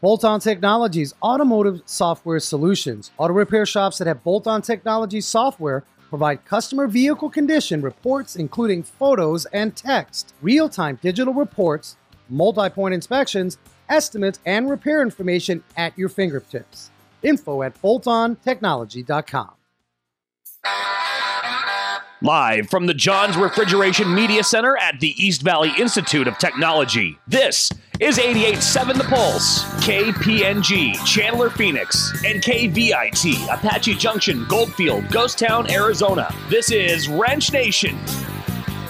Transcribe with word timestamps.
Bolt 0.00 0.24
On 0.24 0.38
Technologies 0.38 1.12
Automotive 1.24 1.82
Software 1.84 2.38
Solutions. 2.38 3.10
Auto 3.18 3.34
repair 3.34 3.66
shops 3.66 3.98
that 3.98 4.06
have 4.06 4.22
Bolt 4.22 4.46
On 4.46 4.62
Technologies 4.62 5.26
software 5.26 5.82
provide 6.08 6.44
customer 6.44 6.86
vehicle 6.86 7.28
condition 7.28 7.82
reports, 7.82 8.36
including 8.36 8.84
photos 8.84 9.44
and 9.46 9.74
text, 9.74 10.34
real 10.40 10.68
time 10.68 11.00
digital 11.02 11.34
reports, 11.34 11.96
multi 12.28 12.70
point 12.70 12.94
inspections, 12.94 13.58
estimates, 13.88 14.38
and 14.46 14.70
repair 14.70 15.02
information 15.02 15.64
at 15.76 15.98
your 15.98 16.08
fingertips. 16.08 16.90
Info 17.24 17.62
at 17.62 17.80
boltontechnology.com. 17.82 19.50
Live 22.20 22.68
from 22.68 22.86
the 22.86 22.94
Johns 22.94 23.36
Refrigeration 23.36 24.12
Media 24.12 24.42
Center 24.42 24.76
at 24.76 24.98
the 24.98 25.14
East 25.24 25.42
Valley 25.42 25.70
Institute 25.78 26.26
of 26.26 26.36
Technology, 26.36 27.16
this 27.28 27.70
is 28.00 28.18
88.7 28.18 28.98
The 28.98 29.04
Pulse, 29.04 29.62
KPNG, 29.86 30.96
Chandler, 31.06 31.48
Phoenix, 31.48 32.10
and 32.24 32.42
KVIT, 32.42 33.44
Apache 33.54 33.94
Junction, 33.94 34.44
Goldfield, 34.48 35.08
Ghost 35.12 35.38
Town, 35.38 35.70
Arizona. 35.70 36.34
This 36.50 36.72
is 36.72 37.08
Wrench 37.08 37.52
Nation. 37.52 37.96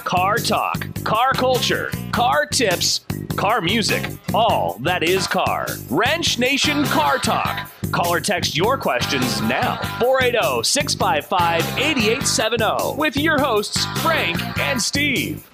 Car 0.09 0.37
talk, 0.39 0.87
car 1.03 1.33
culture, 1.33 1.91
car 2.11 2.47
tips, 2.47 3.01
car 3.35 3.61
music, 3.61 4.03
all 4.33 4.79
that 4.81 5.03
is 5.03 5.27
car. 5.27 5.67
Wrench 5.87 6.39
Nation 6.39 6.83
Car 6.85 7.19
Talk. 7.19 7.69
Call 7.91 8.15
or 8.15 8.19
text 8.19 8.57
your 8.57 8.75
questions 8.75 9.39
now. 9.43 9.75
480 9.99 10.63
655 10.63 11.61
8870 11.77 12.97
with 12.97 13.17
your 13.17 13.39
hosts, 13.39 13.85
Frank 14.01 14.41
and 14.57 14.81
Steve. 14.81 15.47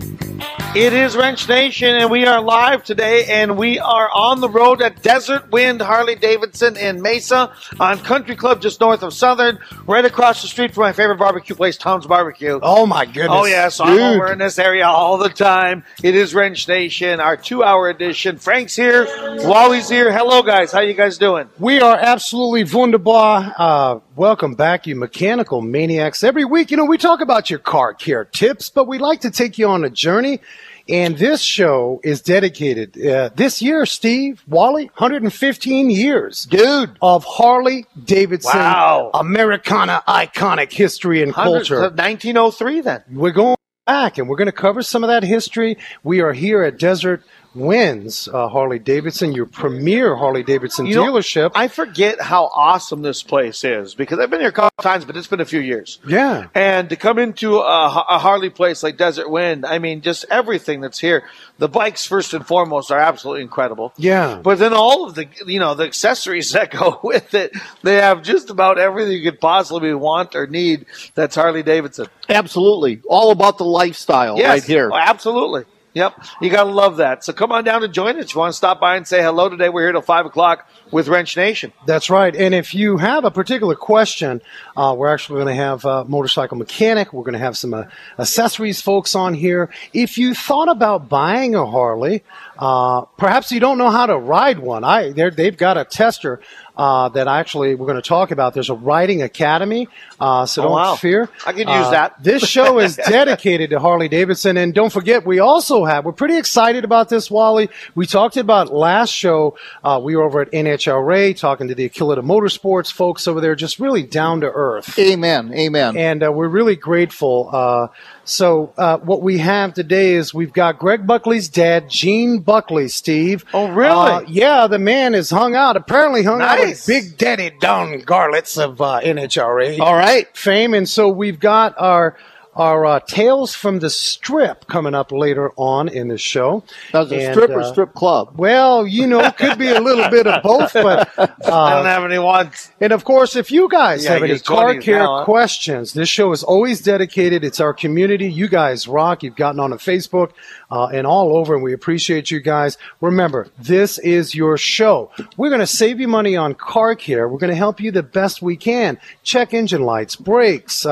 It 0.75 0.91
is 0.91 1.15
Wrench 1.15 1.47
Nation, 1.47 1.95
and 1.95 2.11
we 2.11 2.25
are 2.25 2.41
live 2.41 2.83
today, 2.83 3.23
and 3.27 3.57
we 3.57 3.79
are 3.79 4.09
on 4.13 4.41
the 4.41 4.49
road 4.49 4.81
at 4.81 5.01
Desert 5.01 5.49
Wind 5.49 5.81
Harley 5.81 6.15
Davidson 6.15 6.75
in 6.75 7.01
Mesa 7.01 7.53
on 7.79 7.99
Country 7.99 8.35
Club 8.35 8.61
just 8.61 8.81
north 8.81 9.01
of 9.01 9.13
Southern, 9.13 9.57
right 9.87 10.03
across 10.03 10.41
the 10.41 10.49
street 10.49 10.73
from 10.73 10.81
my 10.81 10.91
favorite 10.91 11.17
barbecue 11.17 11.55
place, 11.55 11.77
Tom's 11.77 12.05
Barbecue. 12.05 12.59
Oh 12.61 12.85
my 12.85 13.05
goodness. 13.05 13.29
Oh, 13.31 13.45
yes, 13.45 13.79
I'm 13.79 13.97
over 13.97 14.33
in 14.33 14.39
this 14.45 14.59
area 14.59 14.85
all 14.87 15.17
the 15.17 15.29
time. 15.29 15.83
It 16.03 16.13
is 16.13 16.35
Wrench 16.35 16.67
Nation, 16.67 17.19
our 17.19 17.35
two 17.35 17.63
hour 17.63 17.89
edition. 17.89 18.37
Frank's 18.37 18.75
here, 18.75 19.07
Wally's 19.39 19.89
here. 19.89 20.11
Hello, 20.13 20.43
guys. 20.43 20.71
How 20.71 20.81
you 20.81 20.93
guys 20.93 21.17
doing? 21.17 21.49
We 21.57 21.81
are 21.81 21.97
absolutely 21.97 22.63
wunderbar. 22.63 23.55
Uh, 23.57 23.99
welcome 24.15 24.53
back, 24.53 24.85
you 24.85 24.95
mechanical 24.95 25.61
maniacs. 25.61 26.23
Every 26.23 26.45
week, 26.45 26.69
you 26.69 26.77
know, 26.77 26.85
we 26.85 26.99
talk 26.99 27.21
about 27.21 27.49
your 27.49 27.57
car 27.57 27.95
care 27.95 28.23
tips, 28.23 28.69
but 28.69 28.87
we 28.87 28.99
like 28.99 29.21
to 29.21 29.31
take 29.31 29.57
you 29.57 29.67
on 29.67 29.83
a 29.83 29.89
journey. 29.89 30.41
And 30.87 31.17
this 31.17 31.41
show 31.41 31.99
is 32.03 32.21
dedicated 32.21 33.03
uh, 33.03 33.31
this 33.33 33.59
year, 33.59 33.87
Steve 33.87 34.43
Wally, 34.47 34.83
115 34.85 35.89
years, 35.89 36.45
Dude. 36.45 36.95
of 37.01 37.23
Harley 37.23 37.87
Davidson, 38.03 38.59
Wow. 38.59 39.09
Americana 39.15 40.03
iconic 40.07 40.71
history 40.71 41.23
and 41.23 41.33
culture. 41.33 41.79
1903 41.79 42.81
then. 42.81 43.01
We're 43.11 43.31
going 43.31 43.55
back 43.85 44.17
and 44.17 44.27
we're 44.27 44.35
going 44.35 44.47
to 44.47 44.51
cover 44.51 44.81
some 44.81 45.03
of 45.03 45.09
that 45.09 45.21
history. 45.21 45.77
We 46.03 46.19
are 46.21 46.33
here 46.33 46.63
at 46.63 46.79
Desert 46.79 47.21
Winds 47.55 48.27
uh, 48.27 48.47
Harley 48.49 48.79
Davidson, 48.79 49.33
your 49.33 49.45
premier 49.45 50.15
Harley 50.15 50.43
Davidson 50.43 50.85
You 50.85 50.95
know, 50.95 51.05
dealership. 51.05 51.51
I 51.55 51.67
forget 51.67 52.21
how 52.21 52.45
awesome 52.53 53.01
this 53.01 53.23
place 53.23 53.63
is 53.63 53.95
because 53.95 54.19
I've 54.19 54.29
been 54.29 54.41
here 54.41 54.49
a 54.49 54.53
couple 54.53 54.83
times, 54.83 55.05
but 55.05 55.15
it's 55.17 55.27
been 55.27 55.39
a 55.41 55.45
few 55.45 55.59
years. 55.61 55.99
yeah. 56.07 56.47
And 56.53 56.89
to 56.89 56.95
come 56.95 57.17
into 57.17 57.57
a, 57.59 58.05
a 58.09 58.19
Harley 58.19 58.49
place 58.49 58.83
like 58.83 58.97
Desert 58.97 59.29
Wind, 59.29 59.65
I 59.65 59.79
mean, 59.79 60.01
just 60.01 60.25
everything 60.29 60.81
that's 60.81 60.99
here. 60.99 61.23
The 61.57 61.69
bikes, 61.69 62.05
first 62.05 62.33
and 62.33 62.45
foremost, 62.45 62.91
are 62.91 62.99
absolutely 62.99 63.43
incredible. 63.43 63.93
Yeah. 63.97 64.41
But 64.43 64.59
then 64.59 64.73
all 64.73 65.07
of 65.07 65.15
the, 65.15 65.27
you 65.45 65.59
know, 65.59 65.73
the 65.73 65.85
accessories 65.85 66.51
that 66.53 66.71
go 66.71 66.99
with 67.03 67.33
it, 67.33 67.53
they 67.81 67.95
have 67.95 68.21
just 68.23 68.49
about 68.49 68.77
everything 68.77 69.13
you 69.13 69.23
could 69.31 69.39
possibly 69.39 69.93
want 69.93 70.35
or 70.35 70.47
need 70.47 70.85
that's 71.15 71.35
Harley 71.35 71.63
Davidson. 71.63 72.07
Absolutely. 72.27 73.01
All 73.07 73.31
about 73.31 73.57
the 73.57 73.65
lifestyle 73.65 74.37
Yes. 74.37 74.49
right 74.49 74.63
here. 74.63 74.91
Absolutely. 74.93 75.63
Yep. 75.95 76.25
You 76.41 76.49
got 76.49 76.65
to 76.65 76.69
love 76.69 76.97
that. 76.97 77.23
So 77.23 77.31
come 77.31 77.53
on 77.53 77.63
down 77.63 77.81
and 77.81 77.93
join 77.93 78.17
us. 78.17 78.25
If 78.25 78.35
you 78.35 78.39
want 78.39 78.51
to 78.51 78.57
stop 78.57 78.81
by 78.81 78.97
and 78.97 79.07
say 79.07 79.21
hello 79.23 79.47
today, 79.47 79.69
we're 79.69 79.83
here 79.83 79.93
till 79.93 80.01
5 80.01 80.25
o'clock 80.25 80.69
with 80.91 81.07
Wrench 81.07 81.37
Nation. 81.37 81.71
That's 81.85 82.09
right. 82.09 82.35
And 82.35 82.53
if 82.53 82.75
you 82.75 82.97
have 82.97 83.23
a 83.23 83.31
particular 83.31 83.75
question, 83.75 84.41
uh, 84.75 84.93
we're 84.97 85.07
actually 85.07 85.37
going 85.41 85.55
to 85.55 85.63
have 85.63 85.85
a 85.85 86.03
motorcycle 86.03 86.57
mechanic. 86.57 87.13
We're 87.13 87.23
going 87.23 87.33
to 87.33 87.39
have 87.39 87.57
some 87.57 87.73
uh, 87.73 87.85
accessories 88.19 88.81
folks 88.81 89.15
on 89.15 89.35
here. 89.35 89.69
If 89.93 90.17
you 90.17 90.33
thought 90.33 90.67
about 90.67 91.07
buying 91.07 91.55
a 91.55 91.65
Harley, 91.65 92.23
uh, 92.59 93.03
perhaps 93.17 93.53
you 93.53 93.61
don't 93.61 93.77
know 93.77 93.89
how 93.89 94.05
to 94.05 94.17
ride 94.17 94.59
one. 94.59 94.83
I 94.83 95.11
they've 95.11 95.55
got 95.55 95.77
a 95.77 95.85
tester 95.85 96.41
uh, 96.77 97.09
that 97.09 97.27
actually 97.27 97.75
we're 97.75 97.87
going 97.87 98.01
to 98.01 98.07
talk 98.07 98.31
about. 98.31 98.53
There's 98.53 98.69
a 98.69 98.75
riding 98.75 99.21
academy, 99.21 99.87
uh, 100.19 100.45
so 100.45 100.61
Oh, 100.61 100.65
don't 100.65 100.71
wow. 100.73 100.95
fear. 100.95 101.29
I 101.45 101.51
could 101.51 101.67
use 101.67 101.69
Uh, 101.69 101.91
that. 101.91 102.15
This 102.23 102.47
show 102.47 102.79
is 102.79 102.95
dedicated 102.95 103.69
to 103.71 103.79
Harley 103.79 104.07
Davidson, 104.07 104.57
and 104.57 104.73
don't 104.73 104.91
forget, 104.91 105.25
we 105.25 105.39
also 105.39 105.85
have. 105.85 106.05
We're 106.05 106.11
pretty 106.13 106.37
excited 106.37 106.83
about 106.83 107.09
this, 107.09 107.29
Wally. 107.29 107.69
We 107.93 108.05
talked 108.05 108.37
about 108.37 108.73
last 108.73 109.09
show. 109.11 109.57
Uh, 109.83 109.99
we 110.03 110.15
were 110.15 110.23
over 110.23 110.41
at 110.41 110.51
NHRA 110.51 111.37
talking 111.37 111.67
to 111.67 111.75
the 111.75 111.89
Akilita 111.89 112.21
Motorsports 112.23 112.91
folks 112.91 113.27
over 113.27 113.41
there, 113.41 113.55
just 113.55 113.79
really 113.79 114.03
down 114.03 114.41
to 114.41 114.47
earth 114.51 114.97
Amen. 114.99 115.53
Amen. 115.53 115.97
and 115.97 116.23
uh, 116.23 116.31
we're 116.31 116.47
really 116.47 116.75
grateful. 116.75 117.49
Uh, 117.51 117.87
so 118.23 118.73
uh, 118.77 118.97
what 118.97 119.21
we 119.21 119.37
have 119.37 119.73
today 119.75 120.13
is 120.15 120.33
we've 120.33 120.53
got 120.53 120.79
Greg 120.79 121.05
Buckley's 121.05 121.47
dad, 121.47 121.89
Gene 121.89 122.39
Buckley, 122.39 122.87
Steve. 122.87 123.45
Oh, 123.53 123.67
really? 123.71 123.89
Uh, 124.11 124.21
yeah, 124.27 124.65
the 124.67 124.79
man 124.79 125.13
is 125.13 125.29
hung 125.29 125.53
out. 125.55 125.77
Apparently 125.77 126.23
hung 126.23 126.41
out 126.41 126.59
with 126.59 126.83
Big 126.87 127.17
Daddy 127.17 127.51
Don 127.59 128.01
Garlits 128.01 128.61
of 128.61 128.81
uh, 128.81 128.99
NHRA 129.03 129.79
All 129.79 129.93
right. 129.93 130.04
Fame, 130.33 130.73
and 130.73 130.87
so 130.87 131.09
we've 131.09 131.39
got 131.39 131.75
our. 131.77 132.17
Our 132.55 132.85
uh, 132.85 132.99
tales 133.01 133.53
from 133.53 133.79
the 133.79 133.89
strip 133.89 134.67
coming 134.67 134.93
up 134.95 135.11
later 135.11 135.51
on 135.57 135.89
in 135.89 136.07
the 136.07 136.17
show. 136.17 136.63
Does 136.91 137.11
a 137.11 137.15
And, 137.25 137.33
strip 137.35 137.49
or 137.51 137.61
uh, 137.61 137.71
strip 137.71 137.93
club? 137.93 138.33
Well, 138.37 138.87
you 138.87 139.07
know, 139.07 139.19
it 139.19 139.35
could 139.37 139.57
be 139.57 139.67
a 139.69 139.81
little 139.81 140.09
bit 140.09 140.25
of 140.25 140.41
both, 140.41 140.71
but 140.73 141.09
I 141.17 141.23
uh, 141.43 141.75
don't 141.75 141.85
have 141.85 142.03
any 142.05 142.17
ones. 142.19 142.71
and 142.79 142.93
of 142.93 143.03
course, 143.03 143.35
if 143.35 143.51
you 143.51 143.67
guys 143.69 144.05
Yeah, 144.05 144.13
have 144.13 144.23
any 144.23 144.39
car 144.39 144.75
care 144.79 144.99
now, 144.99 145.19
huh? 145.19 145.25
questions, 145.25 145.93
this 145.93 146.07
show 146.09 146.31
is 146.31 146.43
always 146.43 146.81
dedicated. 146.81 147.43
It's 147.43 147.59
our 147.59 147.73
community. 147.73 148.31
You 148.31 148.47
guys 148.47 148.87
rock. 148.87 149.23
You've 149.23 149.35
gotten 149.35 149.59
on 149.59 149.73
a 149.73 149.77
Facebook 149.77 150.31
uh, 150.71 150.85
and 150.87 151.05
all 151.05 151.35
over, 151.35 151.55
and 151.55 151.63
we 151.63 151.73
appreciate 151.73 152.31
you 152.31 152.39
guys. 152.39 152.77
Remember, 153.01 153.47
this 153.59 153.97
is 153.99 154.33
your 154.33 154.57
show. 154.57 155.11
We're 155.37 155.49
going 155.49 155.59
to 155.59 155.67
save 155.67 155.99
you 155.99 156.07
money 156.07 156.35
on 156.37 156.53
car 156.55 156.95
care. 156.95 157.27
We're 157.27 157.37
going 157.39 157.49
to 157.51 157.55
help 157.57 157.79
you 157.81 157.91
the 157.91 158.03
best 158.03 158.41
we 158.41 158.55
can. 158.55 158.97
Check 159.23 159.53
engine 159.53 159.83
lights, 159.83 160.15
brakes. 160.15 160.85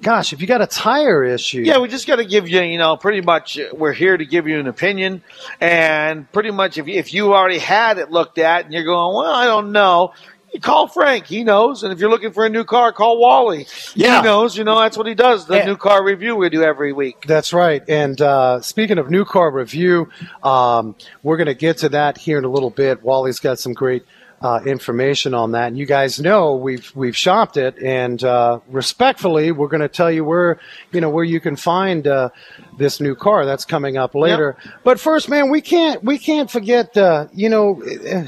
Gosh, 0.00 0.32
if 0.32 0.40
you 0.40 0.46
got 0.46 0.62
a 0.62 0.66
tire 0.66 1.24
issue, 1.24 1.60
Yeah, 1.62 1.78
we 1.78 1.88
just 1.88 2.06
got 2.06 2.16
to 2.16 2.24
give 2.24 2.48
you, 2.48 2.60
you 2.62 2.78
know, 2.78 2.96
pretty 2.96 3.20
much 3.20 3.58
uh, 3.58 3.64
we're 3.72 3.92
here 3.92 4.16
to 4.16 4.24
give 4.24 4.46
you 4.46 4.58
an 4.60 4.68
opinion. 4.68 5.22
And 5.60 6.30
pretty 6.32 6.52
much 6.52 6.78
if, 6.78 6.86
you- 6.86 6.94
if 6.94 7.12
you 7.12 7.34
already 7.34 7.58
had 7.58 7.98
it 7.98 8.10
looked 8.10 8.38
at 8.38 8.64
and 8.64 8.72
you're 8.72 8.84
going, 8.84 9.14
well, 9.16 9.30
I 9.32 9.46
don't 9.46 9.72
know, 9.72 10.12
you 10.54 10.60
call 10.60 10.86
Frank. 10.86 11.26
He 11.26 11.42
knows. 11.44 11.82
And 11.82 11.92
if 11.92 11.98
you're 11.98 12.08
looking 12.08 12.32
for 12.32 12.46
a 12.46 12.48
new 12.48 12.64
car, 12.64 12.92
call 12.92 13.18
Wally. 13.20 13.66
Yeah. 13.94 14.18
He 14.18 14.24
knows. 14.24 14.56
You 14.56 14.64
know, 14.64 14.78
that's 14.78 14.96
what 14.96 15.06
he 15.06 15.14
does. 15.14 15.46
The 15.46 15.56
Yeah. 15.58 15.66
new 15.66 15.76
car 15.76 16.02
review 16.02 16.36
we 16.36 16.48
do 16.48 16.62
every 16.62 16.92
week. 16.92 17.24
That's 17.26 17.52
right. 17.52 17.82
And 17.88 18.18
uh, 18.20 18.62
speaking 18.62 18.98
of 18.98 19.10
new 19.10 19.24
car 19.26 19.50
review, 19.50 20.08
um, 20.42 20.94
we're 21.22 21.36
going 21.36 21.48
to 21.48 21.54
get 21.54 21.78
to 21.78 21.88
that 21.90 22.16
here 22.18 22.38
in 22.38 22.44
a 22.44 22.48
little 22.48 22.70
bit. 22.70 23.02
Wally's 23.02 23.40
got 23.40 23.58
some 23.58 23.74
great 23.74 24.04
uh, 24.40 24.60
information 24.64 25.34
on 25.34 25.52
that, 25.52 25.68
and 25.68 25.78
you 25.78 25.86
guys 25.86 26.20
know 26.20 26.54
we've 26.54 26.94
we've 26.94 27.16
shopped 27.16 27.56
it, 27.56 27.76
and 27.78 28.22
uh, 28.22 28.60
respectfully, 28.68 29.50
we're 29.50 29.68
going 29.68 29.80
to 29.80 29.88
tell 29.88 30.10
you 30.10 30.24
where 30.24 30.58
you 30.92 31.00
know 31.00 31.10
where 31.10 31.24
you 31.24 31.40
can 31.40 31.56
find 31.56 32.06
uh, 32.06 32.30
this 32.76 33.00
new 33.00 33.14
car. 33.14 33.44
That's 33.44 33.64
coming 33.64 33.96
up 33.96 34.14
later. 34.14 34.56
But 34.84 35.00
first, 35.00 35.28
man, 35.28 35.50
we 35.50 35.60
can't 35.60 36.04
we 36.04 36.18
can't 36.18 36.50
forget. 36.50 36.96
Uh, 36.96 37.26
you 37.32 37.48
know, 37.48 37.82
uh, 37.82 38.24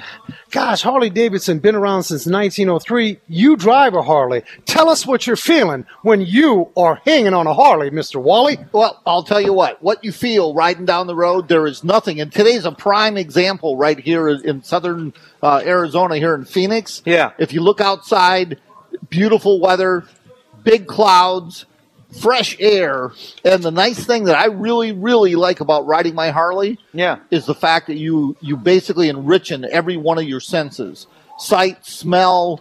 gosh, 0.50 0.82
Harley 0.82 1.10
Davidson 1.10 1.58
been 1.58 1.74
around 1.74 2.02
since 2.04 2.26
1903. 2.26 3.18
You 3.28 3.56
drive 3.56 3.94
a 3.94 4.02
Harley. 4.02 4.42
Tell 4.66 4.88
us 4.88 5.06
what 5.06 5.26
you're 5.26 5.36
feeling 5.36 5.86
when 6.02 6.20
you 6.20 6.70
are 6.76 7.00
hanging 7.04 7.34
on 7.34 7.46
a 7.46 7.54
Harley, 7.54 7.90
Mister 7.90 8.18
Wally. 8.18 8.58
Well, 8.72 9.00
I'll 9.06 9.22
tell 9.22 9.40
you 9.40 9.52
what. 9.52 9.82
What 9.82 10.04
you 10.04 10.12
feel 10.12 10.54
riding 10.54 10.84
down 10.84 11.06
the 11.06 11.16
road, 11.16 11.48
there 11.48 11.66
is 11.66 11.84
nothing. 11.84 12.20
And 12.20 12.32
today's 12.32 12.64
a 12.64 12.72
prime 12.72 13.16
example 13.16 13.76
right 13.76 13.98
here 13.98 14.28
in 14.28 14.62
southern 14.62 15.14
uh, 15.42 15.62
Arizona, 15.64 16.16
here 16.16 16.34
in 16.34 16.44
Phoenix. 16.44 17.02
Yeah. 17.04 17.32
If 17.38 17.52
you 17.52 17.60
look 17.60 17.80
outside, 17.80 18.60
beautiful 19.08 19.60
weather, 19.60 20.04
big 20.62 20.86
clouds, 20.86 21.66
fresh 22.12 22.56
air, 22.60 23.12
and 23.44 23.62
the 23.62 23.70
nice 23.70 24.04
thing 24.04 24.24
that 24.24 24.36
I 24.38 24.46
really, 24.46 24.92
really 24.92 25.34
like 25.36 25.60
about 25.60 25.86
riding 25.86 26.14
my 26.14 26.30
Harley 26.30 26.78
Yeah. 26.92 27.18
is 27.30 27.46
the 27.46 27.54
fact 27.54 27.86
that 27.88 27.96
you 27.96 28.36
you 28.40 28.56
basically 28.56 29.08
enrich 29.08 29.50
in 29.50 29.64
every 29.64 29.96
one 29.96 30.18
of 30.18 30.24
your 30.24 30.40
senses: 30.40 31.06
sight, 31.38 31.84
smell, 31.86 32.60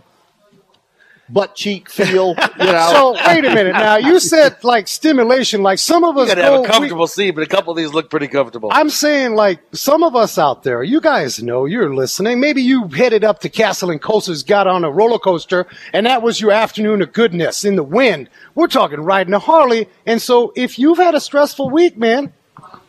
butt 1.29 1.55
cheek 1.55 1.89
feel. 1.89 2.35
You 2.59 2.65
know, 2.65 2.89
So 2.91 3.27
wait 3.27 3.45
a 3.45 3.53
minute 3.53 3.73
now. 3.73 3.97
You 3.97 4.19
said 4.19 4.63
like 4.63 4.87
stimulation. 4.87 5.61
Like 5.63 5.79
some 5.79 6.03
of 6.03 6.15
You 6.15 6.21
us 6.23 6.27
got 6.29 6.35
to 6.35 6.41
go. 6.41 6.45
have 6.45 6.53
a 6.53 6.61
we- 6.61 6.67
comfortable 6.67 7.07
seat, 7.07 7.31
but 7.31 7.43
a 7.43 7.47
couple 7.47 7.71
of 7.71 7.77
these 7.77 7.93
look 7.93 8.09
pretty 8.09 8.27
comfortable. 8.27 8.69
I'm 8.71 8.89
saying 8.89 9.35
like 9.35 9.59
some 9.71 10.03
of 10.03 10.15
us 10.15 10.37
out 10.37 10.63
there. 10.63 10.83
You 10.83 11.01
guys 11.01 11.41
know 11.41 11.65
you're 11.65 11.93
listening. 11.93 12.39
Maybe 12.39 12.61
you 12.61 12.87
headed 12.87 13.23
up 13.23 13.39
to 13.41 13.49
Castle 13.49 13.89
and 13.91 14.01
Coasters, 14.01 14.43
got 14.43 14.67
on 14.67 14.83
a 14.83 14.91
roller 14.91 15.19
coaster, 15.19 15.67
and 15.93 16.05
that 16.05 16.21
was 16.21 16.41
your 16.41 16.51
afternoon 16.51 17.01
of 17.01 17.13
goodness 17.13 17.63
in 17.65 17.75
the 17.75 17.83
wind. 17.83 18.29
We're 18.55 18.67
talking 18.67 18.99
riding 19.01 19.33
a 19.33 19.39
Harley. 19.39 19.87
And 20.05 20.21
so 20.21 20.51
if 20.55 20.77
you've 20.79 20.97
had 20.97 21.15
a 21.15 21.19
stressful 21.21 21.69
week, 21.69 21.97
man, 21.97 22.33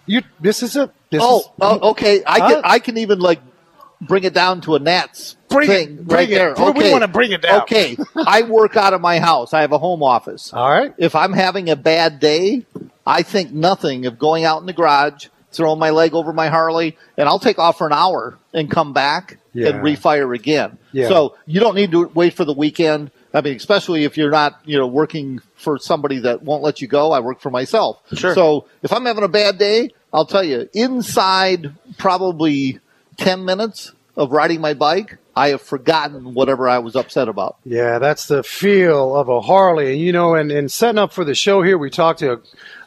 you 0.07 0.23
this 0.41 0.63
is 0.63 0.77
a 0.77 0.91
this 1.11 1.21
oh, 1.25 1.41
is, 1.41 1.47
oh, 1.61 1.91
okay. 1.91 2.23
I 2.25 2.39
Huh? 2.41 2.49
can 2.49 2.61
I 2.65 2.79
can 2.79 2.99
even 2.99 3.19
like 3.21 3.41
bring 4.01 4.25
it 4.25 4.35
down 4.35 4.61
to 4.63 4.75
a 4.75 4.79
Nats 4.79 5.37
Bring 5.49 5.71
it, 5.71 5.75
thing 5.75 5.97
bring 5.97 6.07
right 6.09 6.31
it. 6.31 6.35
there. 6.35 6.55
We 6.73 6.91
wanna 6.93 7.09
bring 7.09 7.33
it 7.33 7.43
down. 7.43 7.63
Okay, 7.63 7.97
I 8.17 8.43
work 8.43 8.77
out 8.77 8.95
of 8.95 9.01
my 9.01 9.19
house. 9.19 9.53
I 9.53 9.61
have 9.63 9.73
a 9.73 9.79
home 9.79 10.03
office. 10.03 10.53
all 10.53 10.71
right. 10.71 10.95
If 10.99 11.15
I'm 11.15 11.33
having 11.33 11.69
a 11.71 11.77
bad 11.77 12.21
day, 12.21 12.65
I 13.07 13.23
think 13.23 13.53
nothing 13.53 14.07
of 14.07 14.19
going 14.19 14.45
out 14.45 14.61
in 14.61 14.67
the 14.67 14.73
garage, 14.73 15.27
throwing 15.53 15.79
my 15.81 15.91
leg 15.91 16.15
over 16.15 16.33
my 16.33 16.49
Harley, 16.49 16.97
and 17.17 17.29
I'll 17.29 17.39
take 17.41 17.59
off 17.59 17.79
for 17.79 17.87
an 17.87 17.93
hour 17.93 18.39
and 18.55 18.71
come 18.71 18.93
back 18.93 19.39
Yeah. 19.53 19.69
and 19.71 19.83
refire 19.85 20.35
again. 20.35 20.79
Yeah. 20.93 21.09
So 21.09 21.37
you 21.47 21.59
don't 21.61 21.75
need 21.75 21.91
to 21.93 22.07
wait 22.15 22.35
for 22.35 22.45
the 22.45 22.53
weekend. 22.55 23.11
I 23.35 23.41
mean, 23.43 23.55
especially 23.57 24.05
if 24.05 24.17
you're 24.17 24.31
not, 24.31 24.61
you 24.65 24.77
know, 24.79 24.87
working 24.89 25.41
for 25.55 25.79
somebody 25.79 26.19
that 26.21 26.43
won't 26.43 26.63
let 26.63 26.81
you 26.81 26.89
go. 26.89 27.13
I 27.13 27.21
work 27.21 27.41
for 27.41 27.51
myself. 27.51 28.01
Sure. 28.13 28.35
So 28.35 28.67
if 28.83 28.93
I'm 28.93 29.05
having 29.07 29.23
a 29.25 29.29
bad 29.29 29.57
day, 29.59 29.91
I'll 30.13 30.27
tell 30.27 30.43
you, 30.43 30.69
inside 30.73 31.73
probably 31.99 32.81
10 33.21 33.45
minutes 33.45 33.93
of 34.17 34.33
riding 34.33 34.61
my 34.61 34.75
bike, 34.75 35.19
I 35.37 35.49
have 35.49 35.63
forgotten 35.63 36.35
whatever 36.35 36.69
I 36.69 36.79
was 36.79 36.97
upset 36.97 37.29
about. 37.29 37.57
Yeah, 37.65 37.99
that's 37.99 38.27
the 38.27 38.43
feel 38.43 39.15
of 39.15 39.29
a 39.29 39.41
Harley. 39.41 39.93
And, 39.93 40.01
you 40.01 40.13
know, 40.13 40.35
and, 40.35 40.73
setting 40.73 40.99
up 40.99 41.13
for 41.13 41.25
the 41.25 41.35
show 41.35 41.63
here, 41.63 41.79
we 41.79 41.91
talked 41.91 42.21
to 42.21 42.33
a, 42.33 42.41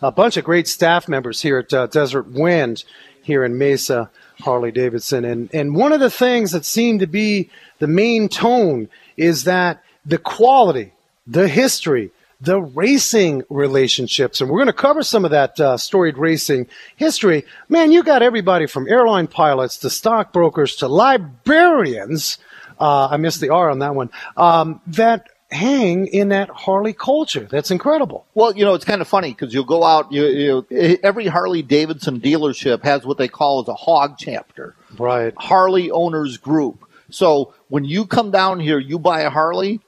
a 0.07 0.12
bunch 0.12 0.35
of 0.35 0.44
great 0.44 0.68
staff 0.68 1.07
members 1.07 1.41
here 1.41 1.59
at 1.59 1.74
uh, 1.74 1.88
Desert 1.88 2.27
Wind 2.27 2.83
here 3.21 3.45
in 3.45 3.57
Mesa, 3.57 4.09
Harley 4.39 4.71
Davidson. 4.71 5.24
And, 5.24 5.50
and 5.53 5.75
one 5.75 5.94
of 5.94 6.00
the 6.00 6.09
things 6.09 6.51
that 6.51 6.65
seemed 6.65 7.00
to 7.00 7.07
be 7.07 7.50
the 7.79 7.88
main 7.88 8.27
tone 8.27 8.89
is 9.15 9.45
that 9.45 9.83
the 10.06 10.18
quality, 10.18 10.94
the 11.25 11.47
history, 11.47 12.12
the 12.41 12.62
racing 12.62 13.44
relationships, 13.50 14.41
and 14.41 14.50
we're 14.50 14.57
going 14.57 14.68
to 14.68 14.74
cover 14.74 15.03
some 15.03 15.25
of 15.25 15.31
that 15.31 15.59
uh, 15.59 15.77
storied 15.77 16.18
racing 16.18 16.68
history. 16.95 17.45
Man, 17.69 17.91
you 17.91 18.03
got 18.03 18.21
everybody 18.21 18.65
from 18.68 18.88
airline 18.88 19.27
pilots 19.27 19.77
to 19.80 19.89
stockbrokers 19.89 20.75
to 20.77 20.88
librarians. 20.88 22.38
Uh, 22.80 23.07
I 23.12 23.18
missed 23.18 23.39
the 23.41 23.50
R 23.50 23.69
on 23.69 23.80
that 23.80 23.95
one. 23.95 24.09
Um, 24.35 24.81
that 24.88 25.27
hang 25.51 26.07
in 26.07 26.30
that 26.30 26.50
Harley 26.50 26.94
culture. 26.94 27.47
That's 27.50 27.71
incredible. 27.71 28.25
Well, 28.33 28.56
you 28.57 28.65
know, 28.65 28.74
it's 28.74 28.86
kind 28.86 29.01
of 29.01 29.07
funny 29.07 29.29
because 29.29 29.53
you'll 29.53 29.63
go 29.65 29.83
out. 29.83 30.12
You, 30.12 30.65
you, 30.69 30.97
every 31.03 31.27
Harley 31.27 31.62
Davidson 31.62 32.19
dealership 32.19 32.83
has 32.83 33.06
what 33.06 33.18
they 33.18 33.27
call 33.27 33.62
as 33.62 33.68
a 33.68 33.74
hog 33.75 34.15
chapter, 34.18 34.75
Right. 34.97 35.33
Harley 35.38 35.91
Owners 35.91 36.38
Group. 36.38 36.83
So 37.09 37.53
when 37.69 37.86
you 37.86 38.06
come 38.07 38.31
down 38.31 38.59
here, 38.59 38.79
you 38.79 38.97
buy 38.97 39.21
a 39.21 39.29
Harley, 39.29 39.81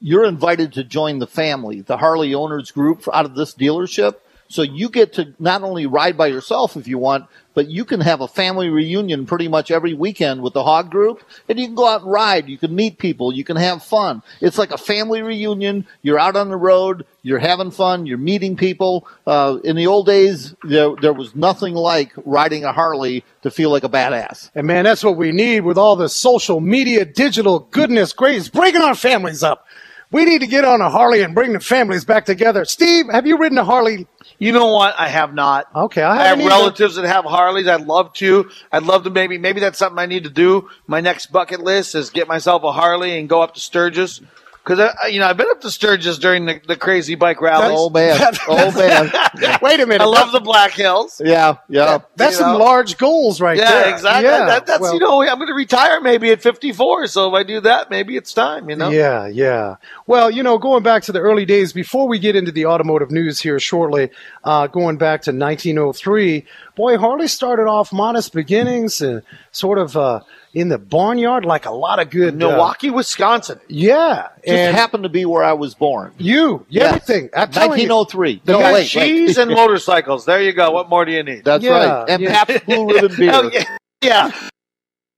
you're 0.00 0.24
invited 0.24 0.72
to 0.74 0.84
join 0.84 1.18
the 1.18 1.26
family, 1.26 1.80
the 1.80 1.96
Harley 1.96 2.34
Owners 2.34 2.70
Group 2.70 3.08
out 3.12 3.24
of 3.24 3.34
this 3.34 3.54
dealership. 3.54 4.16
So 4.50 4.62
you 4.62 4.88
get 4.88 5.12
to 5.14 5.34
not 5.38 5.62
only 5.62 5.86
ride 5.86 6.16
by 6.16 6.28
yourself 6.28 6.76
if 6.76 6.88
you 6.88 6.96
want, 6.96 7.26
but 7.52 7.68
you 7.68 7.84
can 7.84 8.00
have 8.00 8.20
a 8.20 8.28
family 8.28 8.70
reunion 8.70 9.26
pretty 9.26 9.48
much 9.48 9.70
every 9.70 9.92
weekend 9.92 10.42
with 10.42 10.54
the 10.54 10.62
Hog 10.62 10.90
Group, 10.90 11.22
and 11.48 11.58
you 11.58 11.66
can 11.66 11.74
go 11.74 11.86
out 11.86 12.02
and 12.02 12.10
ride. 12.10 12.48
You 12.48 12.56
can 12.56 12.74
meet 12.74 12.98
people. 12.98 13.32
You 13.32 13.44
can 13.44 13.56
have 13.56 13.82
fun. 13.82 14.22
It's 14.40 14.56
like 14.56 14.70
a 14.70 14.78
family 14.78 15.20
reunion. 15.20 15.86
You're 16.02 16.20
out 16.20 16.36
on 16.36 16.48
the 16.48 16.56
road. 16.56 17.04
You're 17.22 17.40
having 17.40 17.72
fun. 17.72 18.06
You're 18.06 18.16
meeting 18.16 18.56
people. 18.56 19.06
Uh, 19.26 19.58
in 19.64 19.76
the 19.76 19.88
old 19.88 20.06
days, 20.06 20.54
there, 20.62 20.94
there 20.94 21.12
was 21.12 21.34
nothing 21.34 21.74
like 21.74 22.12
riding 22.24 22.64
a 22.64 22.72
Harley 22.72 23.24
to 23.42 23.50
feel 23.50 23.70
like 23.70 23.84
a 23.84 23.88
badass. 23.88 24.50
And 24.54 24.66
man, 24.66 24.84
that's 24.84 25.04
what 25.04 25.16
we 25.16 25.32
need 25.32 25.60
with 25.60 25.76
all 25.76 25.96
the 25.96 26.08
social 26.08 26.60
media, 26.60 27.04
digital 27.04 27.58
goodness, 27.58 28.12
great. 28.12 28.36
It's 28.36 28.48
breaking 28.48 28.82
our 28.82 28.94
families 28.94 29.42
up. 29.42 29.66
We 30.10 30.24
need 30.24 30.40
to 30.40 30.46
get 30.46 30.64
on 30.64 30.80
a 30.80 30.88
Harley 30.88 31.20
and 31.22 31.34
bring 31.34 31.52
the 31.52 31.60
families 31.60 32.04
back 32.04 32.24
together. 32.24 32.64
Steve, 32.64 33.06
have 33.10 33.26
you 33.26 33.36
ridden 33.38 33.58
a 33.58 33.64
Harley? 33.64 34.06
You 34.38 34.52
know 34.52 34.72
what? 34.72 34.94
I 34.98 35.08
have 35.08 35.34
not. 35.34 35.66
Okay, 35.74 36.02
I 36.02 36.22
I 36.22 36.26
have 36.28 36.38
either. 36.40 36.48
relatives 36.48 36.94
that 36.94 37.04
have 37.06 37.24
Harleys. 37.26 37.66
I'd 37.68 37.82
love 37.86 38.12
to. 38.14 38.50
I'd 38.72 38.84
love 38.84 39.04
to 39.04 39.10
maybe 39.10 39.36
maybe 39.36 39.60
that's 39.60 39.78
something 39.78 39.98
I 39.98 40.06
need 40.06 40.24
to 40.24 40.30
do. 40.30 40.70
My 40.86 41.00
next 41.00 41.26
bucket 41.30 41.60
list 41.60 41.94
is 41.94 42.08
get 42.10 42.26
myself 42.28 42.62
a 42.62 42.72
Harley 42.72 43.18
and 43.18 43.28
go 43.28 43.42
up 43.42 43.54
to 43.54 43.60
Sturgis. 43.60 44.20
Because 44.68 44.94
you 45.10 45.18
know 45.20 45.26
I've 45.26 45.36
been 45.36 45.48
up 45.50 45.60
to 45.62 45.70
Sturgis 45.70 46.18
during 46.18 46.46
the, 46.46 46.60
the 46.66 46.76
crazy 46.76 47.14
bike 47.14 47.40
rallies. 47.40 47.76
Oh 47.78 47.88
man! 47.90 48.20
Oh 48.46 48.70
man! 48.76 49.58
Wait 49.62 49.80
a 49.80 49.86
minute. 49.86 50.02
I 50.02 50.06
love 50.06 50.32
the 50.32 50.40
Black 50.40 50.72
Hills. 50.72 51.20
Yeah, 51.24 51.56
yeah. 51.68 52.00
That's 52.16 52.34
you 52.34 52.38
some 52.44 52.58
know. 52.58 52.64
large 52.64 52.98
goals 52.98 53.40
right 53.40 53.56
Yeah, 53.56 53.70
there. 53.70 53.94
exactly. 53.94 54.24
Yeah, 54.30 54.44
That, 54.46 54.66
that's 54.66 54.80
well- 54.80 54.94
you 54.94 55.00
know 55.00 55.22
I'm 55.22 55.36
going 55.38 55.48
to 55.48 55.54
retire 55.54 56.00
maybe 56.00 56.30
at 56.30 56.42
54. 56.42 57.06
So 57.08 57.28
if 57.28 57.34
I 57.34 57.42
do 57.42 57.60
that, 57.60 57.90
maybe 57.90 58.16
it's 58.16 58.32
time. 58.32 58.68
You 58.68 58.76
know. 58.76 58.90
Yeah, 58.90 59.26
yeah. 59.26 59.76
Well, 60.06 60.30
you 60.30 60.42
know, 60.42 60.58
going 60.58 60.82
back 60.82 61.02
to 61.04 61.12
the 61.12 61.20
early 61.20 61.44
days, 61.44 61.72
before 61.72 62.06
we 62.08 62.18
get 62.18 62.36
into 62.36 62.52
the 62.52 62.66
automotive 62.66 63.10
news 63.10 63.40
here 63.40 63.58
shortly, 63.58 64.10
uh, 64.44 64.66
going 64.66 64.98
back 64.98 65.22
to 65.22 65.30
1903, 65.32 66.44
boy, 66.74 66.98
Harley 66.98 67.28
started 67.28 67.66
off 67.66 67.92
modest 67.92 68.32
beginnings 68.32 69.00
and 69.00 69.22
sort 69.52 69.78
of 69.78 69.96
uh, 69.96 70.20
in 70.54 70.68
the 70.68 70.78
barnyard, 70.78 71.44
like 71.44 71.66
a 71.66 71.70
lot 71.70 71.98
of 72.00 72.10
good. 72.10 72.34
uh, 72.34 72.36
Milwaukee, 72.36 72.90
Wisconsin. 72.90 73.60
yeah, 73.68 74.28
Just 74.36 74.48
and 74.48 74.76
happened 74.76 75.02
to 75.04 75.08
be 75.08 75.24
where 75.24 75.44
I 75.44 75.52
was 75.52 75.74
born. 75.74 76.12
you, 76.18 76.64
Yes. 76.68 76.86
everything. 76.94 77.30
I'm 77.36 77.50
telling 77.50 77.78
you. 77.80 77.88
1903. 77.88 78.42
The 78.44 78.52
No, 78.52 78.58
guy- 78.60 78.72
wait, 78.72 78.94
wait. 78.94 79.08
Cheese 79.08 79.38
and 79.38 79.50
motorcycles. 79.54 80.24
There 80.24 80.42
you 80.42 80.52
go. 80.52 80.70
What 80.70 80.88
more 80.88 81.04
do 81.04 81.12
you 81.12 81.22
need? 81.22 81.44
That's 81.44 81.62
Yeah, 81.62 81.70
right. 82.00 82.08
And 82.10 82.22
yeah. 82.22 82.44
Pabst 82.44 82.66
Blue 82.66 82.86
Ribbon 82.94 83.16
beer. 83.16 83.30
Oh, 83.34 83.50
yeah. 83.52 83.64
yeah. 84.02 84.30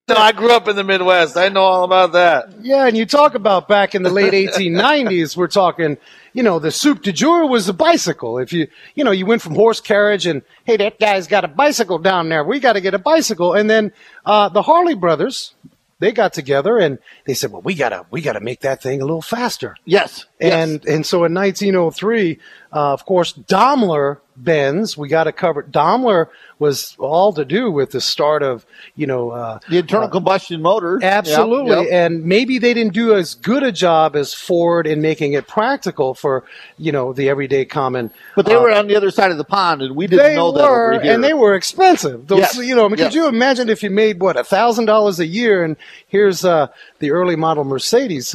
No, 0.08 0.16
I 0.16 0.32
grew 0.32 0.50
up 0.50 0.66
in 0.66 0.74
the 0.74 0.82
Midwest. 0.82 1.36
I 1.36 1.48
know 1.50 1.60
all 1.60 1.84
about 1.84 2.12
that. 2.14 2.48
Yeah, 2.62 2.86
and 2.86 2.96
you 2.96 3.06
talk 3.06 3.36
about 3.36 3.68
back 3.68 3.94
in 3.94 4.02
the 4.02 4.10
late 4.10 4.32
1890s, 4.32 5.36
we're 5.36 5.46
talking, 5.46 5.98
you 6.32 6.42
know, 6.42 6.58
the 6.58 6.70
soup 6.70 7.02
de 7.02 7.12
jour 7.12 7.46
was 7.46 7.68
a 7.68 7.72
bicycle. 7.72 8.38
If 8.38 8.52
you, 8.52 8.68
you 8.94 9.04
know, 9.04 9.10
you 9.10 9.26
went 9.26 9.42
from 9.42 9.54
horse 9.54 9.80
carriage 9.80 10.26
and, 10.26 10.42
hey, 10.64 10.76
that 10.76 10.98
guy's 10.98 11.26
got 11.26 11.44
a 11.44 11.48
bicycle 11.48 11.98
down 11.98 12.28
there. 12.28 12.44
We 12.44 12.60
got 12.60 12.74
to 12.74 12.80
get 12.80 12.94
a 12.94 12.98
bicycle. 12.98 13.54
And 13.54 13.68
then 13.68 13.92
uh, 14.24 14.48
the 14.48 14.62
Harley 14.62 14.94
brothers, 14.94 15.54
they 15.98 16.12
got 16.12 16.32
together 16.32 16.78
and 16.78 16.98
they 17.26 17.34
said, 17.34 17.52
well, 17.52 17.62
we 17.62 17.74
got 17.74 17.90
to, 17.90 18.06
we 18.10 18.22
got 18.22 18.32
to 18.32 18.40
make 18.40 18.60
that 18.60 18.82
thing 18.82 19.00
a 19.02 19.04
little 19.04 19.22
faster. 19.22 19.76
Yes. 19.84 20.26
yes. 20.40 20.52
And 20.52 20.84
and 20.86 21.06
so 21.06 21.24
in 21.24 21.34
1903, 21.34 22.38
uh, 22.72 22.92
of 22.92 23.04
course, 23.04 23.32
Daimler 23.32 24.20
Benz, 24.36 24.96
we 24.96 25.08
got 25.08 25.24
to 25.24 25.32
cover. 25.32 25.62
Daimler 25.62 26.30
was 26.58 26.94
all 26.98 27.32
to 27.34 27.44
do 27.44 27.70
with 27.70 27.90
the 27.90 28.00
start 28.00 28.42
of, 28.42 28.64
you 28.94 29.06
know, 29.06 29.30
uh, 29.30 29.58
the 29.68 29.78
internal 29.78 30.08
combustion 30.08 30.62
motor. 30.62 30.98
Absolutely. 31.02 31.70
Yep, 31.70 31.84
yep. 31.84 31.92
And 31.92 32.24
maybe 32.24 32.58
they 32.58 32.72
didn't 32.72 32.94
do 32.94 33.14
as 33.14 33.34
good 33.34 33.62
a 33.62 33.72
job 33.72 34.16
as 34.16 34.32
Ford 34.32 34.86
in 34.86 35.02
making 35.02 35.32
it 35.34 35.46
practical 35.46 36.14
for, 36.14 36.44
you 36.78 36.92
know, 36.92 37.12
the 37.12 37.28
everyday 37.28 37.64
common. 37.64 38.10
But 38.36 38.46
they 38.46 38.54
uh, 38.54 38.62
were 38.62 38.70
on 38.72 38.86
the 38.86 38.96
other 38.96 39.10
side 39.10 39.30
of 39.30 39.36
the 39.36 39.44
pond, 39.44 39.82
and 39.82 39.94
we 39.96 40.06
didn't 40.06 40.36
know 40.36 40.52
that 40.52 40.70
were, 40.70 40.92
over 40.94 41.02
here. 41.02 41.14
and 41.14 41.24
they 41.24 41.34
were 41.34 41.54
expensive. 41.54 42.26
Those, 42.26 42.38
Yes. 42.40 42.56
you 42.56 42.74
know, 42.74 42.86
I 42.86 42.88
mean, 42.88 42.98
Yes. 42.98 43.08
could 43.08 43.14
you 43.14 43.26
imagine 43.26 43.68
if 43.68 43.82
you 43.82 43.90
made 43.90 44.20
what 44.20 44.36
a 44.38 44.44
thousand 44.44 44.86
dollars 44.86 45.18
a 45.20 45.26
year, 45.26 45.64
and 45.64 45.76
here's 46.06 46.44
uh, 46.44 46.68
the 46.98 47.10
early 47.10 47.36
model 47.36 47.64
Mercedes 47.64 48.34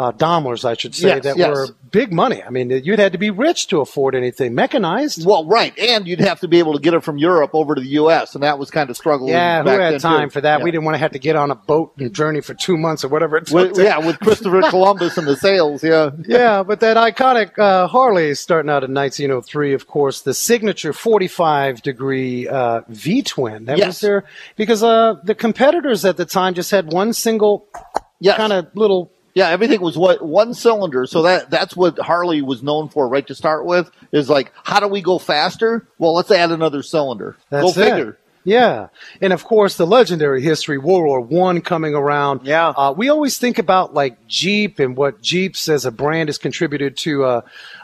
uh, 0.00 0.12
Daimlers, 0.12 0.64
I 0.64 0.74
should 0.74 0.94
say, 0.94 1.08
Yes, 1.08 1.24
that 1.24 1.36
yes. 1.36 1.50
were 1.54 1.68
big 1.90 2.10
money. 2.12 2.42
I 2.42 2.48
mean, 2.48 2.70
you'd 2.70 2.98
had 2.98 3.12
to 3.12 3.18
be 3.18 3.28
rich 3.30 3.66
to 3.68 3.80
afford 3.80 4.14
anything 4.14 4.54
mechanized. 4.54 5.26
Well, 5.26 5.44
right, 5.44 5.76
and 5.78 6.06
you'd 6.08 6.20
have 6.20 6.40
to 6.40 6.48
be 6.48 6.58
able 6.58 6.72
to 6.72 6.80
get 6.80 6.94
it 6.94 7.02
from 7.04 7.18
Europe 7.18 7.50
over 7.52 7.74
to 7.74 7.80
the 7.80 7.88
U.S., 8.02 8.34
and 8.34 8.42
that 8.42 8.58
was 8.58 8.70
kind 8.70 8.88
of 8.88 8.96
struggling. 8.96 9.30
Yeah, 9.32 9.62
who 9.62 9.68
had 9.68 10.00
time 10.00 10.28
too. 10.28 10.32
for 10.34 10.40
that? 10.40 10.58
Yeah. 10.58 10.64
We 10.64 10.70
didn't 10.70 10.84
want 10.84 10.94
to 10.94 10.98
have 11.00 11.12
to 11.12 11.18
get 11.18 11.36
on 11.36 11.50
a 11.50 11.54
boat 11.54 11.92
and 11.98 12.14
journey 12.14 12.40
for 12.40 12.54
two 12.54 12.78
months 12.78 13.04
or 13.04 13.08
whatever 13.08 13.36
it 13.36 13.46
took. 13.46 13.54
With, 13.54 13.72
to- 13.74 13.82
yeah, 13.84 13.98
with 13.98 14.18
Christopher 14.20 14.62
Columbus 14.70 15.18
and 15.18 15.26
the 15.26 15.36
sails. 15.36 15.84
Yeah, 15.84 16.10
yeah, 16.26 16.62
but 16.62 16.80
that 16.80 16.96
iconic 16.96 17.58
uh, 17.58 17.86
Harley 17.86 18.34
starting 18.34 18.70
out 18.70 18.82
in 18.84 18.94
1903, 18.94 19.74
of 19.74 19.86
course, 19.86 20.22
the 20.22 20.32
signature 20.32 20.92
45 20.94 21.82
degree 21.82 22.48
uh, 22.48 22.80
V 22.88 23.22
twin. 23.22 23.66
That 23.66 23.72
was 23.72 23.80
Yes. 23.80 24.00
there 24.00 24.24
because 24.56 24.82
uh, 24.82 25.16
the 25.24 25.34
competitors 25.34 26.04
at 26.06 26.16
the 26.16 26.24
time 26.24 26.54
just 26.54 26.70
had 26.70 26.90
one 26.92 27.12
single 27.12 27.66
kind 28.24 28.52
of 28.52 28.68
little. 28.74 29.12
Yeah, 29.34 29.48
everything 29.48 29.80
was 29.80 29.96
what 29.96 30.24
one 30.24 30.54
cylinder. 30.54 31.06
So 31.06 31.22
that 31.22 31.50
that's 31.50 31.76
what 31.76 31.98
Harley 31.98 32.42
was 32.42 32.62
known 32.62 32.88
for, 32.88 33.08
right 33.08 33.26
to 33.28 33.34
start 33.34 33.64
with. 33.64 33.90
Is 34.12 34.28
like, 34.28 34.52
how 34.64 34.80
do 34.80 34.88
we 34.88 35.02
go 35.02 35.18
faster? 35.18 35.86
Well, 35.98 36.14
let's 36.14 36.30
add 36.30 36.50
another 36.50 36.82
cylinder. 36.82 37.36
That's 37.48 37.74
go 37.74 37.80
it. 37.80 37.84
figure. 37.90 38.18
Yeah, 38.42 38.88
and 39.20 39.34
of 39.34 39.44
course 39.44 39.76
the 39.76 39.86
legendary 39.86 40.40
history 40.40 40.78
World 40.78 41.04
War 41.04 41.20
One 41.20 41.60
coming 41.60 41.94
around. 41.94 42.46
Yeah. 42.46 42.68
uh, 42.68 42.94
we 42.96 43.10
always 43.10 43.36
think 43.36 43.58
about 43.58 43.92
like 43.92 44.26
Jeep 44.28 44.78
and 44.78 44.96
what 44.96 45.20
Jeeps 45.20 45.68
as 45.68 45.84
a 45.84 45.90
brand 45.90 46.30
has 46.30 46.38
contributed 46.38 46.96
to 46.98 47.24
uh, 47.24 47.40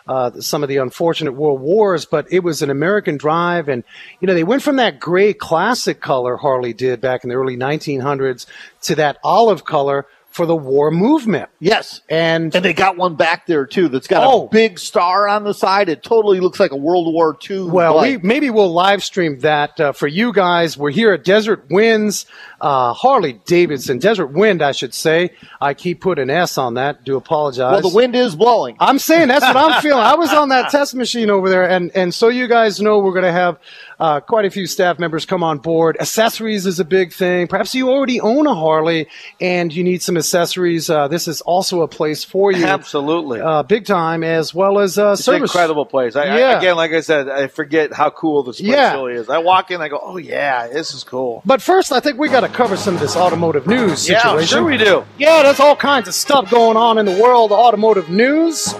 uh, 0.09 0.31
some 0.41 0.63
of 0.63 0.71
the 0.71 0.79
unfortunate 0.79 1.33
world 1.33 1.61
wars, 1.61 2.07
but 2.07 2.33
it 2.33 2.41
was 2.41 2.63
an 2.63 2.71
American 2.71 3.19
drive, 3.19 3.69
and 3.69 3.85
you 4.21 4.27
know 4.27 4.33
they 4.33 4.45
went 4.45 4.63
from 4.63 4.77
that 4.77 4.99
gray 4.99 5.35
classic 5.35 6.01
color 6.01 6.37
Harley 6.39 6.73
did 6.73 7.03
back 7.03 7.23
in 7.23 7.29
the 7.29 7.37
early 7.37 7.59
1900s 7.59 8.47
to 8.83 8.95
that 8.95 9.19
olive 9.23 9.65
color 9.65 10.07
for 10.37 10.45
the 10.45 10.55
war 10.55 10.91
movement. 10.91 11.49
Yes. 11.61 12.03
And 12.11 12.55
And 12.55 12.63
they 12.63 12.75
got 12.75 12.99
one 12.99 13.15
back 13.17 13.47
there 13.47 13.65
too 13.65 13.89
that's 13.89 14.07
got 14.07 14.23
Oh. 14.23 14.45
a 14.45 14.49
big 14.51 14.79
star 14.79 15.27
on 15.27 15.45
the 15.45 15.55
side. 15.55 15.89
It 15.89 16.03
totally 16.03 16.41
looks 16.41 16.61
like 16.61 16.73
a 16.73 16.77
World 16.77 17.13
War 17.13 17.35
II. 17.51 17.63
Well, 17.63 18.03
we 18.03 18.19
maybe 18.19 18.51
we'll 18.51 18.73
live 18.73 19.03
stream 19.03 19.39
that 19.41 19.81
uh, 19.81 19.93
for 19.93 20.07
you 20.07 20.35
guys. 20.35 20.77
We're 20.77 20.91
here 20.91 21.15
at 21.15 21.25
Desert 21.25 21.65
Winds, 21.71 22.27
uh, 22.61 22.93
Harley 22.93 23.41
Davidson, 23.47 23.99
Desert 23.99 24.27
Wind, 24.27 24.61
I 24.63 24.73
should 24.73 24.93
say. 24.93 25.31
I 25.59 25.73
keep 25.73 26.03
putting 26.03 26.29
S 26.29 26.59
on 26.59 26.75
that. 26.75 27.03
Do 27.05 27.17
apologize. 27.17 27.73
well, 27.83 27.91
the 27.91 27.97
wind 27.97 28.15
is 28.15 28.37
blowing. 28.37 28.77
I'm 28.79 28.99
saying 28.99 29.29
that's 29.29 29.45
what 29.45 29.57
I'm 29.57 29.81
feeling. 29.81 30.03
I 30.03 30.17
was 30.17 30.31
on 30.35 30.51
that 30.51 30.71
test 30.71 30.95
machine 30.95 31.31
over 31.31 31.49
there, 31.49 31.69
and 31.69 31.91
and 31.95 32.13
so 32.15 32.29
you 32.29 32.47
guys 32.47 32.79
know 32.79 32.99
we're 32.99 33.13
going 33.13 33.25
to 33.25 33.33
have 33.33 33.59
uh, 33.99 34.21
quite 34.21 34.45
a 34.45 34.51
few 34.51 34.67
staff 34.67 34.99
members 34.99 35.25
come 35.25 35.43
on 35.43 35.59
board. 35.59 35.97
Accessories 36.01 36.67
is 36.67 36.79
a 36.81 36.85
big 36.85 37.13
thing. 37.13 37.47
Perhaps 37.47 37.75
you 37.75 37.89
already 37.91 38.21
own 38.21 38.47
a 38.47 38.55
Harley 38.55 39.09
and 39.41 39.73
you 39.73 39.83
need 39.85 40.03
some 40.03 40.17
accessories. 40.17 40.91
Uh, 40.91 41.09
this 41.09 41.27
is 41.29 41.41
also 41.41 41.83
a 41.83 41.89
place 41.89 42.23
for 42.25 42.53
you, 42.53 42.65
Absolutely. 42.67 43.41
uh, 43.41 43.63
big 43.63 43.87
time, 43.87 44.23
as 44.23 44.55
well 44.55 44.79
as 44.79 44.99
uh, 44.99 45.13
It's 45.13 45.21
an 45.21 45.25
service. 45.35 45.51
incredible 45.51 45.87
place. 45.87 46.15
I, 46.17 46.23
I- 46.25 46.39
Yeah. 46.39 46.59
again, 46.59 46.77
like 46.77 46.93
I 46.93 47.01
said, 47.01 47.29
I 47.29 47.47
forget 47.47 47.93
how 47.93 48.11
cool 48.11 48.43
this 48.43 48.61
place 48.61 48.71
Yeah. 48.73 48.95
really 48.95 49.15
is. 49.15 49.29
I 49.31 49.39
walk 49.39 49.71
in, 49.71 49.81
I 49.81 49.89
go, 49.89 49.99
"Oh 50.03 50.17
yeah, 50.19 50.69
this 50.69 50.93
is 50.93 51.03
cool." 51.05 51.43
But 51.45 51.63
first, 51.63 51.93
I 51.93 52.01
think 52.01 52.19
we 52.19 52.29
got 52.29 52.41
to 52.41 52.49
cover 52.49 52.77
some 52.77 52.95
of 52.95 53.01
this 53.01 53.17
automotive 53.17 53.67
news 53.67 54.01
situation. 54.03 54.39
Yeah, 54.39 54.45
sure 54.45 54.65
we 54.65 54.77
do. 54.77 55.05
Yeah, 55.19 55.43
there's 55.43 55.61
all 55.61 55.77
kinds 55.77 56.09
of 56.09 56.15
stuff 56.15 56.51
going 56.51 56.77
on 56.77 56.99
in 56.99 57.07
the 57.07 57.19
world 57.23 57.53
of 57.53 57.59
automotive 57.59 58.11
news. 58.11 58.75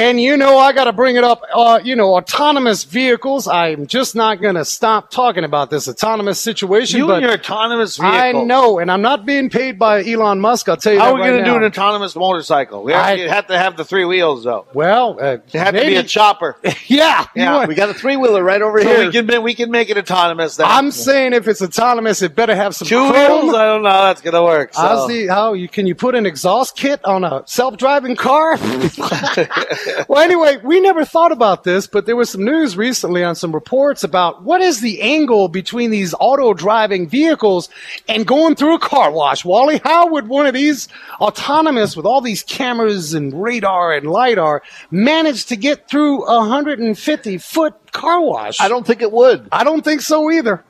And 0.00 0.20
you 0.20 0.36
know, 0.36 0.56
I 0.56 0.72
got 0.72 0.84
to 0.84 0.92
bring 0.92 1.16
it 1.16 1.24
up. 1.24 1.42
Uh, 1.54 1.78
you 1.82 1.94
know, 1.94 2.16
autonomous 2.16 2.84
vehicles. 2.84 3.46
I'm 3.46 3.86
just 3.86 4.14
not 4.14 4.40
going 4.40 4.54
to 4.54 4.64
stop 4.64 5.10
talking 5.10 5.44
about 5.44 5.68
this 5.68 5.88
autonomous 5.88 6.40
situation. 6.40 6.98
You 6.98 7.06
but 7.06 7.16
and 7.16 7.22
your 7.24 7.34
autonomous 7.34 7.98
vehicle. 7.98 8.18
I 8.18 8.32
know, 8.32 8.78
and 8.78 8.90
I'm 8.90 9.02
not 9.02 9.26
being 9.26 9.50
paid 9.50 9.78
by 9.78 10.02
Elon 10.02 10.40
Musk. 10.40 10.68
I'll 10.70 10.78
tell 10.78 10.94
you 10.94 10.98
How 11.00 11.10
are 11.10 11.14
we 11.14 11.20
right 11.20 11.30
going 11.30 11.44
to 11.44 11.50
do 11.50 11.56
an 11.56 11.64
autonomous 11.64 12.16
motorcycle? 12.16 12.82
We 12.82 12.92
have, 12.92 13.04
I- 13.04 13.12
you 13.14 13.28
have 13.28 13.46
to 13.48 13.58
have 13.58 13.76
the 13.76 13.84
three 13.84 14.06
wheels, 14.06 14.44
though. 14.44 14.66
Well, 14.72 15.18
uh, 15.20 15.38
It 15.46 15.52
have 15.52 15.66
to 15.66 15.72
maybe, 15.72 15.90
be 15.90 15.96
a 15.96 16.02
chopper. 16.02 16.56
yeah, 16.86 17.26
Yeah, 17.34 17.66
we 17.66 17.74
got 17.74 17.90
a 17.90 17.94
three 17.94 18.16
wheeler 18.16 18.42
right 18.42 18.62
over 18.62 18.80
so 18.80 18.88
here. 18.88 19.06
we 19.06 19.12
can 19.12 19.42
we 19.42 19.54
can 19.54 19.70
make 19.70 19.90
it 19.90 19.98
autonomous. 19.98 20.56
Then. 20.56 20.66
I'm 20.68 20.90
saying 20.90 21.34
if 21.34 21.46
it's 21.46 21.60
autonomous, 21.60 22.22
it 22.22 22.34
better 22.34 22.54
have 22.54 22.74
some 22.74 22.88
two 22.88 23.02
wheels. 23.02 23.54
I 23.54 23.66
don't 23.66 23.82
know 23.82 23.90
how 23.90 24.04
that's 24.04 24.22
going 24.22 24.34
to 24.34 24.42
work. 24.42 24.72
So. 24.72 24.80
How's 24.80 25.08
the 25.08 25.26
how 25.26 25.52
you 25.52 25.68
can 25.68 25.86
you 25.86 25.94
put 25.94 26.14
an 26.14 26.24
exhaust 26.24 26.76
kit 26.76 27.04
on 27.04 27.24
a 27.24 27.42
self-driving 27.46 28.16
car? 28.16 28.56
well, 30.08 30.22
anyway, 30.22 30.58
we 30.62 30.80
never 30.80 31.04
thought 31.04 31.32
about 31.32 31.64
this, 31.64 31.86
but 31.86 32.06
there 32.06 32.16
was 32.16 32.30
some 32.30 32.44
news 32.44 32.76
recently 32.76 33.24
on 33.24 33.34
some 33.34 33.52
reports 33.52 34.04
about 34.04 34.42
what 34.42 34.60
is 34.60 34.80
the 34.80 35.00
angle 35.00 35.48
between 35.48 35.90
these 35.90 36.14
auto-driving 36.18 37.08
vehicles 37.08 37.68
and 38.08 38.26
going 38.26 38.54
through 38.54 38.74
a 38.74 38.78
car 38.78 39.10
wash. 39.10 39.44
Wally, 39.44 39.80
how 39.84 40.08
would 40.08 40.28
one 40.28 40.46
of 40.46 40.54
these 40.54 40.88
autonomous 41.20 41.96
with 41.96 42.06
all 42.06 42.20
these 42.20 42.42
cameras 42.42 43.14
and 43.14 43.42
radar 43.42 43.92
and 43.92 44.10
lidar 44.10 44.62
manage 44.90 45.46
to 45.46 45.56
get 45.56 45.88
through 45.88 46.24
a 46.24 46.38
150 46.38 47.38
foot 47.38 47.92
car 47.92 48.20
wash? 48.20 48.60
I 48.60 48.68
don't 48.68 48.86
think 48.86 49.02
it 49.02 49.12
would. 49.12 49.48
I 49.52 49.64
don't 49.64 49.84
think 49.84 50.00
so 50.00 50.30
either. 50.30 50.64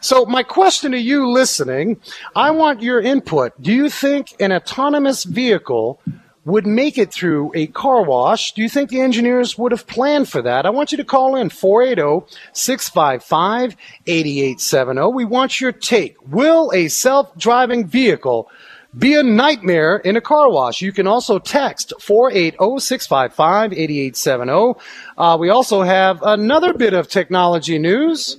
So, 0.00 0.24
my 0.24 0.42
question 0.42 0.92
to 0.92 0.98
you 0.98 1.28
listening, 1.28 2.00
I 2.34 2.50
want 2.50 2.82
your 2.82 3.00
input. 3.00 3.60
Do 3.60 3.72
you 3.72 3.90
think 3.90 4.34
an 4.40 4.52
autonomous 4.52 5.24
vehicle 5.24 6.00
would 6.46 6.66
make 6.66 6.96
it 6.96 7.12
through 7.12 7.52
a 7.54 7.66
car 7.66 8.02
wash? 8.02 8.52
Do 8.52 8.62
you 8.62 8.70
think 8.70 8.88
the 8.88 9.02
engineers 9.02 9.58
would 9.58 9.72
have 9.72 9.86
planned 9.86 10.30
for 10.30 10.40
that? 10.40 10.64
I 10.64 10.70
want 10.70 10.92
you 10.92 10.96
to 10.96 11.04
call 11.04 11.36
in 11.36 11.50
480 11.50 12.34
655 12.54 13.76
8870. 14.06 15.12
We 15.12 15.26
want 15.26 15.60
your 15.60 15.72
take. 15.72 16.16
Will 16.26 16.72
a 16.72 16.88
self 16.88 17.36
driving 17.36 17.86
vehicle 17.86 18.48
be 18.96 19.14
a 19.14 19.22
nightmare 19.22 19.98
in 19.98 20.16
a 20.16 20.22
car 20.22 20.50
wash. 20.50 20.80
You 20.80 20.92
can 20.92 21.06
also 21.06 21.38
text 21.38 21.92
480-655-8870. 22.00 24.80
Uh, 25.18 25.36
we 25.38 25.50
also 25.50 25.82
have 25.82 26.22
another 26.22 26.72
bit 26.72 26.94
of 26.94 27.08
technology 27.08 27.78
news. 27.78 28.38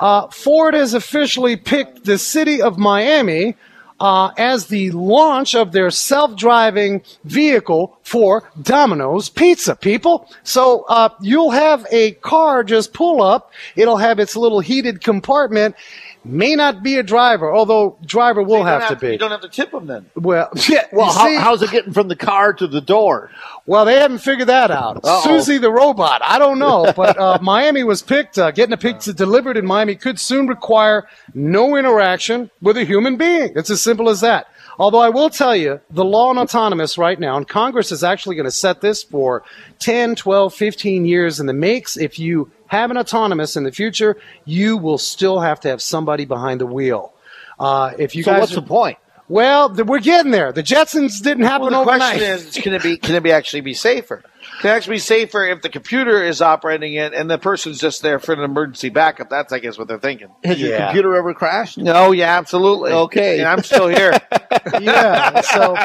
Uh, 0.00 0.26
Ford 0.28 0.74
has 0.74 0.94
officially 0.94 1.54
picked 1.56 2.04
the 2.04 2.18
city 2.18 2.60
of 2.60 2.78
Miami 2.78 3.54
uh, 4.02 4.32
as 4.36 4.66
the 4.66 4.90
launch 4.90 5.54
of 5.54 5.70
their 5.70 5.88
self-driving 5.88 7.00
vehicle 7.22 7.96
for 8.02 8.50
Domino's 8.60 9.28
Pizza, 9.28 9.76
people. 9.76 10.28
So 10.42 10.82
uh, 10.88 11.10
you'll 11.20 11.52
have 11.52 11.86
a 11.92 12.10
car 12.14 12.64
just 12.64 12.92
pull 12.92 13.22
up. 13.22 13.52
It'll 13.76 13.98
have 13.98 14.18
its 14.18 14.34
little 14.34 14.58
heated 14.58 15.04
compartment. 15.04 15.76
May 16.24 16.54
not 16.54 16.82
be 16.84 16.96
a 16.98 17.02
driver, 17.02 17.52
although 17.52 17.98
driver 18.06 18.42
will 18.42 18.58
You 18.58 18.64
don't 18.64 18.80
have, 18.80 18.88
to 18.90 18.96
be. 18.96 19.12
You 19.12 19.18
don't 19.18 19.32
have 19.32 19.40
to 19.40 19.48
tip 19.48 19.72
them 19.72 19.86
then. 19.86 20.06
Well, 20.14 20.50
yeah, 20.68 20.86
Well, 20.92 21.10
how, 21.12 21.26
see- 21.26 21.36
how's 21.36 21.62
it 21.62 21.70
getting 21.72 21.92
from 21.92 22.08
the 22.08 22.16
car 22.16 22.52
to 22.54 22.66
the 22.66 22.80
door? 22.80 23.30
well, 23.66 23.84
they 23.84 23.94
haven't 23.98 24.18
figured 24.18 24.48
that 24.48 24.70
out. 24.70 24.98
Uh-oh. 24.98 25.22
Susie 25.24 25.58
the 25.58 25.70
robot. 25.70 26.20
I 26.24 26.38
don't 26.38 26.58
know, 26.58 26.92
but 26.96 27.18
uh, 27.18 27.38
Miami 27.42 27.82
was 27.82 28.02
picked. 28.02 28.38
Uh, 28.38 28.50
getting 28.52 28.72
a 28.72 28.76
pizza 28.76 29.12
delivered 29.12 29.56
in 29.56 29.66
Miami 29.66 29.96
could 29.96 30.18
soon 30.20 30.46
require 30.46 31.08
no 31.34 31.76
interaction 31.76 32.50
with 32.60 32.76
a 32.76 32.84
human 32.84 33.16
being. 33.16 33.52
It's 33.56 33.70
as 33.70 33.80
simple 33.82 34.08
as 34.08 34.20
that. 34.20 34.46
Although 34.78 35.00
I 35.00 35.10
will 35.10 35.28
tell 35.28 35.54
you, 35.54 35.80
the 35.90 36.04
law 36.04 36.28
on 36.30 36.38
autonomous 36.38 36.96
right 36.96 37.18
now, 37.20 37.36
and 37.36 37.46
Congress 37.46 37.92
is 37.92 38.02
actually 38.02 38.36
going 38.36 38.46
to 38.46 38.50
set 38.50 38.80
this 38.80 39.02
for 39.02 39.42
10, 39.80 40.14
12, 40.16 40.54
15 40.54 41.04
years 41.04 41.38
in 41.40 41.46
the 41.46 41.52
makes. 41.52 41.96
If 41.98 42.18
you 42.18 42.50
have 42.72 42.90
an 42.90 42.96
autonomous 42.96 43.54
in 43.54 43.64
the 43.64 43.70
future, 43.70 44.16
you 44.46 44.78
will 44.78 44.96
still 44.98 45.40
have 45.40 45.60
to 45.60 45.68
have 45.68 45.82
somebody 45.82 46.24
behind 46.24 46.58
the 46.60 46.66
wheel. 46.66 47.12
Uh, 47.60 47.92
if 47.98 48.16
you 48.16 48.22
So 48.22 48.32
guys 48.32 48.40
what's 48.40 48.52
are- 48.52 48.56
the 48.56 48.62
point? 48.62 48.96
well, 49.28 49.68
th- 49.68 49.86
we're 49.86 50.00
getting 50.00 50.32
there. 50.32 50.52
The 50.52 50.62
Jetsons 50.62 51.22
didn't 51.22 51.44
happen 51.44 51.70
Well, 51.70 51.84
the 51.84 51.90
overnight. 51.90 52.16
question 52.16 52.30
is, 52.48 52.56
can 52.56 52.72
it 52.72 52.82
be? 52.82 52.96
Can 52.96 53.14
it 53.14 53.22
be 53.22 53.30
actually 53.30 53.60
be 53.60 53.74
safer? 53.74 54.22
Can 54.60 54.70
it 54.70 54.74
actually 54.74 54.96
be 54.96 55.00
safer 55.00 55.44
if 55.44 55.62
the 55.62 55.68
computer 55.68 56.22
is 56.22 56.40
operating 56.42 56.94
it 56.94 57.14
and 57.14 57.30
the 57.30 57.38
person's 57.38 57.80
just 57.80 58.02
there 58.02 58.18
for 58.18 58.32
an 58.32 58.40
emergency 58.40 58.88
backup? 58.88 59.30
That's, 59.30 59.52
I 59.52 59.58
guess, 59.58 59.78
what 59.78 59.88
they're 59.88 59.98
thinking. 59.98 60.28
Has 60.44 60.60
your 60.60 60.76
computer 60.76 61.14
ever 61.16 61.34
crashed? 61.34 61.78
No, 61.78 62.12
yeah, 62.12 62.38
absolutely. 62.38 62.92
Okay. 63.02 63.40
and 63.40 63.48
I'm 63.48 63.62
still 63.62 63.88
here. 63.88 64.12
yeah. 64.80 65.40
So 65.40 65.76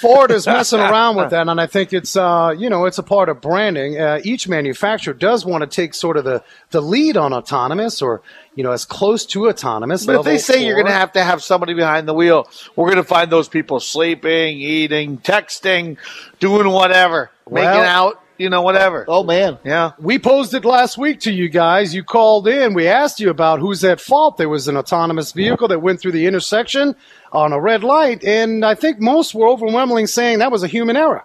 Ford 0.00 0.30
is 0.30 0.46
messing 0.46 0.80
around 0.80 1.16
with 1.16 1.30
that, 1.30 1.48
and 1.48 1.60
I 1.60 1.66
think 1.66 1.92
it's 1.92 2.16
uh, 2.16 2.54
you 2.56 2.70
know 2.70 2.86
it's 2.86 2.98
a 2.98 3.02
part 3.02 3.28
of 3.28 3.40
branding. 3.40 4.00
Uh, 4.00 4.20
each 4.24 4.48
manufacturer 4.48 5.12
does 5.12 5.44
want 5.44 5.62
to 5.62 5.66
take 5.66 5.92
sort 5.92 6.16
of 6.16 6.24
the 6.24 6.42
the 6.70 6.80
lead 6.80 7.16
on 7.16 7.32
autonomous, 7.32 8.00
or 8.00 8.22
you 8.56 8.64
know 8.64 8.72
as 8.72 8.84
close 8.84 9.24
to 9.26 9.48
autonomous. 9.48 10.04
But 10.04 10.16
if 10.16 10.24
they 10.24 10.38
say 10.38 10.66
you're 10.66 10.74
going 10.74 10.86
to 10.86 10.92
have 10.92 11.12
to 11.12 11.22
have 11.22 11.44
somebody 11.44 11.74
behind 11.74 12.08
the 12.08 12.14
wheel, 12.14 12.48
we're 12.74 12.86
going 12.86 12.96
to 12.96 13.04
find 13.04 13.30
those 13.30 13.48
people 13.48 13.78
sleeping, 13.78 14.58
eating, 14.58 15.18
texting, 15.18 15.98
doing 16.40 16.68
whatever, 16.68 17.30
making 17.48 17.68
out, 17.68 18.20
you 18.38 18.50
know, 18.50 18.62
whatever. 18.62 19.04
Oh 19.06 19.22
man. 19.22 19.58
Yeah. 19.62 19.92
We 19.98 20.18
posed 20.18 20.54
it 20.54 20.64
last 20.64 20.98
week 20.98 21.20
to 21.20 21.32
you 21.32 21.48
guys. 21.48 21.94
You 21.94 22.02
called 22.02 22.48
in. 22.48 22.74
We 22.74 22.88
asked 22.88 23.20
you 23.20 23.30
about 23.30 23.60
who's 23.60 23.84
at 23.84 24.00
fault. 24.00 24.38
There 24.38 24.48
was 24.48 24.66
an 24.66 24.76
autonomous 24.76 25.32
vehicle 25.32 25.68
that 25.68 25.80
went 25.80 26.00
through 26.00 26.12
the 26.12 26.26
intersection 26.26 26.96
on 27.32 27.52
a 27.52 27.60
red 27.60 27.84
light, 27.84 28.24
and 28.24 28.64
I 28.64 28.74
think 28.74 28.98
most 28.98 29.34
were 29.34 29.46
overwhelmingly 29.48 30.06
saying 30.06 30.38
that 30.38 30.50
was 30.50 30.62
a 30.62 30.68
human 30.68 30.96
error. 30.96 31.24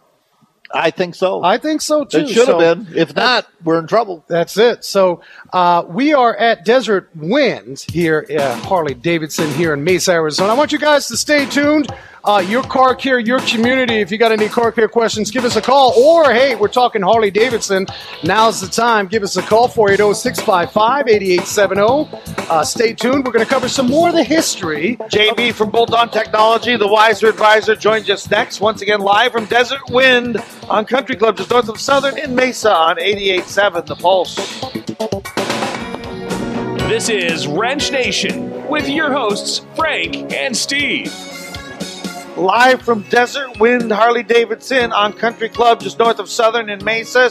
I 0.73 0.91
think 0.91 1.15
so. 1.15 1.43
I 1.43 1.57
think 1.57 1.81
so 1.81 2.03
too. 2.05 2.19
it 2.19 2.29
should 2.29 2.47
have 2.47 2.59
So- 2.59 2.75
been. 2.75 2.87
If 2.95 3.15
not, 3.15 3.47
we're 3.63 3.79
in 3.79 3.87
trouble. 3.87 4.23
That's 4.27 4.57
it. 4.57 4.83
So 4.83 5.21
uh, 5.53 5.83
we 5.87 6.13
are 6.13 6.35
at 6.35 6.65
Desert 6.65 7.09
Wind 7.15 7.85
here 7.91 8.25
at 8.29 8.59
Harley 8.65 8.93
Davidson 8.93 9.49
here 9.53 9.73
in 9.73 9.83
Mesa, 9.83 10.11
Arizona. 10.13 10.51
I 10.53 10.55
want 10.55 10.71
you 10.71 10.79
guys 10.79 11.07
to 11.07 11.17
stay 11.17 11.45
tuned. 11.45 11.87
Uh, 12.23 12.43
your 12.47 12.61
car 12.63 12.93
care, 12.93 13.17
your 13.17 13.39
community. 13.39 13.95
If 13.95 14.11
you 14.11 14.19
got 14.19 14.31
any 14.31 14.47
car 14.47 14.71
care 14.71 14.87
questions, 14.87 15.31
give 15.31 15.43
us 15.43 15.55
a 15.55 15.61
call. 15.61 15.93
Or, 15.97 16.31
hey, 16.31 16.53
we're 16.55 16.67
talking 16.67 17.01
Harley 17.01 17.31
Davidson. 17.31 17.87
Now's 18.23 18.61
the 18.61 18.67
time. 18.67 19.07
Give 19.07 19.23
us 19.23 19.37
a 19.37 19.41
call, 19.41 19.67
480 19.67 20.13
655 20.13 21.07
8870. 21.07 22.47
Uh, 22.47 22.63
Stay 22.63 22.93
tuned. 22.93 23.25
We're 23.25 23.31
going 23.31 23.43
to 23.45 23.49
cover 23.49 23.67
some 23.67 23.87
more 23.87 24.09
of 24.09 24.13
the 24.13 24.23
history. 24.23 24.97
JB 24.97 25.53
from 25.53 25.71
Bolt 25.71 25.93
On 25.93 26.09
Technology, 26.09 26.75
the 26.75 26.87
Wiser 26.87 27.27
Advisor, 27.27 27.75
joins 27.75 28.07
us 28.09 28.29
next, 28.29 28.61
once 28.61 28.83
again 28.83 28.99
live 28.99 29.31
from 29.31 29.45
Desert 29.45 29.81
Wind 29.89 30.37
on 30.69 30.85
Country 30.85 31.15
Club, 31.15 31.37
just 31.37 31.49
north 31.49 31.69
of 31.69 31.79
Southern 31.79 32.19
in 32.19 32.35
Mesa 32.35 32.71
on 32.71 32.97
88.7 32.97 33.85
The 33.87 33.95
Pulse. 33.95 34.35
This 36.87 37.09
is 37.09 37.47
Wrench 37.47 37.91
Nation 37.91 38.67
with 38.67 38.87
your 38.87 39.11
hosts, 39.11 39.65
Frank 39.75 40.33
and 40.33 40.55
Steve. 40.55 41.30
Live 42.41 42.81
from 42.81 43.03
Desert 43.03 43.59
Wind 43.59 43.91
Harley 43.91 44.23
Davidson 44.23 44.91
on 44.91 45.13
Country 45.13 45.47
Club, 45.47 45.79
just 45.79 45.99
north 45.99 46.17
of 46.17 46.27
Southern 46.27 46.71
in 46.71 46.83
Mesa. 46.83 47.29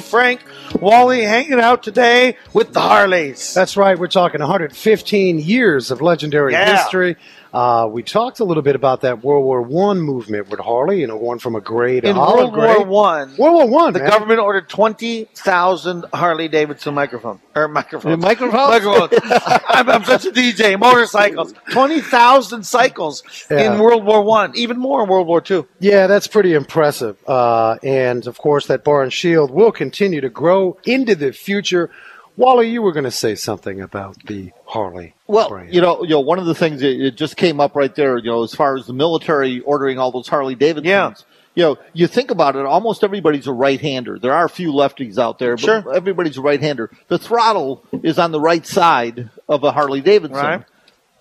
Frank, 0.00 0.40
Wally 0.80 1.22
hanging 1.22 1.60
out 1.60 1.82
today 1.82 2.38
with 2.54 2.72
the 2.72 2.80
Harleys. 2.80 3.52
That's 3.52 3.76
right. 3.76 3.98
We're 3.98 4.06
talking 4.06 4.40
115 4.40 5.38
years 5.38 5.90
of 5.90 6.00
legendary 6.00 6.52
Yeah. 6.52 6.76
history. 6.76 7.16
Uh, 7.52 7.88
we 7.90 8.02
talked 8.02 8.40
a 8.40 8.44
little 8.44 8.62
bit 8.62 8.74
about 8.76 9.00
that 9.02 9.22
World 9.24 9.44
War 9.44 9.62
One 9.62 10.00
movement 10.00 10.48
with 10.50 10.60
Harley, 10.60 11.00
you 11.00 11.06
know, 11.06 11.18
going 11.18 11.38
from 11.38 11.54
a 11.54 11.60
gray 11.60 12.00
to 12.00 12.08
In 12.08 12.16
olive 12.16 12.50
World 12.50 12.54
gray. 12.54 12.76
War 12.76 12.84
One, 12.86 13.36
World 13.36 13.54
War 13.54 13.68
One, 13.68 13.92
the 13.92 14.00
man. 14.00 14.10
government 14.10 14.40
ordered 14.40 14.68
twenty 14.68 15.24
thousand 15.34 16.04
Harley 16.12 16.48
Davidson 16.48 16.94
microphones 16.94 17.40
or 17.54 17.68
microphones. 17.68 18.22
microphones? 18.22 18.68
Microphones. 18.84 19.20
I'm, 19.68 19.88
I'm 19.88 20.04
such 20.04 20.26
a 20.26 20.30
DJ. 20.30 20.78
Motorcycles. 20.78 21.54
Twenty 21.70 22.00
thousand 22.00 22.64
cycles 22.64 23.22
Yeah. 23.50 23.74
in 23.74 23.80
World 23.80 24.04
War 24.04 24.22
One. 24.22 24.52
Even 24.56 24.78
more 24.78 25.02
in 25.02 25.08
World 25.08 25.26
War 25.26 25.40
Two. 25.40 25.66
Yeah, 25.80 26.06
that's 26.06 26.26
pretty 26.26 26.54
impressive. 26.54 27.16
Uh, 27.28 27.76
and 27.82 28.26
of 28.26 28.38
course, 28.38 28.66
that 28.66 28.84
bar 28.84 29.02
and 29.02 29.12
shield 29.12 29.50
will 29.50 29.72
continue 29.72 30.20
to 30.20 30.28
grow 30.30 30.76
into 30.84 31.14
the 31.14 31.32
future. 31.32 31.90
Wally, 32.36 32.68
you 32.68 32.82
were 32.82 32.92
going 32.92 33.04
to 33.04 33.10
say 33.10 33.34
something 33.34 33.80
about 33.80 34.16
the 34.26 34.50
Harley. 34.66 35.14
Well, 35.28 35.64
you 35.68 35.80
know, 35.80 36.02
you 36.04 36.10
know, 36.10 36.20
one 36.20 36.38
of 36.38 36.46
the 36.46 36.54
things 36.54 36.80
that 36.80 36.90
it 37.06 37.16
just 37.16 37.36
came 37.36 37.60
up 37.60 37.74
right 37.74 37.94
there, 37.94 38.16
you 38.18 38.30
know, 38.30 38.44
as 38.44 38.54
far 38.54 38.76
as 38.76 38.86
the 38.86 38.92
military 38.92 39.60
ordering 39.60 39.98
all 39.98 40.12
those 40.12 40.28
Harley 40.28 40.54
Davidsons. 40.54 40.86
Yeah. 40.86 41.14
You 41.56 41.62
know, 41.62 41.78
you 41.94 42.06
think 42.06 42.30
about 42.30 42.54
it, 42.54 42.66
almost 42.66 43.02
everybody's 43.02 43.46
a 43.46 43.52
right-hander. 43.52 44.18
There 44.18 44.34
are 44.34 44.44
a 44.44 44.48
few 44.48 44.72
lefties 44.72 45.16
out 45.18 45.38
there, 45.38 45.52
but 45.56 45.60
Sure. 45.60 45.94
everybody's 45.94 46.36
a 46.36 46.42
right-hander. 46.42 46.90
The 47.08 47.18
throttle 47.18 47.82
is 48.02 48.18
on 48.18 48.30
the 48.30 48.40
right 48.40 48.66
side 48.66 49.30
of 49.48 49.64
a 49.64 49.72
Harley 49.72 50.02
Davidson. 50.02 50.36
Right. 50.36 50.62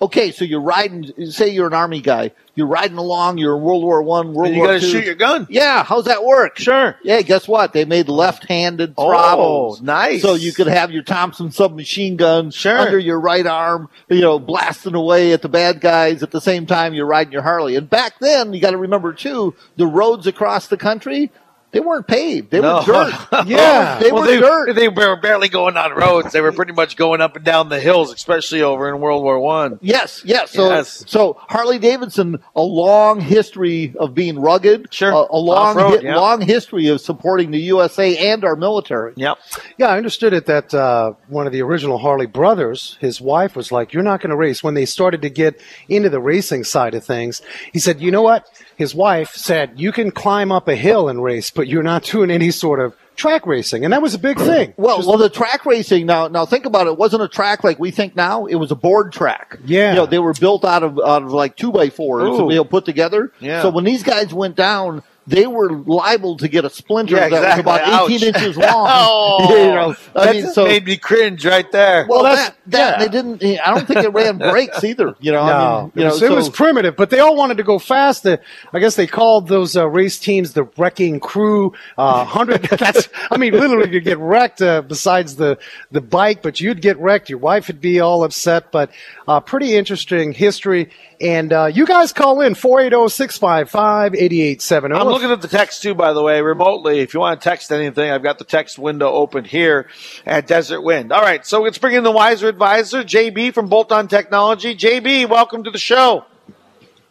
Okay, 0.01 0.31
so 0.31 0.43
you're 0.43 0.61
riding. 0.61 1.31
Say 1.31 1.49
you're 1.49 1.67
an 1.67 1.73
army 1.73 2.01
guy. 2.01 2.31
You're 2.53 2.67
riding 2.67 2.97
along. 2.97 3.37
You're 3.37 3.55
in 3.55 3.63
World 3.63 3.81
War 3.81 4.03
One, 4.03 4.33
World 4.33 4.51
you 4.53 4.57
War 4.59 4.67
got 4.67 4.73
to 4.73 4.79
shoot 4.81 5.05
your 5.05 5.15
gun. 5.15 5.47
yeah, 5.49 5.83
how's 5.85 6.05
that 6.05 6.23
work? 6.25 6.57
Sure. 6.59 6.97
Yeah, 7.01 7.21
guess 7.21 7.47
what? 7.47 7.71
They 7.71 7.85
made 7.85 8.09
left-handed 8.09 8.93
Oh, 8.97 9.09
throttles. 9.09 9.81
nice. 9.81 10.21
So 10.21 10.33
you 10.35 10.51
could 10.51 10.67
have 10.67 10.91
your 10.91 11.03
Thompson 11.03 11.49
submachine 11.49 12.17
gun 12.17 12.51
Sure. 12.51 12.77
under 12.77 12.99
your 12.99 13.19
right 13.19 13.45
arm, 13.47 13.89
you 14.09 14.19
know, 14.21 14.37
blasting 14.37 14.95
away 14.95 15.31
at 15.31 15.41
the 15.41 15.49
bad 15.49 15.79
guys 15.79 16.21
at 16.23 16.31
the 16.31 16.41
same 16.41 16.65
time 16.65 16.93
you're 16.93 17.05
riding 17.05 17.31
your 17.33 17.41
Harley. 17.41 17.77
And 17.77 17.89
back 17.89 18.19
then, 18.19 18.53
you 18.53 18.59
got 18.59 18.71
to 18.71 18.77
remember 18.77 19.13
too, 19.13 19.55
the 19.77 19.87
roads 19.87 20.27
across 20.27 20.67
the 20.67 20.77
country, 20.77 21.31
they 21.75 21.82
weren't 21.82 22.08
paved. 22.08 22.51
They 22.51 22.62
No. 22.62 22.77
were 22.77 22.84
dirt. 22.86 23.13
Yeah. 23.48 24.00
they 24.00 24.10
well, 24.10 24.22
were 24.22 24.27
they, 24.27 24.39
dirt. 24.39 24.74
they 24.75 24.88
were 24.88 25.17
barely 25.17 25.50
going 25.50 25.75
on 25.75 25.91
roads. 25.91 26.32
They 26.32 26.39
were 26.39 26.53
pretty 26.53 26.72
much 26.72 26.96
going 26.96 27.20
up 27.20 27.36
and 27.36 27.44
down 27.44 27.67
the 27.67 27.82
hills, 27.82 28.13
especially 28.13 28.62
over 28.62 28.88
in 28.88 29.01
World 29.01 29.22
War 29.24 29.38
One. 29.39 29.77
Yes, 29.82 30.22
yes. 30.24 30.51
So, 30.51 30.70
Yes. 30.70 31.03
so 31.05 31.38
Harley 31.50 31.77
Davidson, 31.77 32.39
a 32.55 32.62
long 32.62 33.20
history 33.20 33.94
of 34.00 34.15
being 34.15 34.39
rugged, 34.39 34.88
Sure. 34.94 35.12
a, 35.12 35.36
a 35.36 35.38
long, 35.38 35.75
hi- 35.77 36.00
yeah. 36.01 36.15
long 36.15 36.39
history 36.39 36.88
of 36.88 37.01
supporting 37.01 37.51
the 37.51 37.60
USA 37.60 38.32
and 38.32 38.46
our 38.46 38.55
military. 38.55 39.12
Yep. 39.17 39.38
Yeah, 39.77 39.88
I 39.88 39.98
understood 39.98 40.32
it 40.32 40.46
that 40.46 40.74
uh, 40.74 41.13
one 41.27 41.46
of 41.46 41.51
the 41.51 41.62
original 41.62 41.98
Harley 41.98 42.25
brothers, 42.25 42.98
his 43.01 43.20
wife 43.20 43.53
was 43.53 43.70
like, 43.74 43.91
You're 43.91 44.01
not 44.03 44.22
going 44.22 44.29
to 44.29 44.38
race. 44.38 44.63
When 44.63 44.75
they 44.75 44.86
started 44.86 45.22
to 45.24 45.29
get 45.29 45.60
into 45.89 46.10
the 46.10 46.22
racing 46.22 46.63
side 46.63 46.96
of 46.96 47.03
things, 47.03 47.41
he 47.74 47.79
said, 47.79 48.00
You 48.00 48.12
know 48.12 48.22
what? 48.22 48.48
His 48.77 48.94
wife 48.96 49.32
said, 49.34 49.79
You 49.79 49.91
can 49.91 50.12
climb 50.12 50.51
up 50.51 50.67
a 50.67 50.75
hill 50.75 51.10
and 51.10 51.24
race, 51.24 51.51
but 51.51 51.67
you're 51.67 51.84
not 51.84 52.03
doing 52.03 52.32
any 52.32 52.51
sort 52.51 52.79
of 52.79 52.96
track 53.15 53.46
racing. 53.48 53.84
And 53.86 53.94
that 53.94 54.01
was 54.01 54.13
a 54.13 54.20
big 54.20 54.38
thing. 54.38 54.74
Well, 54.86 55.00
well, 55.08 55.17
the 55.17 55.29
track 55.29 55.65
racing 55.65 56.05
now. 56.05 56.27
Now 56.27 56.46
think 56.46 56.65
about 56.65 56.88
it. 56.88 56.91
It 56.91 56.98
wasn't 56.98 57.24
a 57.24 57.27
track 57.27 57.63
like 57.63 57.79
we 57.79 57.91
think 57.91 58.15
now. 58.15 58.46
It 58.46 58.55
was 58.55 58.72
a 58.72 58.75
board 58.75 59.13
track. 59.13 59.58
Yeah. 59.65 59.91
you 59.91 59.96
know 59.96 60.05
they 60.05 60.20
were 60.20 60.34
built 60.34 60.65
out 60.65 60.84
of 60.84 61.00
out 61.00 61.24
of 61.24 61.32
like 61.32 61.55
two 61.55 61.72
by 61.72 61.89
fours, 61.89 62.38
you 62.38 62.55
know, 62.55 62.65
put 62.65 62.86
together. 62.86 63.32
Yeah. 63.39 63.62
So 63.62 63.70
when 63.70 63.84
these 63.84 64.03
guys 64.03 64.34
went 64.34 64.55
down, 64.55 65.01
they 65.27 65.48
were 65.48 65.72
liable 65.72 66.38
to 66.38 66.48
get 66.48 66.65
a 66.65 66.70
splinter 66.70 67.15
Yeah, 67.15 67.29
that 67.29 67.38
exactly. 67.38 67.63
was 67.63 67.79
about 67.82 67.94
Ouch. 67.94 68.12
eighteen 68.12 68.27
inches 68.27 68.58
long. 68.58 68.88
Oh, 68.89 69.48
you 69.58 69.65
know, 69.74 69.96
I 70.15 70.25
that 70.25 70.36
mean, 70.36 70.48
so 70.53 70.65
made 70.65 70.86
me 70.86 70.98
cringe 70.98 71.44
right 71.46 71.70
there. 71.72 72.05
well, 72.08 72.22
that's- 72.24 72.50
that, 72.50 72.55
that 72.67 73.00
yeah. 73.00 73.05
they 73.05 73.12
didn't. 73.12 73.44
I 73.60 73.74
don't 73.75 73.88
think 73.88 74.03
it 74.03 74.12
ran 74.13 74.38
brakes 74.39 74.84
either. 74.84 75.15
You 75.20 75.32
know, 75.32 75.41
I 75.41 75.82
mean, 75.84 75.91
you 75.96 76.01
it, 76.01 76.05
know, 76.05 76.12
was, 76.13 76.22
it 76.22 76.32
was 76.32 76.50
primitive, 76.50 76.96
but 76.96 77.10
they 77.12 77.20
all 77.20 77.36
wanted 77.36 77.58
to 77.58 77.63
go 77.63 77.77
fast. 77.79 78.24
The, 78.24 78.39
I 78.74 78.79
guess 78.79 78.96
they 78.96 79.05
called 79.08 79.48
those 79.48 79.75
uh, 79.77 79.88
race 79.88 80.17
teams 80.20 80.53
the 80.53 80.63
Wrecking 80.77 81.20
Crew. 81.20 81.74
Uh, 81.98 82.24
Hundred. 82.25 82.63
that's. 82.63 83.08
I 83.29 83.38
mean, 83.38 83.53
literally, 83.53 83.91
you 83.94 84.00
get 84.01 84.17
wrecked. 84.17 84.62
Uh, 84.62 84.82
besides 84.82 85.36
the 85.36 85.58
the 85.91 86.01
bike, 86.01 86.41
but 86.41 86.60
you'd 86.60 86.82
get 86.82 86.98
wrecked. 87.00 87.29
Your 87.29 87.38
wife 87.39 87.67
would 87.67 87.79
be 87.82 88.00
all 88.00 88.24
upset. 88.24 88.72
But 88.72 88.89
uh, 89.27 89.39
pretty 89.41 89.75
interesting 89.75 90.32
history. 90.34 90.89
And 91.22 91.53
uh, 91.53 91.67
you 91.67 91.86
guys 91.86 92.12
call 92.12 92.41
in 92.41 92.55
480-655-8870. 92.55 95.00
I'm 95.00 95.08
looking 95.15 95.31
at 95.31 95.41
the 95.41 95.48
text 95.48 95.81
too, 95.81 95.95
by 95.95 96.12
the 96.12 96.22
way, 96.22 96.41
remotely. 96.41 97.00
If 97.00 97.13
you 97.13 97.22
want 97.22 97.39
to 97.39 97.50
text 97.50 97.72
anything, 97.72 98.12
I've 98.12 98.22
got 98.22 98.38
the 98.38 98.43
text 98.43 98.77
window 98.77 99.07
open 99.10 99.45
here 99.45 99.88
at 100.25 100.45
Desert 100.45 100.81
Wind. 100.81 101.13
All 101.13 101.22
right, 101.22 101.45
so 101.45 101.62
let's 101.62 101.77
bring 101.77 101.95
in 101.95 102.03
the 102.03 102.12
wiser 102.12 102.50
advisor, 102.50 103.01
JB 103.01 103.53
from 103.53 103.69
Bolt 103.69 103.93
On 103.93 104.10
Technology. 104.10 104.75
JB, 104.75 105.29
welcome 105.29 105.63
to 105.63 105.72
the 105.72 105.77
show. 105.77 106.25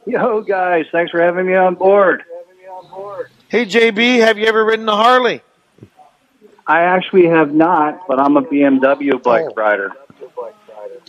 Yo, 0.06 0.42
guys, 0.42 0.84
thanks 0.92 1.11
for 1.12 1.20
having 1.23 1.46
me 1.46 1.54
on 1.54 1.76
board. 1.76 2.25
Hey, 3.49 3.64
JB, 3.64 4.18
have 4.20 4.37
you 4.37 4.44
ever 4.44 4.62
ridden 4.66 4.87
a 4.87 4.96
Harley? 4.96 5.40
I 6.66 6.81
actually 6.83 7.26
have 7.28 7.55
not, 7.55 8.07
but 8.07 8.20
I'm 8.20 8.37
a 8.37 8.42
BMW 8.42 9.22
bike 9.22 9.46
Oh. 9.50 9.55
rider. 9.57 9.92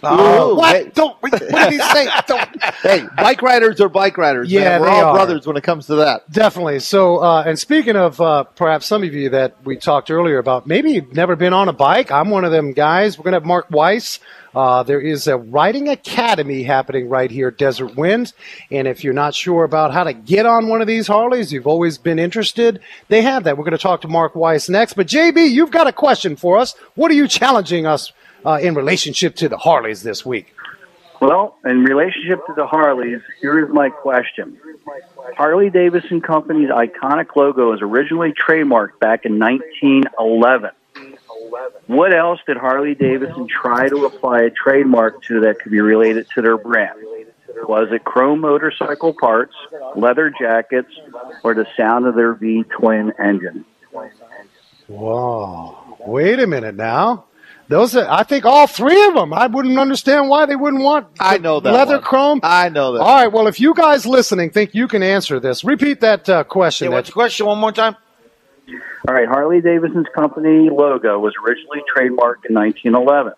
Ooh, 0.03 0.55
what? 0.55 0.75
hey, 0.75 0.91
Don't. 0.93 1.15
What 1.21 1.31
did 1.31 1.71
he 1.73 1.79
say? 1.79 2.07
Don't. 2.27 2.63
hey, 2.81 3.07
bike 3.17 3.41
riders 3.41 3.79
are 3.81 3.89
bike 3.89 4.17
riders. 4.17 4.51
Yeah, 4.51 4.61
man. 4.61 4.81
we're 4.81 4.87
they 4.87 4.93
all 4.93 5.05
are. 5.05 5.13
brothers 5.13 5.47
when 5.47 5.57
it 5.57 5.63
comes 5.63 5.87
to 5.87 5.95
that. 5.95 6.29
Definitely. 6.31 6.79
So, 6.79 7.17
uh, 7.23 7.43
and 7.45 7.57
speaking 7.57 7.95
of 7.95 8.19
uh, 8.21 8.43
perhaps 8.43 8.85
some 8.85 9.03
of 9.03 9.13
you 9.13 9.29
that 9.29 9.55
we 9.63 9.77
talked 9.77 10.11
earlier 10.11 10.37
about, 10.37 10.67
maybe 10.67 10.91
you've 10.91 11.13
never 11.13 11.35
been 11.35 11.53
on 11.53 11.69
a 11.69 11.73
bike. 11.73 12.11
I'm 12.11 12.29
one 12.29 12.45
of 12.45 12.51
them 12.51 12.73
guys. 12.73 13.17
We're 13.17 13.23
going 13.23 13.33
to 13.33 13.37
have 13.39 13.45
Mark 13.45 13.71
Weiss. 13.71 14.19
Uh, 14.53 14.83
there 14.83 15.01
is 15.01 15.27
a 15.27 15.35
riding 15.35 15.89
academy 15.89 16.63
happening 16.63 17.09
right 17.09 17.29
here 17.29 17.49
at 17.49 17.57
Desert 17.57 17.95
Wind. 17.97 18.31
And 18.71 18.87
if 18.87 19.03
you're 19.03 19.13
not 19.13 19.35
sure 19.35 19.65
about 19.65 19.91
how 19.91 20.05
to 20.05 20.13
get 20.13 20.45
on 20.45 20.69
one 20.69 20.79
of 20.79 20.87
these 20.87 21.07
Harleys, 21.07 21.51
you've 21.51 21.67
always 21.67 21.97
been 21.97 22.19
interested, 22.19 22.79
they 23.09 23.21
have 23.21 23.43
that. 23.43 23.57
We're 23.57 23.65
going 23.65 23.73
to 23.73 23.77
talk 23.77 24.01
to 24.01 24.07
Mark 24.07 24.33
Weiss 24.33 24.69
next. 24.69 24.93
But, 24.93 25.07
JB, 25.07 25.49
you've 25.49 25.71
got 25.71 25.87
a 25.87 25.91
question 25.91 26.37
for 26.37 26.57
us. 26.57 26.73
What 26.95 27.11
are 27.11 27.15
you 27.15 27.27
challenging 27.27 27.85
us 27.85 28.13
uh, 28.45 28.59
in 28.61 28.75
relationship 28.75 29.35
to 29.37 29.49
the 29.49 29.57
Harleys 29.57 30.03
this 30.03 30.25
week? 30.25 30.53
Well, 31.21 31.57
in 31.65 31.83
relationship 31.83 32.45
to 32.47 32.53
the 32.55 32.67
Harleys, 32.67 33.21
here 33.41 33.65
is 33.65 33.73
my 33.73 33.89
question. 33.89 34.59
Harley 35.37 35.69
Davidson 35.69 36.21
Company's 36.21 36.69
iconic 36.69 37.35
logo 37.35 37.71
was 37.71 37.81
originally 37.81 38.33
trademarked 38.33 38.99
back 38.99 39.25
in 39.25 39.39
1911. 39.39 40.71
What 41.87 42.13
else 42.13 42.39
did 42.45 42.57
Harley 42.57 42.95
Davidson 42.95 43.47
try 43.47 43.87
to 43.87 44.05
apply 44.05 44.43
a 44.43 44.49
trademark 44.49 45.23
to 45.23 45.41
that 45.41 45.59
could 45.59 45.71
be 45.71 45.79
related 45.79 46.27
to 46.35 46.41
their 46.41 46.57
brand? 46.57 46.99
Was 47.67 47.87
it 47.91 48.03
chrome 48.03 48.41
motorcycle 48.41 49.13
parts, 49.13 49.55
leather 49.95 50.29
jackets, 50.29 50.91
or 51.43 51.53
the 51.53 51.65
sound 51.77 52.05
of 52.05 52.15
their 52.15 52.33
V 52.33 52.63
twin 52.63 53.13
engine? 53.17 53.65
Whoa. 54.87 55.97
Wait 56.05 56.39
a 56.39 56.47
minute 56.47 56.75
now. 56.75 57.25
Those 57.67 57.95
are, 57.95 58.07
I 58.09 58.23
think 58.23 58.45
all 58.45 58.67
three 58.67 59.05
of 59.07 59.15
them. 59.15 59.33
I 59.33 59.47
wouldn't 59.47 59.77
understand 59.79 60.29
why 60.29 60.45
they 60.45 60.55
wouldn't 60.55 60.83
want 60.83 61.07
I 61.19 61.37
know 61.39 61.59
that 61.59 61.71
leather 61.73 61.95
one. 61.95 62.03
chrome. 62.03 62.39
I 62.43 62.69
know 62.69 62.93
that. 62.93 62.99
All 63.01 63.15
right. 63.15 63.31
Well, 63.31 63.47
if 63.47 63.59
you 63.59 63.73
guys 63.73 64.05
listening 64.05 64.51
think 64.51 64.75
you 64.75 64.87
can 64.87 65.01
answer 65.01 65.39
this, 65.39 65.63
repeat 65.63 66.01
that 66.01 66.29
uh, 66.29 66.43
question. 66.43 66.89
Yeah, 66.89 66.95
what's 66.97 67.09
the 67.09 67.13
question 67.13 67.47
one 67.47 67.57
more 67.57 67.71
time? 67.71 67.95
All 69.07 69.13
right, 69.13 69.27
Harley 69.27 69.61
Davidson's 69.61 70.07
company 70.15 70.69
logo 70.71 71.19
was 71.19 71.33
originally 71.45 71.81
trademarked 71.95 72.45
in 72.49 72.55
1911. 72.55 73.33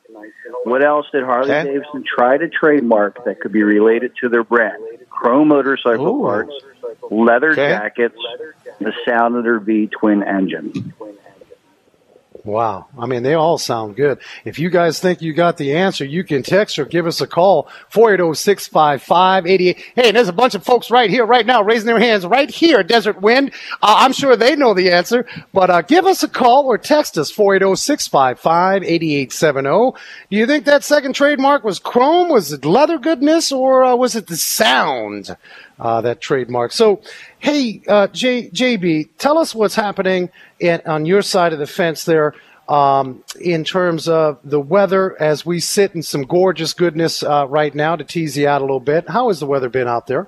What 0.63 0.81
else 0.83 1.05
did 1.11 1.23
Harley 1.23 1.51
Okay. 1.51 1.71
Davidson 1.73 2.03
try 2.05 2.37
to 2.37 2.47
trademark 2.47 3.25
that 3.25 3.41
could 3.41 3.51
be 3.51 3.63
related 3.63 4.13
to 4.21 4.29
their 4.29 4.45
brand? 4.45 4.81
Chrome 5.09 5.49
motorcycle 5.49 6.07
Ooh. 6.07 6.21
parts, 6.21 6.53
leather 7.11 7.51
Okay. 7.51 7.67
jackets, 7.69 8.15
the 8.79 8.93
sound 9.05 9.35
of 9.35 9.43
their 9.43 9.59
V 9.59 9.87
twin 9.87 10.23
engine. 10.23 10.93
Wow. 12.47 12.87
I 12.97 13.05
mean, 13.07 13.23
they 13.23 13.33
all 13.33 13.57
sound 13.57 13.97
good. 13.97 14.19
If 14.45 14.57
you 14.57 14.69
guys 14.69 15.01
think 15.01 15.21
you 15.21 15.33
got 15.33 15.57
the 15.57 15.75
answer, 15.75 16.05
you 16.05 16.23
can 16.23 16.43
text 16.43 16.79
or 16.79 16.85
give 16.85 17.05
us 17.05 17.19
a 17.19 17.27
call, 17.27 17.67
480-655-88. 17.91 19.75
Hey, 19.95 20.11
there's 20.13 20.29
a 20.29 20.33
bunch 20.33 20.55
of 20.55 20.63
folks 20.63 20.89
right 20.89 21.09
here, 21.09 21.25
right 21.25 21.45
now, 21.45 21.61
raising 21.61 21.87
their 21.87 21.99
hands 21.99 22.25
right 22.25 22.49
here, 22.49 22.83
Desert 22.83 23.21
Wind. 23.21 23.51
Uh, 23.81 23.95
I'm 23.99 24.13
sure 24.13 24.37
they 24.37 24.55
know 24.55 24.73
the 24.73 24.91
answer, 24.91 25.25
but 25.53 25.69
uh, 25.69 25.81
give 25.81 26.05
us 26.05 26.23
a 26.23 26.29
call 26.29 26.67
or 26.67 26.77
text 26.77 27.17
us, 27.17 27.33
480-655-8870. 27.33 29.97
Do 30.31 30.37
you 30.37 30.47
think 30.47 30.63
that 30.63 30.85
second 30.85 31.15
trademark 31.15 31.65
was 31.65 31.79
chrome? 31.79 32.29
Was 32.29 32.53
it 32.53 32.63
leather 32.63 32.97
goodness? 32.97 33.51
Or 33.51 33.83
uh, 33.83 33.97
was 33.97 34.15
it 34.15 34.27
the 34.27 34.37
sound? 34.37 35.35
Uh, 35.79 36.01
that 36.01 36.21
trademark. 36.21 36.71
So, 36.71 37.01
hey, 37.39 37.81
uh, 37.87 38.07
J, 38.07 38.49
JB, 38.49 39.09
tell 39.17 39.37
us 39.37 39.53
what's 39.53 39.75
happening 39.75 40.29
in, 40.59 40.81
on 40.85 41.05
your 41.05 41.21
side 41.21 41.53
of 41.53 41.59
the 41.59 41.67
fence 41.67 42.03
there 42.03 42.33
um, 42.67 43.23
in 43.39 43.63
terms 43.63 44.07
of 44.07 44.39
the 44.43 44.59
weather 44.59 45.19
as 45.21 45.45
we 45.45 45.59
sit 45.59 45.95
in 45.95 46.03
some 46.03 46.23
gorgeous 46.23 46.73
goodness 46.73 47.23
uh, 47.23 47.47
right 47.47 47.73
now 47.73 47.95
to 47.95 48.03
tease 48.03 48.37
you 48.37 48.47
out 48.47 48.61
a 48.61 48.63
little 48.63 48.79
bit. 48.79 49.09
How 49.09 49.29
has 49.29 49.39
the 49.39 49.45
weather 49.45 49.69
been 49.69 49.87
out 49.87 50.07
there? 50.07 50.27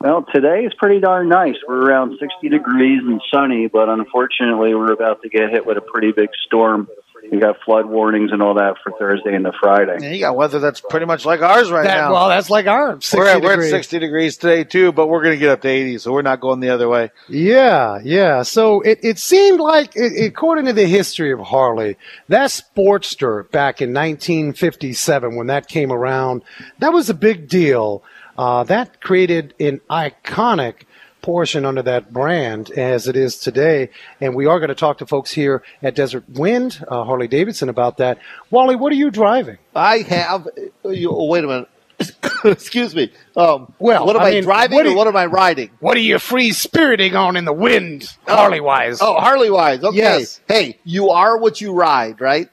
Well, 0.00 0.26
today 0.34 0.64
is 0.64 0.74
pretty 0.74 1.00
darn 1.00 1.28
nice. 1.28 1.54
We're 1.66 1.80
around 1.80 2.18
60 2.20 2.48
degrees 2.50 3.00
and 3.04 3.22
sunny, 3.32 3.68
but 3.68 3.88
unfortunately, 3.88 4.74
we're 4.74 4.92
about 4.92 5.22
to 5.22 5.28
get 5.28 5.50
hit 5.50 5.64
with 5.64 5.78
a 5.78 5.80
pretty 5.80 6.12
big 6.12 6.28
storm 6.46 6.88
You 7.30 7.40
got 7.40 7.56
flood 7.64 7.86
warnings 7.86 8.30
and 8.32 8.42
all 8.42 8.54
that 8.54 8.74
for 8.82 8.92
Thursday 8.98 9.34
and 9.34 9.44
the 9.44 9.52
Friday. 9.60 9.94
And 9.94 10.14
you 10.14 10.20
got 10.20 10.36
weather 10.36 10.58
that's 10.58 10.80
pretty 10.80 11.06
much 11.06 11.24
like 11.24 11.40
ours 11.40 11.70
right 11.70 11.84
That, 11.84 11.96
now. 11.96 12.12
well, 12.12 12.28
that's 12.28 12.50
like 12.50 12.66
ours. 12.66 13.04
60 13.06 13.18
we're 13.18 13.26
at, 13.26 13.42
we're 13.42 13.64
at 13.64 13.70
60 13.70 13.98
degrees 13.98 14.36
today 14.36 14.62
too, 14.64 14.92
but 14.92 15.06
we're 15.08 15.22
going 15.22 15.34
to 15.34 15.38
get 15.40 15.48
up 15.50 15.62
to 15.62 15.68
80, 15.68 15.98
so 15.98 16.12
we're 16.12 16.22
not 16.22 16.40
going 16.40 16.60
the 16.60 16.68
other 16.70 16.88
way. 16.88 17.10
Yeah, 17.28 17.98
yeah. 18.04 18.42
So 18.42 18.82
it, 18.82 19.00
it 19.02 19.18
seemed 19.18 19.58
like, 19.58 19.92
it, 19.96 20.24
according 20.26 20.66
to 20.66 20.72
the 20.74 20.86
history 20.86 21.32
of 21.32 21.40
Harley, 21.40 21.96
that 22.28 22.50
Sportster 22.50 23.50
back 23.50 23.80
in 23.80 23.92
1957, 23.94 25.34
when 25.36 25.46
that 25.48 25.66
came 25.68 25.90
around, 25.92 26.42
that 26.78 26.92
was 26.92 27.10
a 27.10 27.14
big 27.14 27.48
deal. 27.48 28.02
Uh, 28.36 28.64
that 28.64 29.00
created 29.00 29.54
an 29.60 29.80
iconic 29.90 30.82
portion 31.24 31.64
under 31.64 31.80
that 31.80 32.12
brand 32.12 32.70
as 32.72 33.08
it 33.08 33.16
is 33.16 33.38
today. 33.38 33.88
And 34.20 34.34
we 34.34 34.44
are 34.44 34.58
going 34.58 34.68
to 34.68 34.74
talk 34.74 34.98
to 34.98 35.06
folks 35.06 35.32
here 35.32 35.62
at 35.82 35.94
Desert 35.94 36.28
Wind, 36.28 36.84
uh, 36.86 37.02
Harley 37.04 37.28
Davidson, 37.28 37.70
about 37.70 37.96
that. 37.96 38.18
Wally, 38.50 38.76
what 38.76 38.92
are 38.92 38.96
you 38.96 39.10
driving? 39.10 39.56
I 39.74 39.98
have. 40.00 40.46
You, 40.84 41.10
oh, 41.10 41.24
wait 41.24 41.42
a 41.42 41.46
minute. 41.46 41.68
Excuse 42.44 42.94
me. 42.94 43.10
Um, 43.36 43.72
Well, 43.78 44.04
what 44.04 44.16
am 44.16 44.22
I 44.22 44.26
I, 44.26 44.30
mean, 44.32 44.42
driving 44.42 44.76
what 44.76 44.82
do 44.82 44.92
or 44.92 44.96
what 44.96 45.06
am 45.06 45.16
I 45.16 45.24
riding? 45.24 45.70
What 45.80 45.96
are 45.96 46.00
you 46.00 46.18
free 46.18 46.52
spiriting 46.52 47.16
on 47.16 47.36
in 47.36 47.46
the 47.46 47.54
wind, 47.54 48.14
Harley 48.28 48.60
wise? 48.60 48.98
Oh, 49.00 49.14
Harley 49.14 49.50
wise. 49.50 49.82
Okay. 49.82 49.96
Yes. 49.96 50.40
Hey, 50.46 50.78
you 50.84 51.08
are 51.08 51.38
what 51.38 51.58
you 51.62 51.72
ride, 51.72 52.20
right? 52.20 52.50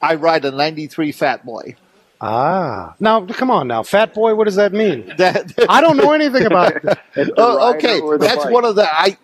I 0.00 0.14
ride 0.14 0.46
a 0.46 0.52
'93 0.52 1.12
Fat 1.12 1.44
Boy. 1.44 1.74
Ah. 2.20 2.94
Now, 2.98 3.24
come 3.26 3.50
on 3.50 3.68
now. 3.68 3.82
Fat 3.82 4.14
boy, 4.14 4.34
what 4.34 4.44
does 4.44 4.56
that 4.56 4.72
mean? 4.72 5.12
That, 5.18 5.52
I 5.68 5.80
don't 5.80 5.96
know 5.96 6.12
anything 6.12 6.46
about 6.46 6.76
it. 6.76 6.98
Oh, 7.38 7.74
okay, 7.74 8.00
that's 8.18 8.44
bike? 8.44 8.52
one 8.52 8.64
of 8.64 8.76
the 8.76 8.86
I. 8.90 9.16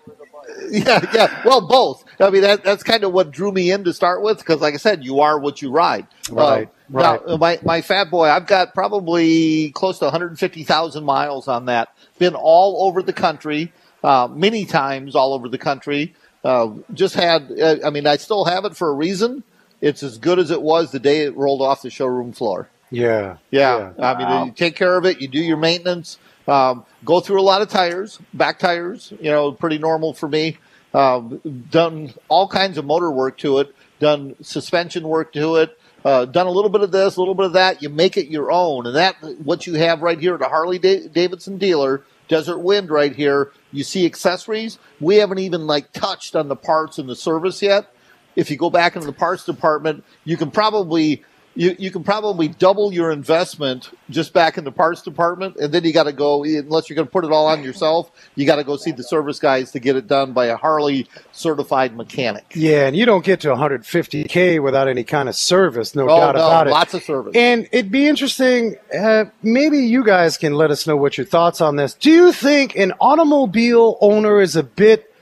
Yeah, 0.70 1.04
yeah. 1.12 1.42
Well, 1.44 1.66
both. 1.66 2.04
I 2.20 2.30
mean, 2.30 2.42
that, 2.42 2.64
that's 2.64 2.82
kind 2.82 3.04
of 3.04 3.12
what 3.12 3.30
drew 3.30 3.52
me 3.52 3.70
in 3.70 3.84
to 3.84 3.92
start 3.92 4.22
with, 4.22 4.38
because, 4.38 4.60
like 4.60 4.74
I 4.74 4.78
said, 4.78 5.04
you 5.04 5.20
are 5.20 5.38
what 5.38 5.60
you 5.60 5.70
ride. 5.70 6.06
Right, 6.30 6.68
Uh, 6.68 6.70
right. 6.90 7.26
Now, 7.26 7.36
my 7.36 7.58
my 7.62 7.80
fat 7.82 8.10
boy, 8.10 8.28
I've 8.28 8.46
got 8.46 8.72
probably 8.74 9.70
close 9.72 9.98
to 9.98 10.06
150,000 10.06 11.04
miles 11.04 11.48
on 11.48 11.66
that. 11.66 11.94
Been 12.18 12.34
all 12.34 12.86
over 12.86 13.02
the 13.02 13.12
country, 13.12 13.72
uh, 14.02 14.28
many 14.30 14.64
times 14.64 15.14
all 15.14 15.34
over 15.34 15.48
the 15.48 15.58
country. 15.58 16.14
Uh, 16.44 16.70
just 16.94 17.14
had. 17.14 17.50
Uh, 17.52 17.76
I 17.84 17.90
mean, 17.90 18.06
I 18.06 18.16
still 18.16 18.44
have 18.46 18.64
it 18.64 18.74
for 18.76 18.88
a 18.88 18.94
reason. 18.94 19.44
It's 19.80 20.02
as 20.02 20.16
good 20.18 20.38
as 20.38 20.50
it 20.50 20.62
was 20.62 20.92
the 20.92 21.00
day 21.00 21.22
it 21.22 21.36
rolled 21.36 21.60
off 21.60 21.82
the 21.82 21.90
showroom 21.90 22.32
floor. 22.32 22.68
Yeah. 22.92 23.38
Yeah, 23.50 23.92
I 23.98 24.14
mean, 24.18 24.28
Wow. 24.28 24.44
you 24.44 24.52
take 24.52 24.76
care 24.76 24.96
of 24.96 25.06
it. 25.06 25.20
You 25.20 25.26
do 25.26 25.40
your 25.40 25.56
maintenance. 25.56 26.18
Um, 26.46 26.84
go 27.04 27.20
through 27.20 27.40
a 27.40 27.42
lot 27.42 27.62
of 27.62 27.68
tires, 27.68 28.18
back 28.34 28.58
tires. 28.58 29.12
You 29.20 29.30
know, 29.30 29.50
pretty 29.52 29.78
normal 29.78 30.12
for 30.12 30.28
me. 30.28 30.58
Um, 30.92 31.40
done 31.70 32.12
all 32.28 32.46
kinds 32.46 32.76
of 32.76 32.84
motor 32.84 33.10
work 33.10 33.38
to 33.38 33.58
it. 33.58 33.74
Done 33.98 34.36
suspension 34.42 35.08
work 35.08 35.32
to 35.32 35.56
it. 35.56 35.78
Uh, 36.04 36.26
done 36.26 36.46
a 36.46 36.50
little 36.50 36.68
bit 36.68 36.82
of 36.82 36.90
this, 36.90 37.16
a 37.16 37.20
little 37.20 37.34
bit 37.34 37.46
of 37.46 37.52
that. 37.54 37.82
You 37.82 37.88
make 37.88 38.16
it 38.16 38.26
your 38.26 38.52
own, 38.52 38.86
and 38.86 38.94
that 38.96 39.16
what 39.42 39.66
you 39.66 39.74
have 39.74 40.02
right 40.02 40.18
here 40.18 40.34
at 40.34 40.40
the 40.40 40.48
Harley 40.48 40.78
Davidson 40.78 41.56
dealer, 41.58 42.02
Desert 42.28 42.58
Wind, 42.58 42.90
right 42.90 43.14
here. 43.14 43.52
You 43.70 43.84
see 43.84 44.04
accessories. 44.04 44.78
We 45.00 45.16
haven't 45.16 45.38
even 45.38 45.66
like 45.66 45.92
touched 45.92 46.36
on 46.36 46.48
the 46.48 46.56
parts 46.56 46.98
and 46.98 47.08
the 47.08 47.16
service 47.16 47.62
yet 47.62 47.88
if 48.36 48.50
you 48.50 48.56
go 48.56 48.70
back 48.70 48.94
into 48.96 49.06
the 49.06 49.12
parts 49.12 49.44
department, 49.44 50.04
you 50.24 50.36
can 50.36 50.50
probably 50.50 51.22
you, 51.54 51.76
you 51.78 51.90
can 51.90 52.02
probably 52.02 52.48
double 52.48 52.92
your 52.92 53.10
investment 53.10 53.90
just 54.10 54.32
back 54.32 54.56
in 54.58 54.64
the 54.64 54.72
parts 54.72 55.02
department, 55.02 55.56
and 55.56 55.72
then 55.72 55.84
you 55.84 55.92
got 55.92 56.04
to 56.04 56.12
go 56.12 56.44
unless 56.44 56.88
you're 56.88 56.94
going 56.96 57.06
to 57.06 57.12
put 57.12 57.24
it 57.24 57.30
all 57.32 57.46
on 57.46 57.62
yourself. 57.62 58.10
You 58.36 58.46
got 58.46 58.56
to 58.56 58.64
go 58.64 58.76
see 58.76 58.90
the 58.92 59.02
service 59.02 59.38
guys 59.38 59.70
to 59.72 59.80
get 59.80 59.96
it 59.96 60.06
done 60.06 60.32
by 60.32 60.46
a 60.46 60.56
Harley 60.56 61.06
certified 61.32 61.96
mechanic. 61.96 62.44
Yeah, 62.54 62.86
and 62.86 62.96
you 62.96 63.04
don't 63.04 63.24
get 63.24 63.40
to 63.40 63.48
150K 63.48 64.62
without 64.62 64.88
any 64.88 65.04
kind 65.04 65.28
of 65.28 65.34
service, 65.34 65.94
no 65.94 66.04
Oh 66.08 66.18
doubt 66.18 66.36
no, 66.36 66.46
about 66.46 66.66
it. 66.68 66.70
lots 66.70 66.94
of 66.94 67.02
service. 67.02 67.32
And 67.36 67.68
it'd 67.72 67.90
be 67.92 68.08
interesting. 68.08 68.76
Uh, 68.96 69.26
maybe 69.42 69.78
you 69.78 70.04
guys 70.04 70.38
can 70.38 70.54
let 70.54 70.70
us 70.70 70.86
know 70.86 70.96
what 70.96 71.18
your 71.18 71.26
thoughts 71.26 71.60
on 71.60 71.76
this. 71.76 71.94
Do 71.94 72.10
you 72.10 72.32
think 72.32 72.76
an 72.76 72.92
automobile 73.00 73.98
owner 74.00 74.40
is 74.40 74.56
a 74.56 74.62
bit 74.62 75.12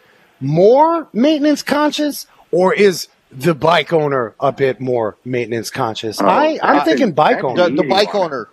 more 0.41 1.09
maintenance 1.13 1.63
conscious, 1.63 2.27
or 2.53 2.73
is 2.73 3.09
the 3.33 3.55
bike 3.55 3.93
owner 3.93 4.35
a 4.41 4.53
bit 4.53 4.81
more 4.81 5.17
maintenance 5.25 5.71
conscious? 5.71 6.21
I, 6.21 6.59
I'm 6.63 6.85
thinking 6.85 7.13
bike 7.13 7.39
that- 7.39 7.45
owner. 7.45 7.69
the, 7.71 7.77
the 7.83 7.89
bike 7.89 8.15
owner. 8.15 8.49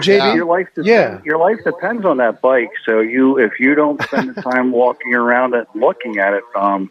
JB? 0.00 0.34
your 0.34 0.44
life 0.46 0.66
depends, 0.74 0.88
Yeah. 0.88 1.20
your 1.24 1.38
life 1.38 1.58
depends 1.64 2.04
on 2.04 2.16
that 2.16 2.40
bike. 2.40 2.70
So 2.84 2.98
you, 2.98 3.38
if 3.38 3.60
you 3.60 3.76
don't 3.76 4.02
spend 4.02 4.34
the 4.34 4.42
time 4.42 4.72
walking 4.72 5.14
around 5.14 5.54
it, 5.54 5.68
looking 5.74 6.18
at 6.18 6.34
it, 6.34 6.42
um, 6.56 6.90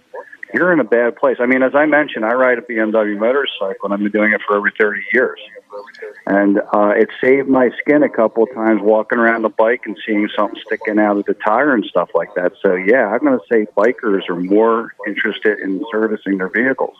you're 0.53 0.71
in 0.71 0.79
a 0.79 0.85
bad 0.85 1.15
place. 1.15 1.37
I 1.39 1.45
mean, 1.45 1.63
as 1.63 1.73
I 1.75 1.85
mentioned, 1.85 2.25
I 2.25 2.33
ride 2.33 2.57
a 2.57 2.61
BMW 2.61 3.17
motorcycle, 3.17 3.85
and 3.85 3.93
I've 3.93 3.99
been 3.99 4.11
doing 4.11 4.33
it 4.33 4.41
for 4.45 4.57
over 4.57 4.71
30 4.71 5.01
years. 5.13 5.39
And 6.27 6.59
uh, 6.59 6.93
it 6.95 7.09
saved 7.19 7.49
my 7.49 7.71
skin 7.79 8.03
a 8.03 8.09
couple 8.09 8.43
of 8.43 8.53
times 8.53 8.81
walking 8.81 9.17
around 9.17 9.41
the 9.41 9.49
bike 9.49 9.81
and 9.85 9.97
seeing 10.05 10.29
something 10.37 10.59
sticking 10.65 10.99
out 10.99 11.17
of 11.17 11.25
the 11.25 11.33
tire 11.33 11.73
and 11.73 11.83
stuff 11.85 12.09
like 12.13 12.33
that. 12.35 12.53
So 12.61 12.75
yeah, 12.75 13.07
I'm 13.07 13.19
going 13.19 13.37
to 13.37 13.45
say 13.51 13.65
bikers 13.75 14.29
are 14.29 14.35
more 14.35 14.93
interested 15.07 15.59
in 15.59 15.83
servicing 15.91 16.37
their 16.37 16.49
vehicles. 16.49 16.95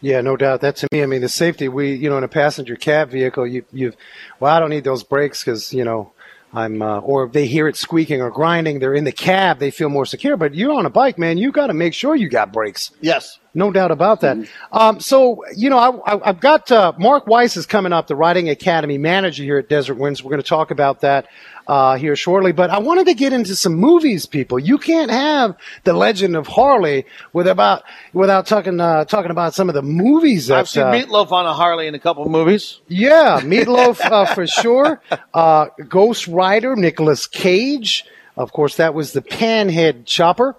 Yeah, 0.00 0.20
no 0.20 0.36
doubt. 0.36 0.60
That 0.60 0.76
to 0.76 0.88
me, 0.92 1.02
I 1.02 1.06
mean, 1.06 1.22
the 1.22 1.30
safety. 1.30 1.66
We, 1.66 1.94
you 1.94 2.10
know, 2.10 2.18
in 2.18 2.24
a 2.24 2.28
passenger 2.28 2.76
cab 2.76 3.10
vehicle, 3.10 3.46
you, 3.46 3.64
you've, 3.72 3.96
well, 4.38 4.54
I 4.54 4.60
don't 4.60 4.68
need 4.68 4.84
those 4.84 5.02
brakes 5.02 5.42
because 5.42 5.72
you 5.72 5.82
know, 5.82 6.12
I'm, 6.54 6.80
uh, 6.80 7.00
or 7.00 7.24
if 7.24 7.32
they 7.32 7.46
hear 7.46 7.68
it 7.68 7.76
squeaking 7.76 8.22
or 8.22 8.30
grinding, 8.30 8.78
they're 8.78 8.94
in 8.94 9.04
the 9.04 9.12
cab, 9.12 9.58
they 9.58 9.70
feel 9.70 9.88
more 9.88 10.06
secure. 10.06 10.36
But 10.36 10.54
you're 10.54 10.72
on 10.72 10.86
a 10.86 10.90
bike, 10.90 11.18
man. 11.18 11.36
You 11.36 11.52
got 11.52 11.66
to 11.66 11.74
make 11.74 11.94
sure 11.94 12.14
you 12.14 12.28
got 12.28 12.52
brakes. 12.52 12.92
Yes. 13.00 13.38
No 13.54 13.70
doubt 13.70 13.92
about 13.92 14.20
that. 14.22 14.36
Um, 14.72 14.98
so, 14.98 15.44
you 15.54 15.70
know, 15.70 15.78
I, 15.78 16.14
I, 16.14 16.28
I've 16.30 16.40
got 16.40 16.72
uh, 16.72 16.92
Mark 16.98 17.28
Weiss 17.28 17.56
is 17.56 17.66
coming 17.66 17.92
up, 17.92 18.08
the 18.08 18.16
Riding 18.16 18.48
Academy 18.48 18.98
manager 18.98 19.44
here 19.44 19.58
at 19.58 19.68
Desert 19.68 19.94
Winds. 19.94 20.24
We're 20.24 20.30
going 20.30 20.42
to 20.42 20.48
talk 20.48 20.72
about 20.72 21.02
that 21.02 21.28
uh, 21.68 21.96
here 21.96 22.16
shortly. 22.16 22.50
But 22.50 22.70
I 22.70 22.78
wanted 22.78 23.06
to 23.06 23.14
get 23.14 23.32
into 23.32 23.54
some 23.54 23.74
movies, 23.74 24.26
people. 24.26 24.58
You 24.58 24.76
can't 24.76 25.10
have 25.10 25.56
the 25.84 25.92
Legend 25.92 26.36
of 26.36 26.48
Harley 26.48 27.06
with 27.32 27.46
about 27.46 27.84
without 28.12 28.46
talking 28.46 28.80
uh, 28.80 29.04
talking 29.04 29.30
about 29.30 29.54
some 29.54 29.68
of 29.68 29.74
the 29.74 29.82
movies 29.82 30.48
that 30.48 30.58
I've 30.58 30.68
seen 30.68 30.82
uh, 30.82 30.90
Meatloaf 30.92 31.30
on 31.30 31.46
a 31.46 31.54
Harley 31.54 31.86
in 31.86 31.94
a 31.94 32.00
couple 32.00 32.24
of 32.24 32.30
movies. 32.30 32.80
yeah, 32.88 33.40
Meatloaf 33.40 34.00
uh, 34.10 34.34
for 34.34 34.46
sure. 34.46 35.00
Uh, 35.32 35.66
Ghost 35.88 36.26
Rider, 36.26 36.74
Nicolas 36.76 37.26
Cage. 37.26 38.04
Of 38.36 38.52
course, 38.52 38.76
that 38.76 38.94
was 38.94 39.12
the 39.12 39.22
Panhead 39.22 40.06
Chopper. 40.06 40.56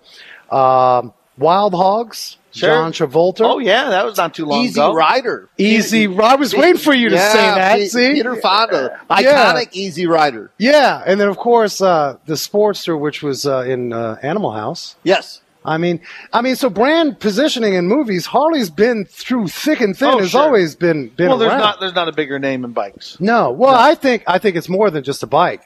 Um 0.50 1.14
Wild 1.38 1.74
Hogs, 1.74 2.38
Sure. 2.56 2.70
John 2.70 2.92
Travolta. 2.94 3.42
Oh 3.42 3.60
yeah, 3.60 3.90
that 3.90 4.06
was 4.06 4.18
not 4.18 4.34
too 4.34 4.46
long 4.46 4.64
Easy 4.64 4.80
ago. 4.80 4.94
rider. 4.94 5.50
Easy. 5.58 6.06
I 6.08 6.36
was 6.36 6.56
waiting 6.56 6.78
for 6.78 6.94
you 6.94 7.10
to 7.10 7.16
yeah, 7.16 7.32
say 7.34 7.38
that. 7.40 7.76
Pe- 7.78 7.86
See, 7.88 8.14
Peter 8.14 8.36
Fonda, 8.38 8.98
Yeah. 9.10 9.54
iconic 9.54 9.70
Easy 9.74 10.08
Rider. 10.08 10.52
yeah, 10.58 11.04
and 11.06 11.20
then 11.20 11.28
of 11.28 11.38
course 11.38 11.82
uh, 11.82 12.18
the 12.26 12.36
Sportster, 12.36 12.98
which 13.00 13.22
was 13.22 13.46
uh, 13.46 13.60
in 13.60 13.92
uh, 13.94 14.18
Animal 14.24 14.52
House. 14.54 14.96
Yes. 15.04 15.42
I 15.68 15.78
mean, 15.80 16.00
I 16.32 16.42
mean, 16.42 16.56
so 16.56 16.70
brand 16.70 17.20
positioning 17.20 17.74
in 17.74 17.88
movies, 17.88 18.28
Harley's 18.28 18.70
been 18.70 19.04
through 19.06 19.48
thick 19.48 19.82
and 19.82 19.98
thin. 19.98 20.10
Oh, 20.10 20.20
has 20.20 20.30
sure. 20.30 20.42
always 20.44 20.76
been 20.76 21.10
been 21.10 21.28
Well, 21.28 21.38
there's 21.40 21.50
around. 21.52 21.60
not 21.60 21.80
there's 21.80 21.96
not 21.96 22.08
a 22.08 22.14
bigger 22.14 22.38
name 22.40 22.64
in 22.64 22.72
bikes. 22.72 23.18
No. 23.20 23.52
Well, 23.52 23.74
I 23.74 23.96
think 23.96 24.24
I 24.28 24.38
think 24.38 24.56
it's 24.56 24.70
more 24.70 24.90
than 24.92 25.04
just 25.04 25.24
a 25.24 25.28
bike. 25.28 25.64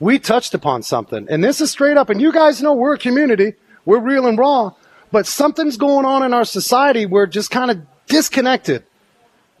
We 0.00 0.18
touched 0.18 0.54
upon 0.54 0.82
something, 0.82 1.26
and 1.30 1.44
this 1.44 1.60
is 1.60 1.70
straight 1.70 1.96
up. 1.98 2.08
And 2.08 2.20
you 2.20 2.32
guys 2.32 2.62
know 2.62 2.72
we're 2.72 2.94
a 2.94 2.98
community. 2.98 3.52
We're 3.84 4.00
real 4.00 4.26
and 4.26 4.38
raw. 4.38 4.72
But 5.12 5.26
something's 5.26 5.76
going 5.76 6.04
on 6.06 6.22
in 6.24 6.32
our 6.32 6.44
society. 6.44 7.06
We're 7.06 7.26
just 7.26 7.50
kind 7.50 7.70
of 7.70 7.82
disconnected. 8.08 8.84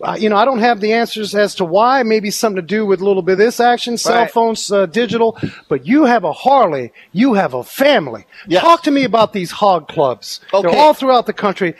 Uh, 0.02 0.16
you 0.18 0.28
know, 0.28 0.36
I 0.36 0.44
don't 0.44 0.58
have 0.58 0.80
the 0.80 0.94
answers 0.94 1.32
as 1.34 1.54
to 1.56 1.64
why. 1.64 2.02
Maybe 2.02 2.32
something 2.32 2.56
to 2.56 2.62
do 2.66 2.84
with 2.84 3.00
a 3.00 3.04
little 3.04 3.22
bit 3.22 3.32
of 3.34 3.38
this 3.38 3.60
action, 3.60 3.96
cell 3.96 4.22
Right. 4.22 4.30
phones, 4.30 4.72
uh, 4.72 4.86
digital. 4.86 5.38
But 5.68 5.86
you 5.86 6.06
have 6.06 6.24
a 6.24 6.32
Harley. 6.32 6.92
You 7.12 7.34
have 7.34 7.54
a 7.54 7.62
family. 7.62 8.24
Yes. 8.48 8.62
Talk 8.62 8.82
to 8.84 8.90
me 8.90 9.04
about 9.04 9.32
these 9.32 9.52
hog 9.52 9.86
clubs. 9.86 10.40
Okay. 10.52 10.68
They're 10.68 10.76
all 10.80 10.94
throughout 10.94 11.26
the 11.26 11.32
country. 11.32 11.74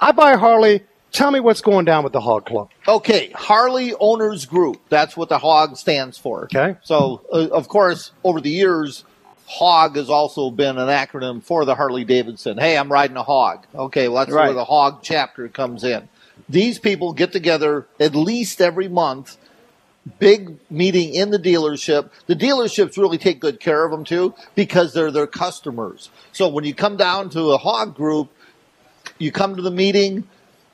I 0.00 0.12
buy 0.12 0.32
a 0.34 0.38
Harley. 0.38 0.84
Tell 1.10 1.30
me 1.32 1.40
what's 1.40 1.60
going 1.62 1.84
down 1.84 2.04
with 2.04 2.12
the 2.12 2.20
hog 2.20 2.44
club. 2.46 2.70
Okay, 2.86 3.30
Harley 3.34 3.94
Owners 4.00 4.46
Group. 4.46 4.80
That's 4.88 5.16
what 5.16 5.28
the 5.28 5.38
HOG 5.38 5.76
stands 5.76 6.18
for. 6.18 6.44
Okay. 6.44 6.76
So, 6.82 7.22
uh, 7.32 7.48
of 7.52 7.68
course, 7.68 8.10
over 8.24 8.40
the 8.40 8.50
years, 8.50 9.04
HOG 9.46 9.96
has 9.96 10.08
also 10.08 10.50
been 10.50 10.78
an 10.78 10.88
acronym 10.88 11.42
for 11.42 11.64
the 11.64 11.74
Harley 11.74 12.04
Davidson. 12.04 12.58
Hey, 12.58 12.76
I'm 12.78 12.90
riding 12.90 13.16
a 13.16 13.22
HOG. 13.22 13.66
Okay, 13.74 14.08
well, 14.08 14.24
that's 14.24 14.34
Right. 14.34 14.46
where 14.46 14.54
the 14.54 14.64
HOG 14.64 15.00
chapter 15.02 15.48
comes 15.48 15.84
in. 15.84 16.08
These 16.48 16.78
people 16.78 17.12
get 17.12 17.32
together 17.32 17.86
at 18.00 18.14
least 18.14 18.60
every 18.60 18.88
month, 18.88 19.36
big 20.18 20.58
meeting 20.70 21.14
in 21.14 21.30
the 21.30 21.38
dealership. 21.38 22.10
The 22.26 22.34
dealerships 22.36 22.96
really 22.96 23.18
take 23.18 23.40
good 23.40 23.60
care 23.60 23.84
of 23.84 23.90
them 23.90 24.04
too 24.04 24.34
because 24.54 24.92
they're 24.92 25.10
their 25.10 25.26
customers. 25.26 26.10
So 26.32 26.48
when 26.48 26.64
you 26.64 26.74
come 26.74 26.96
down 26.96 27.30
to 27.30 27.52
a 27.52 27.58
HOG 27.58 27.94
group, 27.94 28.30
you 29.18 29.30
come 29.30 29.56
to 29.56 29.62
the 29.62 29.70
meeting, 29.70 30.24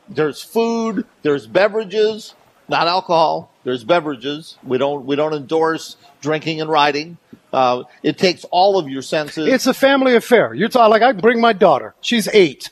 there's 0.09 0.43
food, 0.43 1.05
there's 1.23 1.47
beverages, 1.47 2.35
not 2.71 2.87
alcohol. 2.87 3.51
There's 3.65 3.85
beverages. 3.85 4.57
We 4.65 4.79
don't 4.79 5.05
we 5.05 5.17
don't 5.17 5.35
endorse 5.35 5.97
drinking 6.23 6.61
and 6.63 6.71
riding. 6.71 7.19
Uh, 7.53 7.83
it 8.03 8.17
takes 8.17 8.45
all 8.45 8.79
of 8.79 8.89
your 8.89 9.03
senses. 9.03 9.49
It's 9.49 9.67
a 9.67 9.75
family 9.75 10.15
affair. 10.15 10.55
You're 10.55 10.69
talking 10.69 10.91
like 10.91 11.03
I 11.03 11.13
bring 11.13 11.41
my 11.41 11.53
daughter. 11.53 11.95
She's 12.01 12.29
eight. 12.33 12.71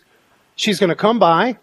She's 0.56 0.78
going 0.80 0.90
to 0.90 0.96
come 0.96 1.18
by. 1.18 1.58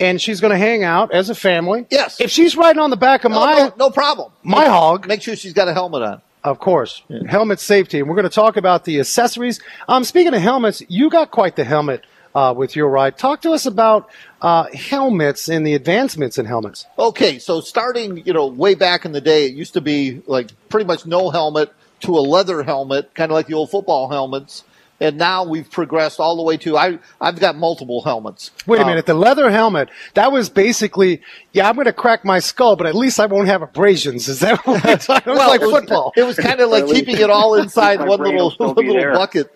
and 0.00 0.20
she's 0.20 0.40
going 0.40 0.50
to 0.50 0.58
hang 0.58 0.82
out 0.82 1.12
as 1.12 1.30
a 1.30 1.34
family. 1.34 1.86
Yes. 1.90 2.20
If 2.20 2.30
she's 2.30 2.56
riding 2.56 2.80
on 2.82 2.90
the 2.90 2.96
back 2.96 3.24
of 3.24 3.30
No, 3.30 3.38
my, 3.40 3.54
no, 3.58 3.72
no 3.78 3.90
problem. 3.90 4.32
my 4.42 4.64
hog- 4.66 5.06
Make 5.06 5.22
sure 5.22 5.36
she's 5.36 5.52
got 5.52 5.68
a 5.68 5.72
helmet 5.72 6.02
on. 6.02 6.20
of 6.42 6.58
course, 6.58 7.02
helmet 7.28 7.60
safety, 7.60 8.00
and 8.00 8.08
we're 8.08 8.16
going 8.16 8.24
to 8.28 8.34
talk 8.34 8.56
about 8.56 8.84
the 8.84 8.98
accessories. 9.00 9.60
Um, 9.88 10.02
speaking 10.04 10.34
of 10.34 10.40
helmets, 10.42 10.82
you 10.88 11.10
got 11.10 11.30
quite 11.30 11.54
the 11.56 11.64
helmet 11.64 12.04
uh, 12.34 12.52
with 12.56 12.74
your 12.74 12.88
ride. 12.88 13.16
Talk 13.16 13.40
to 13.42 13.52
us 13.52 13.66
about 13.66 14.10
uh, 14.44 14.66
helmets 14.74 15.48
and 15.48 15.66
the 15.66 15.72
advancements 15.74 16.36
in 16.36 16.44
helmets. 16.44 16.84
Okay, 16.98 17.38
so 17.38 17.60
starting, 17.62 18.18
you 18.26 18.32
know, 18.34 18.46
way 18.46 18.74
back 18.74 19.04
in 19.06 19.12
the 19.12 19.20
day, 19.20 19.46
it 19.46 19.54
used 19.54 19.72
to 19.72 19.80
be 19.80 20.22
like 20.26 20.50
pretty 20.68 20.84
much 20.86 21.06
no 21.06 21.30
helmet 21.30 21.72
to 22.00 22.12
a 22.18 22.20
leather 22.20 22.62
helmet, 22.62 23.14
kind 23.14 23.30
of 23.32 23.34
like 23.34 23.46
the 23.46 23.54
old 23.54 23.70
football 23.70 24.08
helmets. 24.10 24.62
And 25.00 25.16
now 25.18 25.44
we've 25.44 25.68
progressed 25.70 26.20
all 26.20 26.36
the 26.36 26.42
way 26.42 26.56
to 26.58 26.76
I. 26.76 26.98
I've 27.20 27.40
got 27.40 27.56
multiple 27.56 28.02
helmets. 28.02 28.50
Wait 28.66 28.78
a 28.78 28.82
Um, 28.82 28.88
minute, 28.88 29.06
the 29.06 29.14
leather 29.14 29.50
helmet, 29.50 29.88
that 30.14 30.30
was 30.30 30.48
basically, 30.50 31.20
yeah, 31.52 31.68
I'm 31.68 31.74
going 31.74 31.86
to 31.86 31.92
crack 31.92 32.24
my 32.24 32.38
skull, 32.38 32.76
but 32.76 32.86
at 32.86 32.94
least 32.94 33.18
I 33.18 33.26
won't 33.26 33.48
have 33.48 33.62
abrasions. 33.62 34.28
Is 34.28 34.40
that 34.40 34.64
what 34.66 34.84
we're 34.84 34.96
talking 34.98 35.32
about? 35.32 35.36
It 35.36 35.38
was 35.40 35.48
like 35.48 35.60
it 35.62 35.64
was, 35.66 35.74
football. 35.80 36.12
It 36.16 36.22
was 36.22 36.36
kind 36.36 36.60
of 36.60 36.70
like 36.70 36.86
keeping 36.86 37.16
it 37.18 37.28
all 37.30 37.54
inside 37.62 37.98
one 38.06 38.20
little 38.20 38.34
will 38.34 38.50
still 38.50 38.74
be 38.74 38.82
little 38.86 39.00
there. 39.00 39.12
bucket. 39.14 39.50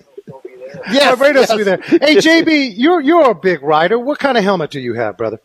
Yeah, 0.74 0.92
Yes, 0.92 1.18
Brados 1.18 1.34
yes. 1.34 1.50
will 1.50 1.58
be 1.58 1.64
there. 1.64 1.78
Hey, 1.82 2.16
JB, 2.16 2.74
you're 2.76 3.00
you're 3.00 3.30
a 3.30 3.34
big 3.34 3.62
rider. 3.62 3.98
What 3.98 4.18
kind 4.18 4.36
of 4.38 4.44
helmet 4.44 4.70
do 4.70 4.80
you 4.80 4.94
have, 4.94 5.16
brother? 5.16 5.40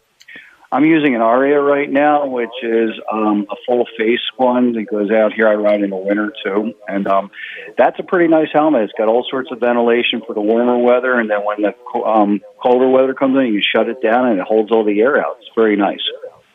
I'm 0.72 0.86
using 0.86 1.14
an 1.14 1.22
Aria 1.22 1.62
right 1.62 1.88
now, 1.88 2.26
which 2.26 2.50
is 2.64 2.90
um, 3.12 3.46
a 3.52 3.56
full 3.68 3.86
face 3.96 4.20
one 4.38 4.74
that 4.74 4.86
goes 4.90 5.12
out 5.12 5.32
here. 5.32 5.48
I 5.48 5.54
ride 5.54 5.82
in 5.84 5.92
the 5.92 5.96
winter 5.96 6.34
too, 6.44 6.74
and 6.88 7.06
um, 7.08 7.30
that's 7.78 8.00
a 8.00 8.04
pretty 8.04 8.28
nice 8.28 8.48
helmet. 8.52 8.82
It's 8.82 8.94
got 8.98 9.08
all 9.08 9.24
sorts 9.30 9.50
of 9.52 9.60
ventilation 9.60 10.24
for 10.26 10.34
the 10.34 10.42
warmer 10.42 10.80
weather, 10.80 11.20
and 11.20 11.30
then 11.30 11.46
when 11.46 11.62
the 11.62 11.76
co- 11.92 12.04
um, 12.06 12.42
colder 12.60 12.90
weather 12.90 13.14
comes 13.14 13.38
in, 13.38 13.54
you 13.54 13.62
shut 13.62 13.88
it 13.88 14.02
down 14.02 14.28
and 14.30 14.40
it 14.40 14.46
holds 14.48 14.72
all 14.72 14.84
the 14.84 15.00
air 15.00 15.24
out. 15.24 15.38
It's 15.42 15.50
very 15.56 15.76
nice. 15.76 16.02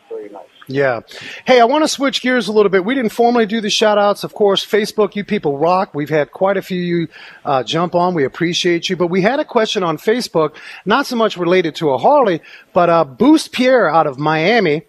very 0.08 0.30
nice. 0.30 0.42
Yeah. 0.70 1.00
Hey, 1.46 1.60
I 1.60 1.64
want 1.64 1.84
to 1.84 1.88
switch 1.88 2.20
gears 2.20 2.46
a 2.46 2.52
little 2.52 2.68
bit. 2.68 2.84
We 2.84 2.94
didn't 2.94 3.12
formally 3.12 3.46
do 3.46 3.62
the 3.62 3.70
shout 3.70 3.96
outs. 3.96 4.22
Of 4.22 4.34
course, 4.34 4.64
Facebook, 4.64 5.16
you 5.16 5.24
people 5.24 5.56
rock. 5.56 5.94
We've 5.94 6.10
had 6.10 6.30
quite 6.30 6.58
a 6.58 6.62
few 6.62 6.78
you 6.78 7.08
uh, 7.42 7.62
jump 7.62 7.94
on. 7.94 8.12
We 8.12 8.24
appreciate 8.24 8.90
you. 8.90 8.96
But 8.96 9.06
we 9.06 9.22
had 9.22 9.40
a 9.40 9.46
question 9.46 9.82
on 9.82 9.96
Facebook, 9.96 10.56
not 10.84 11.06
so 11.06 11.16
much 11.16 11.38
related 11.38 11.74
to 11.76 11.90
a 11.90 11.98
Harley, 11.98 12.42
but 12.74 12.90
uh, 12.90 13.04
Boost 13.04 13.52
Pierre 13.52 13.88
out 13.88 14.06
of 14.06 14.18
Miami, 14.18 14.82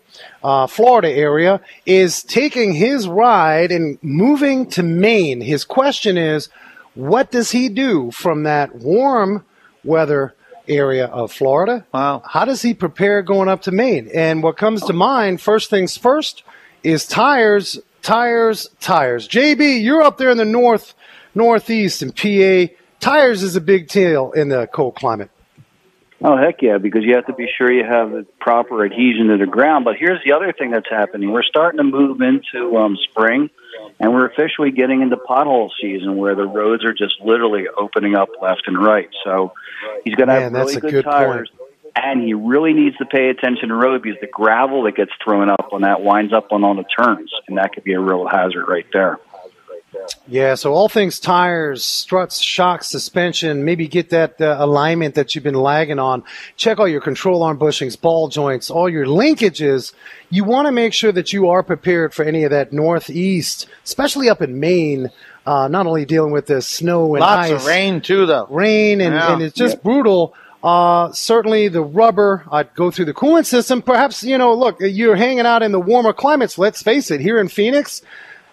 uh, 0.43 0.67
Florida 0.67 1.09
area, 1.09 1.61
is 1.85 2.23
taking 2.23 2.73
his 2.73 3.07
ride 3.07 3.71
and 3.71 3.97
moving 4.01 4.69
to 4.71 4.83
Maine. 4.83 5.39
His 5.39 5.63
question 5.63 6.17
is, 6.17 6.49
what 6.93 7.31
does 7.31 7.51
he 7.51 7.69
do 7.69 8.11
from 8.11 8.43
that 8.43 8.75
warm 8.75 9.45
weather 9.85 10.35
area 10.69 11.05
of 11.07 11.31
Florida? 11.31 11.85
Wow. 11.93 12.21
How 12.25 12.45
does 12.45 12.61
he 12.61 12.73
prepare 12.73 13.21
going 13.21 13.49
up 13.49 13.63
to 13.63 13.71
Maine? 13.71 14.09
And 14.13 14.43
what 14.43 14.57
comes 14.57 14.81
to 14.83 14.93
mind, 14.93 15.41
first 15.41 15.69
things 15.69 15.97
first, 15.97 16.43
is 16.83 17.05
tires, 17.05 17.79
tires, 18.01 18.69
tires. 18.79 19.27
JB, 19.27 19.83
you're 19.83 20.01
up 20.01 20.17
there 20.17 20.29
in 20.29 20.37
the 20.37 20.45
north, 20.45 20.93
northeast 21.35 22.01
in 22.01 22.11
PA. 22.11 22.73
Tires 22.99 23.43
is 23.43 23.55
a 23.55 23.61
big 23.61 23.87
deal 23.87 24.31
in 24.31 24.49
the 24.49 24.67
cold 24.67 24.95
climate. 24.95 25.31
Oh 26.21 26.35
heck 26.35 26.61
yeah! 26.61 26.77
Because 26.79 27.03
you 27.05 27.15
have 27.15 27.27
to 27.27 27.33
be 27.33 27.47
sure 27.57 27.71
you 27.71 27.85
have 27.85 28.11
the 28.11 28.25
proper 28.41 28.83
adhesion 28.83 29.27
to 29.27 29.37
the 29.37 29.45
ground. 29.45 29.85
But 29.85 29.95
here's 29.97 30.21
the 30.25 30.33
other 30.33 30.51
thing 30.51 30.71
that's 30.71 30.89
happening: 30.89 31.31
we're 31.31 31.43
starting 31.43 31.77
to 31.77 31.83
move 31.85 32.19
into 32.19 32.75
um, 32.75 32.97
spring, 32.97 33.49
and 33.99 34.13
we're 34.13 34.25
officially 34.25 34.71
getting 34.71 35.01
into 35.01 35.17
pothole 35.17 35.69
season, 35.81 36.15
where 36.15 36.35
the 36.35 36.45
roads 36.45 36.85
are 36.85 36.93
just 36.93 37.19
literally 37.21 37.67
opening 37.67 38.15
up 38.15 38.29
left 38.41 38.63
and 38.67 38.77
right. 38.77 39.09
So 39.23 39.53
he's 40.03 40.15
going 40.15 40.29
to 40.29 40.33
have 40.35 40.53
really 40.53 40.79
good, 40.79 40.91
good 40.91 41.05
tires, 41.05 41.51
and 41.95 42.21
he 42.21 42.33
really 42.33 42.73
needs 42.73 42.97
to 42.97 43.05
pay 43.05 43.29
attention 43.29 43.69
to 43.69 43.75
road 43.75 44.01
because 44.01 44.19
the 44.21 44.27
gravel 44.27 44.83
that 44.83 44.95
gets 44.95 45.11
thrown 45.23 45.49
up 45.49 45.69
on 45.73 45.81
that 45.81 46.01
winds 46.01 46.33
up 46.33 46.51
on 46.51 46.63
all 46.63 46.75
the 46.75 46.83
turns, 46.83 47.31
and 47.47 47.57
that 47.57 47.73
could 47.73 47.83
be 47.83 47.93
a 47.93 47.99
real 47.99 48.27
hazard 48.27 48.65
right 48.67 48.85
there. 48.93 49.19
Yeah, 50.27 50.53
so 50.55 50.73
all 50.73 50.87
things 50.89 51.19
tires, 51.19 51.83
struts, 51.83 52.39
shocks, 52.39 52.87
suspension, 52.87 53.65
maybe 53.65 53.87
get 53.87 54.09
that 54.11 54.39
uh, 54.39 54.57
alignment 54.59 55.15
that 55.15 55.33
you've 55.33 55.43
been 55.43 55.55
lagging 55.55 55.97
on. 55.97 56.23
Check 56.55 56.79
all 56.79 56.87
your 56.87 57.01
control 57.01 57.41
arm 57.41 57.57
bushings, 57.57 57.99
ball 57.99 58.27
joints, 58.27 58.69
all 58.69 58.87
your 58.87 59.05
linkages. 59.05 59.93
You 60.29 60.43
want 60.43 60.67
to 60.67 60.71
make 60.71 60.93
sure 60.93 61.11
that 61.11 61.33
you 61.33 61.49
are 61.49 61.63
prepared 61.63 62.13
for 62.13 62.23
any 62.23 62.43
of 62.43 62.51
that 62.51 62.71
northeast, 62.71 63.67
especially 63.83 64.29
up 64.29 64.41
in 64.41 64.59
Maine. 64.59 65.09
Uh, 65.45 65.67
not 65.67 65.87
only 65.87 66.05
dealing 66.05 66.31
with 66.31 66.45
the 66.45 66.61
snow 66.61 67.15
and 67.15 67.21
Lots 67.21 67.49
ice, 67.49 67.61
of 67.61 67.65
rain 67.65 68.01
too, 68.01 68.27
though. 68.27 68.45
rain, 68.51 69.01
and, 69.01 69.15
Yeah. 69.15 69.33
and 69.33 69.41
it's 69.41 69.55
just 69.55 69.81
brutal. 69.81 70.35
Uh, 70.63 71.11
certainly 71.13 71.69
the 71.69 71.81
rubber, 71.81 72.43
I'd 72.51 72.75
go 72.75 72.91
through 72.91 73.05
the 73.05 73.13
coolant 73.15 73.45
system. 73.47 73.81
Perhaps, 73.81 74.23
you 74.23 74.37
know, 74.37 74.53
look, 74.53 74.77
you're 74.79 75.15
hanging 75.15 75.47
out 75.47 75.63
in 75.63 75.71
the 75.71 75.79
warmer 75.79 76.13
climates. 76.13 76.59
Let's 76.59 76.83
face 76.83 77.09
it, 77.09 77.19
here 77.21 77.39
in 77.39 77.47
Phoenix, 77.47 78.03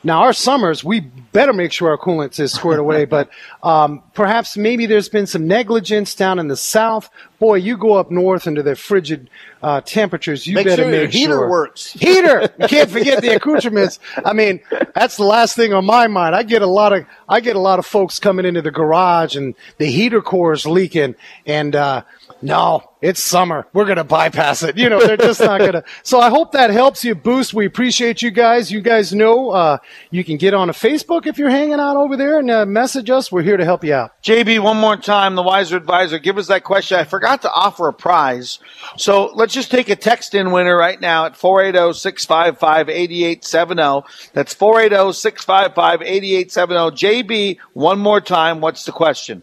now 0.04 0.20
our 0.22 0.32
summers, 0.32 0.84
we 0.84 1.00
better 1.00 1.52
make 1.52 1.72
sure 1.72 1.90
our 1.90 1.98
coolant 1.98 2.38
is 2.38 2.52
squared 2.52 2.78
away, 2.78 3.04
but, 3.16 3.28
um, 3.62 4.02
perhaps 4.14 4.56
maybe 4.56 4.86
there's 4.86 5.08
been 5.08 5.26
some 5.26 5.46
negligence 5.46 6.14
down 6.14 6.38
in 6.38 6.48
the 6.48 6.56
south. 6.56 7.10
Boy, 7.38 7.56
you 7.56 7.76
go 7.76 7.94
up 7.94 8.10
north 8.10 8.46
into 8.46 8.62
the 8.62 8.74
frigid, 8.76 9.28
uh, 9.62 9.80
temperatures. 9.80 10.46
You 10.46 10.54
Make 10.54 10.66
better 10.66 10.82
sure 10.82 10.92
your 10.92 11.02
make 11.02 11.12
heater 11.12 11.32
sure. 11.32 11.50
works. 11.50 11.92
Heater. 11.92 12.48
You 12.58 12.68
can't 12.68 12.90
forget 12.90 13.20
the 13.20 13.34
accoutrements. 13.34 13.98
I 14.24 14.32
mean, 14.32 14.60
that's 14.94 15.16
the 15.16 15.24
last 15.24 15.56
thing 15.56 15.72
on 15.72 15.84
my 15.84 16.06
mind. 16.06 16.36
I 16.36 16.44
get 16.44 16.62
a 16.62 16.66
lot 16.66 16.92
of 16.92 17.04
I 17.28 17.40
get 17.40 17.56
a 17.56 17.60
lot 17.60 17.78
of 17.78 17.86
folks 17.86 18.20
coming 18.20 18.46
into 18.46 18.62
the 18.62 18.70
garage 18.70 19.34
and 19.34 19.54
the 19.78 19.86
heater 19.86 20.22
core 20.22 20.52
is 20.52 20.66
leaking 20.66 21.16
and 21.46 21.74
uh 21.74 22.02
no, 22.42 22.82
it's 23.00 23.22
summer. 23.22 23.66
We're 23.72 23.84
going 23.84 23.96
to 23.96 24.04
bypass 24.04 24.62
it. 24.62 24.76
You 24.76 24.88
know, 24.88 24.98
they're 24.98 25.16
just 25.16 25.40
not 25.40 25.58
going 25.58 25.72
to. 25.72 25.84
So 26.02 26.20
I 26.20 26.28
hope 26.28 26.52
that 26.52 26.70
helps 26.70 27.04
you 27.04 27.14
boost. 27.14 27.54
We 27.54 27.66
appreciate 27.66 28.22
you 28.22 28.30
guys. 28.30 28.70
You 28.70 28.80
guys 28.80 29.12
know 29.12 29.50
uh, 29.50 29.78
you 30.10 30.22
can 30.22 30.36
get 30.36 30.52
on 30.54 30.68
a 30.68 30.72
Facebook 30.72 31.26
if 31.26 31.38
you're 31.38 31.50
hanging 31.50 31.80
out 31.80 31.96
over 31.96 32.16
there 32.16 32.38
and 32.38 32.50
uh, 32.50 32.66
message 32.66 33.10
us. 33.10 33.32
We're 33.32 33.42
here 33.42 33.56
to 33.56 33.64
help 33.64 33.84
you 33.84 33.94
out. 33.94 34.22
JB, 34.22 34.60
one 34.60 34.76
more 34.76 34.96
time, 34.96 35.34
the 35.34 35.42
wiser 35.42 35.76
advisor, 35.76 36.18
give 36.18 36.36
us 36.38 36.48
that 36.48 36.64
question. 36.64 36.98
I 36.98 37.04
forgot 37.04 37.42
to 37.42 37.52
offer 37.52 37.88
a 37.88 37.92
prize. 37.92 38.58
So 38.96 39.32
let's 39.34 39.54
just 39.54 39.70
take 39.70 39.88
a 39.88 39.96
text 39.96 40.34
in 40.34 40.50
winner 40.50 40.76
right 40.76 41.00
now 41.00 41.26
at 41.26 41.36
480 41.36 41.98
655 41.98 42.88
8870. 42.88 44.30
That's 44.32 44.54
480 44.54 45.12
655 45.12 46.02
8870. 46.02 46.96
JB, 46.96 47.58
one 47.72 47.98
more 47.98 48.20
time, 48.20 48.60
what's 48.60 48.84
the 48.84 48.92
question? 48.92 49.42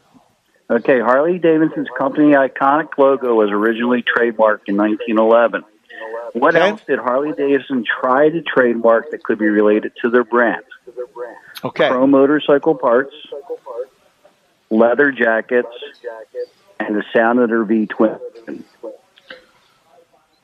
Okay, 0.74 1.00
Harley 1.00 1.38
Davidson's 1.38 1.88
company 1.98 2.32
iconic 2.34 2.98
logo 2.98 3.36
was 3.36 3.52
originally 3.52 4.02
trademarked 4.04 4.68
in 4.68 4.76
1911. 4.78 5.64
What 6.34 6.56
Okay. 6.56 6.70
else 6.70 6.82
did 6.88 6.98
Harley 6.98 7.32
Davidson 7.34 7.84
try 8.02 8.30
to 8.30 8.42
trademark 8.42 9.12
that 9.12 9.24
could 9.24 9.38
be 9.38 9.48
related 9.50 9.92
to 10.02 10.10
their 10.10 10.24
brand? 10.24 10.64
Okay. 11.64 11.90
Pro 11.90 12.08
motorcycle 12.08 12.74
parts, 12.76 13.14
leather 14.72 15.12
jackets, 15.12 15.68
and 16.80 16.96
the 16.96 17.04
sound 17.16 17.40
of 17.40 17.50
their 17.50 17.64
V 17.64 17.86
twin. 17.86 18.18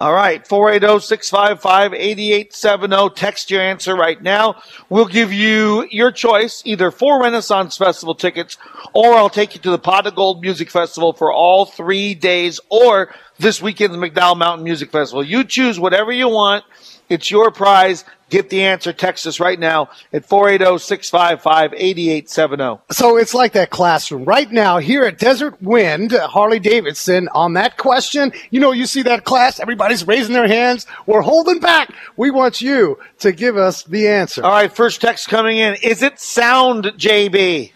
All 0.02 0.14
right, 0.14 0.48
480 0.48 1.06
655 1.06 1.94
8870. 1.94 3.10
Text 3.16 3.52
your 3.52 3.62
answer 3.62 3.94
right 3.98 4.22
now. 4.22 4.64
We'll 4.88 5.08
give 5.08 5.34
you 5.34 5.86
your 5.92 6.14
choice 6.14 6.62
either 6.64 6.90
four 6.90 7.22
Renaissance 7.22 7.76
Festival 7.76 8.16
tickets 8.16 8.56
or 8.94 9.16
I'll 9.16 9.30
take 9.30 9.56
you 9.56 9.60
to 9.60 9.72
the 9.72 9.78
Pot 9.78 10.08
of 10.08 10.16
Gold 10.16 10.42
Music 10.42 10.72
Festival 10.72 11.12
for 11.12 11.34
all 11.34 11.66
three 11.66 12.16
days 12.16 12.62
or 12.70 13.14
this 13.40 13.62
weekend's 13.62 13.98
McDowell 13.98 14.38
Mountain 14.38 14.64
Music 14.64 14.90
Festival. 14.90 15.22
You 15.22 15.44
choose 15.44 15.78
whatever 15.78 16.14
you 16.14 16.30
want. 16.30 16.64
It's 17.10 17.30
your 17.30 17.52
prize. 17.52 18.06
Get 18.30 18.50
the 18.50 18.62
answer. 18.62 18.94
Text 18.94 19.26
us 19.28 19.40
right 19.40 19.60
now 19.60 19.90
at 20.14 20.26
480 20.26 20.78
655 20.80 21.74
8870. 21.74 22.82
So 22.92 23.18
it's 23.18 23.34
like 23.34 23.54
that 23.54 23.70
classroom 23.70 24.26
right 24.26 24.52
now 24.52 24.78
here 24.78 25.04
at 25.04 25.18
Desert 25.18 25.62
Wind, 25.62 26.12
Harley 26.12 26.60
Davidson 26.60 27.28
on 27.34 27.54
that 27.54 27.78
question. 27.78 28.32
You 28.52 28.60
know, 28.60 28.72
you 28.72 28.86
see 28.86 29.02
that 29.04 29.24
class, 29.24 29.60
everybody's 29.60 30.06
raising 30.06 30.34
their 30.34 30.48
hands. 30.48 30.86
We're 31.06 31.22
holding 31.22 31.60
back. 31.60 31.94
We 32.18 32.32
want 32.32 32.62
you 32.62 33.00
to 33.20 33.32
give 33.32 33.58
us 33.58 33.84
the 33.84 34.08
answer. 34.08 34.44
All 34.44 34.52
right, 34.52 34.72
first 34.72 35.02
text 35.02 35.28
coming 35.28 35.58
in. 35.58 35.76
Is 35.82 36.04
it 36.04 36.20
sound, 36.20 36.86
JB? 36.86 37.72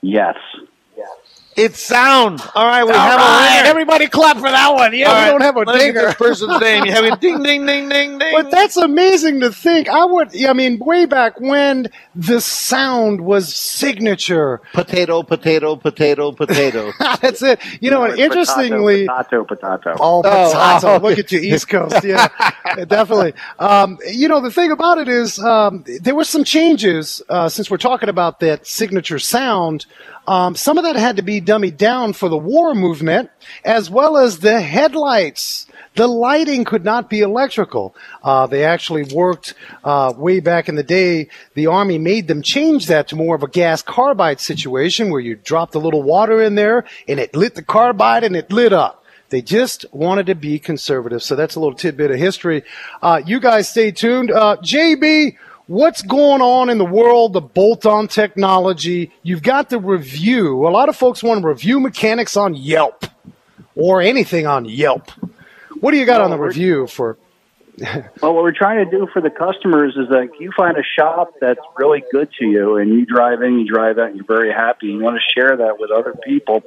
Yes. 0.00 0.36
It's 1.58 1.80
sound. 1.80 2.40
All 2.54 2.64
right, 2.66 2.84
we 2.84 2.92
All 2.92 2.98
have 2.98 3.18
right, 3.18 3.56
a 3.56 3.56
winner. 3.58 3.68
everybody 3.70 4.06
clap 4.06 4.36
for 4.36 4.48
that 4.48 4.72
one. 4.74 4.94
Yeah, 4.94 5.08
All 5.08 5.14
we 5.14 5.20
right, 5.22 5.30
don't 5.32 5.40
have 5.40 5.56
a 5.56 5.60
let 5.62 5.78
dinger. 5.80 6.00
this 6.02 6.14
person's 6.14 6.60
name. 6.60 6.84
You 6.84 6.92
have 6.92 7.04
a 7.04 7.16
ding, 7.16 7.42
ding, 7.42 7.66
ding, 7.66 7.88
ding, 7.88 8.16
ding. 8.18 8.32
But 8.32 8.52
that's 8.52 8.76
amazing 8.76 9.40
to 9.40 9.50
think. 9.52 9.88
I 9.88 10.04
would, 10.04 10.30
I 10.44 10.52
mean, 10.52 10.78
way 10.78 11.04
back 11.06 11.40
when 11.40 11.88
the 12.14 12.40
sound 12.40 13.22
was 13.22 13.52
signature. 13.52 14.60
Potato, 14.72 15.24
potato, 15.24 15.74
potato, 15.74 16.30
potato. 16.30 16.92
That's 17.20 17.42
it. 17.42 17.58
You 17.80 17.90
know, 17.90 18.04
and 18.04 18.16
interestingly, 18.18 19.08
potato, 19.08 19.42
potato. 19.44 19.96
Oh, 19.98 20.22
potato. 20.22 20.94
oh. 20.94 20.98
Look 21.02 21.18
at 21.18 21.32
you, 21.32 21.40
East 21.40 21.68
Coast. 21.68 22.04
Yeah, 22.04 22.28
definitely. 22.86 23.32
Um, 23.58 23.98
you 24.06 24.28
know, 24.28 24.40
the 24.40 24.52
thing 24.52 24.70
about 24.70 24.98
it 24.98 25.08
is 25.08 25.40
um, 25.40 25.84
there 26.02 26.14
were 26.14 26.22
some 26.24 26.44
changes 26.44 27.20
uh, 27.28 27.48
since 27.48 27.68
we're 27.68 27.78
talking 27.78 28.08
about 28.08 28.38
that 28.40 28.64
signature 28.64 29.18
sound. 29.18 29.86
Um, 30.28 30.56
some 30.56 30.76
of 30.76 30.84
that 30.84 30.96
had 30.96 31.16
to 31.16 31.22
be 31.22 31.40
dummied 31.40 31.78
down 31.78 32.12
for 32.12 32.28
the 32.28 32.36
war 32.36 32.74
movement, 32.74 33.30
as 33.64 33.88
well 33.88 34.18
as 34.18 34.40
the 34.40 34.60
headlights. 34.60 35.66
the 35.94 36.06
lighting 36.06 36.64
could 36.64 36.84
not 36.84 37.08
be 37.08 37.20
electrical. 37.20 37.96
Uh, 38.22 38.46
they 38.46 38.62
actually 38.62 39.04
worked 39.04 39.54
uh, 39.82 40.12
way 40.16 40.38
back 40.40 40.68
in 40.68 40.74
the 40.74 40.82
day. 40.82 41.28
The 41.54 41.66
Army 41.66 41.96
made 41.96 42.28
them 42.28 42.42
change 42.42 42.86
that 42.88 43.08
to 43.08 43.16
more 43.16 43.34
of 43.34 43.42
a 43.42 43.48
gas 43.48 43.80
carbide 43.80 44.38
situation 44.38 45.10
where 45.10 45.20
you 45.20 45.34
dropped 45.34 45.74
a 45.74 45.78
little 45.78 46.02
water 46.02 46.42
in 46.42 46.56
there 46.56 46.84
and 47.08 47.18
it 47.18 47.34
lit 47.34 47.54
the 47.54 47.62
carbide 47.62 48.22
and 48.22 48.36
it 48.36 48.52
lit 48.52 48.74
up. 48.74 49.02
They 49.30 49.42
just 49.42 49.86
wanted 49.92 50.26
to 50.26 50.34
be 50.34 50.58
conservative. 50.58 51.22
So 51.22 51.36
that's 51.36 51.54
a 51.54 51.60
little 51.60 51.74
tidbit 51.74 52.10
of 52.10 52.18
history. 52.18 52.64
Uh, 53.02 53.22
you 53.24 53.40
guys 53.40 53.68
stay 53.68 53.90
tuned. 53.90 54.30
Uh, 54.30 54.56
JB, 54.58 55.36
what's 55.68 56.02
going 56.02 56.42
on 56.42 56.68
in 56.70 56.78
the 56.78 56.84
world 56.84 57.34
the 57.34 57.40
bolt 57.40 57.86
on 57.86 58.08
technology? 58.08 59.12
You've 59.22 59.42
got 59.42 59.70
the 59.70 59.78
review. 59.78 60.66
A 60.66 60.70
lot 60.70 60.88
of 60.88 60.96
folks 60.96 61.22
want 61.22 61.42
to 61.42 61.46
review 61.46 61.78
mechanics 61.78 62.36
on 62.36 62.54
Yelp 62.54 63.04
or 63.76 64.02
anything 64.02 64.46
on 64.46 64.64
Yelp. 64.64 65.10
What 65.80 65.92
do 65.92 65.98
you 65.98 66.06
got 66.06 66.20
on 66.20 66.30
the 66.30 66.38
review 66.38 66.88
for? 66.88 67.16
Well, 68.20 68.34
what 68.34 68.42
we're 68.42 68.50
trying 68.50 68.84
to 68.84 68.90
do 68.90 69.06
for 69.12 69.22
the 69.22 69.30
customers 69.30 69.94
is 69.96 70.08
that 70.08 70.30
you 70.40 70.50
find 70.56 70.76
a 70.76 70.82
shop 70.82 71.34
that's 71.40 71.60
really 71.76 72.02
good 72.10 72.28
to 72.40 72.44
you, 72.44 72.76
and 72.76 72.92
you 72.92 73.06
drive 73.06 73.40
in, 73.40 73.60
you 73.60 73.72
drive 73.72 73.98
out, 73.98 74.08
and 74.08 74.16
you're 74.16 74.24
very 74.24 74.52
happy. 74.52 74.90
And 74.90 74.98
you 74.98 75.04
want 75.04 75.16
to 75.16 75.40
share 75.40 75.56
that 75.56 75.78
with 75.78 75.92
other 75.92 76.12
people. 76.24 76.64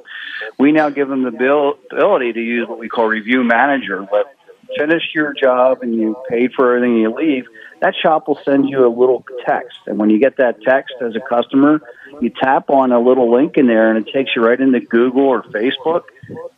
We 0.58 0.72
now 0.72 0.88
give 0.88 1.08
them 1.08 1.24
the 1.24 1.28
ability 1.28 2.32
to 2.32 2.40
use 2.40 2.66
what 2.66 2.78
we 2.78 2.88
call 2.88 3.08
Review 3.08 3.44
Manager. 3.44 4.08
But 4.10 4.34
finish 4.78 5.02
your 5.14 5.34
job 5.34 5.82
and 5.82 5.94
you 5.94 6.16
paid 6.30 6.52
for 6.54 6.74
everything, 6.74 6.94
and 6.94 7.02
you 7.02 7.14
leave. 7.14 7.44
That 7.82 7.94
shop 8.00 8.28
will 8.28 8.38
send 8.44 8.70
you 8.70 8.86
a 8.86 8.88
little 8.88 9.24
text, 9.44 9.76
and 9.86 9.98
when 9.98 10.08
you 10.08 10.20
get 10.20 10.36
that 10.36 10.62
text 10.62 10.94
as 11.00 11.16
a 11.16 11.20
customer, 11.20 11.80
you 12.20 12.30
tap 12.30 12.70
on 12.70 12.92
a 12.92 13.00
little 13.00 13.32
link 13.32 13.56
in 13.56 13.66
there, 13.66 13.90
and 13.90 14.06
it 14.06 14.12
takes 14.12 14.30
you 14.36 14.42
right 14.42 14.58
into 14.58 14.78
Google 14.78 15.24
or 15.24 15.42
Facebook, 15.42 16.02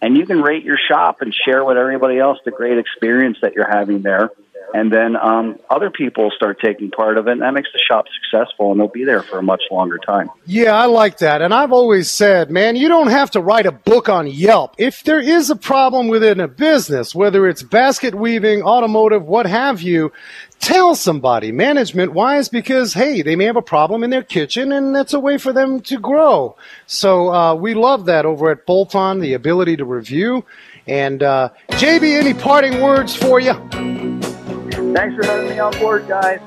and 0.03 0.19
you 0.19 0.27
can 0.27 0.43
rate 0.43 0.65
your 0.65 0.77
shop 0.77 1.23
and 1.23 1.35
share 1.35 1.65
with 1.65 1.79
everybody 1.79 2.19
else 2.19 2.39
the 2.45 2.51
great 2.51 2.77
experience 2.77 3.39
that 3.41 3.55
you're 3.55 3.71
having 3.71 4.03
there 4.03 4.31
and 4.75 4.93
then 4.93 5.15
um, 5.15 5.61
other 5.71 5.89
people 5.89 6.33
start 6.35 6.59
taking 6.61 6.91
part 6.91 7.17
of 7.17 7.29
it, 7.29 7.33
and 7.33 7.43
that 7.43 7.55
makes 7.55 7.69
the 7.73 7.79
shop 7.79 8.07
successful, 8.21 8.73
and 8.73 8.81
they'll 8.81 8.89
be 8.89 9.05
there 9.05 9.23
for 9.23 9.39
a 9.39 9.43
much 9.43 9.63
longer 9.71 9.99
time. 9.99 10.29
Yeah, 10.47 10.75
I 10.75 10.87
like 10.87 11.19
that. 11.19 11.43
And 11.43 11.55
I've 11.55 11.71
always 11.71 12.11
said, 12.11 12.51
man, 12.51 12.75
you 12.75 12.89
don't 12.89 13.07
have 13.07 13.31
to 13.33 13.41
write 13.41 13.67
a 13.67 13.73
book 13.73 14.09
on 14.09 14.27
Yelp. 14.27 14.75
If 14.77 15.05
there 15.05 15.21
is 15.21 15.49
a 15.49 15.55
problem 15.55 16.09
within 16.09 16.41
a 16.41 16.49
business, 16.49 17.15
whether 17.15 17.47
it's 17.47 17.63
basket 17.63 18.17
weaving, 18.17 18.63
automotive, 18.63 19.23
what 19.25 19.47
have 19.47 19.81
you, 19.81 20.13
tell 20.65 20.95
somebody. 20.95 21.53
Management 21.53 22.13
wise 22.13 22.49
because 22.49 22.95
hey 22.95 23.23
they 23.23 23.37
may 23.37 23.45
have 23.45 23.57
a 23.57 23.63
problem 23.63 24.03
in 24.03 24.11
their 24.11 24.23
kitchen 24.23 24.73
and 24.73 24.95
that's 24.95 25.13
a 25.13 25.21
way 25.21 25.39
for 25.39 25.53
them 25.53 25.81
to 25.83 25.99
grow. 25.99 26.57
So 26.87 27.33
uh, 27.33 27.55
we 27.55 27.75
love 27.75 28.07
that 28.07 28.25
over 28.25 28.51
at 28.51 28.67
bolton 28.67 29.21
the 29.21 29.35
ability 29.35 29.77
to 29.77 29.85
review. 29.85 30.45
And 30.87 31.23
uh, 31.23 31.51
jb 31.71 32.19
any 32.19 32.35
parting 32.35 32.83
words 32.83 33.15
for 33.15 33.41
you 33.41 33.55
Thanks 34.95 35.17
for 35.17 35.25
having 35.27 35.51
me 35.51 35.59
on 35.59 35.73
board, 35.79 36.07
guys. 36.07 36.41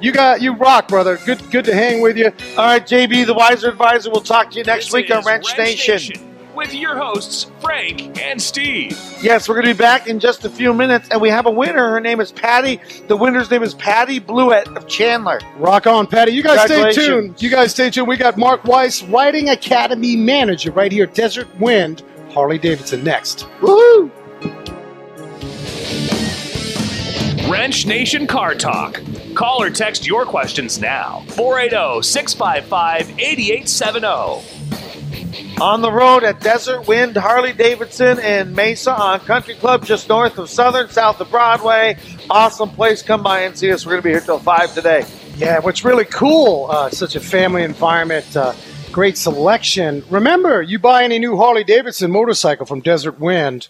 you 0.00 0.12
got 0.12 0.42
you 0.42 0.54
rock 0.54 0.88
brother. 0.88 1.18
Good 1.24 1.42
good 1.50 1.64
to 1.66 1.74
hang 1.74 2.02
with 2.02 2.16
you. 2.16 2.26
All 2.56 2.64
right, 2.64 2.84
JB, 2.84 3.26
the 3.26 3.34
Wiser 3.34 3.70
Advisor. 3.70 4.10
We'll 4.10 4.20
talk 4.20 4.50
to 4.50 4.58
you 4.58 4.64
next 4.64 4.86
This 4.86 4.94
week 4.94 5.10
on 5.10 5.24
Ranch 5.24 5.46
Wrench 5.56 5.58
Nation. 5.88 6.35
With 6.56 6.72
your 6.74 6.96
hosts 6.96 7.50
Frank 7.60 8.18
and 8.18 8.40
Steve. 8.40 8.98
Yes, 9.20 9.46
we're 9.46 9.56
going 9.56 9.66
to 9.66 9.74
be 9.74 9.78
back 9.78 10.06
in 10.06 10.18
just 10.18 10.44
a 10.46 10.50
few 10.50 10.72
minutes, 10.72 11.08
and 11.10 11.20
we 11.20 11.28
have 11.28 11.44
a 11.44 11.50
winner. 11.50 11.90
Her 11.90 12.00
name 12.00 12.18
is 12.18 12.32
Patty. 12.32 12.80
The 13.08 13.16
winner's 13.16 13.50
name 13.50 13.62
is 13.62 13.74
Patty 13.74 14.18
Blewett 14.18 14.66
of 14.68 14.88
Chandler. 14.88 15.38
rock 15.58 15.86
on 15.86 16.06
patty 16.06 16.32
you 16.32 16.42
guys 16.42 16.62
stay 16.62 16.92
tuned 16.92 17.40
you 17.42 17.50
guys 17.50 17.72
stay 17.72 17.90
tuned 17.90 18.08
we 18.08 18.16
got 18.16 18.36
mark 18.38 18.64
weiss 18.64 19.02
riding 19.04 19.50
academy 19.50 20.16
manager 20.16 20.70
right 20.72 20.92
here 20.92 21.06
desert 21.06 21.48
wind 21.60 22.02
harley 22.30 22.58
davidson 22.58 23.04
next 23.04 23.46
Woohoo! 23.60 24.10
Wrench 27.50 27.86
Nation 27.86 28.26
Car 28.26 28.56
Talk. 28.56 29.00
Call 29.34 29.62
or 29.62 29.70
text 29.70 30.04
your 30.04 30.24
questions 30.24 30.80
now. 30.80 31.22
oh, 31.28 31.32
480 31.32 32.02
655 32.02 33.20
8870. 33.20 34.55
On 35.60 35.80
the 35.80 35.90
road 35.90 36.22
at 36.24 36.40
Desert 36.40 36.86
Wind 36.86 37.16
Harley 37.16 37.52
Davidson 37.52 38.18
in 38.18 38.54
Mesa 38.54 38.92
on 38.92 39.20
Country 39.20 39.54
Club, 39.54 39.84
just 39.84 40.08
north 40.08 40.38
of 40.38 40.50
Southern, 40.50 40.88
south 40.88 41.20
of 41.20 41.30
Broadway. 41.30 41.96
Awesome 42.28 42.70
place. 42.70 43.02
Come 43.02 43.22
by 43.22 43.40
and 43.40 43.56
see 43.56 43.72
us. 43.72 43.86
We're 43.86 43.92
going 43.92 44.02
to 44.02 44.04
be 44.04 44.10
here 44.10 44.20
till 44.20 44.38
5 44.38 44.74
today. 44.74 45.04
Yeah, 45.36 45.58
what's 45.60 45.84
really 45.84 46.04
cool, 46.06 46.70
uh, 46.70 46.90
such 46.90 47.14
a 47.14 47.20
family 47.20 47.62
environment, 47.62 48.36
uh, 48.36 48.54
great 48.92 49.18
selection. 49.18 50.02
Remember, 50.08 50.62
you 50.62 50.78
buy 50.78 51.04
any 51.04 51.18
new 51.18 51.36
Harley 51.36 51.64
Davidson 51.64 52.10
motorcycle 52.10 52.64
from 52.64 52.80
Desert 52.80 53.18
Wind, 53.20 53.68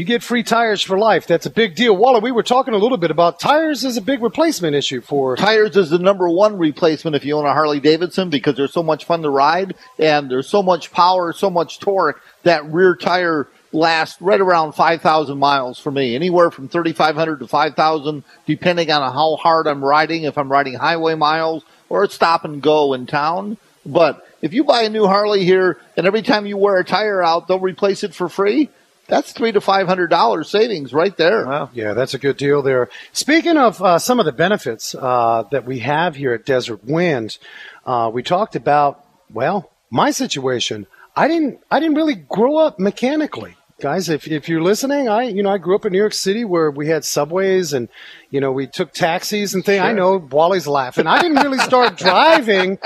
you 0.00 0.06
get 0.06 0.22
free 0.22 0.42
tires 0.42 0.80
for 0.80 0.98
life. 0.98 1.26
That's 1.26 1.44
a 1.44 1.50
big 1.50 1.74
deal. 1.74 1.94
Wally, 1.94 2.20
we 2.20 2.32
were 2.32 2.42
talking 2.42 2.72
a 2.72 2.78
little 2.78 2.96
bit 2.96 3.10
about 3.10 3.38
tires 3.38 3.84
is 3.84 3.98
a 3.98 4.00
big 4.00 4.22
replacement 4.22 4.74
issue 4.74 5.02
for. 5.02 5.36
Tires 5.36 5.76
is 5.76 5.90
the 5.90 5.98
number 5.98 6.26
one 6.26 6.56
replacement 6.56 7.16
if 7.16 7.22
you 7.26 7.36
own 7.36 7.44
a 7.44 7.52
Harley 7.52 7.80
Davidson 7.80 8.30
because 8.30 8.56
they're 8.56 8.66
so 8.66 8.82
much 8.82 9.04
fun 9.04 9.20
to 9.20 9.28
ride 9.28 9.74
and 9.98 10.30
there's 10.30 10.48
so 10.48 10.62
much 10.62 10.90
power, 10.90 11.34
so 11.34 11.50
much 11.50 11.80
torque 11.80 12.22
that 12.44 12.64
rear 12.72 12.96
tire 12.96 13.46
lasts 13.72 14.22
right 14.22 14.40
around 14.40 14.72
5,000 14.72 15.36
miles 15.36 15.78
for 15.78 15.90
me. 15.90 16.14
Anywhere 16.14 16.50
from 16.50 16.70
3,500 16.70 17.40
to 17.40 17.46
5,000 17.46 18.24
depending 18.46 18.90
on 18.90 19.02
how 19.12 19.36
hard 19.36 19.66
I'm 19.66 19.84
riding, 19.84 20.22
if 20.22 20.38
I'm 20.38 20.50
riding 20.50 20.76
highway 20.76 21.14
miles 21.14 21.62
or 21.90 22.08
stop 22.08 22.46
and 22.46 22.62
go 22.62 22.94
in 22.94 23.06
town. 23.06 23.58
But 23.84 24.26
if 24.40 24.54
you 24.54 24.64
buy 24.64 24.84
a 24.84 24.88
new 24.88 25.06
Harley 25.06 25.44
here 25.44 25.78
and 25.98 26.06
every 26.06 26.22
time 26.22 26.46
you 26.46 26.56
wear 26.56 26.78
a 26.78 26.84
tire 26.86 27.22
out, 27.22 27.48
they'll 27.48 27.60
replace 27.60 28.02
it 28.02 28.14
for 28.14 28.30
free. 28.30 28.70
That's 29.10 29.32
three 29.32 29.52
to 29.52 29.60
five 29.60 29.86
hundred 29.86 30.08
dollars 30.08 30.48
savings 30.48 30.92
right 30.92 31.16
there. 31.16 31.44
Wow. 31.44 31.70
Yeah, 31.74 31.94
that's 31.94 32.14
a 32.14 32.18
good 32.18 32.36
deal 32.36 32.62
there. 32.62 32.88
Speaking 33.12 33.56
of 33.56 33.82
uh, 33.82 33.98
some 33.98 34.20
of 34.20 34.26
the 34.26 34.32
benefits 34.32 34.94
uh, 34.94 35.44
that 35.50 35.66
we 35.66 35.80
have 35.80 36.16
here 36.16 36.32
at 36.32 36.46
Desert 36.46 36.84
Wind, 36.84 37.38
uh, 37.84 38.10
we 38.12 38.22
talked 38.22 38.56
about 38.56 39.04
well, 39.32 39.70
my 39.90 40.10
situation. 40.10 40.86
I 41.16 41.28
didn't. 41.28 41.60
I 41.70 41.80
didn't 41.80 41.96
really 41.96 42.14
grow 42.14 42.56
up 42.56 42.78
mechanically, 42.78 43.56
guys. 43.80 44.08
If 44.08 44.28
if 44.28 44.48
you're 44.48 44.62
listening, 44.62 45.08
I 45.08 45.24
you 45.24 45.42
know 45.42 45.50
I 45.50 45.58
grew 45.58 45.74
up 45.74 45.84
in 45.84 45.92
New 45.92 45.98
York 45.98 46.14
City 46.14 46.44
where 46.44 46.70
we 46.70 46.88
had 46.88 47.04
subways 47.04 47.72
and 47.72 47.88
you 48.30 48.40
know 48.40 48.52
we 48.52 48.66
took 48.66 48.92
taxis 48.92 49.54
and 49.54 49.64
things. 49.64 49.82
I 49.82 49.92
know 49.92 50.16
Wally's 50.18 50.68
laughing. 50.68 51.06
I 51.06 51.20
didn't 51.20 51.42
really 51.42 51.58
start 51.58 51.96
driving. 51.98 52.78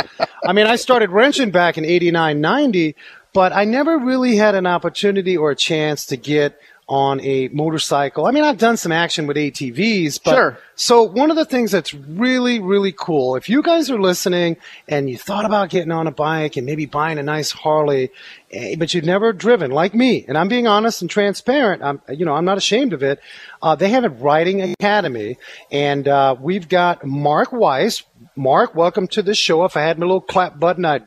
I 0.44 0.52
mean, 0.52 0.66
I 0.66 0.76
started 0.76 1.10
wrenching 1.10 1.50
back 1.50 1.76
in 1.76 1.84
'89, 1.84 2.40
'90, 2.40 2.96
but 3.35 3.53
I 3.53 3.64
never 3.64 3.99
really 3.99 4.37
had 4.37 4.55
an 4.55 4.66
opportunity 4.66 5.37
or 5.37 5.51
a 5.51 5.57
chance 5.57 6.07
to 6.07 6.16
get 6.16 6.59
on 6.87 7.18
a 7.23 7.49
motorcycle. 7.49 8.27
I 8.27 8.31
mean, 8.31 8.44
I've 8.44 8.59
done 8.59 8.77
some 8.77 8.92
action 8.92 9.27
with 9.27 9.38
ATVs, 9.38 10.20
but 10.23 10.35
Sure. 10.35 10.59
so 10.75 11.03
one 11.03 11.31
of 11.31 11.37
the 11.37 11.47
things 11.47 11.70
that's 11.70 11.94
really, 11.94 12.61
really 12.61 12.92
cool, 12.92 13.37
if 13.37 13.49
you 13.49 13.62
guys 13.62 13.90
are 13.90 13.99
listening 13.99 14.59
and 14.87 15.09
you 15.09 15.16
thought 15.16 15.47
about 15.47 15.70
getting 15.70 15.90
on 15.90 16.07
a 16.07 16.11
bike 16.11 16.59
and 16.59 16.66
maybe 16.66 16.85
buying 16.85 17.16
a 17.18 17.23
nice 17.23 17.53
Harley, 17.53 18.11
eh, 18.53 18.77
but 18.79 18.92
you've 18.92 19.07
never 19.07 19.33
driven 19.33 19.70
like 19.70 19.94
me, 19.94 20.27
and 20.29 20.37
I'm 20.37 20.49
being 20.49 20.66
honest 20.66 21.01
and 21.01 21.11
transparent, 21.11 21.83
I'm, 21.83 22.03
you 22.11 22.27
know, 22.27 22.35
I'm 22.35 22.44
not 22.44 22.59
ashamed 22.59 22.92
of 22.92 23.03
it. 23.03 23.18
Uh, 23.62 23.75
they 23.75 23.88
have 23.88 24.05
a 24.05 24.11
riding 24.11 24.61
academy 24.61 25.38
and, 25.73 26.07
uh, 26.07 26.37
we've 26.38 26.68
got 26.68 27.03
Mark 27.03 27.51
Weiss. 27.51 28.03
Mark, 28.37 28.75
welcome 28.75 29.07
to 29.09 29.23
the 29.23 29.35
show. 29.35 29.64
If 29.64 29.75
I 29.77 29.81
had 29.83 29.99
my 29.99 30.05
little 30.05 30.20
clap 30.20 30.61
button, 30.61 30.85
I'd 30.85 31.05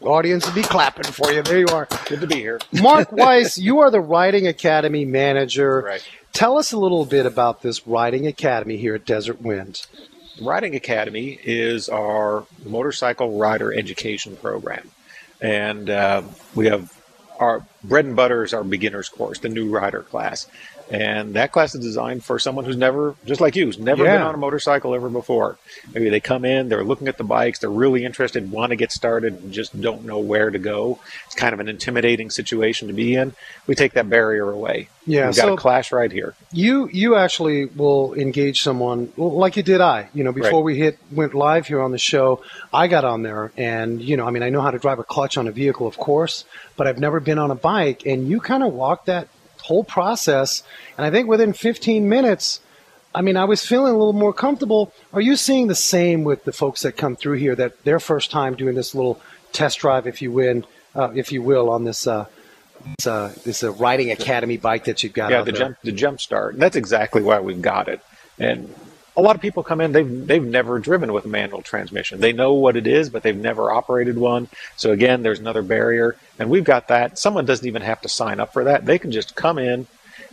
audience 0.00 0.46
will 0.46 0.54
be 0.54 0.62
clapping 0.62 1.10
for 1.10 1.32
you. 1.32 1.42
There 1.42 1.58
you 1.58 1.66
are. 1.68 1.86
Good 2.06 2.20
to 2.20 2.26
be 2.26 2.36
here. 2.36 2.60
Mark 2.72 3.12
Weiss, 3.12 3.58
you 3.58 3.80
are 3.80 3.90
the 3.90 4.00
Riding 4.00 4.46
Academy 4.46 5.04
manager. 5.04 5.82
Right. 5.82 6.08
Tell 6.32 6.58
us 6.58 6.72
a 6.72 6.78
little 6.78 7.04
bit 7.04 7.26
about 7.26 7.62
this 7.62 7.86
Riding 7.86 8.26
Academy 8.26 8.76
here 8.76 8.94
at 8.94 9.04
Desert 9.04 9.40
Wind. 9.40 9.86
Riding 10.40 10.74
Academy 10.74 11.38
is 11.42 11.88
our 11.88 12.46
motorcycle 12.64 13.38
rider 13.38 13.72
education 13.72 14.36
program, 14.36 14.90
and 15.40 15.88
uh, 15.88 16.22
we 16.54 16.66
have 16.66 16.92
our 17.38 17.64
bread 17.84 18.04
and 18.04 18.16
butter 18.16 18.44
is 18.44 18.52
our 18.52 18.64
beginners 18.64 19.08
course, 19.08 19.38
the 19.38 19.48
new 19.48 19.70
rider 19.70 20.02
class, 20.02 20.46
and 20.90 21.34
that 21.34 21.52
class 21.52 21.74
is 21.74 21.80
designed 21.80 22.24
for 22.24 22.38
someone 22.38 22.64
who's 22.64 22.76
never, 22.76 23.14
just 23.24 23.40
like 23.40 23.56
you, 23.56 23.66
who's 23.66 23.78
never 23.78 24.04
been 24.04 24.20
on 24.22 24.34
a 24.34 24.38
motorcycle 24.38 24.94
ever 24.94 25.08
before. 25.08 25.58
Maybe 25.92 26.10
they 26.10 26.20
come 26.20 26.44
in, 26.44 26.68
they're 26.68 26.84
looking 26.84 27.08
at 27.08 27.18
the 27.18 27.24
bikes, 27.24 27.58
they're 27.58 27.70
really 27.70 28.04
interested, 28.04 28.50
want 28.50 28.70
to 28.70 28.76
get 28.76 28.92
started, 28.92 29.34
and 29.34 29.52
just 29.52 29.78
don't 29.80 30.04
know 30.04 30.18
where 30.18 30.50
to 30.50 30.58
go. 30.58 30.98
It's 31.26 31.34
kind 31.34 31.52
of 31.52 31.60
an 31.60 31.68
intimidating 31.68 32.30
situation 32.30 32.88
to 32.88 32.94
be 32.94 33.14
in. 33.16 33.34
We 33.66 33.74
take 33.74 33.94
that 33.94 34.08
barrier 34.08 34.48
away. 34.50 34.88
Yeah, 35.08 35.26
we've 35.26 35.36
got 35.36 35.42
so- 35.42 35.54
a 35.54 35.56
class 35.56 35.92
right 35.92 36.10
here. 36.10 36.34
You 36.52 36.88
you 36.92 37.14
actually 37.14 37.66
will 37.66 38.14
engage 38.14 38.62
someone 38.62 39.12
like 39.16 39.56
you 39.56 39.62
did 39.62 39.80
I. 39.80 40.08
You 40.14 40.24
know, 40.24 40.32
before 40.32 40.60
Right. 40.60 40.64
we 40.64 40.76
hit 40.78 40.98
went 41.12 41.32
live 41.34 41.66
here 41.68 41.80
on 41.80 41.92
the 41.92 41.98
show, 41.98 42.42
I 42.72 42.88
got 42.88 43.04
on 43.04 43.22
there 43.22 43.52
and 43.56 44.02
you 44.02 44.16
know, 44.16 44.26
I 44.26 44.30
mean, 44.30 44.42
I 44.42 44.50
know 44.50 44.60
how 44.62 44.70
to 44.72 44.78
drive 44.78 44.98
a 44.98 45.04
clutch 45.04 45.36
on 45.36 45.46
a 45.46 45.52
vehicle, 45.52 45.86
of 45.86 45.96
course, 45.96 46.44
but 46.76 46.86
I've 46.88 46.98
never 46.98 47.20
been 47.20 47.38
on 47.38 47.50
a 47.52 47.54
bike. 47.54 48.04
And 48.04 48.26
you 48.28 48.40
kind 48.40 48.62
of 48.64 48.72
walked 48.72 49.06
that 49.06 49.28
whole 49.66 49.84
process, 49.84 50.62
and 50.96 51.06
I 51.06 51.10
think 51.10 51.28
within 51.28 51.52
15 51.52 52.08
minutes. 52.08 52.60
I 53.14 53.22
mean, 53.22 53.38
I 53.38 53.46
was 53.46 53.64
feeling 53.64 53.94
a 53.94 53.96
little 53.96 54.12
more 54.12 54.34
comfortable. 54.34 54.92
Are 55.14 55.22
you 55.22 55.36
seeing 55.36 55.68
the 55.68 55.74
same 55.74 56.22
with 56.22 56.44
the 56.44 56.52
folks 56.52 56.82
that 56.82 56.98
come 56.98 57.16
through 57.16 57.38
here 57.38 57.54
that 57.54 57.82
their 57.82 57.98
first 57.98 58.30
time 58.30 58.56
doing 58.56 58.74
this 58.74 58.94
little 58.94 59.18
test 59.52 59.78
drive, 59.78 60.06
if 60.06 60.20
you 60.20 60.30
win, 60.30 60.66
uh, 60.94 61.12
if 61.14 61.32
you 61.32 61.40
will, 61.40 61.70
on 61.70 61.84
this 61.84 62.06
uh, 62.06 62.26
it's 62.94 63.06
a, 63.06 63.32
it's 63.44 63.62
a 63.62 63.70
riding 63.70 64.10
academy 64.10 64.56
bike 64.56 64.84
that 64.84 65.02
you've 65.02 65.12
got 65.12 65.30
yeah, 65.30 65.42
the 65.42 65.52
there. 65.52 65.58
jump 65.58 65.78
the 65.82 65.92
jump 65.92 66.20
start. 66.20 66.54
And 66.54 66.62
that's 66.62 66.76
exactly 66.76 67.22
why 67.22 67.40
we've 67.40 67.62
got 67.62 67.88
it. 67.88 68.00
And 68.38 68.72
a 69.16 69.22
lot 69.22 69.34
of 69.34 69.42
people 69.42 69.62
come 69.62 69.80
in 69.80 69.92
they've 69.92 70.26
they've 70.26 70.44
never 70.44 70.78
driven 70.78 71.12
with 71.12 71.24
a 71.24 71.28
manual 71.28 71.62
transmission. 71.62 72.20
They 72.20 72.32
know 72.32 72.52
what 72.52 72.76
it 72.76 72.86
is, 72.86 73.10
but 73.10 73.22
they've 73.22 73.36
never 73.36 73.70
operated 73.70 74.18
one. 74.18 74.48
So 74.76 74.92
again, 74.92 75.22
there's 75.22 75.40
another 75.40 75.62
barrier, 75.62 76.16
and 76.38 76.50
we've 76.50 76.64
got 76.64 76.88
that. 76.88 77.18
Someone 77.18 77.46
doesn't 77.46 77.66
even 77.66 77.82
have 77.82 78.00
to 78.02 78.08
sign 78.08 78.40
up 78.40 78.52
for 78.52 78.64
that. 78.64 78.84
They 78.84 78.98
can 78.98 79.12
just 79.12 79.34
come 79.34 79.58
in. 79.58 79.86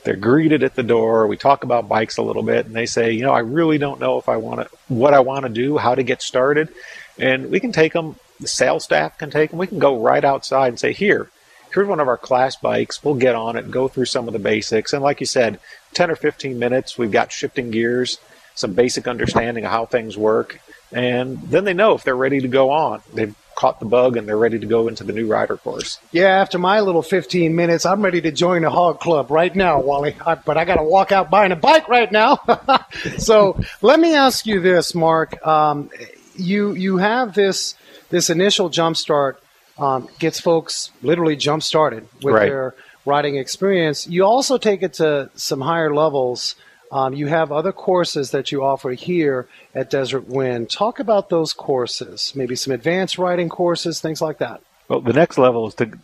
They're 0.04 0.16
greeted 0.16 0.64
at 0.64 0.76
the 0.76 0.84
door. 0.84 1.28
We 1.28 1.38
talk 1.38 1.64
about 1.64 1.88
bikes 1.88 2.18
a 2.18 2.22
little 2.22 2.44
bit, 2.44 2.66
and 2.66 2.76
they 2.76 2.86
say, 2.86 3.12
you 3.12 3.24
know, 3.24 3.32
I 3.32 3.40
really 3.40 3.78
don't 3.78 4.00
know 4.00 4.18
if 4.18 4.28
I 4.28 4.38
want 4.38 4.62
to, 4.62 4.78
what 4.88 5.14
I 5.14 5.22
want 5.22 5.44
to 5.44 5.50
do, 5.50 5.78
how 5.78 5.96
to 5.96 6.04
get 6.04 6.22
started, 6.22 6.70
and 7.18 7.50
we 7.50 7.60
can 7.60 7.72
take 7.72 7.94
them. 7.94 8.16
The 8.40 8.48
sales 8.48 8.84
staff 8.84 9.18
can 9.18 9.32
take 9.32 9.52
them. 9.52 9.60
We 9.60 9.68
can 9.68 9.80
go 9.80 10.02
right 10.02 10.24
outside 10.24 10.70
and 10.70 10.80
say, 10.80 10.92
here, 10.92 11.30
here's 11.74 11.88
one 11.88 12.00
of 12.00 12.08
our 12.08 12.18
class 12.18 12.56
bikes. 12.56 13.04
We'll 13.04 13.16
get 13.16 13.36
on 13.36 13.56
it, 13.56 13.72
go 13.72 13.88
through 13.88 14.06
some 14.06 14.28
of 14.28 14.34
the 14.34 14.40
basics. 14.40 14.92
And 14.92 15.02
like 15.02 15.20
you 15.20 15.26
said, 15.26 15.60
10 15.94 16.12
or 16.12 16.16
15 16.16 16.60
minutes, 16.60 16.98
we've 16.98 17.12
got 17.12 17.32
shifting 17.32 17.72
gears, 17.72 18.20
some 18.56 18.74
basic 18.74 19.08
understanding 19.08 19.66
of 19.66 19.72
how 19.72 19.86
things 19.86 20.18
work. 20.18 20.60
And 20.92 21.42
then 21.44 21.64
they 21.64 21.74
know 21.74 21.94
if 21.94 22.04
they're 22.04 22.16
ready 22.16 22.42
to 22.42 22.48
go 22.48 22.72
on. 22.72 23.02
They've 23.14 23.36
caught 23.56 23.80
the 23.80 23.86
bug 23.86 24.18
and 24.18 24.28
they're 24.28 24.38
ready 24.38 24.60
to 24.60 24.66
go 24.66 24.88
into 24.88 25.04
the 25.04 25.14
new 25.14 25.28
rider 25.28 25.58
course. 25.58 26.00
Yeah, 26.12 26.28
after 26.28 26.58
my 26.58 26.80
little 26.82 27.02
15 27.02 27.56
minutes, 27.56 27.86
I'm 27.86 28.02
ready 28.02 28.22
to 28.22 28.32
join 28.32 28.62
the 28.64 28.70
hog 28.70 29.00
club 29.00 29.32
right 29.32 29.56
now, 29.56 29.80
Wally. 29.82 30.16
I, 30.26 30.36
but 30.36 30.58
I 30.58 30.66
got 30.66 30.76
to 30.76 30.84
walk 30.84 31.12
out 31.12 31.30
buying 31.30 31.52
a 31.52 31.56
bike 31.56 31.88
right 31.88 32.12
now. 32.12 32.40
so 33.18 33.60
let 33.82 34.00
me 34.00 34.14
ask 34.16 34.46
you 34.46 34.60
this, 34.60 34.94
Mark. 34.96 35.46
Um, 35.46 35.90
you 36.36 36.74
you 36.74 36.98
have 36.98 37.34
this 37.36 37.76
this 38.10 38.30
initial 38.30 38.70
jump 38.70 38.98
start 38.98 39.42
um, 39.78 40.08
gets 40.20 40.40
folks 40.40 40.92
literally 41.02 41.36
jump 41.36 41.64
started 41.64 42.08
with 42.22 42.36
Right. 42.36 42.50
their 42.50 42.76
riding 43.06 43.36
experience. 43.38 44.08
You 44.08 44.24
also 44.26 44.58
take 44.58 44.82
it 44.84 44.94
to 44.96 45.30
some 45.36 45.62
higher 45.62 45.94
levels. 45.94 46.56
Um, 46.94 47.16
you 47.16 47.26
have 47.26 47.52
other 47.52 47.72
courses 47.72 48.30
that 48.32 48.52
you 48.52 48.64
offer 48.64 48.92
here 48.92 49.48
at 49.74 49.90
Desert 49.90 50.28
Wind. 50.28 50.70
Talk 50.70 51.00
about 51.00 51.28
those 51.28 51.52
courses, 51.52 52.34
maybe 52.36 52.56
some 52.56 52.72
advanced 52.72 53.18
riding 53.18 53.50
courses, 53.50 54.00
things 54.00 54.22
like 54.22 54.38
that. 54.38 54.62
Well, 54.88 55.02
the 55.02 55.12
next 55.12 55.40
level 55.40 55.68
is 55.68 55.74
to 55.76 55.98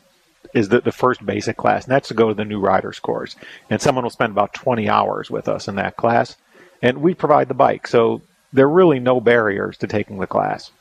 is 0.52 0.70
the, 0.70 0.82
the 0.82 0.92
first 0.92 1.24
basic 1.24 1.58
class, 1.58 1.84
and 1.84 1.92
that's 1.92 2.08
to 2.08 2.16
go 2.16 2.30
to 2.30 2.34
the 2.34 2.44
new 2.44 2.60
riders 2.60 2.98
course. 2.98 3.36
And 3.70 3.80
someone 3.80 4.04
will 4.04 4.10
spend 4.10 4.32
about 4.32 4.56
20 4.56 4.90
hours 4.90 5.30
with 5.30 5.48
us 5.48 5.68
in 5.68 5.76
that 5.76 5.96
class, 5.96 6.36
and 6.82 7.04
we 7.04 7.14
provide 7.14 7.50
the 7.50 7.54
bike. 7.54 7.86
So 7.86 8.24
there 8.52 8.66
are 8.66 8.70
really 8.70 9.00
no 9.00 9.22
barriers 9.22 9.78
to 9.78 9.88
taking 9.88 10.18
the 10.18 10.26
class. 10.26 10.72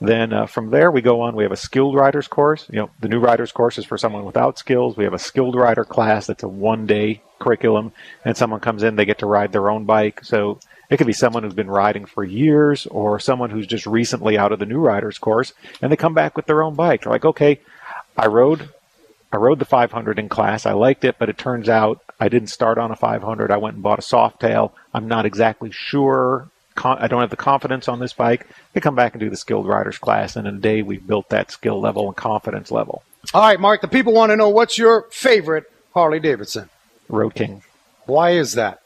Then 0.00 0.32
uh, 0.32 0.46
from 0.46 0.70
there 0.70 0.90
we 0.90 1.00
go 1.00 1.22
on. 1.22 1.36
We 1.36 1.44
have 1.44 1.52
a 1.52 1.56
skilled 1.56 1.94
riders 1.94 2.28
course. 2.28 2.66
You 2.70 2.80
know, 2.80 2.90
the 3.00 3.08
new 3.08 3.18
riders 3.18 3.52
course 3.52 3.78
is 3.78 3.84
for 3.84 3.96
someone 3.96 4.24
without 4.24 4.58
skills. 4.58 4.96
We 4.96 5.04
have 5.04 5.14
a 5.14 5.18
skilled 5.18 5.54
rider 5.54 5.84
class 5.84 6.26
that's 6.26 6.42
a 6.42 6.48
one 6.48 6.86
day 6.86 7.22
curriculum, 7.38 7.92
and 8.24 8.36
someone 8.36 8.60
comes 8.60 8.82
in, 8.82 8.96
they 8.96 9.04
get 9.04 9.18
to 9.18 9.26
ride 9.26 9.52
their 9.52 9.70
own 9.70 9.84
bike. 9.84 10.24
So 10.24 10.58
it 10.90 10.96
could 10.96 11.06
be 11.06 11.12
someone 11.12 11.42
who's 11.42 11.54
been 11.54 11.70
riding 11.70 12.04
for 12.04 12.24
years, 12.24 12.86
or 12.86 13.18
someone 13.18 13.50
who's 13.50 13.66
just 13.66 13.86
recently 13.86 14.36
out 14.36 14.52
of 14.52 14.58
the 14.58 14.66
new 14.66 14.78
riders 14.78 15.18
course, 15.18 15.52
and 15.80 15.90
they 15.90 15.96
come 15.96 16.14
back 16.14 16.36
with 16.36 16.46
their 16.46 16.62
own 16.62 16.74
bike. 16.74 17.02
They're 17.02 17.12
like, 17.12 17.24
okay, 17.24 17.60
I 18.16 18.26
rode 18.26 18.68
I 19.32 19.36
rode 19.36 19.58
the 19.58 19.64
500 19.64 20.20
in 20.20 20.28
class. 20.28 20.64
I 20.64 20.74
liked 20.74 21.04
it, 21.04 21.16
but 21.18 21.28
it 21.28 21.36
turns 21.36 21.68
out 21.68 22.00
I 22.20 22.28
didn't 22.28 22.50
start 22.50 22.78
on 22.78 22.92
a 22.92 22.96
500. 22.96 23.50
I 23.50 23.56
went 23.56 23.74
and 23.74 23.82
bought 23.82 23.98
a 23.98 24.02
Softail. 24.02 24.70
I'm 24.92 25.08
not 25.08 25.26
exactly 25.26 25.72
sure. 25.72 26.48
Con- 26.74 26.98
I 26.98 27.06
don't 27.06 27.20
have 27.20 27.30
the 27.30 27.36
confidence 27.36 27.88
on 27.88 28.00
this 28.00 28.12
bike. 28.12 28.46
They 28.72 28.80
come 28.80 28.94
back 28.94 29.14
and 29.14 29.20
do 29.20 29.30
the 29.30 29.36
skilled 29.36 29.66
riders 29.66 29.98
class, 29.98 30.36
and 30.36 30.46
in 30.46 30.56
a 30.56 30.60
day 30.60 30.82
we've 30.82 31.06
built 31.06 31.28
that 31.28 31.50
skill 31.50 31.80
level 31.80 32.08
and 32.08 32.16
confidence 32.16 32.70
level. 32.70 33.02
All 33.32 33.42
right, 33.42 33.60
Mark, 33.60 33.80
the 33.80 33.88
people 33.88 34.12
want 34.12 34.30
to 34.30 34.36
know 34.36 34.48
what's 34.48 34.76
your 34.76 35.02
favorite 35.10 35.70
Harley 35.94 36.20
Davidson. 36.20 36.68
Road 37.08 37.34
King. 37.34 37.62
Why 38.06 38.30
is 38.30 38.54
that? 38.54 38.80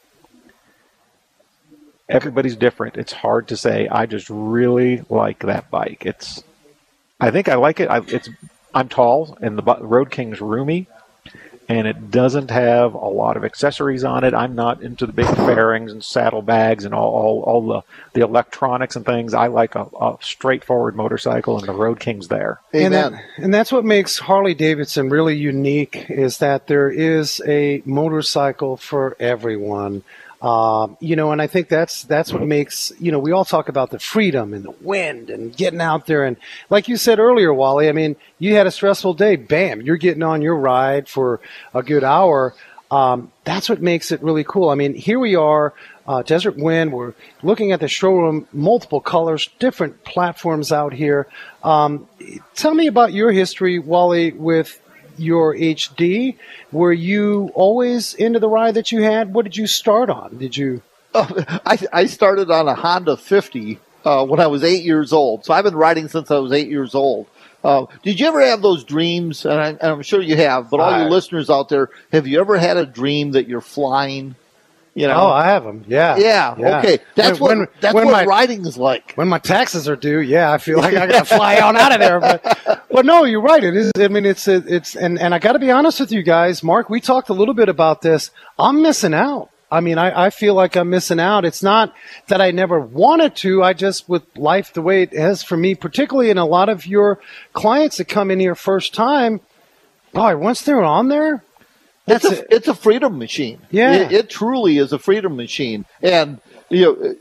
Everybody's 2.07 2.55
different. 2.55 2.97
It's 2.97 3.11
hard 3.13 3.49
to 3.49 3.57
say. 3.57 3.87
I 3.87 4.05
just 4.05 4.29
really 4.29 5.03
like 5.09 5.39
that 5.39 5.69
bike. 5.69 6.03
It's. 6.05 6.43
I 7.19 7.31
think 7.31 7.49
I 7.49 7.55
like 7.55 7.79
it. 7.79 7.89
I, 7.89 8.01
it's. 8.07 8.29
I'm 8.73 8.87
tall, 8.87 9.37
and 9.41 9.57
the 9.57 9.77
Road 9.81 10.09
King's 10.11 10.41
roomy, 10.41 10.87
and 11.69 11.87
it 11.87 12.09
doesn't 12.09 12.49
have 12.49 12.95
a 12.95 13.07
lot 13.07 13.37
of 13.37 13.45
accessories 13.45 14.03
on 14.03 14.23
it. 14.23 14.33
I'm 14.33 14.55
not 14.55 14.81
into 14.81 15.05
the 15.05 15.13
big 15.13 15.27
fairings 15.27 15.91
and 15.91 16.03
saddlebags 16.03 16.83
and 16.83 16.95
all, 16.95 17.11
all, 17.13 17.43
all 17.43 17.67
the, 17.67 17.81
the 18.13 18.21
electronics 18.21 18.95
and 18.95 19.05
things. 19.05 19.35
I 19.35 19.47
like 19.47 19.75
a, 19.75 19.83
a 20.01 20.17
straightforward 20.19 20.95
motorcycle, 20.95 21.59
and 21.59 21.67
the 21.67 21.73
Road 21.73 21.99
King's 21.99 22.27
there. 22.27 22.59
And, 22.73 22.95
Amen. 22.95 23.11
that, 23.11 23.43
and 23.43 23.53
that's 23.53 23.71
what 23.71 23.85
makes 23.85 24.17
Harley 24.17 24.55
Davidson 24.55 25.09
really 25.09 25.37
unique 25.37 26.07
is 26.09 26.39
that 26.39 26.65
there 26.65 26.89
is 26.89 27.39
a 27.45 27.83
motorcycle 27.85 28.75
for 28.75 29.15
everyone. 29.19 30.01
Um, 30.41 30.97
you 31.01 31.17
know, 31.17 31.31
and 31.33 31.41
I 31.41 31.47
think 31.47 31.67
that's 31.67 32.03
that's 32.03 32.31
what 32.31 32.43
makes 32.43 32.93
you 32.97 33.11
know 33.11 33.19
we 33.19 33.33
all 33.33 33.43
talk 33.43 33.67
about 33.67 33.89
the 33.89 33.99
freedom 33.99 34.53
and 34.53 34.63
the 34.63 34.73
wind 34.81 35.29
and 35.29 35.55
getting 35.55 35.81
out 35.81 36.05
there 36.05 36.23
and 36.23 36.37
like 36.69 36.87
you 36.87 36.95
said 36.95 37.19
earlier, 37.19 37.53
Wally. 37.53 37.89
I 37.89 37.91
mean, 37.91 38.15
you 38.37 38.55
had 38.55 38.65
a 38.65 38.71
stressful 38.71 39.15
day. 39.15 39.35
Bam, 39.35 39.81
you're 39.81 39.97
getting 39.97 40.23
on 40.23 40.41
your 40.41 40.55
ride 40.55 41.09
for 41.09 41.41
a 41.73 41.83
good 41.83 42.05
hour. 42.05 42.55
Um, 42.91 43.31
that's 43.43 43.69
what 43.69 43.81
makes 43.81 44.11
it 44.11 44.23
really 44.23 44.43
cool. 44.43 44.69
I 44.69 44.75
mean, 44.75 44.95
here 44.95 45.19
we 45.19 45.35
are, 45.35 45.73
uh, 46.07 46.23
Desert 46.23 46.57
Wind. 46.57 46.91
We're 46.91 47.13
looking 47.43 47.71
at 47.71 47.81
the 47.81 47.87
showroom, 47.87 48.47
multiple 48.51 48.99
colors, 48.99 49.49
different 49.59 50.03
platforms 50.03 50.71
out 50.71 50.93
here. 50.93 51.27
Um, 51.63 52.07
tell 52.55 52.73
me 52.73 52.87
about 52.87 53.13
your 53.13 53.31
history, 53.31 53.77
Wally, 53.77 54.31
with 54.31 54.81
your 55.19 55.55
HD. 55.55 56.37
Were 56.71 56.93
you 56.93 57.51
always 57.53 58.13
into 58.13 58.39
the 58.39 58.49
ride 58.49 58.75
that 58.75 58.91
you 58.91 59.01
had? 59.01 59.33
What 59.33 59.43
did 59.43 59.57
you 59.57 59.67
start 59.67 60.09
on? 60.09 60.37
Did 60.37 60.55
you? 60.57 60.81
I, 61.13 61.77
I 61.91 62.05
started 62.05 62.51
on 62.51 62.67
a 62.67 62.75
Honda 62.75 63.17
50 63.17 63.79
uh, 64.05 64.25
when 64.25 64.39
I 64.39 64.47
was 64.47 64.63
eight 64.63 64.83
years 64.83 65.11
old. 65.13 65.45
So 65.45 65.53
I've 65.53 65.63
been 65.63 65.75
riding 65.75 66.07
since 66.07 66.29
I 66.31 66.37
was 66.37 66.51
eight 66.51 66.69
years 66.69 66.93
old. 66.95 67.27
Uh, 67.63 67.87
did 68.03 68.19
you 68.19 68.27
ever 68.27 68.41
have 68.41 68.61
those 68.61 68.83
dreams? 68.83 69.43
And, 69.45 69.59
I, 69.59 69.67
and 69.69 69.81
I'm 69.81 70.01
sure 70.03 70.21
you 70.21 70.37
have, 70.37 70.69
but 70.69 70.79
all 70.79 70.89
I- 70.91 71.03
you 71.03 71.09
listeners 71.09 71.49
out 71.49 71.67
there, 71.69 71.89
have 72.11 72.25
you 72.27 72.39
ever 72.39 72.57
had 72.57 72.77
a 72.77 72.85
dream 72.85 73.31
that 73.31 73.47
you're 73.47 73.59
flying? 73.59 74.35
You 74.95 75.07
know? 75.07 75.15
Oh, 75.21 75.27
I 75.29 75.45
have 75.45 75.63
them. 75.63 75.83
Yeah. 75.87 76.17
yeah, 76.17 76.79
Okay. 76.79 76.99
That's 77.15 77.39
When- 77.39 77.59
what 77.59 77.69
that's 77.81 77.93
when 77.93 78.05
what 78.05 78.11
my- 78.11 78.25
riding 78.25 78.65
is 78.65 78.77
like. 78.77 79.13
when 79.15 79.27
my 79.29 79.39
taxes 79.39 79.87
are 79.89 79.95
due, 79.95 80.19
yeah, 80.19 80.51
I 80.51 80.57
feel 80.57 80.77
like 80.77 80.93
I 80.95 81.07
got 81.07 81.25
to 81.27 81.35
fly 81.35 81.59
on 81.59 81.75
out 81.77 81.91
of 81.93 81.99
there. 81.99 82.19
But, 82.19 82.78
but 82.91 83.05
no, 83.05 83.23
you're 83.23 83.41
right. 83.41 83.63
It 83.63 83.75
is. 83.75 83.91
I 83.97 84.07
mean, 84.07 84.25
it's 84.25 84.47
it's 84.47 84.95
and 84.95 85.19
and 85.19 85.33
I 85.33 85.39
got 85.39 85.53
to 85.53 85.59
be 85.59 85.71
honest 85.71 85.99
with 85.99 86.11
you 86.11 86.23
guys, 86.23 86.63
Mark. 86.63 86.89
We 86.89 87.01
talked 87.01 87.29
a 87.29 87.33
little 87.33 87.53
bit 87.53 87.69
about 87.69 88.01
this. 88.01 88.31
I'm 88.57 88.81
missing 88.81 89.13
out. 89.13 89.49
I 89.71 89.81
mean, 89.81 89.99
I, 89.99 90.25
I 90.25 90.29
feel 90.31 90.55
like 90.55 90.75
I'm 90.75 90.89
missing 90.89 91.19
out. 91.19 91.45
It's 91.45 91.61
not 91.61 91.93
that 92.27 92.41
I 92.41 92.49
never 92.49 92.79
wanted 92.79 93.35
to. 93.37 93.61
I 93.61 93.73
just, 93.73 94.09
with 94.09 94.23
life 94.35 94.73
the 94.73 94.81
way 94.81 95.03
it 95.03 95.13
is 95.13 95.43
for 95.43 95.55
me, 95.55 95.75
particularly 95.75 96.31
in 96.31 96.39
a 96.39 96.45
lot 96.45 96.69
of 96.69 96.87
your 96.87 97.19
clients 97.53 97.97
that 97.97 98.05
come 98.05 98.31
in 98.31 98.39
here 98.39 98.55
first 98.55 98.95
time, 98.95 99.41
boy, 100.11 100.35
once 100.37 100.63
they're 100.63 100.81
on 100.81 101.09
there, 101.09 101.43
It's 102.07 102.23
that's 102.23 102.39
a, 102.39 102.41
it. 102.41 102.47
it's 102.49 102.67
a 102.67 102.73
freedom 102.73 103.19
machine. 103.19 103.61
Yeah. 103.69 103.93
It, 103.93 104.11
it 104.11 104.29
truly 104.31 104.79
is 104.79 104.91
a 104.91 104.97
freedom 104.97 105.35
machine. 105.35 105.85
And, 106.01 106.41
you 106.69 106.81
know, 106.81 107.15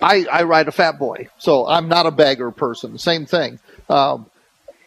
I, 0.00 0.26
I 0.30 0.44
ride 0.44 0.68
a 0.68 0.72
fat 0.72 0.96
boy, 0.96 1.28
so 1.38 1.66
I'm 1.66 1.88
not 1.88 2.06
a 2.06 2.12
bagger 2.12 2.52
person. 2.52 2.98
Same 2.98 3.26
thing. 3.26 3.58
Um, 3.88 4.30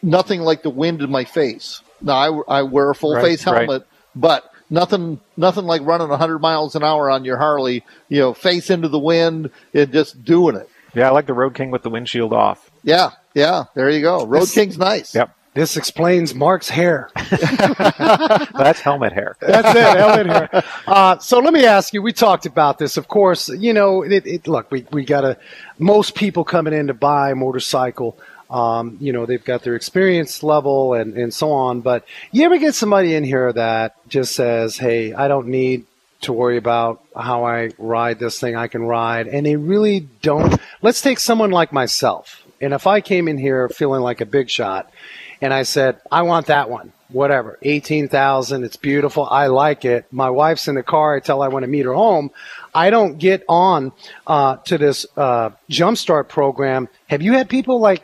nothing 0.01 0.41
like 0.41 0.63
the 0.63 0.69
wind 0.69 1.01
in 1.01 1.09
my 1.11 1.23
face. 1.25 1.81
Now, 2.01 2.43
I, 2.47 2.59
I 2.59 2.61
wear 2.63 2.89
a 2.89 2.95
full 2.95 3.15
Right, 3.15 3.23
face 3.25 3.45
right. 3.45 3.57
helmet, 3.57 3.85
but 4.15 4.49
nothing 4.69 5.19
nothing 5.35 5.65
like 5.65 5.81
running 5.83 6.09
100 6.09 6.39
miles 6.39 6.75
an 6.75 6.83
hour 6.83 7.09
on 7.09 7.25
your 7.25 7.37
Harley, 7.37 7.83
you 8.07 8.19
know, 8.19 8.33
face 8.33 8.69
into 8.69 8.87
the 8.87 8.99
wind 8.99 9.49
and 9.73 9.91
just 9.91 10.23
doing 10.23 10.55
it. 10.55 10.69
Yeah, 10.95 11.07
I 11.07 11.11
like 11.11 11.25
the 11.27 11.33
Road 11.33 11.53
King 11.55 11.71
with 11.71 11.83
the 11.83 11.89
windshield 11.89 12.33
off. 12.33 12.69
Yeah, 12.83 13.11
yeah, 13.33 13.65
there 13.75 13.89
you 13.89 14.01
go. 14.01 14.25
Road 14.25 14.41
This- 14.43 14.53
King's 14.55 14.77
nice. 14.77 15.13
Yep. 15.13 15.35
this 15.53 15.75
explains 15.77 16.33
Mark's 16.33 16.69
hair. 16.69 17.09
That's 17.73 18.79
helmet 18.81 19.13
hair. 19.13 19.35
That's 19.39 19.69
it, 19.75 19.97
Ellen 19.97 20.29
here. 20.29 20.49
Uh, 20.87 21.17
so 21.19 21.39
let 21.39 21.53
me 21.53 21.65
ask 21.65 21.93
you. 21.93 22.01
We 22.01 22.13
talked 22.13 22.45
about 22.45 22.77
this, 22.77 22.97
of 22.97 23.07
course. 23.07 23.49
You 23.49 23.73
know, 23.73 24.01
it, 24.03 24.25
it, 24.25 24.47
look, 24.47 24.71
we 24.71 24.85
we 24.91 25.03
got 25.05 25.21
to. 25.21 25.37
Most 25.77 26.15
people 26.15 26.43
coming 26.43 26.73
in 26.73 26.87
to 26.87 26.93
buy 26.93 27.31
a 27.31 27.35
motorcycle, 27.35 28.17
um, 28.49 28.97
you 28.99 29.13
know, 29.13 29.25
they've 29.25 29.43
got 29.43 29.63
their 29.63 29.75
experience 29.75 30.43
level 30.43 30.93
and 30.93 31.17
and 31.17 31.33
so 31.33 31.51
on. 31.51 31.81
But 31.81 32.05
you 32.31 32.45
ever 32.45 32.57
get 32.57 32.75
somebody 32.75 33.15
in 33.15 33.23
here 33.23 33.53
that 33.53 33.95
just 34.09 34.35
says, 34.35 34.77
"Hey, 34.77 35.13
I 35.13 35.27
don't 35.27 35.47
need." 35.47 35.85
To 36.23 36.33
worry 36.33 36.57
about 36.57 37.01
how 37.15 37.45
I 37.45 37.69
ride 37.77 38.19
this 38.19 38.41
thing, 38.41 38.53
I 38.53 38.67
can 38.67 38.83
ride, 38.83 39.27
and 39.27 39.45
they 39.45 39.55
really 39.55 40.01
don't. 40.21 40.59
Let's 40.81 41.01
take 41.01 41.17
someone 41.17 41.49
like 41.49 41.71
myself, 41.71 42.43
and 42.59 42.73
if 42.73 42.87
I 42.87 42.99
came 42.99 43.29
in 43.29 43.37
here 43.37 43.69
feeling 43.69 44.01
like 44.01 44.19
a 44.19 44.25
big 44.25 44.49
shot, 44.49 44.91
and 45.39 45.53
I 45.53 45.63
said, 45.63 46.01
I 46.11 46.23
want 46.23 46.47
that 46.47 46.69
one. 46.69 46.91
Whatever, 47.07 47.57
eighteen 47.61 48.09
thousand. 48.09 48.65
It's 48.65 48.75
beautiful. 48.75 49.25
I 49.25 49.47
like 49.47 49.85
it. 49.85 50.07
My 50.11 50.29
wife's 50.29 50.67
in 50.67 50.75
the 50.75 50.83
car. 50.83 51.15
I 51.15 51.21
tell 51.21 51.41
her 51.41 51.45
I 51.45 51.53
want 51.53 51.63
to 51.63 51.71
meet 51.71 51.85
her 51.85 51.93
home. 51.93 52.31
I 52.75 52.89
don't 52.89 53.17
get 53.17 53.45
on 53.47 53.93
uh, 54.27 54.57
to 54.65 54.77
this 54.77 55.05
uh, 55.15 55.51
jumpstart 55.69 56.27
program. 56.27 56.89
Have 57.07 57.21
you 57.21 57.31
had 57.31 57.47
people 57.47 57.79
like 57.79 58.03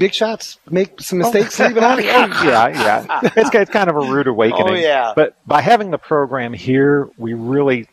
big 0.00 0.14
shots 0.14 0.58
make 0.68 1.00
some 1.00 1.20
oh 1.20 1.24
mistakes 1.24 1.60
leaving 1.60 1.84
on? 1.84 2.02
yeah, 2.02 2.68
yeah. 2.68 3.20
It's, 3.36 3.54
it's 3.54 3.70
kind 3.70 3.88
of 3.88 3.94
a 3.94 4.00
rude 4.00 4.26
oh, 4.28 4.32
awakening. 4.32 4.74
Oh, 4.74 4.74
yeah. 4.74 5.12
But 5.14 5.36
by 5.46 5.60
having 5.60 5.92
the 5.92 5.98
program 5.98 6.52
here, 6.52 7.08
we 7.16 7.34
really 7.34 7.86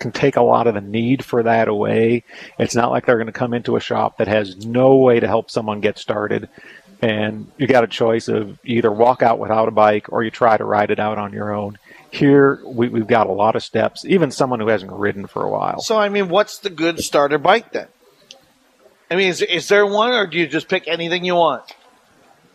can 0.00 0.12
take 0.12 0.36
a 0.36 0.42
lot 0.42 0.66
of 0.66 0.74
the 0.74 0.80
need 0.80 1.24
for 1.24 1.44
that 1.44 1.68
away. 1.68 2.24
It's 2.58 2.74
not 2.74 2.90
like 2.90 3.06
they're 3.06 3.16
going 3.16 3.26
to 3.26 3.32
come 3.32 3.54
into 3.54 3.76
a 3.76 3.80
shop 3.80 4.18
that 4.18 4.28
has 4.28 4.66
no 4.66 4.96
way 4.96 5.20
to 5.20 5.28
help 5.28 5.50
someone 5.50 5.80
get 5.80 5.96
started. 5.96 6.48
And 7.00 7.50
you 7.56 7.66
got 7.66 7.84
a 7.84 7.88
choice 7.88 8.28
of 8.28 8.58
either 8.64 8.90
walk 8.90 9.22
out 9.22 9.38
without 9.38 9.68
a 9.68 9.72
bike 9.72 10.12
or 10.12 10.22
you 10.22 10.30
try 10.30 10.56
to 10.56 10.64
ride 10.64 10.90
it 10.90 10.98
out 10.98 11.18
on 11.18 11.32
your 11.32 11.54
own. 11.54 11.78
Here, 12.10 12.60
we, 12.66 12.88
we've 12.88 13.06
got 13.06 13.28
a 13.28 13.32
lot 13.32 13.56
of 13.56 13.62
steps, 13.62 14.04
even 14.04 14.30
someone 14.30 14.60
who 14.60 14.68
hasn't 14.68 14.92
ridden 14.92 15.26
for 15.26 15.44
a 15.44 15.50
while. 15.50 15.80
So, 15.80 15.98
I 15.98 16.10
mean, 16.10 16.28
what's 16.28 16.58
the 16.58 16.68
good 16.68 16.98
starter 17.00 17.38
bike 17.38 17.72
then? 17.72 17.88
I 19.12 19.16
mean, 19.16 19.28
is, 19.28 19.42
is 19.42 19.68
there 19.68 19.84
one, 19.84 20.12
or 20.12 20.26
do 20.26 20.38
you 20.38 20.46
just 20.46 20.68
pick 20.68 20.88
anything 20.88 21.24
you 21.24 21.34
want? 21.34 21.62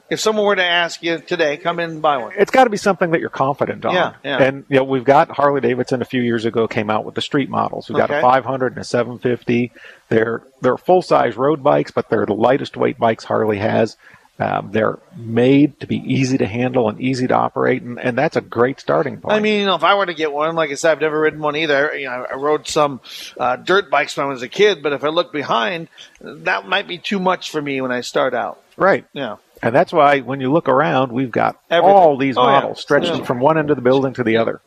If 0.10 0.20
someone 0.22 0.46
were 0.46 0.56
to 0.56 0.64
ask 0.64 1.04
you 1.04 1.20
today, 1.20 1.58
come 1.58 1.80
in 1.80 1.90
and 1.92 2.02
buy 2.02 2.18
one. 2.18 2.32
it's 2.38 2.50
got 2.50 2.64
to 2.64 2.70
be 2.70 2.78
something 2.78 3.12
that 3.12 3.20
you're 3.20 3.30
confident 3.30 3.86
on. 3.86 3.94
Yeah, 3.94 4.14
yeah. 4.24 4.42
And 4.42 4.64
you 4.70 4.78
know, 4.78 4.86
we've 4.86 5.04
got 5.04 5.30
Harley 5.30 5.60
Davidson 5.62 6.02
a 6.02 6.06
few 6.06 6.22
years 6.22 6.46
ago 6.46 6.66
came 6.68 6.90
out 6.90 7.04
with 7.04 7.14
the 7.14 7.22
street 7.22 7.50
models. 7.50 7.90
We've 7.90 7.98
got 7.98 8.10
Okay. 8.10 8.20
a 8.20 8.22
500 8.22 8.72
and 8.72 8.82
a 8.82 8.86
750. 8.86 9.72
They're 10.08 10.44
they're 10.62 10.78
full 10.78 11.02
size 11.02 11.36
road 11.36 11.62
bikes, 11.62 11.92
but 11.92 12.10
they're 12.10 12.26
the 12.26 12.34
lightest 12.34 12.78
weight 12.78 12.98
bikes 12.98 13.26
Harley 13.26 13.58
has. 13.58 13.98
Um, 14.40 14.70
they're 14.72 15.00
made 15.16 15.80
to 15.80 15.88
be 15.88 15.98
easy 15.98 16.38
to 16.38 16.46
handle 16.46 16.90
and 16.90 17.02
easy 17.02 17.26
to 17.26 17.34
operate, 17.34 17.82
and, 17.82 18.00
and 18.00 18.16
that's 18.16 18.36
a 18.36 18.42
great 18.42 18.80
starting 18.80 19.20
point. 19.20 19.34
I 19.36 19.40
mean, 19.40 19.62
you 19.62 19.66
know, 19.66 19.74
if 19.74 19.84
I 19.84 19.96
were 19.96 20.06
to 20.06 20.14
get 20.14 20.32
one, 20.32 20.56
like 20.56 20.70
I 20.70 20.76
said, 20.76 20.92
I've 20.92 21.02
never 21.02 21.20
ridden 21.20 21.40
one 21.40 21.56
either. 21.56 21.92
You 21.98 22.06
know, 22.06 22.26
I 22.32 22.36
rode 22.36 22.68
some 22.68 23.02
uh, 23.40 23.56
dirt 23.56 23.90
bikes 23.90 24.16
when 24.16 24.28
I 24.28 24.30
was 24.30 24.44
a 24.44 24.48
kid, 24.48 24.84
but 24.84 24.94
if 24.94 25.04
I 25.04 25.08
look 25.08 25.32
behind, 25.34 25.88
that 26.22 26.68
might 26.68 26.88
be 26.88 27.00
too 27.00 27.18
much 27.20 27.50
for 27.50 27.60
me 27.62 27.82
when 27.82 27.92
I 27.92 28.02
start 28.02 28.36
out. 28.36 28.62
right. 28.78 29.06
Yeah. 29.14 29.38
And 29.64 29.74
that's 29.74 29.92
why 29.92 30.20
when 30.20 30.40
you 30.40 30.52
look 30.52 30.70
around, 30.70 31.12
we've 31.12 31.32
got 31.32 31.60
Everything. 31.72 31.96
all 31.98 32.16
these 32.16 32.38
Oh, 32.38 32.44
yeah. 32.44 32.52
models 32.52 32.80
stretching 32.80 33.18
Yeah. 33.18 33.24
from 33.24 33.40
one 33.40 33.58
end 33.58 33.72
of 33.72 33.76
the 33.76 33.82
building 33.82 34.14
to 34.14 34.24
the 34.24 34.38
other. 34.38 34.62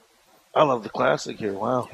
I 0.53 0.65
love 0.65 0.83
the 0.83 0.89
classic 0.89 1.39
here. 1.39 1.53
Wow. 1.53 1.89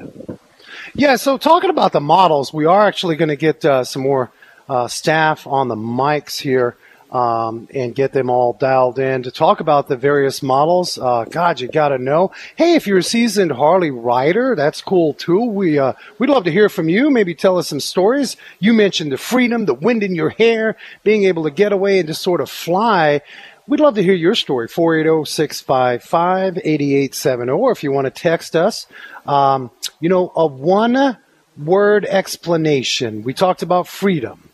Yeah, 0.95 1.15
so 1.17 1.37
talking 1.37 1.69
about 1.69 1.91
the 1.91 2.01
models, 2.01 2.51
we 2.51 2.65
are 2.65 2.87
actually 2.87 3.15
going 3.17 3.29
to 3.29 3.35
get 3.35 3.63
uh, 3.63 3.83
some 3.83 4.01
more 4.01 4.31
uh, 4.67 4.87
staff 4.87 5.45
on 5.45 5.67
the 5.67 5.75
mics 5.75 6.39
here 6.39 6.75
um, 7.11 7.67
and 7.73 7.95
get 7.95 8.13
them 8.13 8.29
all 8.29 8.53
dialed 8.53 8.99
in 8.99 9.23
to 9.23 9.31
talk 9.31 9.59
about 9.59 9.87
the 9.87 9.95
various 9.95 10.43
models. 10.43 10.97
Uh, 10.97 11.25
God, 11.25 11.59
you 11.59 11.67
got 11.67 11.89
to 11.89 11.97
know. 11.97 12.31
Hey, 12.55 12.75
if 12.75 12.87
you're 12.87 12.97
a 12.97 13.03
seasoned 13.03 13.51
Harley 13.51 13.91
rider, 13.91 14.55
that's 14.55 14.81
cool 14.81 15.13
too. 15.13 15.45
We 15.45 15.79
uh, 15.79 15.93
we'd 16.19 16.29
love 16.29 16.43
to 16.45 16.51
hear 16.51 16.69
from 16.69 16.89
you. 16.89 17.09
Maybe 17.09 17.33
tell 17.33 17.57
us 17.57 17.67
some 17.67 17.79
stories. 17.79 18.37
You 18.59 18.73
mentioned 18.73 19.11
the 19.11 19.17
freedom, 19.17 19.65
the 19.65 19.73
wind 19.73 20.03
in 20.03 20.15
your 20.15 20.29
hair, 20.29 20.75
being 21.03 21.23
able 21.25 21.43
to 21.43 21.51
get 21.51 21.71
away 21.71 21.99
and 21.99 22.07
just 22.07 22.21
sort 22.21 22.41
of 22.41 22.49
fly. 22.49 23.21
We'd 23.67 23.81
love 23.81 23.95
to 23.95 24.03
hear 24.03 24.13
your 24.13 24.35
story, 24.35 24.67
oh, 24.69 24.73
480 24.73 25.29
655 25.29 26.57
8870, 26.63 27.51
or 27.51 27.71
if 27.71 27.83
you 27.83 27.91
want 27.91 28.05
to 28.05 28.11
text 28.11 28.55
us, 28.55 28.87
um, 29.25 29.71
you 29.99 30.07
know, 30.07 30.31
a 30.35 30.47
one 30.47 31.17
word 31.57 32.05
explanation. 32.05 33.23
We 33.23 33.33
talked 33.33 33.63
about 33.63 33.87
freedom. 33.87 34.46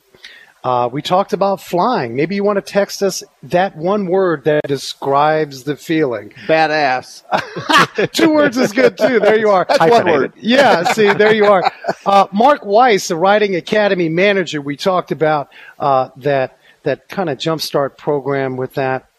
Uh, 0.64 0.88
we 0.90 1.02
talked 1.02 1.34
about 1.34 1.60
flying. 1.60 2.16
Maybe 2.16 2.36
you 2.36 2.44
want 2.44 2.56
to 2.56 2.62
text 2.62 3.04
us 3.04 3.22
that 3.44 3.76
one 3.76 4.06
word 4.06 4.46
that 4.46 4.66
describes 4.66 5.64
the 5.64 5.76
feeling. 5.76 6.30
Badass. 6.48 7.24
Two 8.14 8.34
words 8.34 8.58
is 8.58 8.72
good 8.72 8.98
too. 8.98 9.20
There 9.20 9.38
you 9.38 9.50
are. 9.50 9.66
That's 9.70 9.80
one 9.82 9.90
Hyphenated. 9.90 10.22
word. 10.22 10.34
Yeah, 10.38 10.84
see, 10.94 11.12
there 11.14 11.34
you 11.34 11.48
are. 11.48 11.70
Uh, 12.06 12.28
Mark 12.32 12.64
Weiss, 12.64 13.10
the 13.10 13.18
Riding 13.18 13.58
Academy 13.58 14.08
manager, 14.08 14.62
we 14.62 14.78
talked 14.78 15.12
about 15.12 15.50
uh, 15.80 16.10
that 16.18 16.58
that 16.84 17.10
kind 17.10 17.30
of 17.30 17.38
jumpstart 17.38 17.98
program 17.98 18.56
with 18.56 18.76
that. 18.76 19.10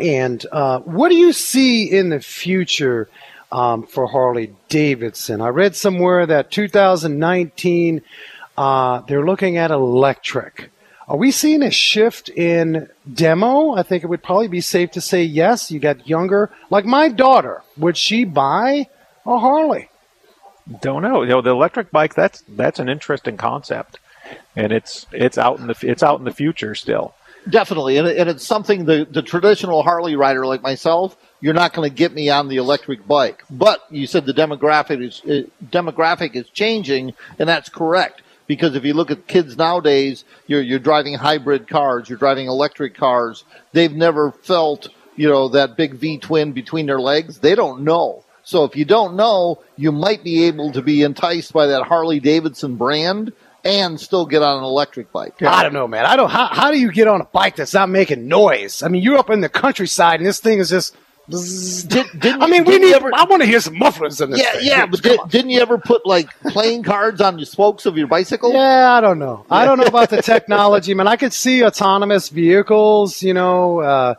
And 0.00 0.44
uh, 0.50 0.80
what 0.80 1.08
do 1.08 1.16
you 1.16 1.32
see 1.32 1.90
in 1.90 2.08
the 2.08 2.20
future 2.20 3.08
um, 3.52 3.84
for 3.84 4.06
Harley 4.08 4.54
Davidson? 4.68 5.40
I 5.40 5.48
read 5.48 5.76
somewhere 5.76 6.26
that 6.26 6.50
2019 6.50 8.02
uh, 8.56 9.00
they're 9.02 9.24
looking 9.24 9.56
at 9.56 9.70
electric. 9.70 10.70
Are 11.10 11.16
we 11.16 11.32
seeing 11.32 11.64
a 11.64 11.72
shift 11.72 12.28
in 12.28 12.88
demo? 13.12 13.72
I 13.72 13.82
think 13.82 14.04
it 14.04 14.06
would 14.06 14.22
probably 14.22 14.46
be 14.46 14.60
safe 14.60 14.92
to 14.92 15.00
say 15.00 15.24
yes. 15.24 15.68
You 15.68 15.80
got 15.80 16.06
younger, 16.06 16.52
like 16.70 16.84
my 16.84 17.08
daughter. 17.08 17.64
Would 17.76 17.96
she 17.96 18.24
buy 18.24 18.86
a 19.26 19.38
Harley? 19.40 19.88
Don't 20.80 21.02
know. 21.02 21.22
You 21.22 21.30
know, 21.30 21.42
the 21.42 21.50
electric 21.50 21.90
bike. 21.90 22.14
That's 22.14 22.44
that's 22.48 22.78
an 22.78 22.88
interesting 22.88 23.36
concept, 23.36 23.98
and 24.54 24.70
it's 24.70 25.04
it's 25.10 25.36
out 25.36 25.58
in 25.58 25.66
the 25.66 25.76
it's 25.82 26.04
out 26.04 26.20
in 26.20 26.24
the 26.24 26.32
future 26.32 26.76
still. 26.76 27.12
Definitely, 27.48 27.96
and, 27.96 28.06
and 28.06 28.30
it's 28.30 28.46
something 28.46 28.84
the, 28.84 29.04
the 29.10 29.22
traditional 29.22 29.82
Harley 29.82 30.14
rider 30.14 30.46
like 30.46 30.62
myself, 30.62 31.16
you're 31.40 31.54
not 31.54 31.72
going 31.72 31.90
to 31.90 31.94
get 31.94 32.12
me 32.12 32.28
on 32.28 32.46
the 32.46 32.56
electric 32.58 33.08
bike. 33.08 33.42
But 33.50 33.84
you 33.90 34.06
said 34.06 34.26
the 34.26 34.34
demographic 34.34 35.04
is 35.04 35.22
uh, 35.24 35.48
demographic 35.72 36.36
is 36.36 36.48
changing, 36.50 37.14
and 37.40 37.48
that's 37.48 37.68
correct. 37.68 38.22
Because 38.50 38.74
if 38.74 38.84
you 38.84 38.94
look 38.94 39.12
at 39.12 39.28
kids 39.28 39.56
nowadays, 39.56 40.24
you're 40.48 40.60
you're 40.60 40.80
driving 40.80 41.14
hybrid 41.14 41.68
cars, 41.68 42.08
you're 42.08 42.18
driving 42.18 42.48
electric 42.48 42.96
cars. 42.96 43.44
They've 43.70 43.92
never 43.92 44.32
felt 44.32 44.88
you 45.14 45.28
know 45.28 45.50
that 45.50 45.76
big 45.76 45.94
V 45.94 46.18
twin 46.18 46.50
between 46.50 46.86
their 46.86 47.00
legs. 47.00 47.38
They 47.38 47.54
don't 47.54 47.82
know. 47.82 48.24
So 48.42 48.64
if 48.64 48.74
you 48.74 48.84
don't 48.84 49.14
know, 49.14 49.62
you 49.76 49.92
might 49.92 50.24
be 50.24 50.46
able 50.46 50.72
to 50.72 50.82
be 50.82 51.02
enticed 51.02 51.52
by 51.52 51.68
that 51.68 51.84
Harley 51.84 52.18
Davidson 52.18 52.74
brand 52.74 53.32
and 53.64 54.00
still 54.00 54.26
get 54.26 54.42
on 54.42 54.58
an 54.58 54.64
electric 54.64 55.12
bike. 55.12 55.40
I 55.42 55.62
don't 55.62 55.72
know, 55.72 55.86
man. 55.86 56.04
I 56.04 56.16
don't. 56.16 56.28
How, 56.28 56.48
how 56.48 56.72
do 56.72 56.80
you 56.80 56.90
get 56.90 57.06
on 57.06 57.20
a 57.20 57.26
bike 57.26 57.54
that's 57.54 57.74
not 57.74 57.88
making 57.88 58.26
noise? 58.26 58.82
I 58.82 58.88
mean, 58.88 59.04
you're 59.04 59.18
up 59.18 59.30
in 59.30 59.42
the 59.42 59.48
countryside, 59.48 60.18
and 60.18 60.26
this 60.26 60.40
thing 60.40 60.58
is 60.58 60.70
just. 60.70 60.96
Did, 61.30 62.06
didn't 62.18 62.42
I 62.42 62.46
mean, 62.48 62.64
we 62.64 62.78
need. 62.78 62.94
ever- 62.94 63.10
I 63.14 63.24
want 63.24 63.42
to 63.42 63.46
hear 63.48 63.60
some 63.60 63.78
mufflers 63.78 64.20
in 64.20 64.30
this. 64.30 64.40
Yeah, 64.40 64.52
thing. 64.52 64.60
yeah, 64.64 64.86
but 64.86 65.02
did, 65.02 65.20
didn't 65.28 65.50
you 65.50 65.60
ever 65.60 65.78
put 65.78 66.04
like 66.04 66.28
playing 66.40 66.82
cards 66.82 67.20
on 67.20 67.36
the 67.36 67.46
spokes 67.46 67.86
of 67.86 67.96
your 67.96 68.06
bicycle? 68.06 68.52
Yeah, 68.52 68.92
I 68.92 69.00
don't 69.00 69.18
know. 69.18 69.46
I 69.50 69.64
don't 69.64 69.78
know 69.78 69.86
about 69.86 70.10
the 70.10 70.22
technology, 70.22 70.94
man. 70.94 71.06
I 71.08 71.16
could 71.16 71.32
see 71.32 71.64
autonomous 71.64 72.28
vehicles, 72.28 73.22
you 73.22 73.34
know, 73.34 73.80
uh, 73.80 74.14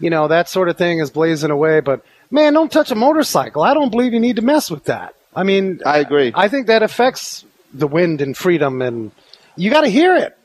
you 0.00 0.10
know 0.10 0.28
that 0.28 0.48
sort 0.48 0.68
of 0.68 0.76
thing 0.76 0.98
is 0.98 1.10
blazing 1.10 1.50
away. 1.50 1.80
But 1.80 2.04
man, 2.30 2.52
don't 2.52 2.70
touch 2.70 2.90
a 2.90 2.94
motorcycle. 2.96 3.62
I 3.62 3.72
don't 3.74 3.90
believe 3.90 4.12
you 4.12 4.20
need 4.20 4.36
to 4.36 4.42
mess 4.42 4.70
with 4.70 4.84
that. 4.84 5.14
I 5.34 5.42
mean, 5.44 5.80
I 5.86 5.98
agree. 5.98 6.32
I 6.34 6.48
think 6.48 6.66
that 6.66 6.82
affects 6.82 7.44
the 7.72 7.86
wind 7.86 8.20
and 8.20 8.36
freedom, 8.36 8.82
and 8.82 9.10
you 9.56 9.70
got 9.70 9.82
to 9.82 9.88
hear 9.88 10.16
it. 10.16 10.36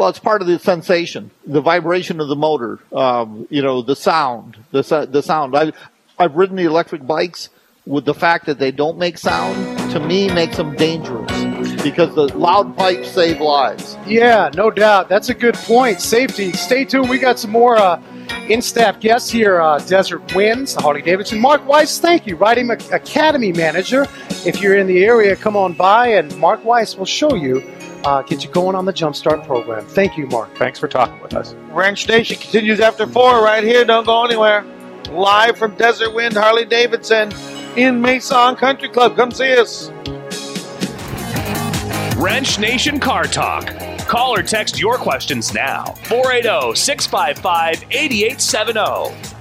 Well, 0.00 0.08
it's 0.08 0.18
part 0.18 0.40
of 0.40 0.48
the 0.48 0.58
sensation, 0.58 1.30
the 1.46 1.60
vibration 1.60 2.20
of 2.20 2.28
the 2.28 2.34
motor. 2.34 2.78
Um, 2.90 3.46
you 3.50 3.60
know, 3.60 3.82
the 3.82 3.94
sound, 3.94 4.56
the 4.70 4.80
the 5.04 5.22
sound. 5.22 5.54
I've 5.54 5.76
I've 6.18 6.34
ridden 6.36 6.56
the 6.56 6.64
electric 6.64 7.06
bikes 7.06 7.50
with 7.84 8.06
the 8.06 8.14
fact 8.14 8.46
that 8.46 8.58
they 8.58 8.70
don't 8.70 8.96
make 8.96 9.18
sound. 9.18 9.78
To 9.90 10.00
me, 10.00 10.32
makes 10.32 10.56
them 10.56 10.74
dangerous 10.74 11.30
because 11.82 12.14
the 12.14 12.34
loud 12.34 12.78
pipes 12.78 13.10
save 13.10 13.42
lives. 13.42 13.98
Yeah, 14.06 14.50
no 14.54 14.70
doubt. 14.70 15.10
That's 15.10 15.28
a 15.28 15.34
good 15.34 15.54
point. 15.54 16.00
Safety. 16.00 16.52
Stay 16.52 16.86
tuned. 16.86 17.10
We 17.10 17.18
got 17.18 17.38
some 17.38 17.50
more 17.50 17.76
uh, 17.76 18.00
in-staff 18.48 19.00
guests 19.00 19.28
here. 19.28 19.60
Uh, 19.60 19.80
Desert 19.80 20.34
Winds, 20.34 20.76
Harley 20.76 21.02
Davidson. 21.02 21.38
Mark 21.38 21.66
Weiss, 21.68 21.98
thank 21.98 22.26
you. 22.26 22.36
Riding 22.36 22.70
Academy 22.70 23.52
Manager. 23.52 24.06
If 24.46 24.62
you're 24.62 24.78
in 24.78 24.86
the 24.86 25.04
area, 25.04 25.36
come 25.36 25.56
on 25.56 25.74
by, 25.74 26.06
and 26.08 26.34
Mark 26.38 26.64
Weiss 26.64 26.96
will 26.96 27.04
show 27.04 27.34
you, 27.34 27.60
uh, 28.04 28.22
get 28.22 28.44
you 28.44 28.50
going 28.50 28.74
on 28.74 28.84
the 28.84 28.92
Jumpstart 28.92 29.46
program. 29.46 29.84
Thank 29.86 30.16
you, 30.16 30.26
Mark. 30.28 30.54
Thanks 30.56 30.78
for 30.78 30.88
talking 30.88 31.20
with 31.20 31.34
us. 31.34 31.54
Wrench 31.70 32.08
Nation 32.08 32.36
continues 32.36 32.80
after 32.80 33.06
four 33.06 33.42
right 33.42 33.62
here. 33.64 33.84
Don't 33.84 34.06
go 34.06 34.24
anywhere. 34.24 34.64
Live 35.10 35.58
from 35.58 35.74
Desert 35.76 36.14
Wind, 36.14 36.34
Harley 36.34 36.64
Davidson 36.64 37.32
in 37.76 38.00
Mesa 38.00 38.36
on 38.36 38.56
Country 38.56 38.88
Club. 38.88 39.16
Come 39.16 39.30
see 39.30 39.56
us. 39.56 39.90
Wrench 42.16 42.58
Nation 42.58 43.00
Car 43.00 43.24
Talk. 43.24 43.66
Call 44.06 44.34
or 44.36 44.42
text 44.42 44.78
your 44.78 44.96
questions 44.98 45.54
now. 45.54 45.84
oh, 45.86 45.94
480 46.04 46.74
655 46.76 47.84
8870. 47.90 49.39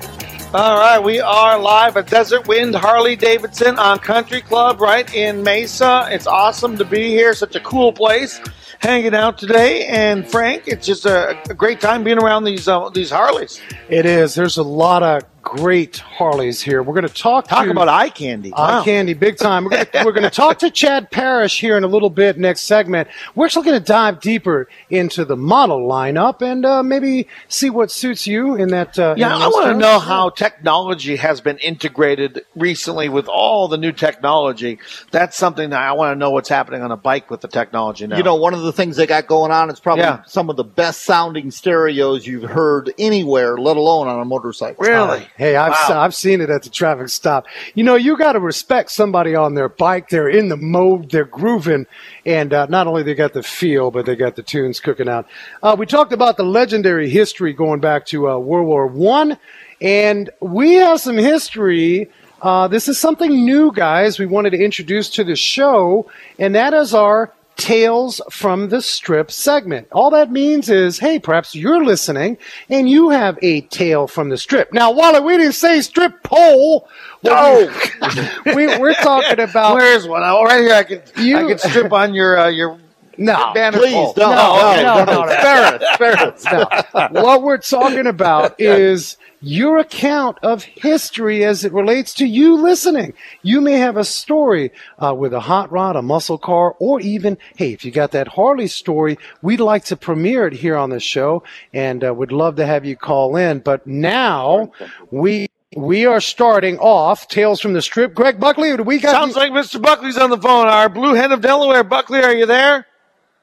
All 0.51 0.79
right, 0.79 0.97
we 0.97 1.19
are 1.19 1.59
live 1.59 1.95
at 1.95 2.07
Desert 2.07 2.47
Wind 2.47 2.73
Harley 2.73 3.15
Davidson 3.15 3.77
on 3.77 3.99
Country 3.99 4.41
Club 4.41 4.81
right 4.81 5.13
in 5.13 5.43
Mesa. 5.43 6.07
It's 6.09 6.25
awesome 6.25 6.75
to 6.77 6.85
be 6.85 7.09
here. 7.09 7.35
Such 7.35 7.55
a 7.55 7.59
cool 7.59 7.93
place. 7.93 8.41
Hanging 8.79 9.13
out 9.13 9.37
today, 9.37 9.85
and 9.85 10.27
Frank, 10.27 10.63
it's 10.65 10.87
just 10.87 11.05
a, 11.05 11.39
a 11.51 11.53
great 11.53 11.79
time 11.79 12.03
being 12.03 12.17
around 12.17 12.45
these 12.45 12.67
uh, 12.67 12.89
these 12.89 13.11
Harleys. 13.11 13.61
It 13.89 14.07
is. 14.07 14.33
There's 14.33 14.57
a 14.57 14.63
lot 14.63 15.03
of 15.03 15.21
great 15.41 15.97
Harleys 15.97 16.61
here. 16.61 16.83
We're 16.83 16.93
going 16.93 17.07
to 17.07 17.13
talk 17.13 17.47
Talk 17.47 17.65
to 17.65 17.71
about 17.71 17.87
eye 17.89 18.09
candy. 18.09 18.51
Eye 18.55 18.83
candy, 18.83 19.13
big 19.13 19.37
time. 19.37 19.63
We're 19.65 19.71
gonna, 19.85 20.05
we're 20.05 20.11
gonna 20.11 20.29
talk 20.29 20.59
to 20.59 20.69
Chad 20.71 21.11
Parrish 21.11 21.59
here 21.59 21.77
in 21.77 21.83
a 21.83 21.87
little 21.87 22.09
bit 22.09 22.37
next 22.37 22.61
segment. 22.61 23.07
We're 23.35 23.45
actually 23.45 23.65
gonna 23.65 23.79
dive 23.79 24.19
deeper 24.19 24.67
into 24.89 25.25
the 25.25 25.35
model 25.35 25.87
lineup 25.87 26.41
and 26.41 26.65
uh, 26.65 26.83
maybe 26.83 27.27
see 27.47 27.69
what 27.69 27.91
suits 27.91 28.27
you 28.27 28.55
in 28.55 28.69
that. 28.69 28.97
Uh, 28.99 29.15
Yeah, 29.17 29.35
in 29.35 29.41
I 29.41 29.47
want 29.47 29.67
to 29.67 29.75
know 29.77 29.99
how 29.99 30.29
technology 30.29 31.15
has 31.15 31.41
been 31.41 31.57
integrated 31.59 32.45
recently 32.55 33.09
with 33.09 33.27
all 33.27 33.67
the 33.67 33.77
new 33.77 33.91
technology. 33.91 34.79
That's 35.11 35.37
something 35.37 35.69
that 35.71 35.81
I 35.81 35.93
want 35.93 36.15
to 36.15 36.19
know 36.19 36.31
what's 36.31 36.49
happening 36.49 36.81
on 36.81 36.91
a 36.91 36.97
bike 36.97 37.29
with 37.31 37.41
the 37.41 37.47
technology 37.47 38.05
now. 38.07 38.17
You 38.17 38.23
know, 38.23 38.35
one 38.35 38.53
of 38.53 38.61
the 38.61 38.73
things 38.73 38.97
they 38.97 39.07
got 39.07 39.27
going 39.27 39.51
on 39.51 39.69
is 39.69 39.79
probably 39.79 40.03
Yeah. 40.03 40.23
some 40.25 40.49
of 40.49 40.55
the 40.57 40.63
best 40.63 41.03
sounding 41.03 41.51
stereos 41.51 42.27
you've 42.27 42.49
heard 42.49 42.91
anywhere, 42.99 43.57
let 43.57 43.77
alone 43.77 44.07
on 44.07 44.19
a 44.19 44.25
motorcycle. 44.25 44.83
really? 44.85 45.27
Hey, 45.39 45.55
I've 45.55 45.71
Wow. 45.71 46.01
I've 46.01 46.13
seen 46.13 46.41
it 46.41 46.49
at 46.49 46.63
the 46.63 46.69
traffic 46.69 47.07
stop. 47.07 47.45
You 47.73 47.85
know, 47.85 47.95
you 47.95 48.17
got 48.17 48.33
to 48.33 48.41
respect 48.41 48.91
somebody 48.91 49.35
on 49.35 49.53
their 49.53 49.69
bike. 49.69 50.09
They're 50.09 50.27
in 50.27 50.49
the 50.49 50.57
mode, 50.57 51.11
they're 51.11 51.23
grooving, 51.23 51.87
and 52.25 52.53
uh, 52.53 52.65
not 52.65 52.87
only 52.87 53.03
they 53.03 53.15
got 53.15 53.31
the 53.31 53.41
feel, 53.41 53.89
but 53.89 54.05
they 54.05 54.17
got 54.17 54.35
the 54.35 54.43
tunes 54.43 54.81
cooking 54.81 55.07
out. 55.07 55.27
Uh, 55.63 55.77
we 55.79 55.85
talked 55.85 56.11
about 56.11 56.35
the 56.35 56.43
legendary 56.43 57.09
history 57.09 57.53
going 57.53 57.79
back 57.79 58.05
to 58.07 58.29
uh, 58.29 58.37
World 58.37 58.67
War 58.67 58.85
One, 58.85 59.37
and 59.79 60.29
we 60.41 60.73
have 60.73 60.99
some 60.99 61.15
history. 61.15 62.09
Uh, 62.41 62.67
this 62.67 62.89
is 62.89 62.97
something 62.97 63.45
new, 63.45 63.71
guys. 63.71 64.19
We 64.19 64.25
wanted 64.25 64.49
to 64.49 64.61
introduce 64.61 65.09
to 65.11 65.23
the 65.23 65.37
show, 65.37 66.11
and 66.37 66.53
that 66.53 66.73
is 66.73 66.93
our 66.93 67.33
Tales 67.59 68.21
from 68.31 68.69
the 68.69 68.81
Strip 68.81 69.29
segment. 69.31 69.87
All 69.91 70.09
that 70.11 70.31
means 70.31 70.69
is, 70.69 70.97
hey, 70.99 71.19
perhaps 71.19 71.53
you're 71.53 71.83
listening 71.83 72.37
and 72.69 72.89
you 72.89 73.09
have 73.09 73.37
a 73.41 73.61
tale 73.61 74.07
from 74.07 74.29
the 74.29 74.37
strip. 74.37 74.71
Now, 74.73 74.91
Wally, 74.91 75.19
we 75.19 75.37
didn't 75.37 75.53
say 75.53 75.81
strip 75.81 76.23
pole. 76.23 76.87
No. 77.23 77.69
we, 78.55 78.65
we're 78.77 78.93
talking 78.95 79.39
about. 79.41 79.75
Where's 79.75 80.07
one? 80.07 80.23
Oh, 80.23 80.43
right 80.43 80.61
here. 80.61 80.73
I 80.73 80.83
can 80.83 81.01
You- 81.17 81.37
I 81.37 81.47
can 81.49 81.57
strip 81.59 81.91
on 81.91 82.13
your 82.13 82.39
uh, 82.39 82.47
your 82.47 82.79
no, 83.17 83.51
banner 83.53 83.77
Please, 83.79 83.91
pole. 83.93 84.13
don't. 84.13 84.33
No, 84.33 84.75
no, 84.81 85.03
no, 85.03 85.25
no. 85.25 85.41
Ferris, 85.41 85.97
Ferris. 85.97 86.45
no. 86.45 87.21
What 87.21 87.43
we're 87.43 87.57
talking 87.57 88.07
about 88.07 88.55
is 88.61 89.17
your 89.41 89.77
account 89.77 90.37
of 90.43 90.63
history 90.63 91.43
as 91.43 91.63
it 91.63 91.73
relates 91.73 92.13
to 92.15 92.25
you 92.25 92.55
listening. 92.61 93.13
You 93.41 93.61
may 93.61 93.79
have 93.79 93.97
a 93.97 94.03
story 94.03 94.71
uh, 94.97 95.13
with 95.13 95.33
a 95.33 95.39
hot 95.39 95.71
rod, 95.71 95.95
a 95.95 96.01
muscle 96.01 96.37
car, 96.37 96.75
or 96.79 96.99
even, 97.01 97.37
hey, 97.55 97.73
if 97.73 97.85
you 97.85 97.91
got 97.91 98.11
that 98.11 98.27
Harley 98.29 98.67
story, 98.67 99.17
we'd 99.41 99.59
like 99.59 99.85
to 99.85 99.95
premiere 99.95 100.47
it 100.47 100.53
here 100.53 100.75
on 100.75 100.89
the 100.89 100.99
show 100.99 101.43
and 101.73 102.03
uh, 102.03 102.13
would 102.13 102.31
love 102.31 102.57
to 102.57 102.65
have 102.65 102.85
you 102.85 102.95
call 102.95 103.35
in. 103.35 103.59
But 103.59 103.85
now 103.87 104.71
we. 105.11 105.47
We 105.75 106.07
are 106.07 106.19
starting 106.19 106.79
off 106.79 107.27
Tales 107.27 107.61
from 107.61 107.73
the 107.73 107.81
Strip. 107.83 108.15
Greg 108.15 108.39
Buckley, 108.39 108.75
do 108.75 108.81
we 108.81 108.97
got 108.97 109.11
Sounds 109.11 109.35
like 109.35 109.51
Mr. 109.51 109.79
Buckley's 109.79 110.17
on 110.17 110.31
the 110.31 110.37
phone. 110.39 110.65
Our 110.65 110.89
Blue 110.89 111.13
Hen 111.13 111.31
of 111.31 111.41
Delaware. 111.41 111.83
Buckley, 111.83 112.23
are 112.23 112.33
you 112.33 112.47
there? 112.47 112.87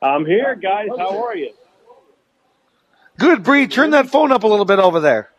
I'm 0.02 0.26
here, 0.26 0.56
guys. 0.56 0.88
How 0.98 1.24
are 1.24 1.36
you? 1.36 1.52
Good, 3.16 3.44
Bree. 3.44 3.68
Turn 3.68 3.90
that 3.90 4.08
phone 4.08 4.32
up 4.32 4.42
a 4.42 4.48
little 4.48 4.64
bit 4.64 4.80
over 4.80 4.98
there. 4.98 5.30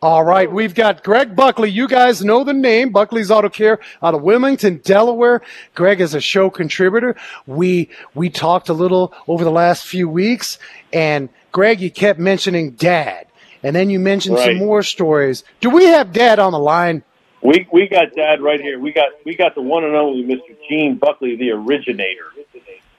All 0.00 0.22
right, 0.22 0.50
we've 0.50 0.76
got 0.76 1.02
Greg 1.02 1.34
Buckley. 1.34 1.70
You 1.70 1.88
guys 1.88 2.24
know 2.24 2.44
the 2.44 2.52
name, 2.52 2.90
Buckley's 2.90 3.32
Auto 3.32 3.48
Care 3.48 3.80
out 4.00 4.14
of 4.14 4.22
Wilmington, 4.22 4.80
Delaware. 4.84 5.42
Greg 5.74 6.00
is 6.00 6.14
a 6.14 6.20
show 6.20 6.50
contributor. 6.50 7.16
We 7.48 7.90
we 8.14 8.30
talked 8.30 8.68
a 8.68 8.72
little 8.72 9.12
over 9.26 9.42
the 9.42 9.50
last 9.50 9.84
few 9.84 10.08
weeks, 10.08 10.60
and 10.92 11.28
Greg, 11.50 11.80
you 11.80 11.90
kept 11.90 12.20
mentioning 12.20 12.72
Dad, 12.72 13.26
and 13.64 13.74
then 13.74 13.90
you 13.90 13.98
mentioned 13.98 14.38
some 14.38 14.56
more 14.58 14.84
stories. 14.84 15.42
Do 15.60 15.68
we 15.68 15.86
have 15.86 16.12
Dad 16.12 16.38
on 16.38 16.52
the 16.52 16.60
line? 16.60 17.02
We 17.42 17.66
we 17.72 17.88
got 17.88 18.14
Dad 18.14 18.40
right 18.40 18.60
here. 18.60 18.78
We 18.78 18.92
got 18.92 19.08
we 19.24 19.34
got 19.34 19.56
the 19.56 19.62
one 19.62 19.82
and 19.82 19.96
only 19.96 20.22
Mr. 20.22 20.56
Gene 20.68 20.94
Buckley, 20.94 21.34
the 21.34 21.50
originator. 21.50 22.26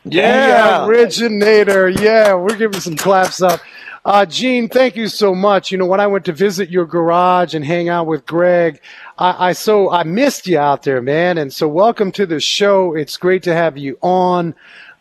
The 0.04 0.86
originator. 0.86 1.88
Yeah, 1.88 2.34
we're 2.34 2.58
giving 2.58 2.82
some 2.82 2.98
claps 2.98 3.42
up. 3.42 3.62
Uh, 4.06 4.26
Gene, 4.26 4.70
thank 4.70 4.96
you 4.96 5.08
so 5.08 5.36
much. 5.36 5.72
You 5.72 5.78
know, 5.78 5.86
when 5.86 6.00
I 6.00 6.08
went 6.08 6.26
to 6.26 6.34
visit 6.34 6.70
your 6.70 6.86
garage 6.86 7.54
and 7.54 7.66
hang 7.66 7.90
out 7.90 8.08
with 8.08 8.26
Greg, 8.26 8.80
I, 9.18 9.50
I 9.50 9.54
so 9.54 9.92
I 9.92 10.04
missed 10.04 10.48
you 10.48 10.58
out 10.58 10.84
there, 10.84 11.02
man. 11.02 11.38
And 11.38 11.52
so, 11.52 11.68
welcome 11.68 12.12
to 12.14 12.26
the 12.26 12.40
show. 12.40 12.96
It's 12.96 13.18
great 13.18 13.44
to 13.44 13.54
have 13.54 13.78
you 13.78 13.98
on. 14.02 14.56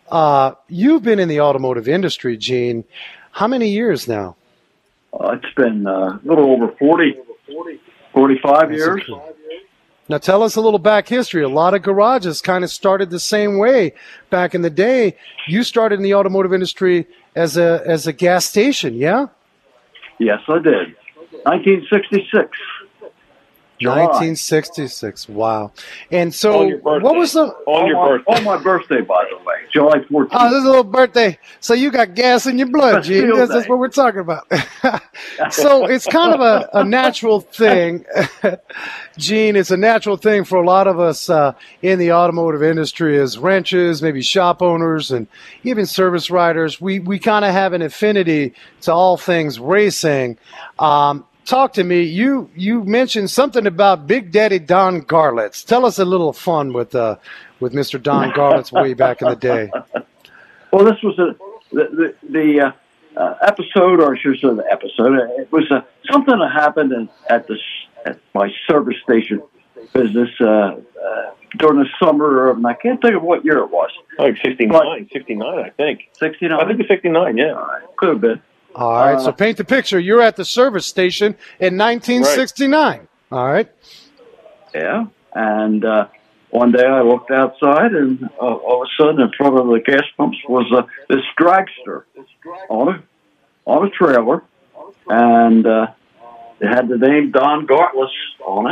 Uh, 0.08 0.54
you've 0.68 1.02
been 1.02 1.20
in 1.20 1.28
the 1.28 1.40
automotive 1.40 1.88
industry, 1.88 2.36
Gene. 2.36 2.84
How 3.30 3.46
many 3.46 3.68
years 3.68 4.08
now? 4.08 4.36
Uh, 5.12 5.38
it's 5.40 5.54
been 5.54 5.86
uh, 5.86 5.90
a 5.90 6.20
little 6.24 6.50
over 6.50 6.72
40, 6.78 7.18
45 8.12 8.72
years. 8.72 9.02
Now, 10.10 10.18
tell 10.18 10.42
us 10.42 10.56
a 10.56 10.60
little 10.60 10.78
back 10.78 11.06
history. 11.06 11.42
A 11.42 11.48
lot 11.48 11.74
of 11.74 11.82
garages 11.82 12.40
kind 12.40 12.64
of 12.64 12.70
started 12.70 13.10
the 13.10 13.20
same 13.20 13.58
way 13.58 13.92
back 14.30 14.54
in 14.54 14.62
the 14.62 14.70
day. 14.70 15.16
You 15.46 15.62
started 15.62 15.96
in 15.96 16.02
the 16.02 16.14
automotive 16.14 16.52
industry 16.52 17.06
as 17.38 17.56
a 17.56 17.82
as 17.86 18.06
a 18.06 18.12
gas 18.12 18.44
station, 18.44 18.94
yeah? 18.94 19.26
Yes, 20.18 20.40
I 20.48 20.58
did. 20.58 20.96
1966. 21.44 22.58
July. 23.80 24.04
1966. 24.04 25.28
Wow. 25.28 25.72
And 26.10 26.34
so, 26.34 26.60
On 26.60 26.68
your 26.68 26.78
birthday. 26.78 27.04
what 27.04 27.16
was 27.16 27.32
the? 27.32 27.46
On 27.66 27.86
your 27.86 27.96
my, 27.96 28.08
birthday. 28.08 28.32
On 28.34 28.44
my 28.44 28.62
birthday, 28.62 29.00
by 29.00 29.24
the 29.30 29.36
way, 29.44 29.54
July 29.72 29.98
14th. 29.98 30.28
Oh, 30.32 30.50
this 30.50 30.58
is 30.58 30.64
a 30.64 30.66
little 30.66 30.84
birthday. 30.84 31.38
So 31.60 31.74
you 31.74 31.90
got 31.90 32.14
gas 32.14 32.46
in 32.46 32.58
your 32.58 32.68
blood, 32.68 33.02
Gene. 33.04 33.34
That's 33.36 33.68
what 33.68 33.78
we're 33.78 33.88
talking 33.88 34.20
about. 34.20 34.50
so 35.50 35.86
it's 35.86 36.06
kind 36.06 36.34
of 36.34 36.40
a, 36.40 36.68
a 36.74 36.84
natural 36.84 37.40
thing, 37.40 38.04
Gene. 39.18 39.56
It's 39.56 39.70
a 39.70 39.76
natural 39.76 40.16
thing 40.16 40.44
for 40.44 40.56
a 40.56 40.66
lot 40.66 40.86
of 40.86 40.98
us 40.98 41.30
uh, 41.30 41.54
in 41.82 41.98
the 41.98 42.12
automotive 42.12 42.62
industry 42.62 43.18
as 43.18 43.38
wrenches, 43.38 44.02
maybe 44.02 44.22
shop 44.22 44.62
owners, 44.62 45.10
and 45.10 45.28
even 45.62 45.86
service 45.86 46.30
riders. 46.30 46.80
We 46.80 46.98
we 46.98 47.18
kind 47.18 47.44
of 47.44 47.52
have 47.52 47.72
an 47.72 47.82
affinity 47.82 48.54
to 48.82 48.92
all 48.92 49.16
things 49.16 49.60
racing. 49.60 50.38
Um, 50.78 51.24
talk 51.48 51.72
to 51.74 51.84
me. 51.84 52.02
You 52.02 52.50
you 52.54 52.84
mentioned 52.84 53.30
something 53.30 53.66
about 53.66 54.06
Big 54.06 54.30
Daddy 54.30 54.58
Don 54.58 55.02
Garlits. 55.02 55.64
Tell 55.64 55.84
us 55.84 55.98
a 55.98 56.04
little 56.04 56.32
fun 56.32 56.72
with 56.72 56.94
uh, 56.94 57.16
with 57.60 57.72
Mr. 57.72 58.00
Don 58.00 58.30
Garlits 58.30 58.70
way 58.70 58.94
back 58.94 59.22
in 59.22 59.28
the 59.28 59.36
day. 59.36 59.70
Well, 60.70 60.84
this 60.84 61.02
was 61.02 61.18
a 61.18 61.34
the 61.72 62.14
the, 62.20 62.28
the 62.28 62.60
uh, 62.60 62.72
uh, 63.18 63.34
episode, 63.40 64.00
or 64.00 64.14
I 64.14 64.18
should 64.20 64.34
say 64.34 64.48
the 64.48 64.66
episode. 64.70 65.14
It 65.38 65.50
was 65.50 65.64
uh, 65.70 65.80
something 66.10 66.38
that 66.38 66.52
happened 66.52 66.92
in, 66.92 67.08
at 67.30 67.46
the 67.46 67.58
at 68.04 68.18
my 68.34 68.52
service 68.66 68.96
station 69.02 69.42
business 69.94 70.28
uh, 70.40 70.44
uh, 70.44 70.76
during 71.56 71.78
the 71.78 71.88
summer 71.98 72.48
of, 72.48 72.58
and 72.58 72.66
I 72.66 72.74
can't 72.74 73.00
think 73.00 73.14
of 73.14 73.22
what 73.22 73.46
year 73.46 73.58
it 73.58 73.70
was. 73.70 73.90
Like 74.18 74.36
69, 74.44 75.08
69, 75.12 75.58
I 75.58 75.70
think. 75.70 76.08
Sixty 76.12 76.46
I 76.48 76.66
think 76.66 76.80
it's 76.80 76.88
69, 76.88 77.38
yeah. 77.38 77.64
Could 77.96 78.08
have 78.10 78.20
been. 78.20 78.42
All 78.74 78.92
right, 78.92 79.14
Uh, 79.16 79.20
so 79.20 79.32
paint 79.32 79.56
the 79.56 79.64
picture. 79.64 79.98
You're 79.98 80.20
at 80.22 80.36
the 80.36 80.44
service 80.44 80.86
station 80.86 81.36
in 81.58 81.76
1969. 81.76 83.08
All 83.32 83.46
right. 83.46 83.68
Yeah. 84.74 85.06
And 85.34 85.84
uh, 85.84 86.08
one 86.50 86.72
day 86.72 86.84
I 86.86 87.02
looked 87.02 87.30
outside, 87.30 87.92
and 87.92 88.22
uh, 88.40 88.44
all 88.44 88.82
of 88.82 88.88
a 88.88 89.02
sudden, 89.02 89.20
in 89.20 89.30
front 89.36 89.58
of 89.58 89.66
the 89.66 89.80
gas 89.84 90.02
pumps 90.16 90.38
was 90.48 90.66
uh, 90.74 90.82
this 91.08 91.24
dragster 91.38 92.04
on 92.70 92.88
a 92.94 93.02
on 93.66 93.86
a 93.86 93.90
trailer, 93.90 94.42
and 95.08 95.66
uh, 95.66 95.88
it 96.60 96.66
had 96.68 96.88
the 96.88 96.96
name 96.98 97.30
Don 97.32 97.66
Garlits 97.66 98.08
on 98.46 98.70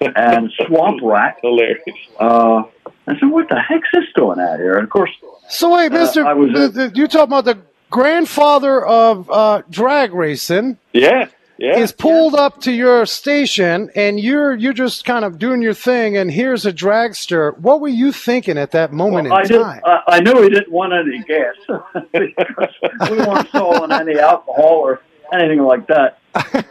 it, 0.00 0.12
and 0.16 0.52
Swamp 0.66 1.00
Rat. 1.02 1.36
Hilarious. 1.42 1.82
Uh, 2.20 2.64
I 3.06 3.18
said, 3.18 3.30
"What 3.30 3.48
the 3.48 3.58
heck's 3.60 3.88
this 3.94 4.04
doing 4.14 4.38
out 4.40 4.58
here?" 4.58 4.74
And 4.76 4.84
of 4.84 4.90
course, 4.90 5.10
So 5.48 5.74
wait, 5.74 5.92
Uh, 5.92 5.98
Mister, 6.00 6.26
I 6.26 6.34
was, 6.34 6.76
uh, 6.76 6.90
you 6.94 7.06
talking 7.08 7.32
about 7.32 7.44
the 7.46 7.58
grandfather 7.90 8.84
of 8.84 9.30
uh, 9.30 9.62
drag 9.70 10.12
racing 10.12 10.78
Yeah, 10.92 11.28
yeah. 11.58 11.78
is 11.78 11.92
pulled 11.92 12.34
up 12.34 12.60
to 12.62 12.72
your 12.72 13.06
station, 13.06 13.90
and 13.94 14.18
you're 14.20 14.54
you're 14.54 14.72
just 14.72 15.04
kind 15.04 15.24
of 15.24 15.38
doing 15.38 15.62
your 15.62 15.74
thing, 15.74 16.16
and 16.16 16.30
here's 16.30 16.66
a 16.66 16.72
dragster. 16.72 17.56
What 17.58 17.80
were 17.80 17.88
you 17.88 18.12
thinking 18.12 18.58
at 18.58 18.72
that 18.72 18.92
moment 18.92 19.32
I 19.32 19.42
in 19.42 19.48
did. 19.48 19.62
time? 19.62 19.80
I, 19.84 20.02
I 20.08 20.20
knew 20.20 20.42
he 20.42 20.48
didn't 20.50 20.72
want 20.72 20.92
any 20.92 21.22
gas 21.24 21.54
because 22.12 23.10
we 23.10 23.18
weren't 23.18 23.50
selling 23.50 23.92
any 23.92 24.18
alcohol 24.18 24.78
or 24.80 25.00
anything 25.32 25.62
like 25.62 25.86
that. 25.88 26.18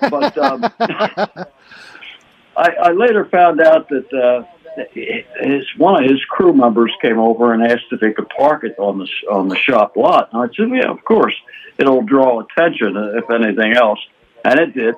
But 0.10 0.38
um, 0.38 0.64
I, 2.58 2.70
I 2.84 2.92
later 2.92 3.26
found 3.26 3.60
out 3.62 3.90
that 3.90 4.14
uh, 4.14 4.44
his 4.94 5.66
one 5.78 6.04
of 6.04 6.10
his 6.10 6.24
crew 6.26 6.54
members 6.54 6.92
came 7.02 7.20
over 7.20 7.54
and 7.54 7.64
asked 7.64 7.86
if 7.92 8.02
he 8.02 8.12
could 8.12 8.30
park 8.30 8.64
it 8.64 8.76
on 8.78 9.00
the 9.00 9.08
on 9.32 9.48
the 9.48 9.56
shop 9.56 9.96
lot. 9.96 10.30
And 10.32 10.42
I 10.42 10.54
said, 10.56 10.70
"Yeah, 10.72 10.92
of 10.92 11.04
course. 11.04 11.36
It'll 11.78 12.04
draw 12.04 12.40
attention 12.40 12.96
uh, 12.96 13.18
if 13.18 13.30
anything 13.30 13.74
else," 13.74 14.00
and 14.44 14.60
it 14.60 14.74
did. 14.74 14.96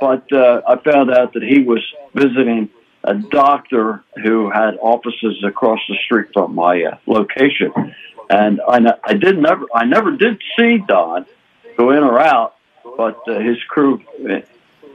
But 0.00 0.32
uh, 0.32 0.62
I 0.66 0.76
found 0.76 1.10
out 1.10 1.32
that 1.34 1.42
he 1.42 1.62
was 1.62 1.84
visiting 2.14 2.70
a 3.04 3.14
doctor 3.14 4.04
who 4.22 4.50
had 4.50 4.76
offices 4.80 5.42
across 5.44 5.80
the 5.88 5.96
street 6.04 6.28
from 6.32 6.54
my 6.54 6.82
uh, 6.82 6.98
location, 7.06 7.72
and 8.30 8.60
I, 8.68 8.94
I 9.04 9.14
did 9.14 9.38
never 9.38 9.66
I 9.74 9.84
never 9.84 10.16
did 10.16 10.40
see 10.58 10.78
Don 10.78 11.26
go 11.76 11.90
in 11.90 12.02
or 12.02 12.18
out 12.20 12.54
but 12.98 13.20
uh, 13.28 13.38
his 13.38 13.62
crew, 13.68 14.02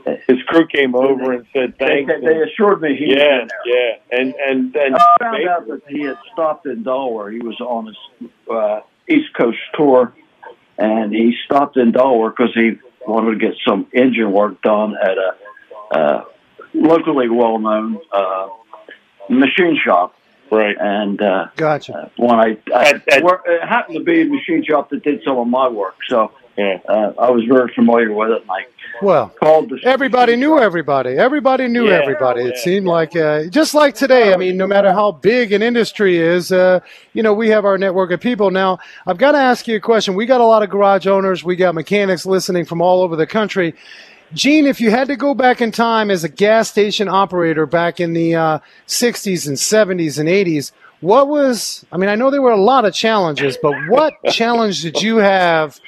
His 0.26 0.42
crew 0.46 0.66
came 0.66 0.94
over 0.94 1.32
and 1.32 1.46
said 1.52 1.74
they, 1.78 2.04
thanks. 2.04 2.12
they 2.22 2.42
assured 2.42 2.80
me 2.82 2.94
he 2.96 3.06
yeah, 3.14 3.42
in 3.42 3.48
there. 3.48 3.48
yeah, 3.64 4.18
and 4.18 4.34
and 4.34 4.76
and 4.76 4.96
I 4.96 5.04
found 5.20 5.48
out 5.48 5.66
that 5.68 5.82
he 5.88 6.02
had 6.02 6.18
stopped 6.32 6.66
in 6.66 6.82
Delaware. 6.82 7.30
He 7.30 7.38
was 7.38 7.58
on 7.60 7.86
his 7.86 8.30
uh, 8.50 8.80
East 9.08 9.32
Coast 9.34 9.58
tour, 9.74 10.12
and 10.78 11.12
he 11.12 11.34
stopped 11.46 11.76
in 11.76 11.92
Delaware 11.92 12.30
because 12.30 12.52
he 12.54 12.72
wanted 13.06 13.38
to 13.38 13.46
get 13.46 13.56
some 13.66 13.86
engine 13.94 14.30
work 14.32 14.60
done 14.62 14.94
at 15.02 15.16
a 15.16 15.36
uh, 15.96 16.24
locally 16.74 17.28
well-known 17.28 17.98
uh, 18.12 18.48
machine 19.28 19.78
shop. 19.82 20.14
right. 20.50 20.76
And 20.78 21.20
uh, 21.22 21.48
Gotcha. 21.56 22.10
when 22.16 22.34
I, 22.38 22.58
I 22.74 22.88
At- 22.90 23.08
at- 23.12 23.22
wor- 23.22 23.42
it 23.46 23.66
happened 23.66 23.98
to 23.98 24.04
be 24.04 24.22
a 24.22 24.24
machine 24.26 24.64
shop 24.64 24.90
that 24.90 25.02
did 25.04 25.22
some 25.24 25.38
of 25.38 25.46
my 25.46 25.68
work, 25.68 25.96
so 26.08 26.32
Yeah. 26.56 26.78
uh, 26.88 27.12
I 27.18 27.30
was 27.30 27.44
very 27.44 27.72
familiar 27.74 28.12
with 28.12 28.30
it. 28.30 28.42
And 28.42 28.50
I 28.50 28.66
Well, 29.02 29.28
called 29.40 29.70
the 29.70 29.80
everybody 29.84 30.36
knew 30.36 30.58
everybody. 30.58 31.10
Everybody 31.10 31.66
knew 31.68 31.88
Yeah, 31.88 32.00
everybody. 32.00 32.42
It 32.42 32.54
yeah. 32.56 32.62
seemed 32.62 32.86
like, 32.86 33.16
uh, 33.16 33.46
just 33.46 33.74
like 33.74 33.94
today. 33.94 34.32
I 34.32 34.36
mean, 34.36 34.56
no 34.56 34.66
matter 34.66 34.92
how 34.92 35.12
big 35.12 35.52
an 35.52 35.62
industry 35.62 36.18
is, 36.18 36.52
uh, 36.52 36.80
you 37.12 37.22
know, 37.22 37.34
we 37.34 37.48
have 37.48 37.64
our 37.64 37.76
network 37.78 38.12
of 38.12 38.20
people. 38.20 38.50
Now, 38.50 38.78
I've 39.06 39.18
got 39.18 39.32
to 39.32 39.38
ask 39.38 39.66
you 39.66 39.76
a 39.76 39.80
question. 39.80 40.14
We 40.14 40.26
got 40.26 40.40
a 40.40 40.44
lot 40.46 40.62
of 40.62 40.70
garage 40.70 41.06
owners. 41.06 41.42
We 41.42 41.56
got 41.56 41.74
mechanics 41.74 42.24
listening 42.24 42.64
from 42.66 42.80
all 42.80 43.02
over 43.02 43.16
the 43.16 43.26
country. 43.26 43.74
Gene, 44.32 44.66
if 44.66 44.80
you 44.80 44.90
had 44.90 45.08
to 45.08 45.16
go 45.16 45.34
back 45.34 45.60
in 45.60 45.70
time 45.72 46.10
as 46.10 46.24
a 46.24 46.28
gas 46.28 46.68
station 46.68 47.08
operator 47.08 47.66
back 47.66 48.00
in 48.00 48.12
the 48.14 48.34
uh, 48.34 48.58
60s 48.88 49.46
and 49.46 49.56
70s 49.56 50.18
and 50.18 50.28
80s, 50.28 50.72
what 51.00 51.28
was, 51.28 51.84
I 51.92 51.98
mean, 51.98 52.08
I 52.10 52.14
know 52.14 52.30
there 52.30 52.42
were 52.42 52.50
a 52.50 52.56
lot 52.60 52.84
of 52.84 52.94
challenges, 52.94 53.58
but 53.60 53.74
what 53.88 54.14
challenge 54.30 54.82
did 54.82 55.02
you 55.02 55.18
have 55.18 55.78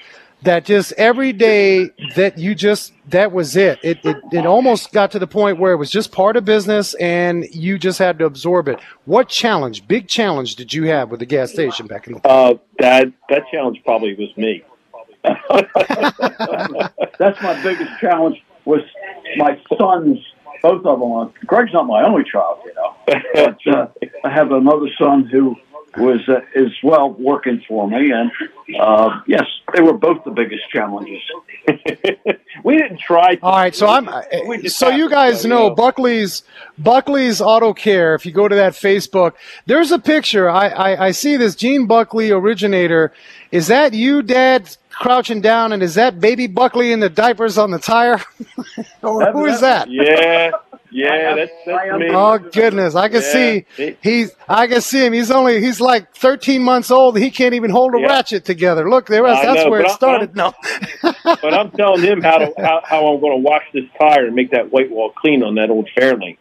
that 0.46 0.64
just 0.64 0.92
every 0.92 1.32
day 1.32 1.90
that 2.14 2.38
you 2.38 2.54
just, 2.54 2.92
that 3.10 3.32
was 3.32 3.56
it? 3.56 3.78
It, 3.82 3.98
it? 4.04 4.16
it 4.32 4.46
almost 4.46 4.92
got 4.92 5.10
to 5.12 5.18
the 5.18 5.26
point 5.26 5.58
where 5.58 5.72
it 5.72 5.76
was 5.76 5.90
just 5.90 6.12
part 6.12 6.36
of 6.36 6.44
business 6.44 6.94
and 6.94 7.44
you 7.52 7.78
just 7.78 7.98
had 7.98 8.18
to 8.20 8.24
absorb 8.24 8.68
it. 8.68 8.80
What 9.04 9.28
challenge, 9.28 9.86
big 9.86 10.08
challenge 10.08 10.56
did 10.56 10.72
you 10.72 10.84
have 10.84 11.10
with 11.10 11.20
the 11.20 11.26
gas 11.26 11.52
station 11.52 11.86
back 11.86 12.06
in 12.06 12.14
the 12.14 12.26
Uh, 12.26 12.54
that 12.78 13.12
that 13.28 13.42
challenge 13.52 13.80
probably 13.84 14.14
was 14.14 14.34
me. 14.36 14.64
That's 17.18 17.42
my 17.42 17.60
biggest 17.62 17.90
challenge 18.00 18.42
was 18.64 18.82
my 19.36 19.60
sons, 19.76 20.18
both 20.62 20.84
of 20.86 21.00
them. 21.00 21.32
Greg's 21.46 21.72
not 21.72 21.86
my 21.86 22.04
only 22.04 22.24
child, 22.24 22.60
you 22.64 22.74
know, 22.74 22.94
but 23.06 23.58
uh, 23.74 23.88
I 24.24 24.30
have 24.30 24.52
another 24.52 24.88
son 24.98 25.24
who 25.24 25.56
was 25.96 26.20
uh, 26.28 26.40
as 26.54 26.72
well 26.82 27.10
working 27.10 27.62
for 27.66 27.88
me, 27.88 28.10
and 28.10 28.30
uh, 28.78 29.20
yes, 29.26 29.44
they 29.74 29.80
were 29.80 29.96
both 29.96 30.24
the 30.24 30.30
biggest 30.30 30.68
challenges. 30.70 31.22
we 32.64 32.76
didn't 32.76 33.00
try. 33.00 33.36
To, 33.36 33.42
All 33.42 33.56
right, 33.56 33.74
so 33.74 33.86
I'm. 33.86 34.08
We 34.46 34.68
So 34.68 34.88
you 34.88 35.08
guys 35.08 35.44
know 35.44 35.70
Buckley's 35.70 36.42
Buckley's 36.78 37.40
Auto 37.40 37.72
Care. 37.72 38.14
If 38.14 38.26
you 38.26 38.32
go 38.32 38.48
to 38.48 38.54
that 38.56 38.74
Facebook, 38.74 39.32
there's 39.66 39.90
a 39.90 39.98
picture. 39.98 40.48
I 40.48 40.68
I, 40.68 41.06
I 41.06 41.10
see 41.12 41.36
this 41.36 41.54
Gene 41.54 41.86
Buckley 41.86 42.30
originator. 42.30 43.12
Is 43.50 43.68
that 43.68 43.94
you, 43.94 44.22
Dad, 44.22 44.76
crouching 44.90 45.40
down, 45.40 45.72
and 45.72 45.82
is 45.82 45.94
that 45.94 46.20
baby 46.20 46.46
Buckley 46.46 46.92
in 46.92 47.00
the 47.00 47.08
diapers 47.08 47.58
on 47.58 47.70
the 47.70 47.78
tire? 47.78 48.20
or 49.02 49.32
who 49.32 49.46
is 49.46 49.60
that? 49.60 49.90
Yeah, 49.90 50.50
yeah, 51.04 51.34
that's 51.34 51.52
that's 51.66 51.98
me. 51.98 52.08
Oh 52.10 52.38
goodness, 52.38 52.94
I 52.94 53.08
can 53.08 53.20
Yeah. 53.22 53.32
see 53.32 53.96
he's. 54.02 54.32
I 54.48 54.66
can 54.66 54.80
see 54.80 55.04
him. 55.04 55.12
He's 55.12 55.30
only. 55.30 55.60
He's 55.60 55.80
like 55.80 56.14
13 56.16 56.62
months 56.62 56.90
old. 56.90 57.18
He 57.18 57.30
can't 57.30 57.54
even 57.54 57.70
hold 57.70 57.94
a 57.94 58.00
Yeah. 58.00 58.06
ratchet 58.06 58.44
together. 58.44 58.88
Look, 58.88 59.06
there. 59.06 59.26
I 59.26 59.44
That's 59.44 59.64
know, 59.64 59.70
where 59.70 59.80
but 59.82 59.86
it 59.86 59.88
I'm- 59.90 59.96
started. 59.96 60.36
No. 60.36 60.52
But 61.42 61.52
I'm 61.54 61.70
telling 61.72 62.02
him 62.02 62.22
how 62.22 62.38
to 62.38 62.52
how, 62.56 62.80
how 62.84 63.06
I'm 63.08 63.20
going 63.20 63.32
to 63.42 63.48
wash 63.48 63.64
this 63.74 63.84
tire 64.00 64.26
and 64.26 64.34
make 64.34 64.50
that 64.52 64.72
white 64.72 64.90
wall 64.90 65.10
clean 65.10 65.42
on 65.42 65.56
that 65.56 65.70
old 65.70 65.88
Fairlane. 65.96 66.38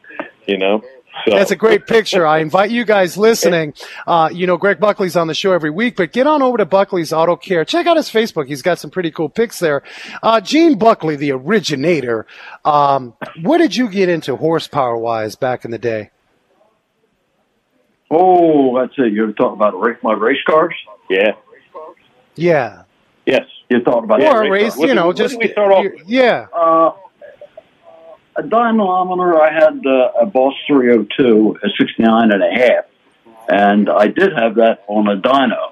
You 0.47 0.57
know. 0.57 0.81
So, 1.27 1.31
That's 1.31 1.51
a 1.51 1.55
great 1.55 1.87
picture. 1.87 2.25
I 2.27 2.39
invite 2.39 2.71
you 2.71 2.85
guys 2.85 3.17
listening. 3.17 3.73
Uh, 4.07 4.29
you 4.31 4.45
know, 4.45 4.55
Greg 4.57 4.79
Buckley's 4.79 5.15
on 5.15 5.25
the 5.27 5.33
show 5.33 5.51
every 5.51 5.71
week, 5.71 5.95
but 5.95 6.11
get 6.11 6.27
on 6.27 6.43
over 6.43 6.57
to 6.57 6.65
Buckley's 6.65 7.11
Auto 7.11 7.35
Care. 7.35 7.65
Check 7.65 7.87
out 7.87 7.97
his 7.97 8.07
Facebook. 8.07 8.47
He's 8.47 8.61
got 8.61 8.77
some 8.77 8.91
pretty 8.91 9.09
cool 9.09 9.29
pics 9.29 9.57
there. 9.57 9.81
Uh, 10.21 10.39
Gene 10.41 10.77
Buckley, 10.77 11.15
the 11.15 11.31
originator. 11.31 12.27
Um, 12.63 13.15
where 13.41 13.57
did 13.57 13.75
you 13.75 13.89
get 13.89 14.09
into 14.09 14.35
horsepower 14.35 14.97
wise 14.97 15.35
back 15.35 15.65
in 15.65 15.71
the 15.71 15.79
day? 15.79 16.11
Oh, 18.11 18.77
that's 18.79 18.93
it. 18.97 19.11
You're 19.11 19.31
talking 19.31 19.55
about 19.55 19.79
race, 19.79 19.97
my 20.03 20.13
race 20.13 20.41
cars. 20.47 20.75
Yeah. 21.09 21.31
Yeah. 22.35 22.83
Yes. 23.25 23.45
You're 23.69 23.81
talking 23.81 24.03
about 24.03 24.21
Yeah, 24.21 24.35
or 24.35 24.41
race 24.41 24.63
race, 24.63 24.75
car. 24.75 24.87
You 24.87 24.93
know, 24.93 25.13
just. 25.13 25.37
we 25.39 25.51
start 25.51 25.71
off? 25.71 25.85
Yeah. 26.05 26.47
Uh, 26.53 26.91
a 28.35 28.43
dynamometer, 28.43 29.39
I 29.39 29.53
had 29.53 29.85
uh, 29.85 30.11
a 30.21 30.25
Boss 30.25 30.53
302, 30.67 31.59
a 31.63 31.69
69 31.77 32.31
and 32.31 32.43
a 32.43 32.51
half. 32.51 32.85
And 33.47 33.89
I 33.89 34.07
did 34.07 34.33
have 34.33 34.55
that 34.55 34.83
on 34.87 35.07
a 35.07 35.19
dyno. 35.19 35.71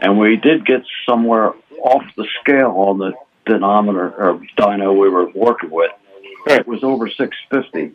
And 0.00 0.18
we 0.18 0.36
did 0.36 0.64
get 0.64 0.82
somewhere 1.08 1.52
off 1.82 2.04
the 2.16 2.26
scale 2.40 2.70
on 2.70 2.98
the 2.98 3.12
dynamometer 3.46 4.10
or 4.10 4.40
dyno 4.56 4.98
we 4.98 5.08
were 5.08 5.28
working 5.30 5.70
with. 5.70 5.90
It 6.46 6.66
was 6.66 6.84
over 6.84 7.08
650. 7.08 7.94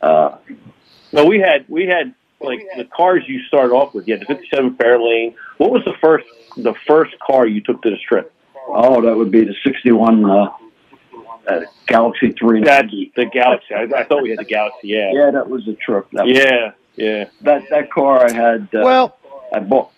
Uh, 0.00 0.36
No, 1.12 1.24
we 1.26 1.40
had 1.40 1.66
we 1.68 1.86
had 1.86 2.14
like 2.40 2.60
the 2.76 2.84
cars 2.84 3.22
you 3.26 3.42
started 3.44 3.72
off 3.74 3.94
with. 3.94 4.08
You 4.08 4.14
had 4.14 4.22
the 4.22 4.34
'57 4.34 4.76
Fairlane. 4.76 5.34
What 5.58 5.70
was 5.70 5.84
the 5.84 5.94
first 6.00 6.26
the 6.56 6.74
first 6.86 7.18
car 7.18 7.46
you 7.46 7.60
took 7.60 7.82
to 7.82 7.90
the 7.90 7.98
strip? 7.98 8.32
oh, 8.68 9.02
that 9.02 9.16
would 9.16 9.30
be 9.30 9.44
the 9.44 9.54
61 9.64 10.24
uh, 10.24 10.48
uh, 11.48 11.60
Galaxie 11.86 12.28
That 12.28 12.38
390. 12.38 13.12
the 13.16 13.26
Galaxie. 13.26 13.74
I, 13.74 13.82
I 14.00 14.04
thought 14.04 14.22
we 14.22 14.30
had 14.30 14.38
the 14.38 14.44
Galaxie. 14.44 14.88
Yeah. 14.88 15.10
Yeah, 15.12 15.30
that 15.32 15.48
was 15.48 15.66
a 15.68 15.74
trip. 15.74 16.06
That, 16.12 16.26
was- 16.26 16.36
Yeah. 16.38 16.72
Yeah. 16.96 17.24
that, 17.42 17.62
that 17.70 17.90
car 17.90 18.26
I 18.26 18.32
had, 18.32 18.68
uh, 18.74 18.82
Well, 18.84 19.16
I 19.52 19.60
bought. 19.60 19.90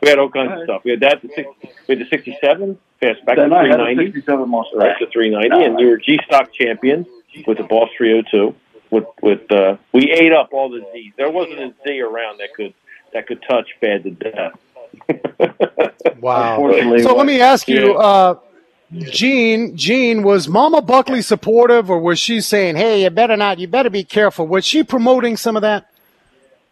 We 0.00 0.08
had 0.08 0.18
all 0.18 0.30
kinds 0.30 0.52
of 0.52 0.64
stuff. 0.64 0.82
We 0.84 0.90
had 0.92 1.00
that. 1.00 1.22
The 1.22 1.28
six, 1.34 1.48
we 1.86 1.96
had 1.96 2.04
the 2.04 2.08
'67 2.08 2.76
fastback, 3.00 3.24
the 3.26 3.34
Then 3.36 3.52
I 3.52 3.68
had 3.68 3.80
a 3.80 3.84
390. 3.84 4.04
67 4.06 4.48
Mustang. 4.48 4.78
Right, 4.80 4.96
the 4.98 5.06
390, 5.06 5.64
and 5.64 5.78
you 5.80 5.86
were 5.88 5.96
G 5.96 6.18
Stock 6.26 6.52
champion 6.52 7.06
with 7.46 7.58
the 7.58 7.64
Boss 7.64 7.88
302. 7.96 8.54
With 8.90 9.04
with 9.22 9.50
uh, 9.52 9.76
we 9.92 10.10
ate 10.10 10.32
up 10.32 10.48
all 10.52 10.68
the 10.70 10.84
Z's. 10.92 11.12
There 11.16 11.30
wasn't 11.30 11.60
a 11.60 11.72
Z 11.86 12.00
around 12.00 12.38
that 12.40 12.52
could 12.54 12.74
that 13.14 13.26
could 13.28 13.42
touch 13.48 13.68
Bad 13.80 14.02
to 14.02 14.10
death. 14.10 14.52
wow. 16.20 16.56
So 17.00 17.14
let 17.14 17.26
me 17.26 17.40
ask 17.40 17.68
you, 17.68 17.92
Yeah. 17.92 17.98
uh, 17.98 18.34
Gene, 18.92 19.76
Gene, 19.76 20.22
was 20.22 20.48
Mama 20.48 20.82
Buckley 20.82 21.22
supportive 21.22 21.90
or 21.90 21.98
was 21.98 22.18
she 22.18 22.40
saying, 22.40 22.76
hey, 22.76 23.02
you 23.02 23.10
better 23.10 23.36
not, 23.36 23.58
you 23.58 23.66
better 23.66 23.88
be 23.90 24.04
careful? 24.04 24.46
Was 24.46 24.66
she 24.66 24.82
promoting 24.82 25.36
some 25.36 25.56
of 25.56 25.62
that? 25.62 25.86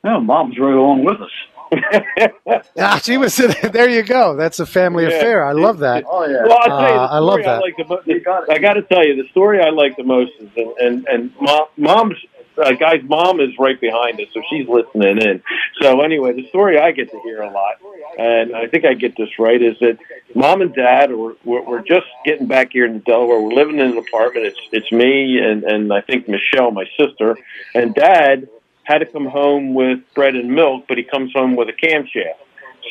No, 0.05 0.21
mom's 0.21 0.59
right 0.59 0.75
along 0.75 1.05
with 1.05 1.21
us. 1.21 1.31
Ah, 2.79 2.99
she 3.03 3.17
was. 3.17 3.37
There 3.73 3.89
you 3.89 4.03
go. 4.03 4.35
That's 4.37 4.59
a 4.59 4.67
family 4.67 5.05
Yeah. 5.05 5.11
affair. 5.11 5.45
I 5.45 5.53
love 5.53 5.79
that. 5.79 6.05
Oh 6.09 6.27
yeah. 6.27 6.43
Well, 6.45 6.59
I'll 6.61 6.79
tell 6.81 6.89
you, 6.95 7.01
Uh, 7.01 7.09
I 7.11 7.19
love 7.19 7.41
story 7.41 7.47
I, 7.47 7.55
that. 7.55 7.61
like 7.63 7.77
the 7.77 7.85
most. 7.85 8.51
I 8.51 8.59
got 8.59 8.75
to 8.75 8.83
tell 8.83 9.07
you, 9.07 9.23
the 9.23 9.29
story 9.31 9.61
I 9.63 9.71
like 9.71 9.97
the 9.97 10.03
most 10.03 10.33
is, 10.41 10.49
and 10.57 10.73
and, 10.79 11.07
and 11.09 11.33
mom, 11.41 11.67
mom's 11.77 12.17
uh, 12.61 12.73
guy's 12.73 13.03
mom 13.03 13.41
is 13.41 13.51
right 13.59 13.81
behind 13.81 14.21
us, 14.21 14.29
so 14.33 14.43
she's 14.51 14.69
listening 14.69 15.19
in. 15.19 15.43
So 15.81 16.01
anyway, 16.01 16.33
the 16.33 16.49
story 16.49 16.79
I 16.79 16.93
get 16.93 17.11
to 17.11 17.21
hear 17.21 17.43
a 17.43 17.51
lot, 17.51 17.77
and 18.19 18.55
I 18.55 18.67
think 18.67 18.85
I 18.85 18.95
get 18.95 19.17
this 19.17 19.39
right, 19.39 19.61
is 19.61 19.79
that 19.81 19.99
mom 20.35 20.63
and 20.63 20.75
dad 20.75 21.11
are 21.11 21.17
we're, 21.45 21.63
we're 21.63 21.83
just 21.83 22.07
getting 22.25 22.47
back 22.47 22.73
here 22.73 22.87
in 22.87 23.01
Delaware. 23.01 23.41
We're 23.41 23.55
living 23.55 23.79
in 23.79 23.93
an 23.93 23.99
apartment. 23.99 24.47
It's 24.47 24.61
it's 24.73 24.93
me 24.93 25.39
and 25.39 25.65
and 25.65 25.93
I 25.93 26.01
think 26.01 26.29
Michelle, 26.29 26.71
my 26.71 26.87
sister, 26.99 27.37
and 27.75 27.95
dad 27.95 28.49
had 28.85 28.99
to 28.99 29.07
come 29.07 29.27
home 29.27 29.75
with 29.75 30.01
bread 30.15 30.35
and 30.35 30.51
milk, 30.51 30.85
but 30.89 30.99
he 30.99 31.05
comes 31.05 31.33
home 31.33 31.57
with 31.57 31.69
a 31.69 31.73
camshaft. 31.73 32.35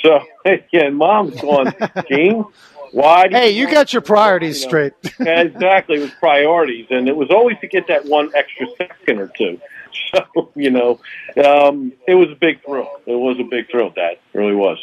So 0.02 0.24
yeah, 0.72 0.90
mom's 0.90 1.40
going, 1.42 1.74
Gene, 2.10 2.46
why? 2.92 3.28
do 3.28 3.36
Hey, 3.36 3.52
you 3.52 3.70
got 3.70 3.94
your 3.94 4.02
priorities 4.02 4.60
You 4.60 4.66
know, 4.66 4.70
straight. 4.70 4.94
exactly, 5.20 5.98
it 5.98 6.02
was 6.02 6.12
priorities, 6.20 6.88
and 6.90 7.08
it 7.08 7.16
was 7.16 7.30
always 7.30 7.58
to 7.60 7.68
get 7.68 7.88
that 7.88 8.06
one 8.06 8.32
extra 8.36 8.68
second 8.78 9.20
or 9.20 9.28
two. 9.28 9.60
So 10.12 10.52
you 10.56 10.72
know, 10.72 11.00
um, 11.46 11.94
it 12.08 12.16
was 12.16 12.30
a 12.32 12.36
big 12.36 12.64
thrill. 12.66 12.90
It 13.06 13.14
was 13.14 13.38
a 13.40 13.44
big 13.44 13.70
thrill, 13.70 13.92
Dad. 13.92 14.14
It 14.34 14.38
really 14.38 14.56
was. 14.56 14.80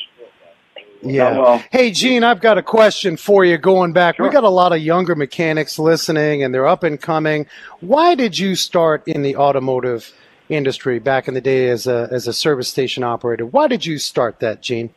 Yeah. 1.03 1.39
well- 1.39 1.65
hey, 1.71 1.91
Gene, 1.91 2.23
I've 2.25 2.41
got 2.41 2.59
a 2.59 2.63
question 2.63 3.17
for 3.17 3.45
you 3.45 3.59
going 3.59 3.93
back. 3.93 4.19
We 4.19 4.29
got 4.31 4.45
a 4.45 4.49
lot 4.49 4.73
of 4.73 4.81
younger 4.81 5.15
mechanics 5.15 5.79
listening 5.79 6.43
and 6.43 6.55
they're 6.55 6.67
up 6.67 6.83
and 6.83 7.01
coming. 7.01 7.47
Why 7.81 8.15
did 8.15 8.39
you 8.39 8.55
start 8.55 9.03
in 9.07 9.23
the 9.23 9.37
automotive 9.37 10.13
industry 10.49 10.99
back 10.99 11.29
in 11.29 11.35
the 11.35 11.41
day 11.41 11.69
as 11.71 11.87
a, 11.87 12.09
as 12.11 12.27
a 12.27 12.33
service 12.33 12.69
station 12.69 13.03
operator? 13.03 13.47
Why 13.47 13.69
did 13.69 13.85
you 13.85 13.99
start 13.99 14.41
that, 14.41 14.63
Gene? 14.63 14.91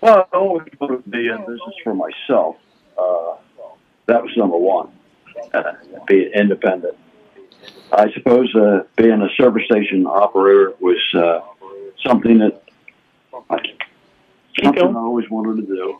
Well, 0.00 0.28
I 0.32 0.36
always 0.36 0.68
wanted 0.80 1.04
to 1.04 1.10
be 1.10 1.28
in 1.28 1.38
business 1.40 1.74
for 1.84 1.94
myself. 1.94 2.56
Uh, 2.98 3.36
that 4.06 4.22
was 4.22 4.34
number 4.36 4.56
one. 4.56 4.90
Uh, 5.52 5.72
be 6.06 6.30
independent. 6.34 6.96
I 7.92 8.10
suppose 8.12 8.54
uh, 8.54 8.84
being 8.96 9.20
a 9.20 9.28
service 9.36 9.64
station 9.66 10.06
operator 10.06 10.72
was 10.80 10.98
uh, 11.14 11.40
something 12.06 12.38
that 12.38 12.62
I, 13.50 13.58
something 14.62 14.96
I 14.96 14.98
always 14.98 15.28
wanted 15.28 15.66
to 15.66 15.74
do. 15.74 15.98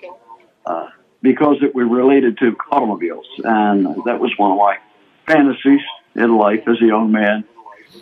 Uh, 0.64 0.88
because 1.22 1.56
it 1.62 1.74
was 1.74 1.86
related 1.90 2.38
to 2.38 2.56
automobiles, 2.70 3.26
and 3.44 3.86
that 4.06 4.20
was 4.20 4.32
one 4.38 4.52
of 4.52 4.58
my 4.58 4.78
fantasies 5.26 5.80
in 6.14 6.36
life 6.38 6.66
as 6.66 6.80
a 6.80 6.86
young 6.86 7.12
man. 7.12 7.44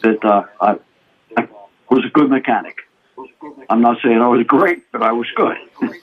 That 0.03 0.25
uh, 0.25 0.45
I, 0.61 0.77
I 1.37 1.49
was 1.91 2.05
a 2.05 2.11
good 2.11 2.31
mechanic. 2.31 2.88
I'm 3.69 3.81
not 3.81 3.99
saying 4.03 4.21
I 4.21 4.29
was 4.29 4.47
great, 4.47 4.91
but 4.93 5.03
I 5.03 5.13
was 5.13 5.27
good. 5.35 5.57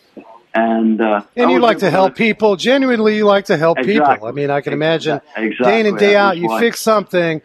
and 0.56 1.02
uh, 1.02 1.24
And 1.36 1.52
you 1.52 1.60
like 1.60 1.80
to 1.80 1.90
help 1.90 2.16
people. 2.16 2.56
Genuinely, 2.56 3.18
you 3.18 3.26
like 3.26 3.46
to 3.46 3.58
help 3.58 3.78
people. 3.80 4.26
I 4.26 4.32
mean, 4.32 4.50
I 4.50 4.62
can 4.62 4.74
imagine 4.74 5.22
Exactly. 5.36 5.66
day 5.66 5.80
in 5.82 5.86
and 5.86 5.98
day 5.98 6.16
out, 6.16 6.38
you 6.38 6.58
fix 6.60 6.80
something. 6.80 7.42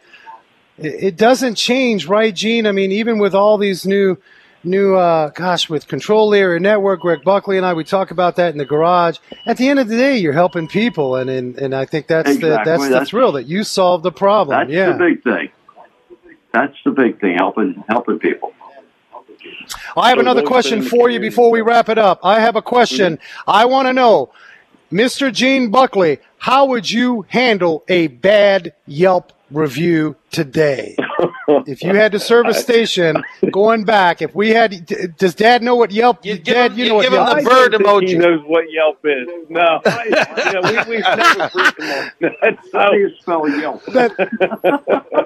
It, 0.78 1.16
doesn't 1.16 1.56
change, 1.56 2.06
right, 2.06 2.34
Gene? 2.34 2.66
I 2.66 2.72
mean, 2.72 2.90
even 2.90 3.18
with 3.18 3.34
all 3.34 3.58
these 3.58 3.84
new, 3.84 4.16
new, 4.64 4.94
uh, 4.94 5.28
gosh, 5.28 5.68
with 5.68 5.86
Control 5.86 6.32
Area 6.32 6.58
Network, 6.58 7.00
Greg 7.00 7.22
Buckley 7.22 7.58
and 7.58 7.66
I, 7.66 7.74
we 7.74 7.84
talk 7.84 8.10
about 8.10 8.36
that 8.36 8.52
in 8.52 8.58
the 8.58 8.64
garage. 8.64 9.18
At 9.44 9.58
the 9.58 9.68
end 9.68 9.78
of 9.78 9.88
the 9.88 9.96
day, 9.96 10.16
you're 10.16 10.32
helping 10.32 10.68
people, 10.68 11.16
and 11.16 11.28
and, 11.28 11.58
and 11.58 11.74
I 11.74 11.84
think 11.84 12.06
that's 12.06 12.28
the 12.28 12.46
Exactly. 12.46 12.88
that's 12.88 12.88
the 12.88 13.04
thrill 13.04 13.32
that 13.32 13.44
you 13.44 13.62
solve 13.62 14.02
the 14.02 14.12
problem. 14.12 14.58
That's 14.58 14.70
yeah. 14.70 14.92
the 14.92 14.98
big 14.98 15.22
thing. 15.22 15.50
That's 16.52 16.76
the 16.84 16.92
big 16.92 17.20
thing, 17.20 17.36
helping 17.36 17.84
helping 17.88 18.18
people. 18.18 18.54
I 19.96 20.08
have 20.08 20.16
So 20.16 20.22
another 20.22 20.42
question 20.42 20.82
for 20.82 21.10
you 21.10 21.20
before 21.20 21.50
we 21.50 21.60
wrap 21.60 21.88
it 21.88 21.98
up. 21.98 22.20
I 22.22 22.40
have 22.40 22.56
a 22.56 22.62
question. 22.62 23.16
Mm-hmm. 23.16 23.50
I 23.50 23.64
want 23.66 23.88
to 23.88 23.92
know, 23.92 24.32
Mr. 24.92 25.32
Gene 25.32 25.70
Buckley, 25.70 26.18
how 26.38 26.66
would 26.66 26.90
you 26.90 27.26
handle 27.28 27.84
a 27.88 28.08
bad 28.08 28.74
Yelp 28.86 29.32
review 29.50 30.16
today? 30.30 30.96
if 31.66 31.82
you 31.82 31.94
had 31.94 32.12
to 32.12 32.18
serve 32.18 32.46
a 32.46 32.54
station 32.54 33.22
going 33.52 33.84
back, 33.84 34.22
if 34.22 34.34
we 34.34 34.50
had, 34.50 34.86
does 35.16 35.34
Dad 35.34 35.62
know 35.62 35.74
what 35.76 35.90
Yelp? 35.90 36.24
You 36.24 36.36
give 36.36 36.54
Dad, 36.54 36.72
him- 36.72 36.78
you 36.78 36.84
you 36.84 36.90
know 36.90 36.94
what 36.96 37.02
give 37.02 37.12
him 37.12 37.18
Yelp? 37.18 37.30
the 37.30 37.38
is? 37.38 37.44
bird 37.48 37.72
He 37.72 37.78
emoji. 37.78 38.18
knows 38.18 38.40
what 38.46 38.64
Yelp 38.70 38.98
is. 39.04 39.28
No, 39.48 39.80
I, 39.84 40.04
you 40.46 40.52
know, 40.52 40.60
we, 40.86 40.96
we've 40.96 41.04
never 41.04 41.48
briefed 41.48 41.78
him 41.78 41.90
on 41.90 42.10
that. 42.20 42.58
How 42.72 42.90
do 42.92 42.98
you 42.98 43.10
spell 43.20 43.48
Yelp? 43.48 43.82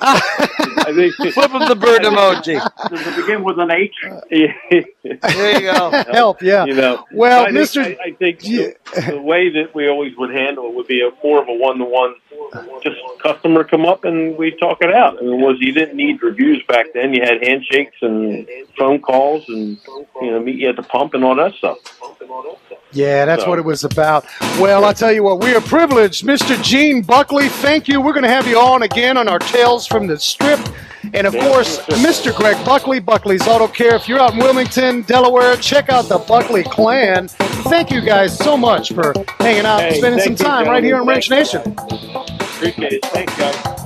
I 0.07 0.93
think 0.95 1.15
Flip 1.35 1.51
him 1.51 1.69
the 1.69 1.77
bird 1.77 2.03
emoji. 2.03 2.61
Does 2.91 3.07
it 3.07 3.17
begin 3.17 3.45
with 3.45 3.59
an 3.59 3.71
H? 3.71 3.95
There 4.31 5.61
you 5.61 5.61
go. 5.73 6.05
Help, 6.13 6.43
yeah. 6.43 6.65
you 6.65 6.75
know. 6.75 7.05
Well, 7.13 7.43
I 7.47 7.53
think, 7.53 7.59
Mr. 7.59 7.85
I, 8.01 8.05
I 8.09 8.13
think 8.13 8.41
Yeah. 8.43 8.69
the, 8.95 9.13
the 9.13 9.21
way 9.21 9.51
that 9.51 9.75
we 9.75 9.89
always 9.89 10.17
would 10.17 10.31
handle 10.31 10.69
it 10.69 10.75
would 10.75 10.87
be 10.87 11.01
a 11.03 11.11
more 11.25 11.41
of 11.43 11.49
a 11.49 11.55
one-to-one. 11.55 12.15
Just 12.83 12.97
customer 13.23 13.65
come 13.65 13.87
up 13.87 14.05
and 14.05 14.37
we 14.37 14.51
talk 14.53 14.79
it 14.81 14.93
out. 14.93 14.94
And 14.95 15.29
it 15.29 15.37
was 15.45 15.57
you 15.61 15.73
didn't 15.73 15.97
need 15.97 16.23
reviews 16.23 16.63
back 16.69 16.87
then. 16.95 17.13
You 17.13 17.23
had 17.23 17.43
handshakes 17.43 17.97
and 18.03 18.47
phone 18.79 19.01
calls 19.01 19.49
and 19.49 19.79
you 20.23 20.31
know 20.31 20.41
meet 20.41 20.57
you 20.57 20.69
at 20.69 20.77
the 20.77 20.83
pump 20.83 21.15
and 21.15 21.25
all 21.25 21.35
that 21.37 21.55
stuff. 21.55 21.79
Yeah, 22.93 23.25
that's 23.25 23.43
So- 23.43 23.51
what 23.51 23.59
it 23.59 23.65
was 23.65 23.83
about. 23.85 24.25
Well, 24.61 24.85
I'll 24.85 24.95
tell 24.95 25.13
you 25.13 25.23
what, 25.25 25.41
we 25.41 25.53
are 25.55 25.61
privileged. 25.61 26.25
Mr. 26.25 26.61
Gene 26.63 27.03
Buckley, 27.03 27.49
thank 27.49 27.89
you. 27.89 28.01
We're 28.01 28.13
going 28.13 28.23
to 28.25 28.31
have 28.31 28.47
you 28.47 28.59
on 28.59 28.83
again 28.83 29.17
on 29.17 29.29
our 29.29 29.41
Tales 29.41 29.87
from 29.87 30.07
the 30.07 30.19
Strip. 30.19 30.61
And 31.13 31.27
of 31.27 31.35
course, 31.35 31.81
Mr. 31.87 32.35
Greg 32.35 32.57
Buckley, 32.65 32.99
Buckley's 33.01 33.47
Auto 33.47 33.67
Care. 33.69 33.95
If 33.97 34.09
you're 34.09 34.21
out 34.21 34.33
in 34.35 34.39
Wilmington, 34.39 35.03
Delaware, 35.03 35.57
check 35.57 35.91
out 35.91 36.09
the 36.09 36.19
Buckley 36.19 36.63
Clan. 36.63 37.29
Thank 37.29 37.91
you 37.91 38.01
guys 38.01 38.37
so 38.39 38.57
much 38.57 38.93
for 38.93 39.13
hanging 39.41 39.67
out 39.67 39.81
and 39.83 39.97
spending 39.97 40.21
some 40.21 40.37
thank 40.37 40.39
you, 40.41 40.45
time 40.47 40.67
right 40.69 40.83
here 40.85 40.97
on 40.97 41.07
Wrench 41.07 41.29
Nation. 41.31 41.61
Appreciate 41.79 42.93
it. 42.95 43.05
Thanks, 43.07 43.37
guys. 43.37 43.84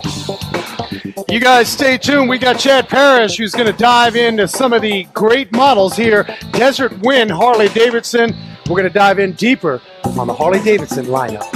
You 1.28 1.40
guys 1.40 1.68
stay 1.68 1.98
tuned. 1.98 2.28
We 2.28 2.38
got 2.38 2.58
Chad 2.58 2.88
Parrish 2.88 3.36
who's 3.36 3.52
going 3.52 3.66
to 3.66 3.78
dive 3.78 4.16
into 4.16 4.48
some 4.48 4.72
of 4.72 4.82
the 4.82 5.04
great 5.14 5.52
models 5.52 5.96
here. 5.96 6.26
Desert 6.52 6.98
Wind 7.00 7.30
Harley 7.30 7.68
Davidson. 7.68 8.34
We're 8.68 8.76
going 8.76 8.84
to 8.84 8.90
dive 8.90 9.18
in 9.18 9.32
deeper 9.32 9.80
on 10.18 10.26
the 10.26 10.34
Harley 10.34 10.60
Davidson 10.62 11.06
lineup. 11.06 11.48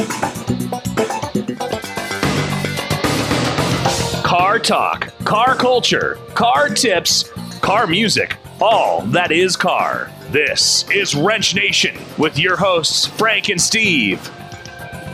Car 4.23 4.59
talk, 4.59 5.13
car 5.25 5.55
culture, 5.55 6.19
car 6.35 6.69
tips, 6.69 7.31
car 7.61 7.87
music, 7.87 8.37
all 8.61 9.03
that 9.07 9.31
is 9.31 9.57
car. 9.57 10.11
This 10.31 10.89
is 10.91 11.15
Wrench 11.15 11.55
Nation 11.55 11.97
with 12.17 12.39
your 12.39 12.57
hosts, 12.57 13.07
Frank 13.07 13.51
and 13.51 13.61
Steve. 13.61 14.31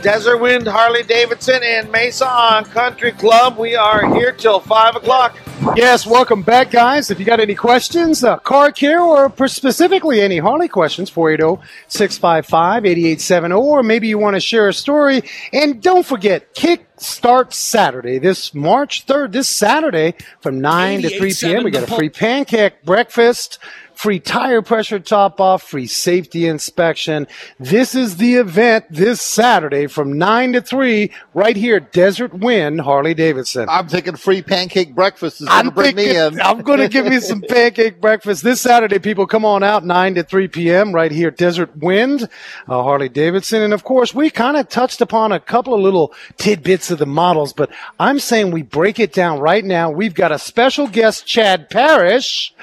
Desert 0.01 0.37
Wind, 0.37 0.67
Harley 0.67 1.03
Davidson, 1.03 1.61
and 1.61 1.91
Mesa 1.91 2.27
on 2.27 2.63
Country 2.65 3.11
Club. 3.11 3.57
We 3.57 3.75
are 3.75 4.13
here 4.15 4.31
till 4.31 4.59
5 4.59 4.95
o'clock. 4.95 5.37
Yes, 5.75 6.07
welcome 6.07 6.41
back, 6.41 6.71
guys. 6.71 7.11
If 7.11 7.19
you 7.19 7.25
got 7.25 7.41
any 7.41 7.53
questions, 7.53 8.23
uh, 8.23 8.37
car 8.37 8.71
care, 8.71 9.01
or 9.01 9.31
specifically 9.47 10.21
any 10.21 10.37
Harley 10.37 10.69
questions, 10.69 11.09
480 11.09 11.61
655 11.89 12.85
8870, 12.85 13.55
or 13.55 13.83
maybe 13.83 14.07
you 14.07 14.17
want 14.17 14.35
to 14.35 14.39
share 14.39 14.69
a 14.69 14.73
story. 14.73 15.21
And 15.51 15.81
don't 15.81 16.05
forget, 16.05 16.53
Kick 16.53 16.87
Start 16.95 17.53
Saturday, 17.53 18.19
this 18.19 18.53
March 18.53 19.05
3rd, 19.05 19.33
this 19.33 19.49
Saturday 19.49 20.15
from 20.39 20.61
9 20.61 21.01
to 21.01 21.17
3 21.17 21.33
p.m. 21.33 21.63
We 21.63 21.71
got 21.71 21.83
a 21.83 21.95
free 21.95 22.09
pancake 22.09 22.83
breakfast. 22.83 23.59
Free 23.99 24.21
tire 24.21 24.61
pressure 24.61 24.99
top 24.99 25.41
off, 25.41 25.61
free 25.61 25.85
safety 25.85 26.47
inspection. 26.47 27.27
This 27.59 27.95
is 27.95 28.15
the 28.15 28.35
event 28.35 28.85
this 28.89 29.21
Saturday 29.21 29.87
from 29.87 30.17
9 30.17 30.53
to 30.53 30.61
3 30.61 31.11
right 31.33 31.57
here 31.57 31.75
at 31.75 31.91
Desert 31.91 32.33
Wind 32.33 32.79
Harley 32.79 33.13
Davidson. 33.13 33.67
I'm 33.67 33.89
thinking 33.89 34.15
free 34.15 34.41
pancake 34.41 34.95
breakfast 34.95 35.41
is 35.41 35.49
going 35.49 35.63
to 35.63 35.67
I'm 35.67 35.73
bring 35.73 35.97
me 35.97 36.15
in. 36.15 36.39
I'm 36.41 36.61
going 36.61 36.79
to 36.79 36.87
give 36.87 37.07
me 37.07 37.19
some 37.19 37.41
pancake 37.49 37.99
breakfast 37.99 38.41
this 38.41 38.61
Saturday. 38.61 38.99
People 38.99 39.27
come 39.27 39.43
on 39.43 39.63
out 39.63 39.83
9 39.83 40.15
to 40.15 40.23
3 40.23 40.47
p.m. 40.47 40.93
right 40.93 41.11
here 41.11 41.27
at 41.27 41.35
Desert 41.35 41.75
Wind, 41.75 42.29
uh, 42.69 42.81
Harley 42.81 43.09
Davidson. 43.09 43.63
And 43.63 43.73
of 43.73 43.83
course, 43.83 44.15
we 44.15 44.29
kind 44.29 44.55
of 44.55 44.69
touched 44.69 45.01
upon 45.01 45.33
a 45.33 45.41
couple 45.41 45.73
of 45.73 45.81
little 45.81 46.13
tidbits 46.37 46.89
of 46.89 46.99
the 46.99 47.05
models, 47.05 47.51
but 47.51 47.69
I'm 47.99 48.19
saying 48.19 48.51
we 48.51 48.61
break 48.61 48.97
it 48.97 49.11
down 49.11 49.41
right 49.41 49.65
now. 49.65 49.91
We've 49.91 50.13
got 50.13 50.31
a 50.31 50.39
special 50.39 50.87
guest, 50.87 51.25
Chad 51.25 51.69
Parrish. 51.69 52.53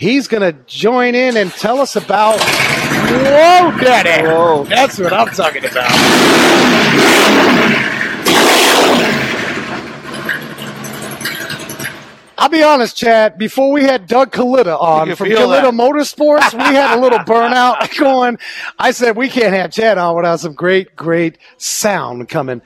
He's 0.00 0.28
going 0.28 0.40
to 0.40 0.58
join 0.64 1.14
in 1.14 1.36
and 1.36 1.52
tell 1.52 1.78
us 1.78 1.94
about. 1.94 2.40
Whoa, 2.40 3.78
Daddy! 3.78 4.26
Whoa. 4.26 4.64
That's 4.64 4.98
what 4.98 5.12
I'm 5.12 5.28
talking 5.28 5.62
about. 5.62 5.90
I'll 12.38 12.48
be 12.48 12.62
honest, 12.62 12.96
Chad. 12.96 13.36
Before 13.36 13.70
we 13.70 13.82
had 13.84 14.06
Doug 14.06 14.32
Kalitta 14.32 14.80
on 14.80 15.14
from 15.14 15.28
Kalitta 15.28 15.64
that. 15.64 15.74
Motorsports, 15.74 16.54
we 16.54 16.74
had 16.74 16.98
a 16.98 17.00
little 17.00 17.18
burnout 17.26 17.94
going. 17.98 18.38
I 18.78 18.92
said 18.92 19.18
we 19.18 19.28
can't 19.28 19.52
have 19.52 19.70
Chad 19.70 19.98
on 19.98 20.16
without 20.16 20.40
some 20.40 20.54
great, 20.54 20.96
great 20.96 21.36
sound 21.58 22.30
coming. 22.30 22.62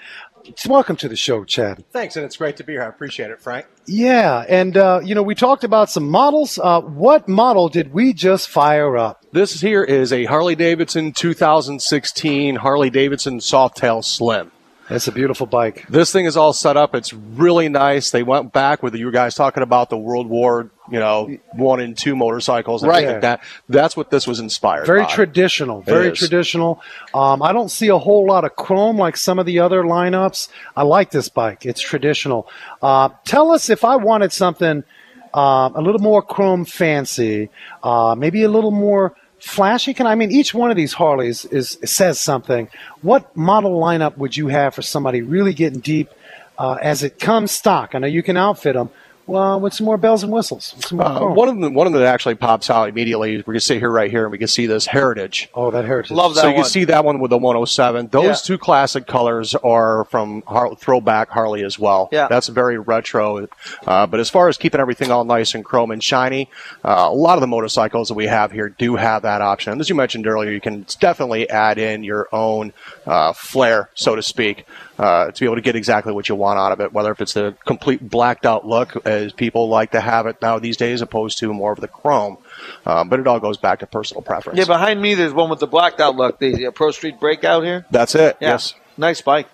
Welcome 0.66 0.96
to 0.96 1.08
the 1.08 1.16
show, 1.16 1.44
Chad. 1.44 1.84
Thanks, 1.92 2.16
and 2.16 2.24
it's 2.24 2.36
great 2.36 2.56
to 2.58 2.64
be 2.64 2.74
here. 2.74 2.82
I 2.82 2.88
appreciate 2.88 3.30
it, 3.30 3.40
Frank. 3.40 3.66
Yeah, 3.86 4.44
and 4.48 4.76
uh, 4.76 5.00
you 5.02 5.14
know 5.14 5.22
we 5.22 5.34
talked 5.34 5.64
about 5.64 5.90
some 5.90 6.08
models. 6.08 6.58
Uh, 6.62 6.80
what 6.80 7.28
model 7.28 7.68
did 7.68 7.92
we 7.92 8.12
just 8.12 8.48
fire 8.48 8.96
up? 8.96 9.24
This 9.32 9.60
here 9.60 9.82
is 9.82 10.12
a 10.12 10.24
Harley 10.24 10.54
Davidson 10.54 11.12
2016 11.12 12.56
Harley 12.56 12.90
Davidson 12.90 13.38
Softail 13.38 14.04
Slim. 14.04 14.50
That's 14.88 15.08
a 15.08 15.12
beautiful 15.12 15.46
bike. 15.46 15.86
This 15.88 16.12
thing 16.12 16.26
is 16.26 16.36
all 16.36 16.52
set 16.52 16.76
up. 16.76 16.94
It's 16.94 17.12
really 17.12 17.68
nice. 17.70 18.10
They 18.10 18.22
went 18.22 18.52
back 18.52 18.82
with 18.82 18.94
you 18.94 19.10
guys 19.10 19.34
talking 19.34 19.62
about 19.62 19.88
the 19.88 19.96
World 19.96 20.26
War, 20.28 20.70
you 20.90 20.98
know, 20.98 21.34
one 21.54 21.80
and 21.80 21.96
two 21.96 22.14
motorcycles 22.14 22.82
and 22.82 22.90
Right. 22.90 23.06
like 23.06 23.22
that. 23.22 23.42
That's 23.68 23.96
what 23.96 24.10
this 24.10 24.26
was 24.26 24.40
inspired. 24.40 24.86
Very 24.86 25.04
by. 25.04 25.08
traditional. 25.10 25.80
Very 25.80 26.12
traditional. 26.12 26.82
Um, 27.14 27.42
I 27.42 27.52
don't 27.54 27.70
see 27.70 27.88
a 27.88 27.96
whole 27.98 28.26
lot 28.26 28.44
of 28.44 28.56
chrome 28.56 28.98
like 28.98 29.16
some 29.16 29.38
of 29.38 29.46
the 29.46 29.58
other 29.60 29.82
lineups. 29.84 30.48
I 30.76 30.82
like 30.82 31.10
this 31.10 31.30
bike. 31.30 31.64
It's 31.64 31.80
traditional. 31.80 32.46
Uh, 32.82 33.08
tell 33.24 33.52
us 33.52 33.70
if 33.70 33.84
I 33.84 33.96
wanted 33.96 34.32
something 34.32 34.84
uh, 35.32 35.70
a 35.74 35.80
little 35.80 36.00
more 36.00 36.20
chrome 36.22 36.64
fancy, 36.66 37.48
uh, 37.82 38.14
maybe 38.16 38.42
a 38.42 38.48
little 38.50 38.70
more 38.70 39.16
flashy. 39.44 39.92
Can 39.92 40.06
I 40.06 40.14
mean 40.14 40.32
each 40.32 40.54
one 40.54 40.70
of 40.70 40.76
these 40.76 40.94
Harleys 40.94 41.44
is 41.44 41.78
says 41.84 42.18
something. 42.18 42.68
What 43.02 43.36
model 43.36 43.78
lineup 43.78 44.16
would 44.16 44.36
you 44.36 44.48
have 44.48 44.74
for 44.74 44.82
somebody 44.82 45.22
really 45.22 45.52
getting 45.52 45.80
deep 45.80 46.10
uh, 46.58 46.78
as 46.80 47.02
it 47.02 47.18
comes 47.18 47.52
stock? 47.52 47.94
I 47.94 47.98
know 47.98 48.06
you 48.06 48.22
can 48.22 48.36
outfit 48.36 48.74
them. 48.74 48.90
Well, 49.26 49.58
with 49.58 49.72
some 49.72 49.86
more 49.86 49.96
bells 49.96 50.22
and 50.22 50.30
whistles. 50.30 50.74
More 50.92 51.02
Uh, 51.04 51.18
chrome. 51.18 51.34
one 51.34 51.48
of 51.48 51.58
them, 51.60 51.72
one 51.74 51.86
of 51.86 51.92
them 51.94 52.02
that 52.02 52.12
actually 52.12 52.34
pops 52.34 52.68
out 52.68 52.88
immediately. 52.90 53.36
We 53.46 53.54
can 53.54 53.60
sit 53.60 53.78
here 53.78 53.90
right 53.90 54.10
here, 54.10 54.24
and 54.24 54.32
we 54.32 54.36
can 54.38 54.48
see 54.48 54.66
this 54.66 54.86
Heritage. 54.86 55.48
oh, 55.54 55.70
that 55.70 55.86
heritage. 55.86 56.10
Love 56.10 56.34
that 56.34 56.42
so 56.42 56.48
you 56.48 56.54
can 56.54 56.64
see 56.64 56.84
that 56.84 57.04
one 57.04 57.20
with 57.20 57.30
the 57.30 57.38
107. 57.38 58.08
Those 58.12 58.24
Yeah. 58.24 58.34
two 58.34 58.58
classic 58.58 59.06
colors 59.06 59.54
are 59.54 60.04
from 60.10 60.42
Har- 60.46 60.74
throwback 60.76 61.30
Harley 61.30 61.64
as 61.64 61.78
well. 61.78 62.08
Yeah. 62.12 62.26
that's 62.28 62.48
very 62.48 62.78
retro. 62.78 63.48
Uh, 63.86 64.06
but 64.06 64.20
as 64.20 64.28
far 64.28 64.48
as 64.48 64.58
keeping 64.58 64.80
everything 64.80 65.10
all 65.10 65.24
nice 65.24 65.54
and 65.54 65.64
chrome 65.64 65.90
and 65.90 66.02
shiny, 66.02 66.50
uh, 66.84 67.06
a 67.08 67.14
lot 67.14 67.34
of 67.34 67.40
the 67.40 67.46
motorcycles 67.46 68.08
that 68.08 68.14
we 68.14 68.26
have 68.26 68.52
here 68.52 68.68
do 68.68 68.96
have 68.96 69.22
that 69.22 69.40
option. 69.40 69.72
And 69.72 69.80
as 69.80 69.88
you 69.88 69.94
mentioned 69.94 70.26
earlier, 70.26 70.50
you 70.50 70.60
can 70.60 70.84
definitely 71.00 71.48
add 71.48 71.78
in 71.78 72.04
your 72.04 72.28
own 72.32 72.72
uh, 73.06 73.32
flair, 73.32 73.88
so 73.94 74.14
to 74.16 74.22
speak. 74.22 74.66
Uh, 74.98 75.30
to 75.30 75.40
be 75.40 75.46
able 75.46 75.56
to 75.56 75.62
get 75.62 75.76
exactly 75.76 76.12
what 76.12 76.28
you 76.28 76.34
want 76.34 76.58
out 76.58 76.72
of 76.72 76.80
it, 76.80 76.92
whether 76.92 77.10
if 77.12 77.20
it's 77.20 77.34
the 77.34 77.56
complete 77.64 78.08
blacked 78.08 78.46
out 78.46 78.66
look, 78.66 79.06
as 79.06 79.32
people 79.32 79.68
like 79.68 79.92
to 79.92 80.00
have 80.00 80.26
it 80.26 80.40
now 80.40 80.58
these 80.58 80.76
days, 80.76 81.02
opposed 81.02 81.38
to 81.38 81.52
more 81.52 81.72
of 81.72 81.80
the 81.80 81.88
chrome. 81.88 82.38
Um, 82.86 83.08
but 83.08 83.20
it 83.20 83.26
all 83.26 83.40
goes 83.40 83.56
back 83.56 83.80
to 83.80 83.86
personal 83.86 84.22
preference. 84.22 84.58
Yeah, 84.58 84.66
behind 84.66 85.00
me 85.00 85.14
there's 85.14 85.32
one 85.32 85.50
with 85.50 85.60
the 85.60 85.66
blacked 85.66 86.00
out 86.00 86.16
look, 86.16 86.38
the 86.38 86.66
uh, 86.66 86.70
Pro 86.70 86.90
Street 86.90 87.18
Breakout 87.20 87.64
here. 87.64 87.86
That's 87.90 88.14
it. 88.14 88.36
Yeah. 88.40 88.50
Yes. 88.50 88.74
Nice 88.96 89.20
bike. 89.20 89.48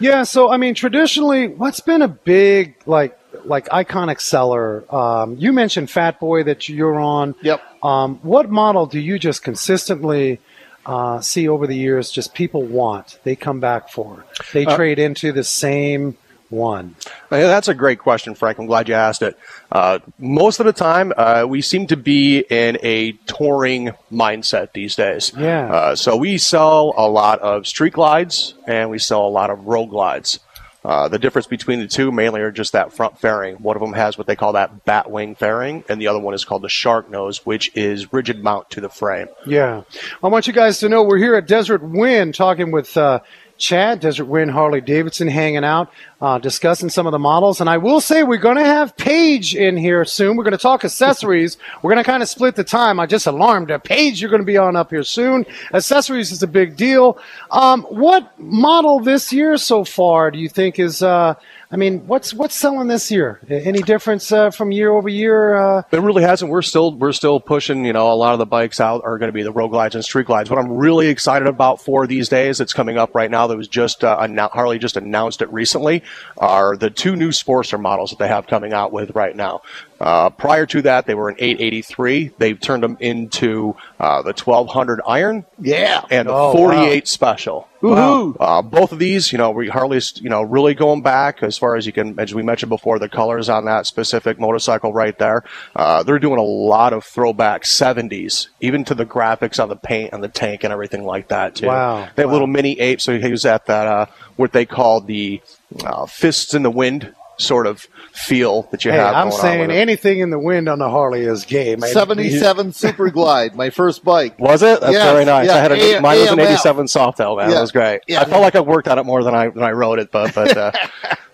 Yeah, 0.00 0.24
so 0.24 0.50
I 0.50 0.56
mean, 0.56 0.74
traditionally, 0.74 1.48
what's 1.48 1.80
been 1.80 2.02
a 2.02 2.08
big 2.08 2.76
like 2.86 3.18
like 3.44 3.68
iconic 3.68 4.20
seller? 4.20 4.84
Um, 4.94 5.36
you 5.38 5.52
mentioned 5.52 5.90
Fat 5.90 6.18
Boy 6.18 6.42
that 6.44 6.68
you're 6.68 6.98
on. 6.98 7.34
Yep. 7.42 7.62
Um, 7.82 8.18
what 8.22 8.50
model 8.50 8.86
do 8.86 8.98
you 8.98 9.18
just 9.18 9.42
consistently 9.42 10.40
uh, 10.86 11.20
see 11.20 11.48
over 11.48 11.66
the 11.66 11.76
years? 11.76 12.10
Just 12.10 12.34
people 12.34 12.62
want, 12.62 13.18
they 13.24 13.36
come 13.36 13.60
back 13.60 13.88
for, 13.88 14.24
they 14.52 14.66
Uh, 14.66 14.76
trade 14.76 14.98
into 14.98 15.32
the 15.32 15.44
same 15.44 16.16
one. 16.50 16.94
Yeah, 17.32 17.48
that's 17.48 17.68
a 17.68 17.74
great 17.74 17.98
question, 17.98 18.34
Frank. 18.34 18.58
I'm 18.58 18.66
glad 18.66 18.88
you 18.88 18.94
asked 18.94 19.22
it. 19.22 19.36
Uh, 19.72 19.98
most 20.18 20.60
of 20.60 20.66
the 20.66 20.72
time, 20.72 21.12
uh, 21.16 21.44
we 21.48 21.62
seem 21.62 21.86
to 21.88 21.96
be 21.96 22.44
in 22.48 22.78
a 22.82 23.12
touring 23.26 23.90
mindset 24.12 24.72
these 24.72 24.94
days. 24.94 25.32
Yeah. 25.36 25.72
Uh, 25.72 25.96
so 25.96 26.16
we 26.16 26.38
sell 26.38 26.94
a 26.96 27.08
lot 27.08 27.40
of 27.40 27.66
street 27.66 27.94
glides 27.94 28.54
and 28.68 28.90
we 28.90 28.98
sell 28.98 29.26
a 29.26 29.28
lot 29.28 29.50
of 29.50 29.66
road 29.66 29.86
glides. 29.86 30.38
Uh, 30.84 31.08
the 31.08 31.18
difference 31.18 31.46
between 31.46 31.80
the 31.80 31.88
two 31.88 32.12
mainly 32.12 32.42
are 32.42 32.50
just 32.50 32.72
that 32.72 32.92
front 32.92 33.18
fairing. 33.18 33.56
One 33.56 33.74
of 33.74 33.80
them 33.80 33.94
has 33.94 34.18
what 34.18 34.26
they 34.26 34.36
call 34.36 34.52
that 34.52 34.84
bat 34.84 35.10
wing 35.10 35.34
fairing, 35.34 35.82
and 35.88 36.00
the 36.00 36.08
other 36.08 36.18
one 36.18 36.34
is 36.34 36.44
called 36.44 36.62
the 36.62 36.68
shark 36.68 37.10
nose, 37.10 37.46
which 37.46 37.74
is 37.74 38.12
rigid 38.12 38.42
mount 38.44 38.70
to 38.70 38.82
the 38.82 38.90
frame. 38.90 39.28
Yeah. 39.46 39.82
I 40.22 40.28
want 40.28 40.46
you 40.46 40.52
guys 40.52 40.80
to 40.80 40.88
know 40.90 41.02
we're 41.02 41.18
here 41.18 41.36
at 41.36 41.46
Desert 41.46 41.82
Wind 41.82 42.34
talking 42.34 42.70
with 42.70 42.94
uh, 42.98 43.20
Chad, 43.64 44.00
Desert 44.00 44.26
Wind 44.26 44.50
Harley 44.50 44.82
Davidson, 44.82 45.26
hanging 45.26 45.64
out, 45.64 45.90
uh, 46.20 46.38
discussing 46.38 46.90
some 46.90 47.06
of 47.06 47.12
the 47.12 47.18
models. 47.18 47.62
And 47.62 47.70
I 47.70 47.78
will 47.78 48.00
say 48.00 48.22
we're 48.22 48.36
going 48.36 48.58
to 48.58 48.64
have 48.64 48.94
Paige 48.96 49.56
in 49.56 49.78
here 49.78 50.04
soon. 50.04 50.36
We're 50.36 50.44
going 50.44 50.52
to 50.52 50.58
talk 50.58 50.84
accessories. 50.84 51.56
we're 51.80 51.92
going 51.92 52.04
to 52.04 52.08
kind 52.08 52.22
of 52.22 52.28
split 52.28 52.56
the 52.56 52.64
time. 52.64 53.00
I 53.00 53.06
just 53.06 53.26
alarmed 53.26 53.70
her. 53.70 53.78
Paige, 53.78 54.20
you're 54.20 54.30
going 54.30 54.42
to 54.42 54.46
be 54.46 54.58
on 54.58 54.76
up 54.76 54.90
here 54.90 55.02
soon. 55.02 55.46
Accessories 55.72 56.30
is 56.30 56.42
a 56.42 56.46
big 56.46 56.76
deal. 56.76 57.18
Um, 57.50 57.84
what 57.84 58.38
model 58.38 59.00
this 59.00 59.32
year 59.32 59.56
so 59.56 59.82
far 59.82 60.30
do 60.30 60.38
you 60.38 60.50
think 60.50 60.78
is? 60.78 61.02
Uh, 61.02 61.34
I 61.74 61.76
mean, 61.76 62.06
what's 62.06 62.32
what's 62.32 62.54
selling 62.54 62.86
this 62.86 63.10
year? 63.10 63.40
Any 63.50 63.82
difference 63.82 64.30
uh, 64.30 64.50
from 64.50 64.70
year 64.70 64.92
over 64.92 65.08
year? 65.08 65.56
Uh, 65.56 65.82
It 65.90 65.98
really 65.98 66.22
hasn't. 66.22 66.48
We're 66.48 66.62
still 66.62 66.92
we're 66.94 67.10
still 67.10 67.40
pushing. 67.40 67.84
You 67.84 67.92
know, 67.92 68.12
a 68.12 68.14
lot 68.14 68.32
of 68.32 68.38
the 68.38 68.46
bikes 68.46 68.78
out 68.78 69.02
are 69.04 69.18
going 69.18 69.28
to 69.28 69.32
be 69.32 69.42
the 69.42 69.50
road 69.50 69.68
glides 69.68 69.96
and 69.96 70.04
street 70.04 70.26
glides. 70.26 70.48
What 70.50 70.60
I'm 70.60 70.70
really 70.70 71.08
excited 71.08 71.48
about 71.48 71.80
for 71.82 72.06
these 72.06 72.28
days, 72.28 72.58
that's 72.58 72.72
coming 72.72 72.96
up 72.96 73.16
right 73.16 73.28
now. 73.28 73.48
That 73.48 73.56
was 73.56 73.66
just 73.66 74.04
uh, 74.04 74.16
annou- 74.20 74.52
Harley 74.52 74.78
just 74.78 74.96
announced 74.96 75.42
it 75.42 75.52
recently. 75.52 76.04
Are 76.38 76.76
the 76.76 76.90
two 76.90 77.16
new 77.16 77.30
Sportster 77.30 77.80
models 77.80 78.10
that 78.10 78.20
they 78.20 78.28
have 78.28 78.46
coming 78.46 78.72
out 78.72 78.92
with 78.92 79.10
right 79.16 79.34
now. 79.34 79.62
Uh, 80.00 80.28
prior 80.30 80.66
to 80.66 80.82
that, 80.82 81.06
they 81.06 81.14
were 81.14 81.28
an 81.28 81.36
883. 81.38 82.32
They've 82.38 82.60
turned 82.60 82.82
them 82.82 82.96
into 83.00 83.76
uh, 84.00 84.22
the 84.22 84.32
1200 84.32 85.00
Iron 85.06 85.44
Yeah. 85.58 86.04
and 86.10 86.28
the 86.28 86.32
Oh, 86.34 86.52
48 86.52 87.06
Special. 87.08 87.68
Woohoo. 87.80 88.34
Uh, 88.40 88.62
both 88.62 88.92
of 88.92 88.98
these, 88.98 89.30
you 89.30 89.36
know, 89.38 89.50
we 89.50 89.68
Harley's, 89.68 90.14
you 90.20 90.30
know, 90.30 90.40
really 90.42 90.72
going 90.74 91.02
back 91.02 91.42
as 91.42 91.58
far 91.58 91.76
as 91.76 91.84
you 91.86 91.92
can, 91.92 92.18
as 92.18 92.34
we 92.34 92.42
mentioned 92.42 92.70
before, 92.70 92.98
the 92.98 93.10
colors 93.10 93.48
on 93.50 93.66
that 93.66 93.86
specific 93.86 94.40
motorcycle 94.40 94.90
right 94.92 95.18
there. 95.18 95.44
Uh, 95.76 96.02
they're 96.02 96.18
doing 96.18 96.38
a 96.38 96.42
lot 96.42 96.92
of 96.94 97.04
throwback 97.04 97.62
70s, 97.64 98.48
even 98.60 98.84
to 98.86 98.94
the 98.94 99.04
graphics 99.04 99.62
on 99.62 99.68
the 99.68 99.76
paint 99.76 100.12
and 100.14 100.24
the 100.24 100.28
tank 100.28 100.64
and 100.64 100.72
everything 100.72 101.04
like 101.04 101.28
that 101.28 101.56
too. 101.56 101.66
Wow. 101.66 102.08
They 102.16 102.22
have 102.22 102.32
little 102.32 102.46
mini 102.46 102.80
apes. 102.80 103.04
So 103.04 103.18
he 103.18 103.30
was 103.30 103.44
at 103.44 103.66
that, 103.66 103.86
uh, 103.86 104.06
what 104.36 104.52
they 104.52 104.64
call 104.64 105.02
the 105.02 105.42
uh, 105.84 106.06
fists 106.06 106.54
in 106.54 106.62
the 106.62 106.70
wind 106.70 107.14
sort 107.38 107.66
of 107.66 107.86
feel 108.12 108.62
that 108.70 108.84
you 108.84 108.90
hey, 108.92 108.98
have. 108.98 109.14
I'm 109.14 109.22
going 109.30 109.32
on 109.34 109.40
saying 109.40 109.60
with 109.62 109.70
it. 109.70 109.74
anything 109.80 110.20
in 110.20 110.30
the 110.30 110.38
wind 110.38 110.68
on 110.68 110.78
the 110.78 110.88
Harley 110.88 111.22
is 111.22 111.44
gay. 111.44 111.74
man. 111.76 111.90
77 111.90 112.72
Super 112.74 113.10
Glide, 113.10 113.54
my 113.56 113.70
first 113.70 114.04
bike. 114.04 114.38
Was 114.38 114.62
it? 114.62 114.80
That's 114.80 114.92
Yes, 114.92 115.12
very 115.12 115.24
nice. 115.24 115.46
yeah, 115.46 115.54
I 115.54 115.58
had 115.58 115.72
a, 115.72 115.96
A- 115.98 116.00
mine 116.00 116.20
was 116.20 116.30
an 116.30 116.40
'87 116.40 116.86
Softail, 116.86 117.36
man. 117.36 117.50
Yeah, 117.50 117.58
It 117.58 117.60
was 117.62 117.72
great. 117.72 118.00
yeah. 118.06 118.20
I 118.20 118.24
felt 118.24 118.42
like 118.42 118.54
I 118.54 118.60
worked 118.60 118.88
on 118.88 118.98
it 118.98 119.04
more 119.04 119.22
than 119.24 119.34
I 119.34 119.48
than 119.48 119.62
I 119.62 119.72
wrote 119.72 119.98
it, 119.98 120.10
but 120.12 120.34
but 120.34 120.56
uh, 120.56 120.72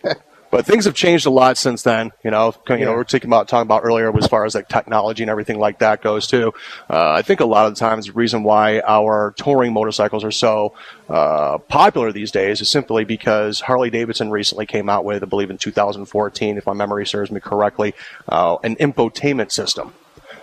but 0.51 0.67
things 0.67 0.85
have 0.85 0.95
changed 0.95 1.27
a 1.27 1.31
lot 1.31 1.57
since 1.57 1.83
then. 1.83 2.11
You 2.25 2.31
know, 2.31 2.55
you 2.81 2.85
know, 2.85 2.93
we're 2.93 3.05
talking 3.05 3.29
about 3.29 3.49
talking 3.49 3.63
about 3.67 3.83
earlier 3.85 4.17
as 4.17 4.27
far 4.27 4.45
as 4.45 4.55
like 4.55 4.69
technology 4.69 5.23
and 5.23 5.31
everything 5.31 5.59
like 5.59 5.79
that 5.79 6.03
goes 6.03 6.27
too. 6.27 6.53
Uh, 6.89 7.13
I 7.13 7.23
think 7.23 7.41
a 7.41 7.45
lot 7.45 7.67
of 7.67 7.75
the 7.75 7.79
times 7.79 8.07
the 8.07 8.13
reason 8.13 8.43
why 8.43 8.81
our 8.81 9.33
touring 9.37 9.73
motorcycles 9.73 10.25
are 10.25 10.31
so 10.31 10.75
uh, 11.09 11.59
popular 11.59 12.13
these 12.13 12.31
days 12.31 12.61
is 12.61 12.69
simply 12.69 13.05
because 13.05 13.61
Harley 13.61 13.91
Davidson 13.91 14.31
recently 14.31 14.67
came 14.67 14.89
out 14.89 15.05
with, 15.05 15.23
I 15.23 15.27
believe, 15.27 15.51
in 15.51 15.59
2014, 15.59 16.57
if 16.59 16.67
my 16.67 16.73
memory 16.73 17.07
serves 17.07 17.31
me 17.31 17.41
correctly, 17.41 17.95
uh, 18.29 18.57
an 18.65 18.77
infotainment 18.77 19.53
system. 19.53 19.93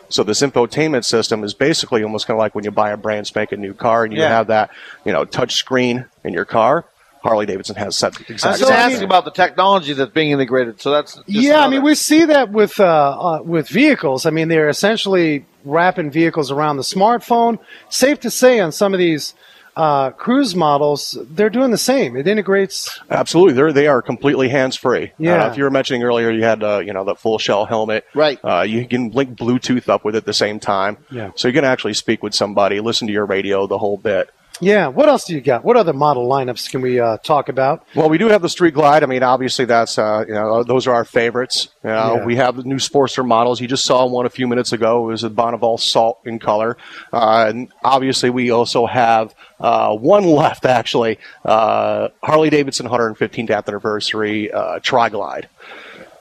So 0.10 0.24
this 0.24 0.42
infotainment 0.42 1.04
system 1.04 1.44
is 1.44 1.54
basically 1.54 2.02
almost 2.02 2.28
kind 2.28 2.36
of 2.38 2.40
like 2.40 2.56
when 2.56 2.64
you 2.64 2.72
buy 2.72 2.92
a 2.92 2.98
brand 2.98 3.28
spanking 3.28 3.60
new 3.60 3.74
car 3.74 4.06
and 4.06 4.14
you 4.14 4.22
Yeah. 4.22 4.30
have 4.30 4.48
that, 4.48 4.70
you 5.04 5.12
know, 5.12 5.26
touch 5.26 5.56
screen 5.56 6.06
in 6.24 6.34
your 6.34 6.46
car. 6.46 6.86
Harley 7.28 7.46
Davidson 7.46 7.76
has 7.76 7.98
set 7.98 8.16
I 8.16 8.20
was 8.20 8.30
exactly. 8.30 8.60
just 8.60 8.72
So, 8.72 8.74
I 8.74 8.78
asking 8.78 9.04
about 9.04 9.26
the 9.26 9.32
technology 9.32 9.94
that's 9.94 10.12
being 10.12 10.32
integrated. 10.32 10.82
So 10.82 10.92
that's 10.92 11.16
just 11.16 11.28
yeah, 11.28 11.60
I 11.60 11.70
mean, 11.70 11.84
we 11.84 11.94
see 11.96 12.26
that 12.26 12.52
with 12.52 12.80
uh, 12.80 12.86
uh, 12.86 13.42
with 13.44 13.68
vehicles. 13.68 14.26
I 14.26 14.30
mean, 14.30 14.48
they're 14.48 14.70
essentially 14.70 15.46
wrapping 15.66 16.10
vehicles 16.12 16.52
around 16.52 16.78
the 16.78 16.84
smartphone. 16.84 17.60
Safe 17.90 18.20
to 18.22 18.32
say, 18.32 18.60
on 18.60 18.72
some 18.72 18.94
of 18.94 19.00
these 19.00 19.34
uh, 19.76 20.10
cruise 20.12 20.56
models, 20.56 21.18
they're 21.30 21.50
doing 21.50 21.72
the 21.72 21.78
same. 21.78 22.16
It 22.18 22.28
integrates. 22.28 23.00
Absolutely, 23.10 23.54
they're 23.54 23.74
they 23.74 23.88
are 23.88 24.02
completely 24.02 24.50
hands 24.50 24.76
free. 24.76 25.12
Yeah. 25.20 25.46
Uh, 25.46 25.52
if 25.52 25.58
you 25.58 25.64
were 25.64 25.70
mentioning 25.70 26.04
earlier, 26.04 26.32
you 26.32 26.44
had 26.44 26.64
uh, 26.64 26.80
you 26.80 26.94
know 26.94 27.04
the 27.04 27.16
full 27.16 27.38
shell 27.38 27.66
helmet. 27.66 28.06
Right. 28.16 28.40
Uh, 28.44 28.62
you 28.62 28.88
can 28.88 29.12
link 29.12 29.38
Bluetooth 29.38 29.88
up 29.88 30.04
with 30.04 30.16
it 30.16 30.20
at 30.20 30.26
the 30.26 30.34
same 30.34 30.60
time. 30.60 30.98
Yeah. 31.12 31.32
So 31.36 31.48
you 31.48 31.54
can 31.54 31.66
actually 31.66 31.94
speak 31.94 32.24
with 32.24 32.34
somebody, 32.34 32.80
listen 32.80 33.08
to 33.08 33.14
your 33.14 33.26
radio, 33.26 33.68
the 33.68 33.78
whole 33.78 33.98
bit. 33.98 34.32
Yeah. 34.62 34.88
What 34.88 35.08
else 35.10 35.26
do 35.26 35.34
you 35.34 35.42
got? 35.42 35.64
What 35.64 35.78
other 35.78 35.94
model 35.94 36.28
lineups 36.28 36.70
can 36.72 36.82
we 36.82 37.00
uh, 37.00 37.18
talk 37.18 37.50
about? 37.50 37.86
Well, 37.96 38.10
we 38.10 38.18
do 38.18 38.28
have 38.30 38.42
the 38.42 38.50
Street 38.50 38.74
Glide. 38.74 39.04
I 39.04 39.06
mean, 39.06 39.24
obviously, 39.24 39.66
that's 39.66 39.98
uh, 39.98 40.26
you 40.28 40.34
know 40.34 40.64
those 40.64 40.88
are 40.88 40.94
our 40.94 41.06
favorites. 41.06 41.70
You 41.84 41.90
know, 41.92 42.16
Yeah. 42.18 42.26
we 42.26 42.36
have 42.38 42.56
the 42.58 42.64
new 42.64 42.78
Sportster 42.78 43.26
models. 43.26 43.62
You 43.62 43.68
just 43.68 43.86
saw 43.86 44.06
one 44.06 44.26
a 44.26 44.30
few 44.30 44.48
minutes 44.48 44.72
ago. 44.74 45.04
It 45.06 45.12
was 45.12 45.24
a 45.24 45.30
Bonneville 45.30 45.78
Salt 45.78 46.20
in 46.26 46.40
color, 46.40 46.78
uh, 47.14 47.46
and 47.50 47.72
obviously, 47.84 48.30
we 48.30 48.50
also 48.52 48.86
have 48.86 49.36
uh, 49.60 49.96
one 49.96 50.24
left 50.26 50.66
actually. 50.66 51.20
Uh, 51.46 52.10
Harley 52.24 52.50
Davidson 52.50 52.88
115th 52.88 53.52
anniversary 53.68 54.52
uh, 54.52 54.80
Tri 54.82 55.10
Glide. 55.10 55.50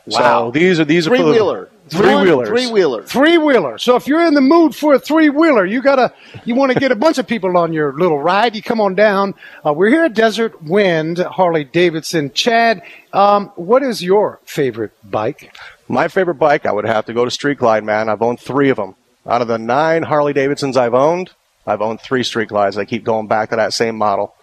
Wow. 0.06 0.46
So 0.46 0.50
these 0.52 0.80
are 0.80 0.84
these 0.84 1.06
are 1.06 1.10
Three 1.10 1.18
for 1.18 1.24
the- 1.24 1.30
wheeler. 1.32 1.68
Three 1.88 2.16
wheelers. 2.16 2.48
Three 2.48 2.66
wheeler. 2.66 3.02
Three 3.04 3.38
wheeler. 3.38 3.78
So 3.78 3.94
if 3.94 4.08
you're 4.08 4.24
in 4.26 4.34
the 4.34 4.40
mood 4.40 4.74
for 4.74 4.94
a 4.94 4.98
three 4.98 5.28
wheeler, 5.28 5.64
you 5.64 5.80
gotta 5.80 6.12
you 6.44 6.56
want 6.56 6.72
to 6.72 6.80
get 6.80 6.90
a 6.90 6.96
bunch 6.96 7.18
of 7.18 7.28
people 7.28 7.56
on 7.56 7.72
your 7.72 7.92
little 7.92 8.18
ride. 8.18 8.56
You 8.56 8.62
come 8.62 8.80
on 8.80 8.96
down. 8.96 9.34
Uh, 9.64 9.72
we're 9.72 9.90
here 9.90 10.02
at 10.04 10.12
Desert 10.14 10.60
Wind, 10.64 11.18
Harley 11.18 11.62
Davidson. 11.62 12.32
Chad, 12.32 12.82
um, 13.12 13.52
what 13.54 13.84
is 13.84 14.02
your 14.02 14.40
favorite 14.44 14.90
bike? 15.08 15.54
My 15.86 16.08
favorite 16.08 16.40
bike, 16.40 16.66
I 16.66 16.72
would 16.72 16.86
have 16.86 17.06
to 17.06 17.14
go 17.14 17.24
to 17.24 17.30
Street 17.30 17.58
Glide, 17.58 17.84
man. 17.84 18.08
I've 18.08 18.20
owned 18.22 18.40
three 18.40 18.70
of 18.70 18.76
them. 18.78 18.96
Out 19.24 19.40
of 19.40 19.46
the 19.46 19.58
nine 19.58 20.02
Harley 20.02 20.32
Davidsons 20.32 20.76
I've 20.76 20.94
owned, 20.94 21.30
I've 21.68 21.80
owned 21.82 22.00
three 22.00 22.24
Street 22.24 22.48
Glides. 22.48 22.76
I 22.78 22.84
keep 22.84 23.04
going 23.04 23.28
back 23.28 23.50
to 23.50 23.56
that 23.56 23.72
same 23.72 23.94
model. 23.94 24.34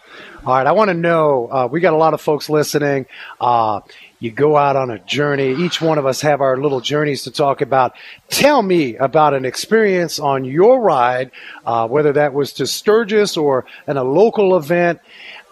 All 0.46 0.54
right, 0.56 0.66
I 0.68 0.72
want 0.74 0.90
to 0.90 0.94
know. 0.94 1.50
Uh, 1.52 1.68
we 1.70 1.82
got 1.82 1.94
a 1.94 1.98
lot 1.98 2.14
of 2.14 2.22
folks 2.22 2.48
listening. 2.50 3.06
Uh, 3.42 3.82
you 4.24 4.32
go 4.32 4.56
out 4.56 4.78
on 4.78 4.90
a 4.90 5.00
journey. 5.00 5.52
Each 5.52 5.82
one 5.82 5.98
of 5.98 6.06
us 6.06 6.22
have 6.22 6.40
our 6.40 6.56
little 6.56 6.80
journeys 6.80 7.24
to 7.24 7.32
talk 7.32 7.60
about. 7.60 7.94
Tell 8.30 8.62
me 8.62 8.96
about 8.96 9.34
an 9.34 9.44
experience 9.44 10.18
on 10.18 10.46
your 10.46 10.80
ride, 10.80 11.32
uh, 11.66 11.90
whether 11.90 12.14
that 12.14 12.34
was 12.34 12.54
to 12.54 12.66
Sturgis 12.66 13.36
or 13.36 13.66
in 13.86 13.98
a 13.98 14.04
local 14.06 14.56
event. 14.56 15.02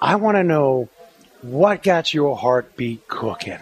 I 0.01 0.15
want 0.15 0.37
to 0.37 0.43
know 0.43 0.87
what 1.41 1.83
got 1.83 2.13
your 2.13 2.37
heartbeat 2.37 3.09
cooking. 3.09 3.59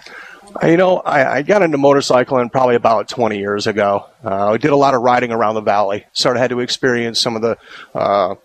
You 0.61 0.77
know, 0.77 0.97
I, 0.97 1.37
I 1.37 1.41
got 1.41 1.63
into 1.63 1.79
motorcycling 1.79 2.51
probably 2.51 2.75
about 2.75 3.09
20 3.09 3.39
years 3.39 3.65
ago. 3.65 4.05
Uh, 4.23 4.51
I 4.51 4.57
did 4.57 4.69
a 4.69 4.75
lot 4.75 4.93
of 4.93 5.01
riding 5.01 5.31
around 5.31 5.55
the 5.55 5.61
valley. 5.61 6.05
Sort 6.13 6.35
of 6.35 6.41
had 6.41 6.51
to 6.51 6.59
experience 6.59 7.19
some 7.19 7.35
of 7.35 7.41
the 7.41 7.57
uh, 7.95 8.35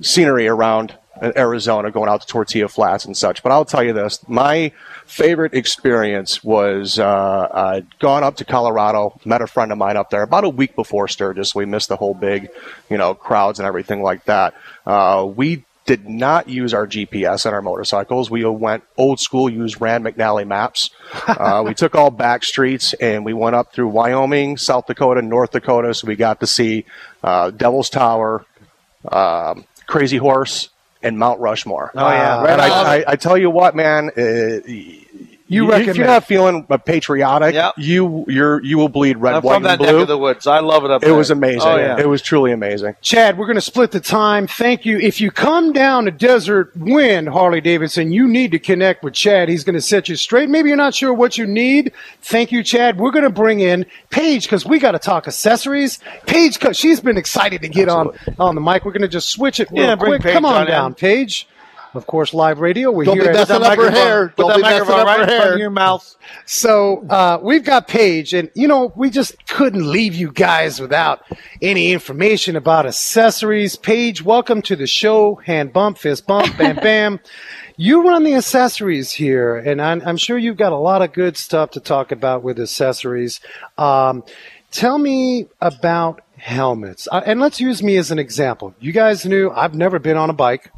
scenery 0.00 0.48
around 0.48 0.96
Arizona, 1.22 1.90
going 1.90 2.08
out 2.08 2.20
to 2.20 2.26
Tortilla 2.26 2.68
Flats 2.68 3.04
and 3.04 3.16
such. 3.16 3.42
But 3.42 3.52
I'll 3.52 3.64
tell 3.64 3.82
you 3.82 3.92
this: 3.92 4.26
my 4.28 4.72
favorite 5.06 5.54
experience 5.54 6.42
was 6.42 6.98
uh, 6.98 7.48
I'd 7.52 7.98
gone 7.98 8.24
up 8.24 8.36
to 8.36 8.44
Colorado, 8.44 9.18
met 9.24 9.42
a 9.42 9.46
friend 9.46 9.72
of 9.72 9.78
mine 9.78 9.96
up 9.96 10.10
there 10.10 10.22
about 10.22 10.44
a 10.44 10.48
week 10.48 10.76
before 10.76 11.08
Sturgis. 11.08 11.54
We 11.54 11.64
missed 11.64 11.88
the 11.88 11.96
whole 11.96 12.14
big, 12.14 12.48
you 12.90 12.98
know, 12.98 13.14
crowds 13.14 13.58
and 13.58 13.66
everything 13.66 14.02
like 14.02 14.24
that. 14.24 14.54
Uh, 14.84 15.30
we 15.34 15.64
did 15.86 16.08
not 16.08 16.48
use 16.48 16.74
our 16.74 16.86
GPS 16.86 17.46
on 17.46 17.54
our 17.54 17.62
motorcycles. 17.62 18.30
We 18.30 18.44
went 18.44 18.82
old 18.96 19.20
school, 19.20 19.48
used 19.48 19.80
Rand 19.80 20.04
McNally 20.04 20.46
maps. 20.46 20.90
Uh, 21.26 21.62
we 21.64 21.74
took 21.74 21.94
all 21.94 22.10
back 22.10 22.42
streets 22.42 22.94
and 22.94 23.24
we 23.24 23.32
went 23.32 23.54
up 23.54 23.72
through 23.72 23.88
Wyoming, 23.88 24.56
South 24.56 24.86
Dakota, 24.86 25.20
North 25.22 25.50
Dakota. 25.50 25.92
So 25.92 26.06
we 26.06 26.16
got 26.16 26.40
to 26.40 26.46
see 26.46 26.84
uh, 27.22 27.50
Devil's 27.50 27.90
Tower, 27.90 28.44
um, 29.10 29.64
Crazy 29.86 30.16
Horse, 30.16 30.70
and 31.06 31.18
Mount 31.18 31.40
Rushmore. 31.40 31.92
Oh, 31.94 32.08
yeah. 32.10 32.36
and 32.36 32.44
Right 32.44 32.58
on. 32.58 32.60
I, 32.60 32.96
I, 32.96 33.04
I 33.08 33.16
tell 33.16 33.38
you 33.38 33.50
what, 33.50 33.76
man. 33.76 34.10
Uh, 34.16 34.60
You 35.48 35.72
if 35.72 35.96
you're 35.96 36.06
not 36.06 36.24
feeling 36.24 36.66
uh, 36.68 36.76
patriotic, 36.76 37.54
Yep. 37.54 37.74
you 37.78 38.24
you're 38.26 38.60
you 38.64 38.78
will 38.78 38.88
bleed 38.88 39.16
red, 39.18 39.34
I'm 39.36 39.42
white, 39.42 39.54
from 39.54 39.62
that 39.62 39.78
and 39.80 39.82
neck 39.82 39.94
of 40.02 40.08
the 40.08 40.18
woods. 40.18 40.46
I 40.46 40.58
love 40.58 40.84
it 40.84 40.90
up 40.90 41.02
it 41.02 41.06
there. 41.06 41.14
was 41.14 41.30
amazing. 41.30 41.60
Oh, 41.62 41.76
yeah. 41.76 42.00
It 42.00 42.08
was 42.08 42.20
truly 42.20 42.50
amazing. 42.50 42.96
Chad, 43.00 43.38
we're 43.38 43.46
going 43.46 43.54
to 43.54 43.60
split 43.60 43.92
the 43.92 44.00
time. 44.00 44.48
Thank 44.48 44.84
you. 44.84 44.98
If 44.98 45.20
you 45.20 45.30
come 45.30 45.72
down 45.72 46.06
to 46.06 46.10
Desert 46.10 46.72
Wind, 46.76 47.28
Harley 47.28 47.60
Davidson, 47.60 48.10
you 48.12 48.26
need 48.26 48.50
to 48.50 48.58
connect 48.58 49.04
with 49.04 49.14
Chad. 49.14 49.48
He's 49.48 49.62
going 49.62 49.74
to 49.76 49.80
set 49.80 50.08
you 50.08 50.16
straight. 50.16 50.48
Maybe 50.48 50.68
you're 50.68 50.76
not 50.76 50.94
sure 50.94 51.14
what 51.14 51.38
you 51.38 51.46
need. 51.46 51.92
Thank 52.22 52.50
you, 52.50 52.64
Chad. 52.64 52.98
We're 52.98 53.12
going 53.12 53.22
to 53.24 53.30
bring 53.30 53.60
in 53.60 53.86
Paige 54.10 54.44
because 54.44 54.66
we 54.66 54.80
got 54.80 54.92
to 54.92 54.98
talk 54.98 55.28
accessories. 55.28 56.00
Paige, 56.26 56.58
'cause 56.58 56.76
she's 56.76 56.98
been 57.00 57.16
excited 57.16 57.62
to 57.62 57.68
get 57.68 57.88
on 57.88 58.10
on 58.40 58.56
the 58.56 58.60
mic. 58.60 58.84
We're 58.84 58.90
going 58.92 59.02
to 59.02 59.08
just 59.08 59.28
switch 59.30 59.60
it 59.60 59.68
real 59.70 59.84
Yeah, 59.84 59.94
bring 59.94 60.10
quick. 60.14 60.22
Paige 60.22 60.32
come 60.34 60.44
on, 60.44 60.62
on 60.62 60.66
down, 60.66 60.86
in. 60.90 60.94
Paige. 60.94 61.46
Of 61.96 62.06
course, 62.06 62.34
live 62.34 62.58
radio. 62.58 62.90
We're 62.90 63.04
Don't 63.04 63.16
here 63.16 63.32
be 63.32 63.32
messing 63.32 63.62
up 63.62 63.76
her 63.76 63.90
hair. 63.90 64.32
Don't 64.36 64.48
that 64.48 64.56
be 64.56 64.62
messing 64.62 64.94
up 64.94 65.06
right 65.06 65.18
her 65.18 65.22
in 65.22 65.28
front 65.28 65.42
hair. 65.50 65.58
your 65.58 65.70
mouth. 65.70 66.16
So 66.44 67.06
uh, 67.08 67.38
we've 67.42 67.64
got 67.64 67.88
Paige, 67.88 68.34
and 68.34 68.50
you 68.54 68.68
know 68.68 68.92
we 68.96 69.10
just 69.10 69.46
couldn't 69.46 69.90
leave 69.90 70.14
you 70.14 70.30
guys 70.32 70.80
without 70.80 71.22
any 71.62 71.92
information 71.92 72.56
about 72.56 72.86
accessories. 72.86 73.76
Paige, 73.76 74.22
welcome 74.22 74.62
to 74.62 74.76
the 74.76 74.86
show. 74.86 75.36
Hand 75.36 75.72
bump, 75.72 75.98
fist 75.98 76.26
bump, 76.26 76.56
bam, 76.56 76.76
bam. 76.82 77.20
You 77.76 78.06
run 78.08 78.24
the 78.24 78.34
accessories 78.34 79.12
here, 79.12 79.56
and 79.56 79.82
I'm, 79.82 80.00
I'm 80.06 80.16
sure 80.16 80.38
you've 80.38 80.56
got 80.56 80.72
a 80.72 80.78
lot 80.78 81.02
of 81.02 81.12
good 81.12 81.36
stuff 81.36 81.72
to 81.72 81.80
talk 81.80 82.10
about 82.10 82.42
with 82.42 82.58
accessories. 82.58 83.40
Um, 83.76 84.24
tell 84.70 84.98
me 84.98 85.48
about 85.60 86.22
helmets, 86.38 87.06
uh, 87.12 87.22
and 87.26 87.38
let's 87.38 87.60
use 87.60 87.82
me 87.82 87.96
as 87.96 88.10
an 88.10 88.18
example. 88.18 88.74
You 88.80 88.92
guys 88.92 89.26
knew 89.26 89.50
I've 89.50 89.74
never 89.74 89.98
been 89.98 90.16
on 90.16 90.30
a 90.30 90.34
bike. 90.34 90.70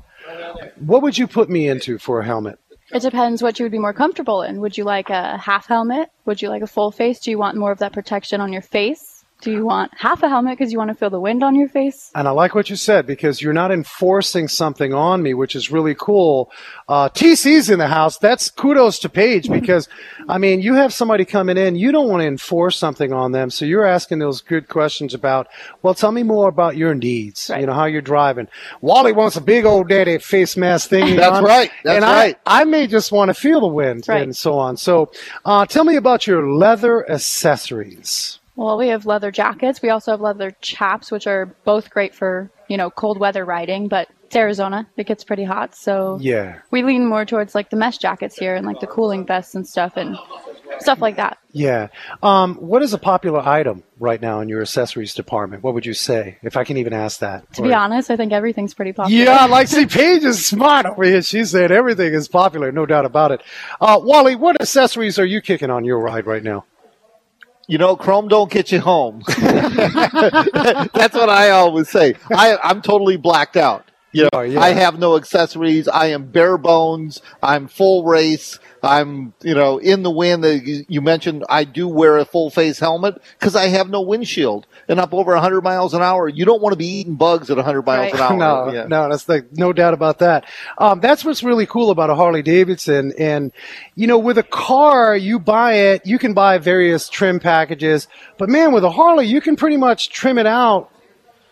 What 0.76 1.03
would 1.03 1.18
you 1.18 1.26
put 1.26 1.49
me 1.49 1.68
into 1.68 1.99
for 1.99 2.20
a 2.20 2.24
helmet? 2.24 2.59
It 2.92 3.03
depends 3.03 3.42
what 3.42 3.59
you 3.59 3.64
would 3.64 3.72
be 3.72 3.78
more 3.78 3.92
comfortable 3.92 4.42
in. 4.42 4.61
Would 4.61 4.78
you 4.78 4.84
like 4.84 5.11
a 5.11 5.36
half 5.36 5.66
helmet? 5.66 6.11
Would 6.24 6.40
you 6.40 6.49
like 6.49 6.62
a 6.62 6.66
full 6.66 6.90
face? 6.90 7.20
Do 7.20 7.30
you 7.30 7.38
want 7.38 7.57
more 7.59 7.70
of 7.70 7.78
that 7.78 7.92
protection 7.92 8.40
on 8.40 8.53
your 8.53 8.62
face? 8.62 9.18
Do 9.41 9.53
you 9.53 9.64
want 9.64 9.93
half 9.97 10.24
a 10.24 10.28
helmet 10.28 10.59
because 10.59 10.72
you 10.72 10.78
want 10.78 10.89
to 10.89 10.97
feel 10.97 11.11
the 11.11 11.20
wind 11.20 11.45
on 11.45 11.55
your 11.55 11.68
face? 11.68 12.11
And 12.16 12.26
I 12.26 12.32
like 12.32 12.57
what 12.57 12.68
you 12.70 12.74
said 12.74 13.07
because 13.07 13.41
you're 13.41 13.53
not 13.53 13.70
enforcing 13.70 14.49
something 14.49 14.93
on 14.93 15.22
me, 15.22 15.32
which 15.32 15.55
is 15.55 15.70
really 15.70 15.95
cool. 15.95 16.51
Uh, 16.89 17.09
TC's 17.09 17.70
in 17.70 17.78
the 17.78 17.86
house. 17.86 18.18
That's 18.18 18.51
kudos 18.51 18.99
to 19.01 19.09
Paige 19.09 19.49
because, 19.61 19.89
I 20.28 20.39
mean, 20.39 20.61
you 20.61 20.74
have 20.74 20.93
somebody 20.93 21.24
coming 21.24 21.57
in, 21.57 21.76
you 21.76 21.93
don't 21.93 22.09
want 22.09 22.22
to 22.22 22.26
enforce 22.26 22.76
something 22.76 23.12
on 23.12 23.30
them. 23.30 23.49
So 23.51 23.64
you're 23.64 23.84
asking 23.84 24.18
those 24.18 24.41
good 24.41 24.68
questions 24.68 25.14
about, 25.14 25.47
well, 25.82 25.95
tell 25.95 26.11
me 26.11 26.24
more 26.24 26.49
about 26.49 26.76
your 26.76 26.97
needs, 26.97 27.49
you 27.57 27.66
know, 27.66 27.74
how 27.74 27.84
you're 27.84 28.03
driving. 28.03 28.49
Wally 28.80 29.12
wants 29.12 29.36
a 29.36 29.41
big 29.41 29.64
old 29.64 29.89
daddy 29.89 30.18
face 30.18 30.57
mask 30.57 30.89
thing. 30.91 31.14
That's 31.14 31.36
on, 31.36 31.45
right. 31.45 31.70
That's 31.84 31.95
and 31.97 32.05
right. 32.05 32.36
I, 32.45 32.62
I 32.62 32.64
may 32.64 32.89
just 32.89 33.12
want 33.12 33.28
to 33.28 33.34
feel 33.34 33.61
the 33.61 33.68
wind 33.68 34.09
Right. 34.09 34.22
and 34.22 34.36
so 34.36 34.59
on. 34.59 34.76
So 34.76 35.12
uh, 35.45 35.64
tell 35.64 35.84
me 35.84 35.95
about 35.95 36.26
your 36.26 36.51
leather 36.53 37.09
accessories. 37.09 38.41
Well, 38.59 38.76
we 38.76 38.88
have 38.88 39.06
leather 39.06 39.30
jackets. 39.30 39.80
We 39.80 39.90
also 39.90 40.11
have 40.11 40.20
leather 40.20 40.50
chaps, 40.61 41.12
which 41.12 41.28
are 41.28 41.46
both 41.64 41.90
great 41.90 42.12
for, 42.12 42.50
you 42.66 42.76
know, 42.76 42.90
cold 42.90 43.20
weather 43.20 43.44
riding, 43.44 43.86
but 43.86 44.09
it's 44.24 44.34
Arizona. 44.34 44.88
It 44.96 45.06
gets 45.06 45.22
pretty 45.22 45.44
hot. 45.44 45.76
So 45.76 46.18
Yeah. 46.20 46.56
we 46.72 46.82
lean 46.82 47.06
more 47.06 47.24
towards 47.24 47.54
like 47.54 47.70
the 47.70 47.76
mesh 47.76 47.98
jackets 47.98 48.36
here 48.36 48.56
and 48.56 48.66
like 48.66 48.80
the 48.80 48.88
cooling 48.88 49.24
vests 49.24 49.54
and 49.54 49.64
stuff 49.64 49.92
and 49.96 50.18
stuff 50.80 51.00
like 51.00 51.14
that. 51.18 51.38
Yeah. 51.52 51.86
Um, 52.20 52.56
what 52.56 52.82
is 52.82 52.92
a 52.92 52.98
popular 52.98 53.38
item 53.38 53.84
right 54.00 54.20
now 54.20 54.40
in 54.40 54.48
your 54.48 54.61
accessories 54.62 55.14
department? 55.14 55.62
What 55.62 55.74
would 55.74 55.86
you 55.86 55.94
say, 55.94 56.38
if 56.42 56.56
I 56.56 56.64
can 56.64 56.78
even 56.78 56.92
ask 56.92 57.20
that? 57.20 57.50
To 57.54 57.62
be 57.62 57.72
honest, 57.72 58.11
I 58.11 58.16
think 58.16 58.32
everything's 58.32 58.74
pretty 58.74 58.92
popular. 58.92 59.22
Yeah, 59.24 59.44
like 59.46 59.68
see, 59.68 59.86
Paige 59.86 60.24
is 60.24 60.44
smart 60.44 60.84
over 60.84 61.04
here. 61.04 61.22
She 61.22 61.44
said 61.44 61.70
everything 61.70 62.12
is 62.12 62.26
popular, 62.26 62.72
no 62.72 62.86
doubt 62.86 63.04
about 63.04 63.30
it. 63.30 63.40
Uh, 63.80 64.00
Wally, 64.02 64.34
what 64.34 64.61
accessories 64.61 65.16
are 65.16 65.24
you 65.24 65.40
kicking 65.40 65.70
on 65.70 65.84
your 65.84 66.00
ride 66.00 66.26
right 66.26 66.42
now? 66.42 66.64
You 67.69 67.77
know, 67.79 67.97
Chrome 67.97 68.29
don't 68.29 68.51
get 68.51 68.73
you 68.73 68.81
home. 68.81 69.23
That's 69.29 71.14
what 71.14 71.29
I 71.29 71.51
always 71.51 71.91
say. 71.91 72.14
I, 72.31 72.57
I'm 72.64 72.81
totally 72.83 73.19
blacked 73.19 73.59
out. 73.59 73.88
You 74.11 74.22
know, 74.24 74.30
are, 74.32 74.46
yeah. 74.46 74.61
I 74.61 74.70
have 74.70 74.98
no 74.98 75.16
accessories. 75.16 75.86
I 75.86 76.06
am 76.06 76.26
bare 76.30 76.56
bones. 76.56 77.20
I'm 77.42 77.68
full 77.68 78.04
race. 78.04 78.59
I'm, 78.82 79.34
you 79.42 79.54
know, 79.54 79.76
in 79.78 80.02
the 80.02 80.11
wind. 80.11 80.44
You 80.88 81.02
mentioned 81.02 81.44
I 81.48 81.64
do 81.64 81.86
wear 81.86 82.16
a 82.16 82.24
full 82.24 82.48
face 82.48 82.78
helmet 82.78 83.20
because 83.38 83.54
I 83.54 83.66
have 83.68 83.90
no 83.90 84.00
windshield 84.00 84.66
and 84.88 84.98
up 84.98 85.12
over 85.12 85.32
100 85.34 85.62
miles 85.62 85.92
an 85.92 86.00
hour. 86.00 86.26
You 86.26 86.46
don't 86.46 86.62
want 86.62 86.72
to 86.72 86.78
be 86.78 86.86
eating 86.86 87.16
bugs 87.16 87.50
at 87.50 87.56
100 87.56 87.82
miles 87.84 88.14
an 88.14 88.20
hour. 88.20 88.36
no, 88.38 88.72
Yeah. 88.72 88.86
no, 88.86 89.11
that's 89.11 89.28
like 89.28 89.52
no 89.52 89.74
doubt 89.74 89.92
about 89.92 90.20
that. 90.20 90.46
Um, 90.78 91.00
that's 91.00 91.22
what's 91.24 91.42
really 91.42 91.66
cool 91.66 91.90
about 91.90 92.09
a 92.09 92.14
Harley 92.14 92.42
Davidson. 92.42 93.12
And 93.18 93.52
you 93.94 94.06
know, 94.06 94.18
with 94.18 94.38
a 94.38 94.42
car, 94.42 95.16
you 95.16 95.38
buy 95.38 95.74
it, 95.74 96.06
you 96.06 96.18
can 96.18 96.32
buy 96.32 96.56
various 96.59 97.11
trim 97.11 97.40
packages, 97.40 98.09
but 98.38 98.48
man, 98.48 98.72
with 98.72 98.84
a 98.84 98.90
Harley, 98.90 99.26
you 99.26 99.42
can 99.42 99.54
pretty 99.56 99.76
much 99.76 100.09
trim 100.11 100.38
it 100.38 100.46
out 100.46 100.90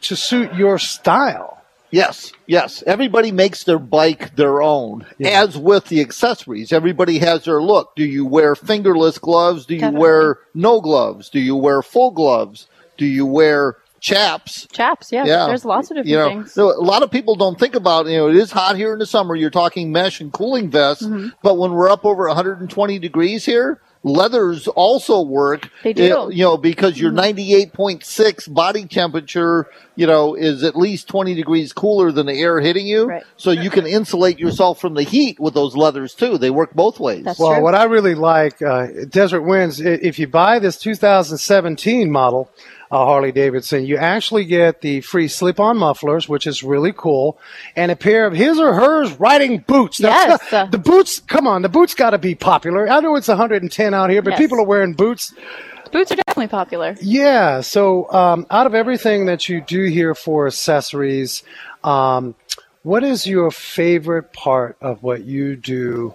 to 0.03 0.17
suit 0.17 0.55
your 0.55 0.79
style. 0.79 1.53
Yes, 1.97 2.33
yes. 2.47 2.83
Everybody 2.87 3.33
makes 3.33 3.65
their 3.65 3.79
bike 3.79 4.37
their 4.37 4.61
own, 4.61 5.07
as 5.25 5.57
with 5.57 5.87
the 5.87 6.01
accessories. 6.03 6.71
Everybody 6.73 7.19
has 7.21 7.45
their 7.45 7.63
look. 7.63 7.97
Do 7.97 8.05
you 8.05 8.27
wear 8.27 8.55
fingerless 8.55 9.19
gloves? 9.19 9.65
Do 9.65 9.75
you 9.75 9.81
Definitely. 9.81 10.01
wear 10.03 10.39
no 10.55 10.81
gloves? 10.83 11.31
Do 11.31 11.41
you 11.41 11.57
wear 11.57 11.81
full 11.83 12.11
gloves? 12.11 12.67
Do 12.99 13.07
you 13.07 13.25
wear 13.25 13.77
chaps? 14.01 14.67
Chaps, 14.73 15.11
yeah. 15.11 15.25
Yeah. 15.25 15.47
There's 15.47 15.65
lots 15.65 15.91
of 15.91 15.97
different 15.97 16.09
You 16.11 16.17
know, 16.19 16.29
things. 16.29 16.53
so 16.53 16.69
a 16.71 16.85
lot 16.85 17.03
of 17.03 17.11
people 17.11 17.35
don't 17.35 17.59
think 17.59 17.75
about, 17.75 18.07
you 18.07 18.17
know, 18.19 18.29
it 18.29 18.37
is 18.37 18.53
hot 18.53 18.77
here 18.77 18.93
in 18.93 18.99
the 18.99 19.07
summer. 19.07 19.35
You're 19.35 19.49
talking 19.51 19.91
mesh 19.91 20.21
and 20.21 20.31
cooling 20.33 20.71
vests, 20.71 21.05
Mm-hmm. 21.07 21.29
but 21.43 21.57
when 21.57 21.73
we're 21.73 21.89
up 21.89 22.05
over 22.05 22.27
120 22.27 22.99
degrees 22.99 23.45
here, 23.47 23.81
leathers 24.07 24.69
also 24.69 25.21
work. 25.21 25.69
They 25.83 25.93
do. 25.93 26.03
Mm-hmm. 26.09 26.21
uh, 26.21 26.29
You 26.29 26.45
know, 26.45 26.57
because 26.57 26.99
your 26.99 27.11
98.6 27.11 28.53
body 28.55 28.87
temperature, 28.87 29.67
you 29.97 30.07
know, 30.07 30.35
is 30.35 30.63
at 30.63 30.77
least 30.77 31.09
20 31.09 31.35
degrees 31.35 31.73
cooler 31.73 32.13
than 32.13 32.27
the 32.27 32.35
air 32.35 32.61
hitting 32.61 32.87
you. 32.87 33.07
Right. 33.07 33.25
So 33.37 33.51
you 33.51 33.69
can 33.69 33.87
insulate 33.87 34.39
yourself 34.39 34.81
from 34.81 34.95
the 34.95 35.03
heat 35.03 35.41
with 35.41 35.55
those 35.55 35.75
leathers 35.75 36.15
too. 36.15 36.39
They 36.39 36.51
work 36.51 36.73
both 36.73 37.01
ways. 37.01 37.25
That's 37.25 37.39
Well, 37.39 37.55
true. 37.55 37.63
what 37.65 37.75
I 37.75 37.85
really 37.85 38.15
like, 38.15 38.63
uh, 38.63 38.87
Desert 39.09 39.43
Winds, 39.43 39.81
if 39.81 40.19
you 40.19 40.29
buy 40.29 40.61
this 40.61 40.79
2017 40.79 42.11
model 42.11 42.51
uh, 42.91 43.05
Harley 43.05 43.33
Davidson, 43.33 43.85
you 43.85 43.97
actually 43.97 44.45
get 44.45 44.81
the 44.81 45.01
free 45.01 45.29
slip 45.29 45.59
on 45.61 45.77
mufflers, 45.79 46.29
which 46.29 46.47
is 46.47 46.63
really 46.63 46.93
cool, 46.97 47.39
and 47.75 47.91
a 47.91 47.97
pair 47.97 48.27
of 48.27 48.33
his 48.33 48.59
or 48.59 48.75
hers 48.75 49.13
riding 49.21 49.59
boots. 49.59 49.99
Yes, 50.01 50.41
not- 50.53 50.71
the 50.71 50.79
boots, 50.79 51.21
come 51.21 51.47
on, 51.47 51.63
the 51.63 51.69
boots 51.69 51.95
got 51.95 52.11
to 52.11 52.19
be 52.19 52.35
popular. 52.35 52.89
I 52.89 53.01
know 53.01 53.17
it's 53.17 53.29
110 53.29 53.95
out 53.95 54.11
here, 54.11 54.23
but 54.23 54.31
Yes. 54.31 54.39
people 54.39 54.61
are 54.61 54.65
wearing 54.67 54.93
boots. 54.95 55.33
Boots 55.93 56.11
are 56.13 56.17
definitely 56.17 56.49
popular. 56.49 56.97
Yeah. 57.01 57.61
So, 57.61 58.11
um, 58.13 58.47
out 58.51 58.67
of 58.67 58.75
everything 58.75 59.27
that 59.27 59.49
you 59.49 59.61
do 59.61 59.85
here 59.85 60.15
for 60.15 60.47
accessories, 60.49 61.43
um, 61.85 62.35
what 62.83 63.05
is 63.05 63.27
your 63.27 63.51
favorite 63.51 64.33
part 64.33 64.77
of 64.81 65.03
what 65.03 65.25
you 65.25 65.57
do 65.57 66.15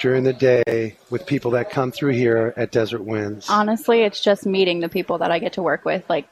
during 0.00 0.24
the 0.24 0.32
day 0.32 0.96
with 1.10 1.26
people 1.26 1.52
that 1.52 1.70
come 1.70 1.92
through 1.92 2.12
here 2.12 2.52
at 2.56 2.72
Desert 2.72 3.04
Winds? 3.04 3.48
Honestly, 3.48 4.02
it's 4.02 4.20
just 4.20 4.46
meeting 4.46 4.80
the 4.80 4.88
people 4.88 5.18
that 5.18 5.30
I 5.30 5.38
get 5.38 5.52
to 5.54 5.62
work 5.62 5.84
with. 5.84 6.08
Like, 6.08 6.26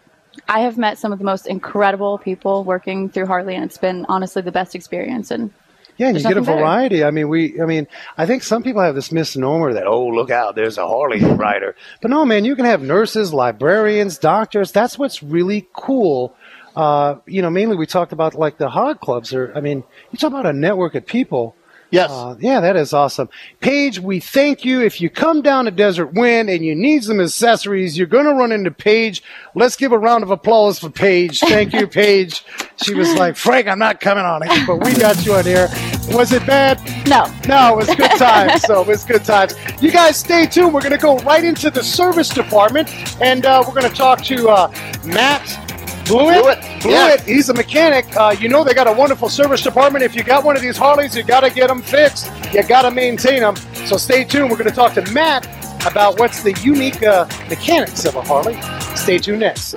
I 0.49 0.61
have 0.61 0.79
met 0.79 0.99
some 0.99 1.13
of 1.13 1.19
the 1.19 1.25
most 1.25 1.47
incredible 1.47 2.19
people 2.19 2.65
working 2.65 3.09
through 3.09 3.27
Harley, 3.27 3.55
and 3.55 3.65
it's 3.65 3.79
been 3.79 4.07
honestly 4.09 4.43
the 4.43 4.53
best 4.53 4.75
experience. 4.75 5.31
And 5.31 5.53
yeah, 5.97 6.09
and 6.09 6.17
you 6.17 6.23
get 6.23 6.33
a 6.33 6.35
nothing 6.37 6.45
better. 6.45 6.61
variety. 6.61 7.05
I 7.05 7.11
mean, 7.11 7.29
we. 7.29 7.61
I 7.61 7.67
mean, 7.67 7.89
I 8.17 8.25
think 8.25 8.43
some 8.43 8.63
people 8.63 8.83
have 8.83 8.95
this 8.95 9.11
misnomer 9.11 9.75
that 9.75 9.87
oh, 9.87 10.07
look 10.07 10.31
out, 10.31 10.55
there's 10.55 10.79
a 10.79 10.87
Harley 10.87 11.21
rider. 11.25 11.75
But 12.01 12.11
no, 12.11 12.25
man, 12.25 12.45
you 12.45 12.55
can 12.57 12.65
have 12.65 12.81
nurses, 12.81 13.33
librarians, 13.33 14.19
doctors. 14.19 14.71
That's 14.71 14.99
what's 14.99 15.23
really 15.23 15.69
cool. 15.73 16.37
Uh, 16.77 17.17
you 17.27 17.43
know, 17.43 17.51
mainly 17.51 17.77
we 17.77 17.87
talked 17.87 18.13
about 18.13 18.35
like 18.35 18.59
the 18.59 18.71
hog 18.71 19.01
clubs. 19.01 19.35
Or 19.35 19.53
I 19.57 19.61
mean, 19.61 19.83
you 20.13 20.19
talk 20.19 20.31
about 20.31 20.47
a 20.47 20.53
network 20.53 20.95
of 20.95 21.05
people. 21.05 21.57
Yes. 21.91 22.11
Uh, 22.11 22.37
yeah, 22.41 22.61
that 22.61 22.77
is 22.77 22.93
awesome. 22.93 23.29
Paige, 23.61 23.99
we 24.01 24.21
thank 24.21 24.65
you. 24.65 24.81
If 24.81 25.01
you 25.01 25.11
come 25.11 25.43
down 25.43 25.65
to 25.67 25.71
Desert 25.71 26.15
Wind 26.15 26.51
and 26.51 26.65
you 26.65 26.75
need 26.75 27.05
some 27.05 27.21
accessories, 27.21 27.97
you're 27.97 28.07
going 28.07 28.25
to 28.27 28.35
run 28.35 28.53
into 28.53 28.71
Paige. 28.71 29.23
Let's 29.55 29.77
give 29.77 29.93
a 29.93 29.99
round 29.99 30.23
of 30.23 30.31
applause 30.31 30.79
for 30.79 30.91
Paige. 30.91 31.41
Thank 31.41 31.73
you, 31.73 31.87
Paige. 31.89 32.45
She 32.83 32.95
was 32.95 33.13
like, 33.15 33.37
Frank, 33.37 33.67
I'm 33.69 33.79
not 33.79 34.01
coming 34.01 34.25
on 34.25 34.43
it, 34.43 34.67
but 34.67 34.85
we 34.85 34.95
got 34.95 35.25
you 35.25 35.35
on 35.35 35.45
here. 35.45 35.69
Was 36.11 36.33
it 36.33 36.47
bad? 36.47 36.79
no, 37.09 37.27
No, 37.47 37.75
it 37.75 37.77
was 37.77 37.95
good 37.95 38.11
times. 38.19 38.63
so 38.67 38.83
it 38.83 38.87
was 38.87 39.05
good 39.05 39.25
times. 39.25 39.55
You 39.83 39.91
guys 39.91 40.17
stay 40.17 40.47
tuned. 40.47 40.73
We're 40.73 40.81
going 40.81 40.93
to 40.93 40.99
go 40.99 41.19
right 41.19 41.45
into 41.45 41.71
the 41.71 41.83
service 41.83 42.29
department 42.29 42.89
and 43.21 43.45
uh, 43.47 43.63
we're 43.67 43.75
going 43.75 43.91
to 43.91 43.97
talk 43.97 44.23
to 44.25 44.49
uh, 44.49 44.73
Matt. 45.05 45.68
Blewett? 46.09 46.43
Blewett, 46.43 46.83
Blewett. 46.83 47.21
He's 47.23 47.49
a 47.49 47.55
mechanic. 47.55 48.05
Uh, 48.17 48.35
you 48.39 48.49
know 48.49 48.65
they 48.65 48.75
got 48.75 48.87
a 48.87 48.93
wonderful 48.93 49.29
service 49.29 49.63
department. 49.63 50.05
If 50.05 50.15
you 50.15 50.23
got 50.23 50.45
one 50.45 50.57
of 50.57 50.63
these 50.63 50.77
Harleys, 50.77 51.17
you 51.17 51.23
got 51.23 51.41
to 51.41 51.51
get 51.51 51.69
them 51.69 51.83
fixed. 51.83 52.31
You 52.53 52.67
got 52.67 52.83
to 52.83 52.91
maintain 52.91 53.41
them. 53.41 53.57
So 53.87 53.97
stay 53.97 54.25
tuned. 54.25 54.51
We're 54.51 54.57
going 54.57 54.71
to 54.71 54.75
talk 54.75 54.95
to 54.95 55.13
Matt 55.13 55.47
about 55.87 56.19
what's 56.19 56.43
the 56.43 56.53
unique 56.63 57.03
uh, 57.03 57.27
mechanics 57.49 58.05
of 58.05 58.17
a 58.17 58.23
Harley. 58.23 58.61
Stay 58.97 59.19
tuned 59.19 59.41
next. 59.41 59.75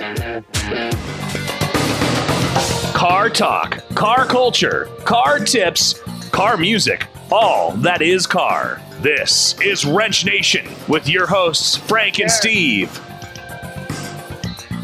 car 2.93 3.29
talk, 3.29 3.83
car 3.95 4.25
culture, 4.25 4.89
car 5.05 5.39
tips, 5.39 5.99
car 6.31 6.57
music, 6.57 7.07
all 7.31 7.71
that 7.77 8.01
is 8.01 8.27
car. 8.27 8.81
This 9.01 9.59
is 9.61 9.85
Wrench 9.85 10.25
Nation 10.25 10.67
with 10.87 11.07
your 11.09 11.25
hosts, 11.25 11.75
Frank 11.75 12.19
and 12.19 12.29
Steve. 12.29 12.99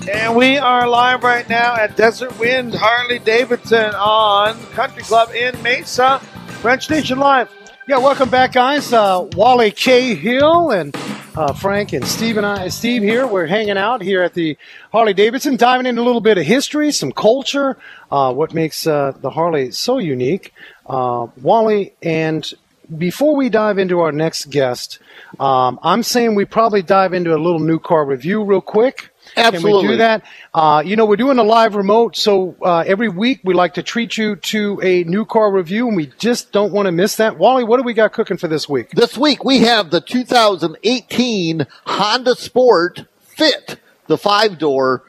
And 0.10 0.38
we 0.38 0.58
are 0.58 0.88
live 0.88 1.24
right 1.24 1.48
now 1.50 1.76
at 1.76 1.98
Desert 1.98 2.40
Wind 2.40 2.74
Harley 2.74 3.20
Davidson 3.20 3.94
on 3.94 4.58
Country 4.68 5.04
Club 5.04 5.32
in 5.36 5.62
Mesa. 5.62 6.22
Wrench 6.64 6.90
Nation 6.90 7.20
Live. 7.20 7.52
Yeah, 7.90 7.98
welcome 7.98 8.30
back, 8.30 8.54
guys. 8.54 8.94
Uh, 8.94 9.28
Wally 9.36 9.70
Cahill 9.70 10.72
and 10.72 10.96
uh, 11.36 11.52
Frank 11.52 11.92
and 11.92 12.08
Steve 12.08 12.38
and 12.38 12.46
I, 12.46 12.70
Steve 12.70 13.02
here. 13.02 13.28
We're 13.28 13.48
hanging 13.48 13.78
out 13.78 14.02
here 14.02 14.24
at 14.24 14.34
the 14.34 14.58
Harley 14.94 15.14
Davidson, 15.14 15.58
diving 15.58 15.86
into 15.86 16.02
a 16.02 16.06
little 16.06 16.22
bit 16.22 16.38
of 16.38 16.46
history, 16.46 16.94
some 16.94 17.12
culture, 17.12 17.78
uh, 18.10 18.34
what 18.34 18.54
makes 18.54 18.88
uh, 18.88 19.12
the 19.20 19.32
Harley 19.32 19.72
so 19.72 19.98
unique. 19.98 20.54
Uh, 20.86 21.28
Wally, 21.42 21.94
and 22.02 22.50
before 22.98 23.36
we 23.36 23.50
dive 23.50 23.78
into 23.78 24.00
our 24.00 24.14
next 24.14 24.52
guest, 24.52 25.00
um, 25.38 25.78
I'm 25.84 26.02
saying 26.02 26.36
we 26.36 26.46
probably 26.46 26.82
dive 26.82 27.14
into 27.14 27.36
a 27.36 27.40
little 27.40 27.60
new 27.60 27.80
car 27.80 28.06
review 28.06 28.42
real 28.42 28.62
quick. 28.62 29.10
Can 29.38 29.52
we 29.52 29.58
Absolutely. 29.58 29.88
do 29.90 29.98
that? 29.98 30.24
Uh, 30.52 30.82
you 30.84 30.96
know, 30.96 31.06
we're 31.06 31.16
doing 31.16 31.38
a 31.38 31.44
live 31.44 31.76
remote, 31.76 32.16
so 32.16 32.56
uh, 32.64 32.80
every 32.88 33.08
week 33.08 33.42
we 33.44 33.54
like 33.54 33.76
to 33.76 33.84
treat 33.84 34.18
you 34.18 34.36
to 34.36 34.80
a 34.82 35.04
new 35.04 35.26
car 35.26 35.52
review, 35.52 35.88
and 35.88 35.96
we 35.96 36.08
just 36.18 36.52
don't 36.52 36.74
want 36.74 36.88
to 36.88 36.92
miss 36.92 37.18
that. 37.18 37.38
Wally, 37.38 37.64
what 37.64 37.78
do 37.78 37.84
we 37.84 37.94
got 37.94 38.14
cooking 38.14 38.38
for 38.38 38.48
this 38.48 38.68
week? 38.68 38.90
This 38.92 39.16
week 39.16 39.46
we 39.46 39.60
have 39.60 39.92
the 39.92 40.02
2018 40.02 41.68
Honda 41.86 42.36
Sport 42.36 43.06
Fit, 43.20 43.80
the 44.08 44.18
five 44.18 44.58
door, 44.58 45.04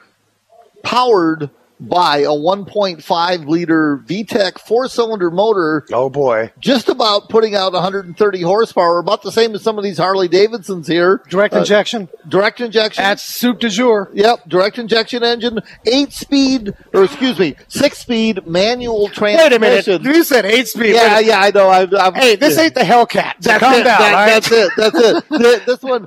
powered 0.83 1.49
by 1.81 2.19
a 2.19 2.29
1.5 2.31 3.47
liter 3.49 3.99
VTEC 4.07 4.59
four 4.61 4.89
cylinder 4.89 5.31
motor. 5.31 5.85
Oh 5.93 6.11
boy. 6.11 6.51
Just 6.59 6.89
about 6.89 7.29
putting 7.29 7.55
out 7.55 7.73
130 7.73 8.43
horsepower, 8.43 8.99
about 8.99 9.23
the 9.23 9.33
same 9.33 9.55
as 9.55 9.63
some 9.63 9.79
of 9.79 9.85
these 9.85 9.99
Harley 9.99 10.29
Davidsons 10.29 10.87
here. 10.87 11.23
Direct 11.29 11.55
Uh, 11.55 11.59
injection. 11.59 12.09
direct 12.29 12.61
injection. 12.61 13.03
That's 13.05 13.23
soup 13.23 13.61
du 13.61 13.69
jour. 13.69 14.11
Yep, 14.13 14.49
direct 14.49 14.79
injection 14.79 15.23
engine, 15.23 15.61
eight 15.87 16.13
speed, 16.13 16.75
or 16.93 17.05
excuse 17.05 17.39
me, 17.39 17.55
six 17.69 17.99
speed 17.99 18.47
manual 18.47 19.09
transmission. 19.09 19.51
Wait 19.51 19.57
a 19.57 19.59
minute. 19.61 20.03
You 20.03 20.23
said 20.25 20.45
eight 20.47 20.69
speed. 20.69 20.95
Yeah, 20.95 21.17
Wait 21.19 21.27
yeah, 21.27 21.41
I 21.41 21.51
know. 21.51 21.69
I'm, 21.69 21.95
I'm, 21.95 22.15
Hey, 22.15 22.37
this 22.37 22.59
ain't 22.59 22.75
the 22.75 22.81
Hellcat. 22.81 23.35
That's 23.41 23.63
calm 23.63 23.75
it. 23.75 23.85
down. 23.85 24.01
that- 24.01 24.15
all 24.15 24.27
right? 24.27 24.43
That's 24.43 24.51
it. 24.53 24.73
That's 24.77 24.99
it. 24.99 25.25
Th- 25.43 25.65
this 25.67 25.83
one, 25.83 26.07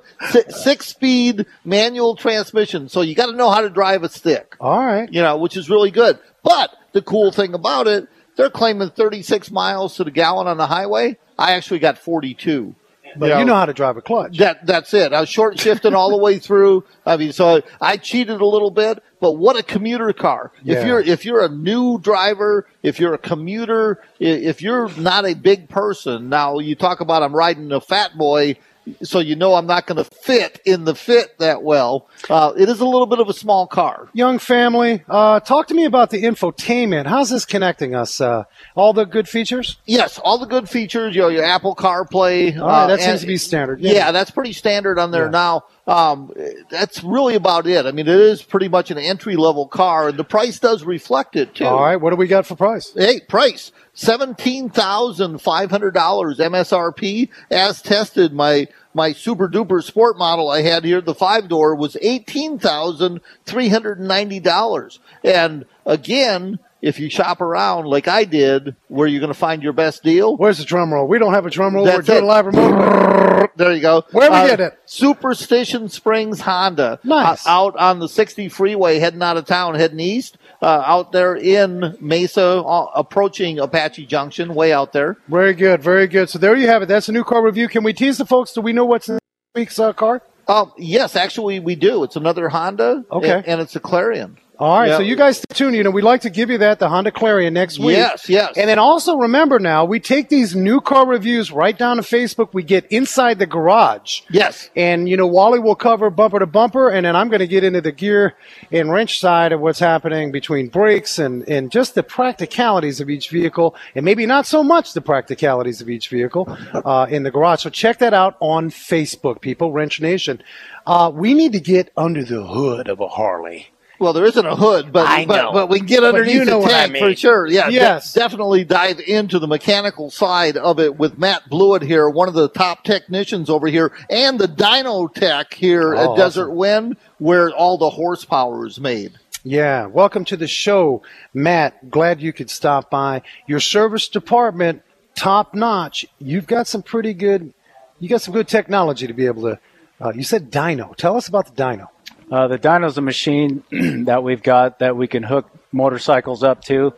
six 0.50 0.88
speed 0.88 1.46
manual 1.64 2.16
transmission. 2.16 2.90
So 2.90 3.02
you 3.02 3.16
got 3.16 3.28
to 3.28 3.34
know 3.34 3.50
how 3.50 3.62
to 3.62 3.70
drive 3.70 4.04
a 4.04 4.10
stick, 4.10 4.56
All 4.60 4.86
right. 4.86 5.12
you 5.12 5.22
know, 5.22 5.38
which 5.38 5.56
is 5.58 5.61
really 5.70 5.92
good. 5.92 6.20
But 6.44 6.76
the 6.94 7.02
cool 7.02 7.32
thing 7.32 7.54
about 7.54 7.88
it, 7.88 8.08
they're 8.36 8.50
claiming 8.50 8.90
36 8.90 9.52
miles 9.52 9.96
to 9.98 10.04
the 10.04 10.12
gallon 10.12 10.48
on 10.48 10.58
the 10.58 10.68
highway. 10.68 11.18
I 11.38 11.54
actually 11.54 11.80
got 11.80 11.98
42. 11.98 12.76
But 13.18 13.40
you 13.40 13.46
know 13.46 13.56
how 13.56 13.66
to 13.66 13.74
drive 13.74 13.98
a 13.98 14.02
clutch. 14.02 14.38
That 14.38 14.66
that's 14.66 14.94
it. 14.94 15.14
I 15.14 15.20
was 15.20 15.30
short 15.30 15.60
shifting 15.60 15.94
all 15.94 16.12
the 16.12 16.18
way 16.18 16.40
through. 16.40 16.86
I 17.06 17.18
mean, 17.18 17.34
so 17.34 17.62
I 17.80 17.98
cheated 17.98 18.42
a 18.42 18.46
little 18.46 18.72
bit, 18.72 19.04
but 19.20 19.34
what 19.34 19.58
a 19.58 19.64
commuter 19.64 20.14
car! 20.14 20.52
Yeah. 20.64 20.80
If 20.80 20.88
you're 20.88 21.00
if 21.00 21.26
you're 21.26 21.44
a 21.44 21.50
new 21.50 22.00
driver, 22.00 22.68
if 22.84 23.00
you're 23.00 23.14
a 23.14 23.18
commuter, 23.18 24.02
if 24.20 24.62
you're 24.62 24.90
not 24.98 25.26
a 25.26 25.34
big 25.34 25.70
person, 25.70 26.30
now 26.30 26.60
you 26.60 26.76
talk 26.76 27.02
about 27.02 27.24
I'm 27.24 27.36
riding 27.36 27.72
a 27.72 27.82
fat 27.82 28.18
boy, 28.18 28.56
so 29.04 29.20
you 29.20 29.36
know 29.36 29.54
I'm 29.56 29.68
not 29.68 29.86
going 29.86 30.04
to 30.04 30.10
fit 30.10 30.60
in 30.66 30.86
the 30.86 30.96
fit 30.96 31.38
that 31.40 31.64
well. 31.64 32.08
Uh, 32.30 32.54
it 32.58 32.68
is 32.70 32.80
a 32.80 32.86
little 32.86 33.06
bit 33.06 33.20
of 33.20 33.30
a 33.30 33.34
small 33.34 33.68
car. 33.68 34.10
Young 34.14 34.40
family, 34.40 35.04
uh, 35.10 35.40
talk 35.40 35.68
to 35.68 35.74
me 35.74 35.86
about 35.86 36.10
the 36.10 36.24
infotainment. 36.24 37.06
How's 37.06 37.30
this 37.30 37.46
connecting 37.46 37.94
us? 37.96 38.20
Uh, 38.22 38.44
all 38.76 38.94
the 38.94 39.06
good 39.06 39.28
features? 39.30 39.78
Yes, 39.86 40.18
all 40.20 40.38
the 40.38 40.46
good 40.48 40.70
features. 40.70 41.16
You 41.16 41.24
know, 41.24 41.28
your 41.30 41.44
Apple 41.44 41.76
CarPlay. 41.76 42.56
Right, 42.56 42.58
uh, 42.58 42.88
that 42.88 42.94
and- 42.94 43.02
seems 43.02 43.22
to 43.22 43.28
be 43.28 43.38
standard. 43.38 43.80
Yeah, 43.82 44.12
that's 44.12 44.32
pretty 44.32 44.54
standard 44.54 44.98
on 45.00 45.12
there 45.12 45.26
Yeah. 45.26 45.32
now. 45.32 45.64
Um, 45.88 46.32
that's 46.70 47.04
really 47.04 47.36
about 47.36 47.66
it. 47.66 47.86
I 47.86 47.92
mean, 47.92 48.08
it 48.08 48.20
is 48.20 48.44
pretty 48.44 48.68
much 48.68 48.92
an 48.92 48.98
entry 49.00 49.36
level 49.36 49.68
car, 49.68 50.10
and 50.10 50.18
the 50.18 50.24
price 50.24 50.60
does 50.60 50.84
reflect 50.84 51.36
it 51.36 51.56
too. 51.56 51.66
All 51.66 51.82
right, 51.82 51.96
what 51.96 52.12
do 52.12 52.16
we 52.16 52.28
got 52.28 52.46
for 52.46 52.56
price? 52.56 52.94
Hey, 52.94 53.20
price 53.22 53.72
seventeen 53.94 54.70
thousand 54.70 55.40
five 55.40 55.72
hundred 55.72 55.94
dollars 55.94 56.38
MSRP 56.38 57.30
as 57.50 57.82
tested. 57.82 58.32
My 58.32 58.68
my 58.94 59.12
super 59.14 59.50
duper 59.50 59.84
sport 59.84 60.18
model 60.18 60.50
I 60.50 60.62
had 60.62 60.86
here, 60.86 61.02
the 61.02 61.16
five 61.16 61.48
door, 61.48 61.76
was 61.76 61.98
eighteen 62.02 62.60
thousand 62.60 63.22
three 63.46 63.70
hundred 63.70 63.98
and 64.00 64.08
ninety 64.08 64.40
dollars. 64.40 65.00
And 65.24 65.66
again, 65.86 66.60
if 66.82 67.00
you 67.00 67.10
shop 67.10 67.42
around 67.42 67.86
like 67.86 68.08
I 68.08 68.24
did, 68.24 68.76
where 68.88 69.06
are 69.06 69.08
you're 69.08 69.20
going 69.20 69.32
to 69.34 69.38
find 69.38 69.62
your 69.64 69.74
best 69.74 70.04
deal? 70.04 70.36
Where's 70.38 70.58
the 70.58 70.66
drum 70.66 70.94
roll? 70.94 71.08
We 71.08 71.20
don't 71.20 71.34
have 71.34 71.46
a 71.46 71.50
drum 71.50 71.76
roll. 71.76 71.86
We're 71.86 71.92
That's 71.98 72.08
doing 72.08 72.24
it. 72.24 72.28
live 72.28 72.46
remote. 72.48 73.52
There 73.56 73.74
you 73.74 73.82
go. 73.82 74.04
Where 74.12 74.30
we 74.32 74.38
Uh, 74.38 74.48
get 74.48 74.60
it? 74.60 74.80
Superstition 74.86 75.90
Springs 75.90 76.42
Honda. 76.42 77.00
Nice. 77.04 77.46
Uh, 77.46 77.50
out 77.50 77.76
on 77.76 78.00
the 78.00 78.08
60 78.08 78.50
freeway, 78.50 79.00
heading 79.00 79.22
out 79.22 79.38
of 79.38 79.46
town, 79.46 79.76
heading 79.76 80.00
east. 80.00 80.38
Uh, 80.62 80.84
out 80.86 81.12
there 81.12 81.36
in 81.36 81.98
Mesa, 82.00 82.44
uh, 82.62 82.86
approaching 82.96 83.58
Apache 83.60 84.06
Junction, 84.06 84.54
way 84.54 84.72
out 84.72 84.94
there. 84.94 85.18
Very 85.28 85.54
good, 85.56 85.82
very 85.82 86.06
good. 86.08 86.30
So 86.30 86.38
there 86.38 86.56
you 86.56 86.68
have 86.68 86.84
it. 86.84 86.86
That's 86.88 87.10
a 87.10 87.12
new 87.12 87.24
car 87.24 87.44
review. 87.44 87.68
Can 87.68 87.84
we 87.84 87.94
tease 87.94 88.20
the 88.20 88.26
folks? 88.28 88.54
Do 88.54 88.62
we 88.62 88.72
know 88.72 88.86
what's 88.86 89.10
in 89.10 89.16
this 89.16 89.22
week's 89.56 89.80
uh, 89.80 89.92
car? 89.94 90.22
Um, 90.48 90.72
yes, 90.78 91.16
actually, 91.16 91.60
we 91.60 91.76
do. 91.76 92.04
It's 92.04 92.16
another 92.16 92.48
Honda. 92.48 93.04
Okay. 93.12 93.32
And, 93.32 93.48
and 93.48 93.62
it's 93.62 93.76
a 93.76 93.80
Clarity. 93.80 94.26
All 94.62 94.78
right, 94.78 94.90
Yeah. 94.90 94.98
so 94.98 95.02
you 95.02 95.16
guys 95.16 95.38
stay 95.38 95.56
tuned. 95.56 95.76
You 95.76 95.82
know, 95.82 95.90
we'd 95.90 96.04
like 96.04 96.22
to 96.22 96.30
give 96.30 96.52
you 96.52 96.60
that, 96.60 96.78
the 96.78 96.88
Honda 96.88 97.10
Clarity 97.12 97.50
next 97.50 97.80
week. 97.80 97.98
Yes, 97.98 98.30
yes. 98.30 98.56
And 98.56 98.70
then 98.70 98.78
also 98.78 99.16
remember 99.18 99.58
now, 99.58 99.86
we 99.86 100.00
take 100.00 100.30
these 100.30 100.56
new 100.56 100.80
car 100.82 101.08
reviews 101.08 101.52
right 101.52 101.76
down 101.76 101.96
to 101.98 102.04
Facebook. 102.04 102.50
We 102.54 102.62
get 102.62 102.86
inside 102.92 103.40
the 103.40 103.48
garage. 103.48 104.22
Yes. 104.30 104.70
And, 104.76 105.10
you 105.10 105.18
know, 105.18 105.26
Wally 105.26 105.58
will 105.58 105.74
cover 105.74 106.12
bumper 106.12 106.38
to 106.38 106.46
bumper, 106.46 106.90
and 106.90 107.08
then 107.08 107.16
I'm 107.16 107.28
going 107.30 107.40
to 107.40 107.48
get 107.48 107.64
into 107.64 107.82
the 107.82 107.92
gear 107.92 108.36
and 108.72 108.92
wrench 108.92 109.20
side 109.20 109.52
of 109.52 109.60
what's 109.62 109.80
happening 109.80 110.32
between 110.32 110.68
brakes 110.68 111.18
and, 111.18 111.42
and 111.50 111.72
just 111.72 111.96
the 111.96 112.04
practicalities 112.04 113.02
of 113.02 113.10
each 113.10 113.32
vehicle, 113.32 113.76
and 113.96 114.06
maybe 114.06 114.28
not 114.28 114.46
so 114.46 114.62
much 114.64 114.94
the 114.94 115.02
practicalities 115.02 115.82
of 115.82 115.90
each 115.90 116.08
vehicle 116.10 116.46
uh, 116.86 117.08
in 117.10 117.24
the 117.24 117.32
garage. 117.32 117.64
So 117.64 117.72
check 117.72 117.98
that 117.98 118.14
out 118.14 118.38
on 118.40 118.70
Facebook, 118.70 119.42
people, 119.42 119.72
Wrench 119.72 120.00
Nation. 120.00 120.44
Uh, 120.86 121.12
we 121.12 121.34
need 121.34 121.54
to 121.54 121.60
get 121.60 121.92
under 121.98 122.24
the 122.24 122.44
hood 122.46 122.88
of 122.88 123.00
a 123.00 123.08
Harley. 123.08 123.70
Well, 124.02 124.14
there 124.14 124.26
isn't 124.26 124.46
a 124.46 124.56
hood, 124.56 124.92
but 124.92 125.08
I 125.08 125.26
know. 125.26 125.28
but, 125.28 125.54
but 125.54 125.70
we 125.70 125.78
can 125.78 125.86
get 125.86 126.04
underneath 126.04 126.34
you 126.34 126.46
know 126.46 126.52
the 126.54 126.58
what 126.60 126.72
I 126.74 126.80
tank 126.82 126.94
mean. 126.94 127.04
for 127.04 127.16
sure. 127.16 127.48
Yeah, 127.48 127.68
de- 127.68 127.74
Yes. 127.76 128.14
definitely 128.14 128.64
dive 128.66 129.00
into 129.00 129.38
the 129.38 129.48
mechanical 129.48 130.10
side 130.10 130.58
of 130.58 130.80
it 130.80 130.98
with 130.98 131.20
Matt 131.20 131.48
Blewett 131.50 131.84
here, 131.84 132.10
one 132.10 132.28
of 132.28 132.34
the 132.34 132.50
top 132.50 132.84
technicians 132.84 133.48
over 133.50 133.68
here, 133.68 133.92
and 134.10 134.40
the 134.40 134.48
Dyno 134.48 135.14
Tech 135.14 135.54
here 135.54 135.94
Oh, 135.96 136.14
at 136.14 136.18
Desert 136.18 136.50
Wind, 136.52 136.98
where 137.20 137.52
all 137.52 137.78
the 137.78 137.92
horsepower 137.92 138.66
is 138.66 138.80
made. 138.80 139.14
Yeah, 139.44 139.86
welcome 139.86 140.26
to 140.26 140.38
the 140.38 140.48
show, 140.48 141.04
Matt. 141.36 141.90
Glad 141.92 142.22
you 142.22 142.34
could 142.34 142.50
stop 142.50 142.90
by. 142.90 143.22
Your 143.48 143.60
service 143.60 144.08
department, 144.08 144.82
top 145.16 145.54
notch. 145.54 146.08
You've 146.20 146.48
got 146.48 146.66
some 146.68 146.82
pretty 146.82 147.14
good, 147.14 147.54
you 148.00 148.10
got 148.10 148.22
some 148.22 148.34
good 148.34 148.48
technology 148.48 149.06
to 149.06 149.14
be 149.14 149.28
able 149.28 149.44
to. 149.44 149.60
Uh, 150.00 150.12
you 150.16 150.24
said 150.24 150.52
dyno. 150.52 150.96
Tell 150.96 151.16
us 151.16 151.28
about 151.28 151.46
the 151.46 151.52
dyno. 151.64 151.88
Uh, 152.32 152.48
the 152.48 152.58
dyno's 152.58 152.98
a 152.98 153.02
machine 153.02 153.62
that 154.06 154.24
we've 154.24 154.42
got 154.42 154.80
that 154.80 154.96
we 154.96 155.06
can 155.06 155.22
hook 155.22 155.50
motorcycles 155.74 156.44
up 156.44 156.64
to 156.64 156.94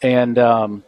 and 0.00 0.38
um, 0.38 0.84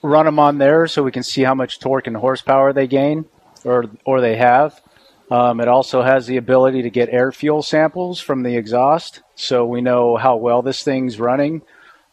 run 0.00 0.26
them 0.26 0.38
on 0.38 0.56
there 0.58 0.86
so 0.86 1.02
we 1.02 1.10
can 1.10 1.24
see 1.24 1.42
how 1.42 1.56
much 1.56 1.80
torque 1.80 2.06
and 2.06 2.16
horsepower 2.16 2.72
they 2.72 2.86
gain 2.86 3.24
or, 3.64 3.86
or 4.04 4.20
they 4.20 4.36
have. 4.36 4.80
Um, 5.28 5.60
it 5.60 5.66
also 5.66 6.02
has 6.02 6.28
the 6.28 6.36
ability 6.36 6.82
to 6.82 6.90
get 6.90 7.08
air 7.08 7.32
fuel 7.32 7.62
samples 7.62 8.20
from 8.20 8.44
the 8.44 8.56
exhaust 8.56 9.22
so 9.34 9.66
we 9.66 9.80
know 9.80 10.16
how 10.16 10.36
well 10.36 10.62
this 10.62 10.84
thing's 10.84 11.18
running. 11.18 11.62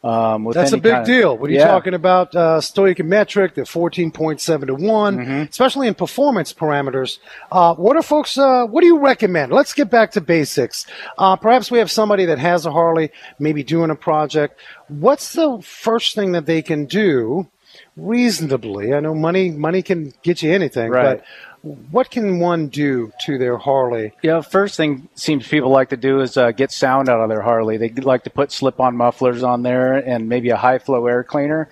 Um, 0.04 0.48
That's 0.54 0.70
a 0.72 0.76
big 0.78 0.92
of- 0.94 1.06
deal. 1.06 1.36
What 1.36 1.50
are 1.50 1.52
you 1.52 1.58
Yeah. 1.58 1.66
talking 1.66 1.92
about? 1.92 2.34
Uh, 2.34 2.60
stoichiometric, 2.60 3.54
the 3.54 3.62
14.7 3.66 4.68
to 4.68 4.74
one, 4.76 5.18
Mm-hmm. 5.18 5.42
especially 5.50 5.88
in 5.88 5.94
performance 5.94 6.52
parameters. 6.52 7.18
Uh, 7.50 7.74
what 7.74 7.96
are 7.96 8.02
folks, 8.02 8.38
uh, 8.38 8.64
what 8.66 8.82
do 8.82 8.86
you 8.86 8.98
recommend? 9.00 9.52
Let's 9.52 9.72
get 9.74 9.90
back 9.90 10.12
to 10.12 10.20
basics. 10.20 10.86
Uh, 11.18 11.34
perhaps 11.34 11.70
we 11.72 11.78
have 11.78 11.90
somebody 11.90 12.26
that 12.26 12.38
has 12.38 12.64
a 12.64 12.70
Harley, 12.70 13.10
maybe 13.40 13.64
doing 13.64 13.90
a 13.90 13.96
project. 13.96 14.60
What's 14.86 15.32
the 15.32 15.58
first 15.62 16.14
thing 16.14 16.30
that 16.30 16.46
they 16.46 16.62
can 16.62 16.84
do 16.84 17.48
reasonably? 17.96 18.94
I 18.94 19.00
know 19.00 19.14
money, 19.14 19.50
money 19.50 19.82
can 19.82 20.12
get 20.22 20.42
you 20.42 20.52
anything, 20.52 20.90
Right. 20.90 21.18
but 21.18 21.24
what 21.62 22.10
can 22.10 22.38
one 22.38 22.68
do 22.68 23.12
to 23.26 23.38
their 23.38 23.58
Harley? 23.58 24.12
Yeah, 24.22 24.40
first 24.40 24.76
thing 24.76 25.08
seems 25.14 25.46
people 25.46 25.70
like 25.70 25.90
to 25.90 25.96
do 25.96 26.20
is 26.20 26.36
uh, 26.36 26.52
get 26.52 26.70
sound 26.70 27.08
out 27.08 27.20
of 27.20 27.28
their 27.28 27.42
Harley. 27.42 27.76
They 27.76 27.88
like 27.90 28.24
to 28.24 28.30
put 28.30 28.52
slip-on 28.52 28.96
mufflers 28.96 29.42
on 29.42 29.62
there 29.62 29.94
and 29.94 30.28
maybe 30.28 30.50
a 30.50 30.56
high-flow 30.56 31.06
air 31.06 31.24
cleaner, 31.24 31.68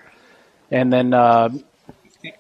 and 0.71 0.93
then 0.93 1.15
uh, 1.15 1.51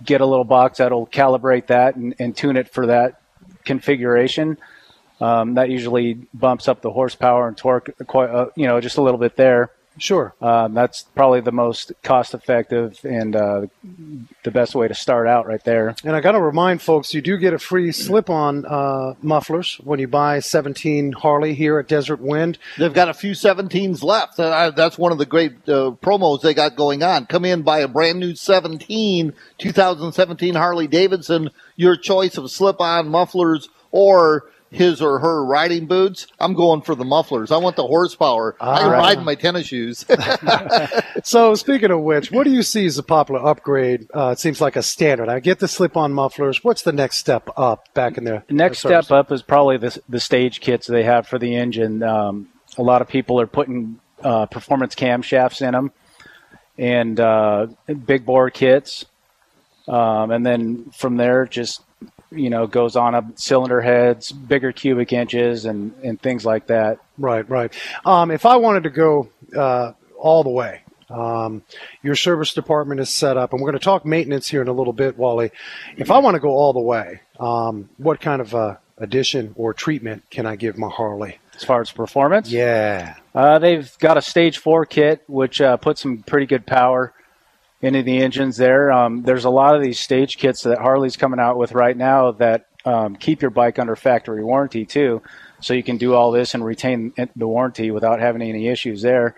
get 0.04 0.20
a 0.20 0.26
little 0.26 0.44
box 0.44 0.78
that'll 0.78 1.06
calibrate 1.06 1.68
that 1.68 1.96
and, 1.96 2.14
and 2.18 2.36
tune 2.36 2.56
it 2.56 2.68
for 2.72 2.86
that 2.86 3.20
configuration. 3.64 4.58
Um, 5.20 5.54
that 5.54 5.70
usually 5.70 6.14
bumps 6.34 6.68
up 6.68 6.82
the 6.82 6.90
horsepower 6.90 7.48
and 7.48 7.56
torque, 7.56 7.90
quite, 8.06 8.28
uh, 8.28 8.50
you 8.54 8.66
know, 8.66 8.80
just 8.80 8.98
a 8.98 9.02
little 9.02 9.18
bit 9.18 9.36
there. 9.36 9.70
Sure. 9.98 10.34
Um, 10.40 10.74
that's 10.74 11.02
probably 11.14 11.40
the 11.40 11.52
most 11.52 11.92
cost 12.02 12.34
effective 12.34 12.98
and 13.04 13.34
uh, 13.34 13.66
the 14.42 14.50
best 14.50 14.74
way 14.74 14.88
to 14.88 14.94
start 14.94 15.26
out 15.26 15.46
right 15.46 15.62
there. 15.64 15.94
And 16.04 16.14
I 16.14 16.20
got 16.20 16.32
to 16.32 16.40
remind 16.40 16.82
folks, 16.82 17.14
you 17.14 17.22
do 17.22 17.36
get 17.38 17.54
a 17.54 17.58
free 17.58 17.92
slip-on 17.92 18.66
uh, 18.66 19.14
mufflers 19.22 19.80
when 19.82 19.98
you 19.98 20.08
buy 20.08 20.40
17 20.40 21.12
Harley 21.12 21.54
here 21.54 21.78
at 21.78 21.88
Desert 21.88 22.20
Wind. 22.20 22.58
They've 22.76 22.92
got 22.92 23.08
a 23.08 23.14
few 23.14 23.32
17s 23.32 24.02
left. 24.02 24.38
Uh, 24.38 24.70
that's 24.70 24.98
one 24.98 25.12
of 25.12 25.18
the 25.18 25.26
great 25.26 25.52
uh, 25.68 25.92
promos 26.02 26.42
they 26.42 26.54
got 26.54 26.76
going 26.76 27.02
on. 27.02 27.26
Come 27.26 27.44
in, 27.44 27.62
buy 27.62 27.80
a 27.80 27.88
brand 27.88 28.20
new 28.20 28.34
17, 28.34 29.32
2017 29.58 30.54
Harley 30.54 30.86
Davidson, 30.86 31.50
your 31.76 31.96
choice 31.96 32.36
of 32.36 32.50
slip-on 32.50 33.08
mufflers 33.08 33.68
or 33.90 34.50
his 34.70 35.00
or 35.00 35.18
her 35.20 35.44
riding 35.44 35.86
boots. 35.86 36.26
I'm 36.38 36.54
going 36.54 36.82
for 36.82 36.94
the 36.94 37.04
mufflers. 37.04 37.52
I 37.52 37.58
want 37.58 37.76
the 37.76 37.86
horsepower. 37.86 38.56
I 38.60 38.80
can 38.80 38.90
right. 38.90 38.98
ride 38.98 39.18
in 39.18 39.24
my 39.24 39.34
tennis 39.34 39.66
shoes. 39.66 40.04
So 41.24 41.56
speaking 41.56 41.90
of 41.90 42.02
which, 42.02 42.30
what 42.30 42.44
do 42.44 42.50
you 42.50 42.62
see 42.62 42.86
as 42.86 42.98
a 42.98 43.02
popular 43.02 43.44
upgrade? 43.44 44.06
Uh, 44.14 44.28
it 44.28 44.38
seems 44.38 44.60
like 44.60 44.76
a 44.76 44.82
standard. 44.82 45.28
I 45.28 45.40
get 45.40 45.58
the 45.58 45.66
slip-on 45.66 46.12
mufflers. 46.12 46.62
What's 46.62 46.82
the 46.82 46.92
next 46.92 47.16
step 47.16 47.48
up 47.56 47.92
back 47.94 48.16
in 48.16 48.22
there? 48.22 48.44
Next 48.48 48.78
step 48.78 49.10
up 49.10 49.32
is 49.32 49.42
probably 49.42 49.76
the, 49.76 50.00
the 50.08 50.20
stage 50.20 50.60
kits 50.60 50.86
they 50.86 51.02
have 51.02 51.26
for 51.26 51.38
the 51.38 51.56
engine. 51.56 52.02
Um, 52.04 52.48
a 52.78 52.82
lot 52.82 53.02
of 53.02 53.08
people 53.08 53.40
are 53.40 53.46
putting 53.48 53.98
uh, 54.22 54.46
performance 54.46 54.94
camshafts 54.94 55.66
in 55.66 55.72
them 55.72 55.90
and 56.78 57.18
uh, 57.18 57.66
big 58.04 58.24
bore 58.24 58.50
kits. 58.50 59.04
Um, 59.88 60.30
and 60.30 60.44
then 60.44 60.90
from 60.90 61.16
there, 61.16 61.46
just 61.46 61.82
you 62.30 62.50
know, 62.50 62.66
goes 62.66 62.96
on 62.96 63.14
up 63.14 63.24
cylinder 63.36 63.80
heads, 63.80 64.32
bigger 64.32 64.72
cubic 64.72 65.12
inches, 65.12 65.64
and, 65.64 65.94
and 66.02 66.20
things 66.20 66.44
like 66.44 66.66
that. 66.68 66.98
Right, 67.18 67.48
right. 67.48 67.72
Um, 68.04 68.30
if 68.30 68.44
I 68.46 68.56
wanted 68.56 68.84
to 68.84 68.90
go 68.90 69.28
uh, 69.56 69.92
all 70.18 70.42
the 70.42 70.50
way, 70.50 70.82
um, 71.08 71.62
your 72.02 72.16
service 72.16 72.52
department 72.52 73.00
is 73.00 73.10
set 73.10 73.36
up, 73.36 73.52
and 73.52 73.62
we're 73.62 73.70
going 73.70 73.78
to 73.78 73.84
talk 73.84 74.04
maintenance 74.04 74.48
here 74.48 74.60
in 74.62 74.68
a 74.68 74.72
little 74.72 74.92
bit, 74.92 75.16
Wally. 75.16 75.50
If 75.96 76.10
I 76.10 76.18
want 76.18 76.34
to 76.34 76.40
go 76.40 76.50
all 76.50 76.72
the 76.72 76.80
way, 76.80 77.20
um, 77.38 77.88
what 77.96 78.20
kind 78.20 78.40
of 78.40 78.54
uh, 78.54 78.76
addition 78.98 79.52
or 79.56 79.72
treatment 79.72 80.24
can 80.30 80.46
I 80.46 80.56
give 80.56 80.76
my 80.76 80.88
Harley? 80.88 81.38
As 81.54 81.64
far 81.64 81.80
as 81.80 81.90
performance, 81.90 82.50
Yeah. 82.50 83.14
Uh, 83.34 83.58
they've 83.58 83.90
got 83.98 84.16
a 84.18 84.22
stage 84.22 84.58
four 84.58 84.84
kit, 84.84 85.22
which 85.26 85.60
uh, 85.60 85.76
puts 85.78 86.02
some 86.02 86.18
pretty 86.22 86.46
good 86.46 86.66
power 86.66 87.14
into 87.82 88.02
the 88.02 88.18
engines 88.18 88.56
there. 88.56 88.90
Um, 88.90 89.22
there's 89.22 89.44
a 89.44 89.50
lot 89.50 89.74
of 89.74 89.82
these 89.82 89.98
stage 89.98 90.38
kits 90.38 90.62
that 90.62 90.78
Harley's 90.78 91.16
coming 91.16 91.40
out 91.40 91.58
with 91.58 91.72
right 91.72 91.96
now 91.96 92.32
that 92.32 92.66
um, 92.84 93.16
keep 93.16 93.42
your 93.42 93.50
bike 93.50 93.78
under 93.78 93.96
factory 93.96 94.42
warranty 94.42 94.84
too. 94.84 95.22
So 95.60 95.74
you 95.74 95.82
can 95.82 95.96
do 95.96 96.14
all 96.14 96.30
this 96.30 96.54
and 96.54 96.64
retain 96.64 97.12
the 97.34 97.48
warranty 97.48 97.90
without 97.90 98.20
having 98.20 98.42
any 98.42 98.68
issues 98.68 99.02
there. 99.02 99.34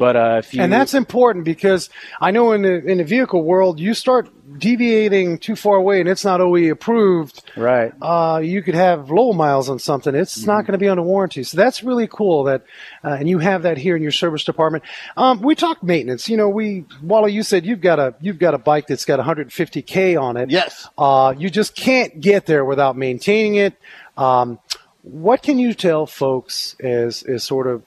But 0.00 0.16
uh, 0.16 0.36
if 0.38 0.54
you 0.54 0.62
and 0.62 0.72
that's 0.72 0.94
important 0.94 1.44
because 1.44 1.90
I 2.22 2.30
know 2.30 2.52
in 2.52 2.62
the 2.62 2.82
in 2.86 2.96
the 2.96 3.04
vehicle 3.04 3.44
world, 3.44 3.78
you 3.78 3.92
start 3.92 4.30
deviating 4.58 5.36
too 5.36 5.54
far 5.54 5.76
away 5.76 6.00
and 6.00 6.08
it's 6.08 6.24
not 6.24 6.40
OE 6.40 6.70
approved. 6.70 7.42
right, 7.54 7.92
Uh, 8.00 8.40
you 8.42 8.62
could 8.62 8.74
have 8.74 9.10
low 9.10 9.34
miles 9.34 9.68
on 9.68 9.78
something; 9.78 10.14
it's 10.14 10.46
not 10.46 10.62
going 10.62 10.72
to 10.72 10.78
be 10.78 10.88
under 10.88 11.02
warranty. 11.02 11.42
So 11.42 11.58
that's 11.58 11.82
really 11.82 12.06
cool 12.06 12.44
that, 12.44 12.62
uh, 13.04 13.10
and 13.10 13.28
you 13.28 13.40
have 13.40 13.64
that 13.64 13.76
here 13.76 13.94
in 13.94 14.00
your 14.00 14.10
service 14.10 14.42
department. 14.42 14.84
Um, 15.18 15.42
we 15.42 15.54
talked 15.54 15.82
maintenance. 15.82 16.30
You 16.30 16.38
know, 16.38 16.48
we 16.48 16.86
Wally, 17.02 17.34
you 17.34 17.42
said 17.42 17.66
you've 17.66 17.82
got 17.82 17.98
a 17.98 18.14
you've 18.22 18.38
got 18.38 18.54
a 18.54 18.58
bike 18.58 18.86
that's 18.86 19.04
got 19.04 19.20
150k 19.20 20.18
on 20.18 20.38
it. 20.38 20.48
yes. 20.48 20.88
Uh, 20.96 21.34
you 21.36 21.50
just 21.50 21.76
can't 21.76 22.22
get 22.22 22.46
there 22.46 22.64
without 22.64 22.96
maintaining 22.96 23.56
it. 23.56 23.74
Um, 24.16 24.60
what 25.02 25.42
can 25.42 25.58
you 25.58 25.74
tell 25.74 26.06
folks 26.06 26.74
as 26.80 27.22
as 27.24 27.44
sort 27.44 27.66
of 27.66 27.82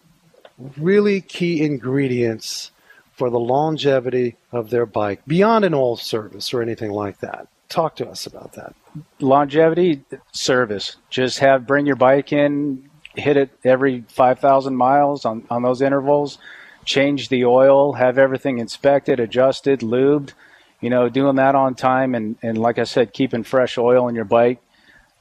really 0.78 1.22
key 1.22 1.62
ingredients 1.64 2.72
for 3.14 3.30
the 3.30 3.40
longevity 3.40 4.36
of 4.52 4.70
their 4.70 4.86
bike 4.86 5.22
beyond 5.28 5.66
an 5.66 5.74
oil 5.74 5.96
service 5.96 6.54
or 6.54 6.62
anything 6.62 6.92
like 6.92 7.20
that? 7.20 7.48
Talk 7.70 7.96
to 7.98 8.08
us 8.08 8.26
about 8.28 8.54
that. 8.54 8.76
longevity 9.20 10.04
service. 10.32 10.98
Just 11.10 11.40
have 11.40 11.66
bring 11.66 11.86
your 11.86 11.96
bike 11.96 12.32
in, 12.32 12.90
hit 13.16 13.38
it 13.38 13.50
every 13.64 14.04
five 14.10 14.40
thousand 14.40 14.76
miles 14.76 15.26
on 15.26 15.46
on 15.50 15.64
those 15.64 15.82
intervals. 15.82 16.38
Change 16.86 17.30
the 17.30 17.46
oil, 17.46 17.94
have 17.94 18.18
everything 18.18 18.60
inspected, 18.60 19.20
adjusted, 19.20 19.80
lubed. 19.80 20.34
You 20.82 20.90
know, 20.90 21.08
doing 21.10 21.38
that 21.38 21.56
on 21.56 21.76
time 21.76 22.14
and 22.14 22.36
and 22.44 22.58
like 22.58 22.78
I 22.78 22.84
said, 22.84 23.14
keeping 23.14 23.44
fresh 23.44 23.78
oil 23.78 24.08
in 24.08 24.16
your 24.16 24.26
bike 24.26 24.60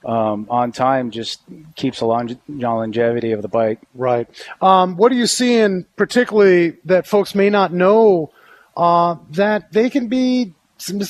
um, 0.04 0.46
on 0.50 0.72
time 0.72 1.10
just 1.10 1.42
keeps 1.76 2.00
the 2.00 2.06
longe- 2.06 2.38
longevity 2.48 3.32
of 3.32 3.42
the 3.42 3.48
bike. 3.48 3.80
Right. 3.94 4.28
Um, 4.60 4.96
what 4.96 5.12
are 5.12 5.16
you 5.16 5.26
seeing, 5.26 5.86
particularly 5.96 6.78
that 6.84 7.06
folks 7.06 7.34
may 7.34 7.50
not 7.50 7.72
know 7.72 8.32
uh, 8.76 9.16
that 9.30 9.72
they 9.72 9.90
can 9.90 10.08
be 10.08 10.54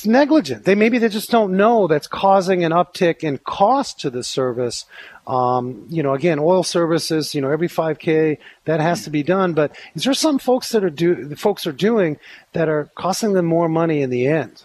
negligent? 0.05 0.65
They 0.65 0.75
maybe 0.75 0.99
they 0.99 1.09
just 1.09 1.31
don't 1.31 1.57
know 1.57 1.87
that's 1.87 2.07
causing 2.07 2.63
an 2.63 2.71
uptick 2.71 3.23
in 3.23 3.39
cost 3.39 3.99
to 4.01 4.09
the 4.09 4.23
service. 4.23 4.85
Um, 5.25 5.85
you 5.89 6.03
know, 6.03 6.13
again, 6.13 6.37
oil 6.39 6.63
services. 6.63 7.33
You 7.33 7.41
know, 7.41 7.49
every 7.49 7.69
5K 7.69 8.37
that 8.65 8.79
has 8.79 9.03
to 9.05 9.09
be 9.09 9.23
done. 9.23 9.53
But 9.53 9.75
is 9.95 10.03
there 10.03 10.13
some 10.13 10.37
folks 10.37 10.69
that 10.69 10.83
are 10.83 10.89
do 10.89 11.15
the 11.25 11.35
folks 11.35 11.65
are 11.65 11.71
doing 11.71 12.17
that 12.53 12.69
are 12.69 12.91
costing 12.95 13.33
them 13.33 13.45
more 13.45 13.69
money 13.69 14.01
in 14.01 14.09
the 14.09 14.27
end? 14.27 14.63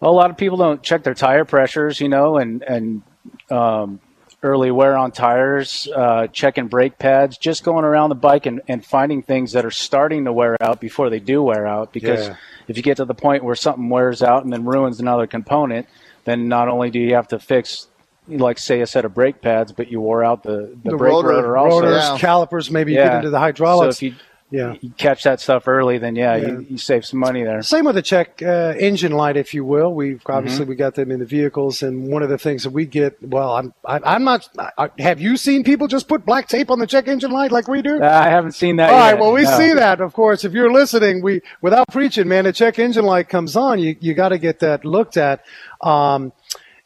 Well, 0.00 0.10
a 0.10 0.12
lot 0.12 0.30
of 0.30 0.36
people 0.36 0.58
don't 0.58 0.82
check 0.82 1.02
their 1.02 1.14
tire 1.14 1.44
pressures, 1.44 2.00
you 2.00 2.08
know, 2.08 2.36
and 2.36 2.62
and 2.62 3.02
um, 3.50 4.00
early 4.42 4.70
wear 4.70 4.96
on 4.96 5.10
tires, 5.12 5.88
uh, 5.94 6.26
checking 6.28 6.68
brake 6.68 6.98
pads, 6.98 7.36
just 7.38 7.64
going 7.64 7.84
around 7.84 8.10
the 8.10 8.14
bike 8.14 8.46
and, 8.46 8.60
and 8.68 8.84
finding 8.84 9.22
things 9.22 9.52
that 9.52 9.64
are 9.64 9.70
starting 9.70 10.24
to 10.26 10.32
wear 10.32 10.56
out 10.62 10.80
before 10.80 11.10
they 11.10 11.18
do 11.20 11.42
wear 11.42 11.66
out. 11.66 11.92
Because 11.92 12.28
Yeah. 12.28 12.36
if 12.68 12.76
you 12.76 12.82
get 12.82 12.98
to 12.98 13.04
the 13.04 13.14
point 13.14 13.42
where 13.44 13.54
something 13.56 13.88
wears 13.88 14.22
out 14.22 14.44
and 14.44 14.52
then 14.52 14.64
ruins 14.64 15.00
another 15.00 15.26
component, 15.26 15.86
then 16.24 16.48
not 16.48 16.68
only 16.68 16.90
do 16.90 16.98
you 17.00 17.14
have 17.14 17.28
to 17.28 17.38
fix, 17.38 17.88
like 18.28 18.58
say 18.58 18.80
a 18.82 18.86
set 18.86 19.04
of 19.04 19.14
brake 19.14 19.40
pads, 19.40 19.72
but 19.72 19.90
you 19.90 20.00
wore 20.00 20.24
out 20.24 20.42
the, 20.42 20.76
the, 20.84 20.96
brake 20.96 21.12
rotor- 21.12 21.28
rotor, 21.28 21.56
also. 21.56 21.76
Rotors, 21.86 22.02
Yeah. 22.04 22.18
calipers, 22.18 22.70
maybe 22.70 22.92
you 22.92 22.98
get 22.98 23.14
into 23.16 23.30
the 23.30 23.36
So 23.36 23.40
hydraulics. 23.40 23.96
if 23.96 24.02
you, 24.02 24.14
yeah. 24.50 24.74
you 24.80 24.90
catch 24.90 25.24
that 25.24 25.40
stuff 25.40 25.66
early, 25.68 25.98
then 25.98 26.14
yeah, 26.16 26.36
Yeah. 26.36 26.46
You, 26.48 26.66
you 26.70 26.78
save 26.78 27.04
some 27.04 27.18
money 27.20 27.42
there. 27.42 27.62
Same 27.62 27.84
with 27.84 27.94
the 27.96 28.02
check 28.02 28.40
uh, 28.42 28.74
engine 28.78 29.12
light, 29.12 29.36
if 29.36 29.52
you 29.54 29.64
will. 29.64 29.92
We've 29.94 30.22
obviously 30.26 30.62
Mm-hmm. 30.64 30.68
we 30.70 30.76
got 30.76 30.94
them 30.94 31.10
in 31.10 31.18
the 31.18 31.24
vehicles, 31.26 31.82
and 31.82 32.08
one 32.08 32.22
of 32.22 32.28
the 32.28 32.38
things 32.38 32.62
that 32.62 32.70
we 32.70 32.86
get. 32.86 33.16
Well, 33.22 33.52
I'm 33.56 33.74
I, 33.84 34.00
I'm 34.04 34.24
not. 34.24 34.48
I, 34.78 34.90
have 35.00 35.20
you 35.20 35.36
seen 35.36 35.64
people 35.64 35.88
just 35.88 36.06
put 36.08 36.24
black 36.24 36.48
tape 36.48 36.70
on 36.70 36.78
the 36.78 36.86
check 36.86 37.08
engine 37.08 37.30
light 37.30 37.50
like 37.52 37.66
we 37.68 37.82
do? 37.82 38.00
Uh, 38.02 38.06
I 38.08 38.28
haven't 38.28 38.52
seen 38.52 38.76
that 38.76 38.90
All 38.90 38.96
yet. 38.98 39.12
right. 39.12 39.20
Well, 39.20 39.32
we 39.32 39.42
no. 39.42 39.58
see 39.58 39.72
that, 39.74 40.00
of 40.00 40.12
course. 40.12 40.44
If 40.44 40.52
you're 40.52 40.72
listening, 40.72 41.22
we 41.22 41.40
without 41.60 41.88
preaching, 41.88 42.28
man, 42.28 42.44
the 42.44 42.52
check 42.52 42.78
engine 42.78 43.04
light 43.04 43.28
comes 43.28 43.56
on. 43.56 43.78
You 43.78 43.96
you 44.00 44.14
got 44.14 44.28
to 44.30 44.38
get 44.38 44.60
that 44.60 44.84
looked 44.84 45.16
at. 45.16 45.44
Um, 45.82 46.32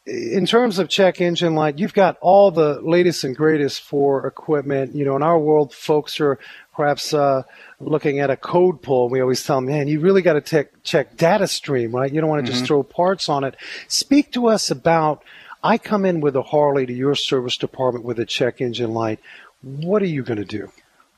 in 0.07 0.47
terms 0.47 0.79
of 0.79 0.89
check 0.89 1.21
engine 1.21 1.53
light, 1.53 1.77
you've 1.77 1.93
got 1.93 2.17
all 2.21 2.49
the 2.49 2.81
latest 2.81 3.23
and 3.23 3.35
greatest 3.35 3.83
for 3.83 4.25
equipment. 4.25 4.95
You 4.95 5.05
know, 5.05 5.15
in 5.15 5.21
our 5.21 5.37
world, 5.37 5.73
folks 5.73 6.19
are 6.19 6.39
perhaps 6.81 7.13
uh, 7.13 7.43
looking 7.79 8.19
at 8.19 8.31
a 8.31 8.35
code 8.35 8.81
pull. 8.81 9.07
We 9.07 9.21
always 9.21 9.43
tell 9.43 9.57
them, 9.57 9.67
man, 9.67 9.87
you 9.87 9.99
really 9.99 10.23
got 10.23 10.33
to 10.33 10.41
check 10.41 10.83
check 10.83 11.15
data 11.15 11.47
stream, 11.47 11.93
right? 11.93 12.11
You 12.11 12.21
don't 12.21 12.29
want 12.29 12.43
to 12.45 12.51
just 12.51 12.65
throw 12.65 12.81
parts 12.81 13.29
on 13.29 13.43
it. 13.43 13.55
Speak 13.87 14.31
to 14.33 14.47
us 14.47 14.71
about. 14.71 15.23
I 15.63 15.77
come 15.77 16.05
in 16.05 16.21
with 16.21 16.35
a 16.35 16.41
Harley 16.41 16.87
to 16.87 16.93
your 16.93 17.13
service 17.13 17.55
department 17.55 18.03
with 18.03 18.17
a 18.17 18.25
check 18.25 18.61
engine 18.61 18.95
light. 18.95 19.19
What 19.61 20.01
are 20.01 20.07
you 20.07 20.23
going 20.23 20.39
to 20.39 20.45
do? 20.45 20.71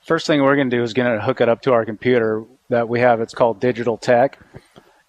first 0.05 0.27
thing 0.27 0.41
we're 0.41 0.55
going 0.55 0.69
to 0.69 0.75
do 0.75 0.83
is 0.83 0.93
going 0.93 1.17
to 1.17 1.23
hook 1.23 1.41
it 1.41 1.49
up 1.49 1.61
to 1.61 1.71
our 1.71 1.85
computer 1.85 2.43
that 2.69 2.89
we 2.89 2.99
have. 2.99 3.21
It's 3.21 3.33
called 3.33 3.59
Digital 3.59 3.97
Tech, 3.97 4.37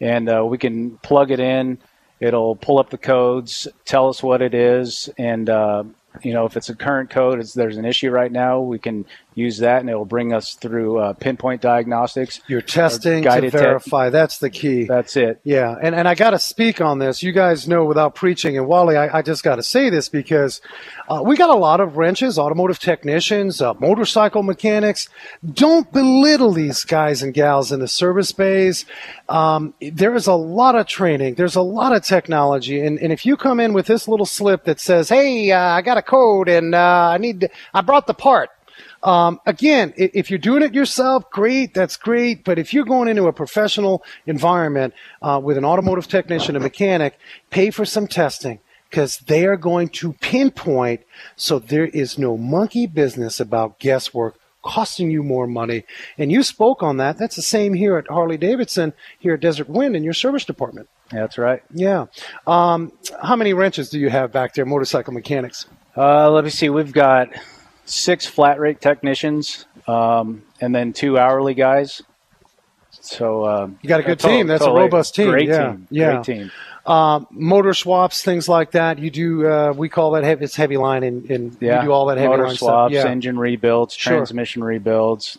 and 0.01 0.29
uh, 0.29 0.45
we 0.47 0.59
can 0.59 0.99
plug 0.99 1.31
it 1.31 1.41
in. 1.41 1.79
It'll 2.21 2.55
pull 2.57 2.79
up 2.79 2.91
the 2.91 2.99
codes, 2.99 3.67
tell 3.85 4.09
us 4.09 4.23
what 4.23 4.41
it 4.41 4.55
is, 4.55 5.11
and 5.19 5.51
uh, 5.51 5.85
you 6.23 6.33
know 6.33 6.47
if 6.47 6.57
it's 6.57 6.69
a 6.69 6.77
current 6.77 7.11
code, 7.11 7.41
it's, 7.41 7.55
there's 7.55 7.77
an 7.77 7.85
issue 7.85 8.11
right 8.11 8.31
now. 8.31 8.61
We 8.61 8.79
can 8.79 9.05
use 9.35 9.59
that, 9.59 9.81
and 9.81 9.91
it 9.91 9.95
will 9.95 10.05
bring 10.05 10.33
us 10.33 10.55
through 10.55 10.99
uh, 10.99 11.13
pinpoint 11.15 11.61
diagnostics. 11.61 12.41
You're 12.47 12.63
testing 12.63 13.25
to 13.25 13.51
verify. 13.51 14.11
That's 14.11 14.39
the 14.39 14.51
key. 14.51 14.85
That's 14.85 15.17
it. 15.17 15.41
Yeah, 15.45 15.77
and, 15.81 15.95
and 15.95 16.07
I 16.07 16.15
got 16.15 16.31
to 16.31 16.39
speak 16.39 16.81
on 16.81 16.99
this. 16.99 17.23
You 17.23 17.33
guys 17.33 17.67
know 17.69 17.85
without 17.85 18.15
preaching, 18.15 18.57
and 18.57 18.67
Wally, 18.67 18.97
I, 18.97 19.19
I 19.19 19.23
just 19.23 19.43
got 19.43 19.57
to 19.57 19.63
say 19.63 19.91
this 19.91 20.09
because 20.09 20.61
uh, 21.09 21.23
we 21.25 21.37
got 21.37 21.51
a 21.51 21.55
lot 21.55 21.81
of 21.81 21.97
wrenches, 21.97 22.39
automotive 22.39 22.79
technicians, 22.79 23.61
uh, 23.61 23.75
motorcycle 23.75 24.43
mechanics. 24.43 25.09
Don't 25.53 25.93
belittle 25.93 26.53
these 26.53 26.85
guys 26.85 27.23
and 27.23 27.35
gals 27.35 27.73
in 27.73 27.81
the 27.81 27.89
service 27.89 28.33
bays. 28.33 28.85
Um, 29.29 29.75
there 29.81 30.15
is 30.15 30.27
a 30.27 30.35
lot 30.35 30.75
of 30.75 30.87
training, 30.87 31.35
there's 31.35 31.57
a 31.57 31.63
lot 31.63 31.95
of 31.95 32.05
technology, 32.05 32.81
and, 32.81 32.99
and 32.99 33.13
if 33.13 33.27
you 33.27 33.37
come 33.37 33.61
in 33.61 33.73
with 33.73 33.87
this 33.87 34.07
little 34.09 34.27
slip 34.27 34.65
that 34.65 34.81
says, 34.81 35.09
"Hey, 35.09 35.51
uh, 35.51 35.61
I 35.61 35.83
got 35.83 35.99
a 35.99 36.03
code 36.03 36.49
and 36.49 36.75
uh, 36.75 37.09
I 37.13 37.19
need, 37.19 37.41
to, 37.41 37.49
I 37.73 37.81
brought 37.81 38.07
the 38.07 38.15
part," 38.15 38.51
Um, 39.05 39.39
again, 39.45 39.93
if 39.97 40.31
you're 40.31 40.39
doing 40.39 40.63
it 40.63 40.75
yourself, 40.75 41.31
great, 41.31 41.75
that's 41.75 41.97
great. 41.99 42.43
But 42.43 42.59
if 42.59 42.73
you're 42.73 42.87
going 42.87 43.09
into 43.09 43.27
a 43.27 43.33
professional 43.33 44.03
environment 44.27 44.95
uh, 45.21 45.41
with 45.43 45.59
an 45.59 45.65
automotive 45.65 46.09
technician, 46.09 46.57
a 46.57 46.61
mechanic, 46.61 47.19
pay 47.51 47.71
for 47.71 47.85
some 47.85 48.09
testing 48.09 48.61
because 48.89 49.19
they 49.19 49.45
are 49.45 49.57
going 49.57 49.89
to 49.89 50.15
pinpoint 50.15 51.03
so 51.37 51.59
there 51.59 51.87
is 51.87 52.17
no 52.17 52.37
monkey 52.37 52.87
business 52.87 53.41
about 53.41 53.79
guesswork 53.79 54.39
costing 54.63 55.11
you 55.11 55.23
more 55.23 55.47
money. 55.47 55.85
And 56.17 56.33
you 56.33 56.43
spoke 56.43 56.83
on 56.83 56.97
that. 56.97 57.19
That's 57.19 57.37
the 57.37 57.43
same 57.43 57.75
here 57.75 57.99
at 57.99 58.09
Harley 58.09 58.39
Davidson, 58.39 58.95
here 59.19 59.35
at 59.35 59.41
Desert 59.41 59.69
Wind 59.69 59.95
in 59.95 60.03
your 60.03 60.15
service 60.15 60.45
department. 60.45 60.89
That's 61.11 61.37
right. 61.37 61.63
Yeah. 61.73 62.07
Um, 62.47 62.93
how 63.23 63.37
many 63.37 63.53
wrenches 63.53 63.91
do 63.91 63.99
you 63.99 64.09
have 64.09 64.33
back 64.33 64.55
there, 64.55 64.65
motorcycle 64.65 65.13
mechanics? 65.13 65.67
Uh, 65.97 66.31
let 66.31 66.45
me 66.45 66.51
see. 66.51 66.71
We've 66.71 66.93
got 66.93 67.29
six 67.85 68.27
flat 68.27 68.59
rate 68.61 68.81
technicians, 68.81 69.67
um, 69.87 70.43
and 70.61 70.75
then 70.75 70.93
two 70.93 71.19
hourly 71.19 71.55
guys. 71.55 72.03
So 72.91 73.45
uh, 73.45 73.69
You 73.83 73.89
got 73.89 74.01
a 74.01 74.03
good 74.03 74.19
total- 74.19 74.39
team. 74.39 74.47
That's 74.47 74.65
a 74.65 74.71
robust 74.71 75.15
team. 75.15 75.31
Great 75.31 75.49
yeah. 75.49 75.69
team. 75.73 75.89
Yeah. 75.91 76.13
Great 76.15 76.25
team. 76.25 76.51
Um, 76.87 77.27
motor 77.31 77.73
swaps, 77.73 78.23
things 78.23 78.47
like 78.49 78.73
that. 78.73 78.99
You 78.99 79.11
do. 79.11 79.47
Uh, 79.49 79.73
we 79.75 79.89
call 79.89 80.13
that 80.13 80.25
heavy. 80.25 80.45
It's 80.45 80.55
heavy 80.57 80.77
line, 80.77 81.03
and, 81.03 81.31
and 81.31 81.57
Yeah. 81.61 81.81
you 81.81 81.89
do 81.89 81.93
all 81.93 82.07
that 82.07 82.19
heavy 82.19 82.29
Motor 82.29 82.47
line 82.49 82.57
swaps, 82.57 82.93
stuff. 82.95 83.05
Yeah. 83.05 83.11
engine 83.11 83.39
rebuilds, 83.39 83.95
Sure. 83.95 84.17
transmission 84.19 84.63
rebuilds. 84.63 85.39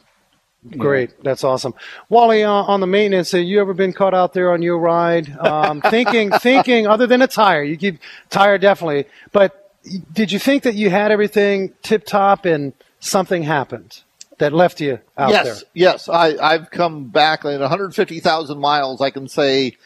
know. 0.63 0.77
Great, 0.79 1.23
that's 1.23 1.43
awesome. 1.43 1.75
Wally, 2.09 2.43
uh, 2.43 2.49
on 2.51 2.79
the 2.79 2.87
maintenance, 2.87 3.31
have 3.31 3.43
you 3.43 3.61
ever 3.61 3.75
been 3.75 3.93
caught 3.93 4.15
out 4.15 4.33
there 4.33 4.51
on 4.51 4.63
your 4.63 4.79
ride, 4.79 5.29
um, 5.37 5.81
thinking, 5.81 6.31
thinking, 6.39 6.87
other 6.87 7.05
than 7.05 7.21
a 7.21 7.27
tire? 7.27 7.61
You 7.61 7.77
keep 7.77 7.99
tire 8.31 8.57
definitely, 8.57 9.05
but 9.31 9.64
did 10.13 10.31
you 10.31 10.39
think 10.39 10.63
that 10.63 10.75
you 10.75 10.89
had 10.89 11.11
everything 11.11 11.73
tip 11.81 12.05
top 12.05 12.45
and 12.45 12.73
something 12.99 13.43
happened 13.43 14.01
that 14.37 14.53
left 14.53 14.81
you 14.81 14.99
out 15.17 15.29
yes, 15.29 15.45
there? 15.45 15.69
yes. 15.73 16.09
I, 16.09 16.35
I've 16.37 16.71
come 16.71 17.05
back 17.07 17.45
in 17.45 17.59
150,000 17.59 18.59
miles. 18.59 19.01
I 19.01 19.09
can 19.09 19.27
say 19.27 19.77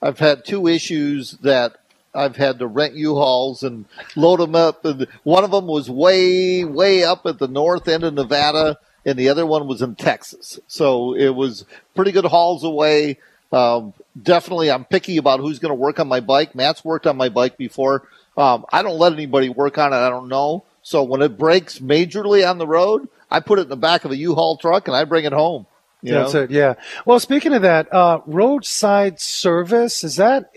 I've 0.00 0.18
had 0.18 0.44
two 0.44 0.66
issues 0.66 1.32
that 1.42 1.76
I've 2.14 2.36
had 2.36 2.58
to 2.60 2.66
rent 2.66 2.94
U-Hauls 2.94 3.62
and 3.62 3.84
load 4.16 4.40
them 4.40 4.54
up. 4.54 4.84
And 4.84 5.06
one 5.24 5.44
of 5.44 5.50
them 5.50 5.66
was 5.66 5.90
way, 5.90 6.64
way 6.64 7.04
up 7.04 7.26
at 7.26 7.38
the 7.38 7.48
north 7.48 7.86
end 7.88 8.04
of 8.04 8.14
Nevada, 8.14 8.78
and 9.04 9.18
the 9.18 9.28
other 9.28 9.46
one 9.46 9.66
was 9.66 9.82
in 9.82 9.94
Texas. 9.94 10.58
So 10.66 11.14
it 11.14 11.30
was 11.30 11.64
pretty 11.94 12.12
good 12.12 12.24
hauls 12.24 12.64
away. 12.64 13.18
Um, 13.52 13.94
definitely, 14.20 14.70
I'm 14.70 14.84
picky 14.84 15.16
about 15.16 15.40
who's 15.40 15.58
going 15.58 15.70
to 15.70 15.74
work 15.74 16.00
on 16.00 16.08
my 16.08 16.20
bike. 16.20 16.54
Matt's 16.54 16.84
worked 16.84 17.06
on 17.06 17.16
my 17.16 17.28
bike 17.28 17.56
before. 17.56 18.08
Um, 18.38 18.64
I 18.72 18.82
don't 18.82 18.98
let 18.98 19.12
anybody 19.12 19.48
work 19.48 19.78
on 19.78 19.92
it. 19.92 19.96
I 19.96 20.08
don't 20.08 20.28
know. 20.28 20.64
So 20.82 21.02
when 21.02 21.20
it 21.22 21.36
breaks 21.36 21.80
majorly 21.80 22.48
on 22.48 22.58
the 22.58 22.66
road, 22.66 23.08
I 23.30 23.40
put 23.40 23.58
it 23.58 23.62
in 23.62 23.68
the 23.68 23.76
back 23.76 24.04
of 24.04 24.10
a 24.10 24.16
U-Haul 24.16 24.56
truck 24.56 24.88
and 24.88 24.96
I 24.96 25.04
bring 25.04 25.24
it 25.24 25.32
home. 25.32 25.66
You 26.02 26.14
That's 26.14 26.34
know? 26.34 26.42
it. 26.42 26.50
Yeah. 26.50 26.74
Well, 27.04 27.18
speaking 27.18 27.52
of 27.52 27.62
that, 27.62 27.92
uh, 27.92 28.20
roadside 28.26 29.20
service 29.20 30.04
is 30.04 30.16
that 30.16 30.52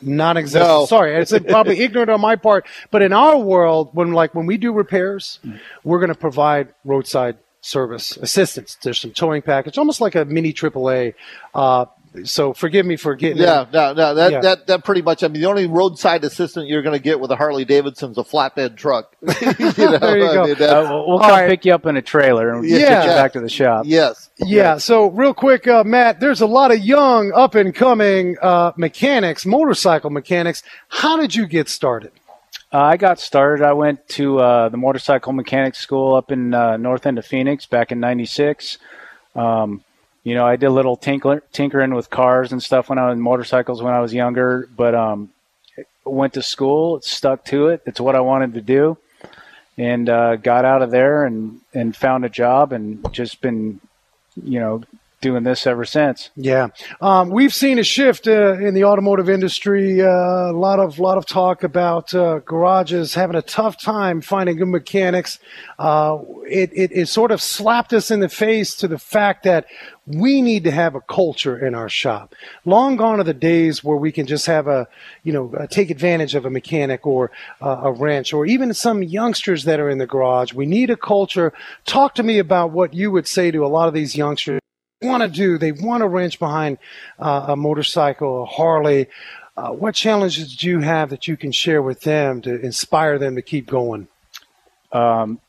not 0.00 0.36
existent? 0.36 0.68
No. 0.68 0.86
Sorry, 0.86 1.16
it's 1.16 1.36
probably 1.48 1.80
ignorant 1.80 2.10
on 2.10 2.20
my 2.20 2.36
part. 2.36 2.66
But 2.92 3.02
in 3.02 3.12
our 3.12 3.36
world, 3.36 3.90
when 3.92 4.12
like 4.12 4.34
when 4.34 4.46
we 4.46 4.56
do 4.58 4.72
repairs, 4.72 5.40
we're 5.82 5.98
going 5.98 6.08
to 6.08 6.14
provide 6.14 6.72
roadside 6.84 7.38
service 7.62 8.16
assistance. 8.16 8.76
There's 8.82 9.00
some 9.00 9.10
towing 9.10 9.42
package, 9.42 9.76
almost 9.76 10.00
like 10.00 10.14
a 10.14 10.24
mini 10.24 10.52
AAA. 10.52 11.14
Uh, 11.54 11.86
so 12.24 12.52
forgive 12.52 12.84
me 12.86 12.96
for 12.96 13.14
getting 13.14 13.38
Yeah, 13.42 13.66
no, 13.72 13.92
no, 13.92 14.14
that, 14.14 14.32
Yeah. 14.32 14.40
that, 14.40 14.66
that 14.66 14.84
pretty 14.84 15.02
much. 15.02 15.22
I 15.22 15.28
mean, 15.28 15.40
the 15.40 15.46
only 15.48 15.66
roadside 15.66 16.24
assistant 16.24 16.68
you're 16.68 16.82
going 16.82 16.96
to 16.96 17.02
get 17.02 17.20
with 17.20 17.30
a 17.30 17.36
Harley 17.36 17.64
Davidson's 17.64 18.18
a 18.18 18.22
flatbed 18.22 18.76
truck. 18.76 19.14
You 19.22 19.28
know, 19.78 19.98
There 19.98 20.18
you 20.18 20.26
I 20.28 20.34
go. 20.34 20.44
mean, 20.46 20.62
Uh, 20.62 20.86
we'll 20.90 21.08
we'll 21.08 21.18
come 21.20 21.30
right. 21.30 21.48
pick 21.48 21.64
you 21.64 21.74
up 21.74 21.86
in 21.86 21.96
a 21.96 22.02
trailer 22.02 22.50
and 22.52 22.68
Yeah. 22.68 22.78
get 22.78 23.04
you 23.04 23.10
back 23.10 23.32
to 23.34 23.40
the 23.40 23.48
shop. 23.48 23.84
yes. 23.86 24.30
Yeah. 24.38 24.78
So 24.78 25.06
real 25.10 25.34
quick, 25.34 25.66
uh, 25.68 25.84
Matt, 25.84 26.20
there's 26.20 26.40
a 26.40 26.46
lot 26.46 26.70
of 26.70 26.80
young, 26.80 27.32
up 27.34 27.54
and 27.54 27.74
coming 27.74 28.36
uh, 28.42 28.72
mechanics, 28.76 29.46
motorcycle 29.46 30.10
mechanics. 30.10 30.62
How 30.88 31.16
did 31.16 31.34
you 31.34 31.46
get 31.46 31.68
started? 31.68 32.12
Uh, 32.74 32.78
I 32.80 32.96
got 32.96 33.20
started. 33.20 33.64
I 33.64 33.72
went 33.74 34.08
to 34.10 34.38
uh, 34.40 34.68
the 34.70 34.78
motorcycle 34.78 35.32
mechanics 35.32 35.78
school 35.78 36.14
up 36.14 36.32
in 36.32 36.54
uh, 36.54 36.76
north 36.78 37.06
end 37.06 37.18
of 37.18 37.26
Phoenix 37.26 37.66
back 37.66 37.92
in 37.92 38.00
'96. 38.00 38.78
Um, 39.34 39.84
you 40.24 40.34
know, 40.34 40.46
I 40.46 40.56
did 40.56 40.66
a 40.66 40.70
little 40.70 40.96
tinker, 40.96 41.42
tinkering 41.52 41.94
with 41.94 42.10
cars 42.10 42.52
and 42.52 42.62
stuff 42.62 42.88
when 42.88 42.98
I 42.98 43.08
was 43.08 43.18
motorcycles 43.18 43.82
when 43.82 43.92
I 43.92 44.00
was 44.00 44.14
younger. 44.14 44.68
But 44.74 44.94
um, 44.94 45.30
went 46.04 46.34
to 46.34 46.42
school, 46.42 47.00
stuck 47.02 47.44
to 47.46 47.68
it. 47.68 47.82
It's 47.86 48.00
what 48.00 48.14
I 48.14 48.20
wanted 48.20 48.54
to 48.54 48.60
do, 48.60 48.98
and 49.76 50.08
uh, 50.08 50.36
got 50.36 50.64
out 50.64 50.82
of 50.82 50.90
there 50.90 51.24
and 51.24 51.60
and 51.74 51.96
found 51.96 52.24
a 52.24 52.28
job 52.28 52.72
and 52.72 53.12
just 53.12 53.40
been, 53.40 53.80
you 54.42 54.60
know, 54.60 54.82
doing 55.22 55.44
this 55.44 55.66
ever 55.66 55.86
since. 55.86 56.30
Yeah, 56.36 56.68
um, 57.00 57.30
we've 57.30 57.54
seen 57.54 57.78
a 57.78 57.82
shift 57.82 58.26
uh, 58.26 58.58
in 58.58 58.74
the 58.74 58.84
automotive 58.84 59.30
industry. 59.30 60.02
Uh, 60.02 60.06
a 60.06 60.52
lot 60.52 60.78
of 60.78 60.98
lot 60.98 61.16
of 61.16 61.24
talk 61.24 61.62
about 61.62 62.12
uh, 62.12 62.40
garages 62.40 63.14
having 63.14 63.36
a 63.36 63.42
tough 63.42 63.80
time 63.80 64.20
finding 64.20 64.56
good 64.56 64.68
mechanics. 64.68 65.38
Uh, 65.78 66.18
it, 66.46 66.70
it 66.74 66.90
it 66.92 67.08
sort 67.08 67.30
of 67.30 67.40
slapped 67.40 67.94
us 67.94 68.10
in 68.10 68.20
the 68.20 68.28
face 68.28 68.74
to 68.76 68.88
the 68.88 68.98
fact 68.98 69.44
that 69.44 69.66
we 70.04 70.42
need 70.42 70.64
to 70.64 70.70
have 70.70 70.96
a 70.96 71.00
culture 71.00 71.64
in 71.64 71.74
our 71.74 71.88
shop. 71.88 72.34
Long 72.64 72.96
gone 72.96 73.20
are 73.20 73.24
the 73.24 73.32
days 73.32 73.84
where 73.84 73.96
we 73.96 74.10
can 74.10 74.26
just 74.26 74.46
have 74.46 74.66
a 74.66 74.88
you 75.22 75.32
know 75.32 75.54
uh, 75.54 75.66
take 75.68 75.90
advantage 75.90 76.34
of 76.34 76.44
a 76.44 76.50
mechanic 76.50 77.06
or 77.06 77.30
uh, 77.60 77.80
a 77.84 77.92
wrench 77.92 78.32
or 78.32 78.44
even 78.44 78.74
some 78.74 79.02
youngsters 79.02 79.64
that 79.64 79.78
are 79.78 79.88
in 79.88 79.98
the 79.98 80.06
garage. 80.06 80.52
We 80.52 80.66
need 80.66 80.90
a 80.90 80.96
culture. 80.96 81.52
Talk 81.86 82.16
to 82.16 82.22
me 82.22 82.38
about 82.38 82.72
what 82.72 82.92
you 82.92 83.12
would 83.12 83.28
say 83.28 83.52
to 83.52 83.64
a 83.64 83.68
lot 83.68 83.86
of 83.86 83.94
these 83.94 84.16
youngsters 84.16 84.61
want 85.02 85.22
to 85.22 85.28
do. 85.28 85.58
They 85.58 85.72
want 85.72 86.02
to 86.02 86.08
wrench 86.08 86.38
behind 86.38 86.78
uh, 87.18 87.46
a 87.48 87.56
motorcycle, 87.56 88.44
a 88.44 88.46
Harley. 88.46 89.08
Uh, 89.56 89.70
what 89.70 89.94
challenges 89.94 90.56
do 90.56 90.68
you 90.68 90.80
have 90.80 91.10
that 91.10 91.28
you 91.28 91.36
can 91.36 91.52
share 91.52 91.82
with 91.82 92.00
them 92.00 92.40
to 92.42 92.60
inspire 92.60 93.18
them 93.18 93.36
to 93.36 93.42
keep 93.42 93.66
going? 93.66 94.08
um, 94.92 95.40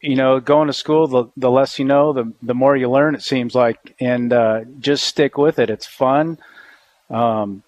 you 0.00 0.16
know, 0.16 0.40
going 0.40 0.68
to 0.68 0.72
school, 0.72 1.06
the, 1.06 1.24
the 1.36 1.50
less 1.50 1.78
you 1.78 1.84
know, 1.84 2.12
the, 2.12 2.32
the 2.42 2.54
more 2.54 2.76
you 2.76 2.88
learn, 2.88 3.14
it 3.14 3.22
seems 3.22 3.54
like. 3.54 3.94
And 4.00 4.32
uh, 4.32 4.62
just 4.78 5.04
stick 5.04 5.36
with 5.36 5.58
it. 5.58 5.68
It's 5.68 5.86
fun. 5.86 6.38
Um, 7.10 7.62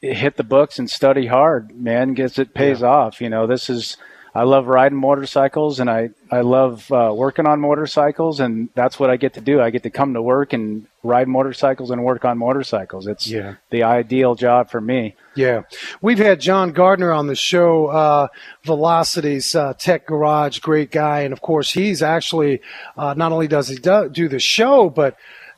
hit 0.00 0.36
the 0.36 0.44
books 0.44 0.78
and 0.78 0.88
study 0.88 1.26
hard, 1.26 1.76
man, 1.78 2.10
because 2.10 2.38
it 2.38 2.54
pays 2.54 2.82
off. 2.82 3.20
You 3.20 3.28
know, 3.28 3.46
this 3.46 3.68
is, 3.68 3.96
I 4.36 4.42
love 4.42 4.66
riding 4.66 4.98
motorcycles 4.98 5.78
and 5.78 5.88
I, 5.88 6.10
I 6.30 6.40
love 6.40 6.90
uh, 6.90 7.12
working 7.14 7.46
on 7.46 7.60
motorcycles. 7.60 8.40
And 8.40 8.68
that's 8.74 8.98
what 8.98 9.08
I 9.08 9.16
get 9.16 9.34
to 9.34 9.40
do. 9.40 9.60
I 9.60 9.70
get 9.70 9.84
to 9.84 9.90
come 9.90 10.14
to 10.14 10.22
work 10.22 10.52
and 10.52 10.86
ride 11.04 11.28
motorcycles 11.28 11.90
and 11.92 12.02
work 12.02 12.24
on 12.24 12.38
motorcycles. 12.38 13.06
It's 13.06 13.28
Yeah. 13.28 13.54
the 13.70 13.84
ideal 13.84 14.34
job 14.34 14.70
for 14.70 14.80
me. 14.80 15.14
Yeah, 15.36 15.62
we've 16.00 16.18
had 16.18 16.40
John 16.40 16.72
Gardner 16.72 17.12
on 17.12 17.26
the 17.26 17.34
show, 17.34 17.86
uh, 17.86 18.28
Velocities 18.64 19.54
uh, 19.54 19.74
Tech 19.78 20.06
Garage, 20.06 20.58
great 20.60 20.90
guy, 20.90 21.20
and 21.20 21.32
of 21.32 21.40
course 21.40 21.72
he's 21.72 22.02
actually 22.02 22.60
uh, 22.96 23.14
not 23.14 23.32
only 23.32 23.48
does 23.48 23.68
he 23.68 23.76
do, 23.76 24.08
do 24.08 24.28
the 24.28 24.38
show, 24.38 24.90
but 24.90 25.16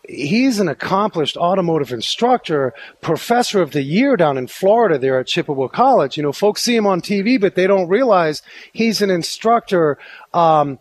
he's 0.08 0.58
an 0.58 0.68
accomplished 0.68 1.36
automotive 1.36 1.92
instructor, 1.92 2.74
professor 3.00 3.60
of 3.60 3.72
the 3.72 3.82
year 3.82 4.16
down 4.16 4.38
in 4.38 4.46
Florida 4.46 4.98
there 4.98 5.18
at 5.18 5.26
Chipola 5.26 5.70
College. 5.70 6.16
You 6.16 6.22
know, 6.22 6.32
folks 6.32 6.62
see 6.62 6.76
him 6.76 6.86
on 6.86 7.00
TV, 7.00 7.40
but 7.40 7.54
they 7.54 7.66
don't 7.66 7.88
realize 7.88 8.42
he's 8.72 9.02
an 9.02 9.10
instructor. 9.10 9.98
Um, 10.32 10.78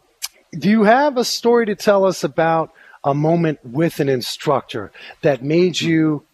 do 0.57 0.69
you 0.69 0.84
have 0.84 1.18
a 1.18 1.26
story 1.26 1.65
to 1.65 1.76
tell 1.76 2.06
us 2.06 2.23
about 2.23 2.72
a 3.03 3.14
moment 3.14 3.60
with 3.64 3.99
an 3.99 4.10
instructor 4.10 4.91
that 5.22 5.43
made 5.43 5.80
you 5.80 6.26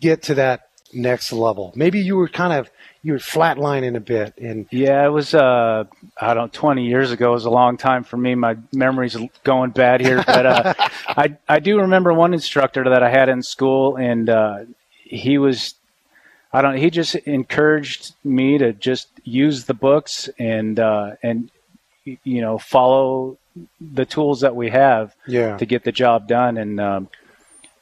get 0.00 0.22
to 0.22 0.34
that 0.34 0.68
next 0.94 1.32
level? 1.32 1.72
Maybe 1.74 2.00
you 2.00 2.16
were 2.16 2.28
kind 2.28 2.52
of 2.52 2.70
you 3.02 3.12
were 3.12 3.18
flatlining 3.18 3.96
a 3.96 4.00
bit, 4.00 4.34
and 4.38 4.66
Yeah, 4.70 5.04
it 5.06 5.10
was 5.10 5.34
uh 5.34 5.84
I 6.20 6.34
don't 6.34 6.52
20 6.52 6.86
years 6.86 7.10
ago. 7.10 7.32
Was 7.32 7.44
a 7.44 7.50
long 7.50 7.76
time 7.76 8.04
for 8.04 8.16
me. 8.16 8.34
My 8.34 8.56
memory's 8.72 9.16
going 9.42 9.70
bad 9.70 10.00
here, 10.00 10.22
but 10.26 10.46
uh 10.46 10.74
I 11.08 11.36
I 11.48 11.60
do 11.60 11.80
remember 11.80 12.12
one 12.12 12.32
instructor 12.34 12.84
that 12.84 13.02
I 13.02 13.10
had 13.10 13.28
in 13.28 13.42
school 13.42 13.96
and 13.96 14.28
uh 14.28 14.64
he 15.02 15.38
was 15.38 15.74
I 16.52 16.62
don't 16.62 16.76
he 16.76 16.90
just 16.90 17.14
encouraged 17.14 18.14
me 18.24 18.58
to 18.58 18.72
just 18.72 19.08
use 19.24 19.64
the 19.64 19.74
books 19.74 20.28
and 20.38 20.78
uh 20.78 21.12
and 21.22 21.50
you 22.04 22.40
know, 22.40 22.58
follow 22.58 23.38
the 23.80 24.04
tools 24.04 24.40
that 24.40 24.56
we 24.56 24.70
have 24.70 25.14
yeah, 25.26 25.56
to 25.58 25.66
get 25.66 25.84
the 25.84 25.92
job 25.92 26.26
done 26.26 26.56
and 26.56 26.80
um 26.80 27.08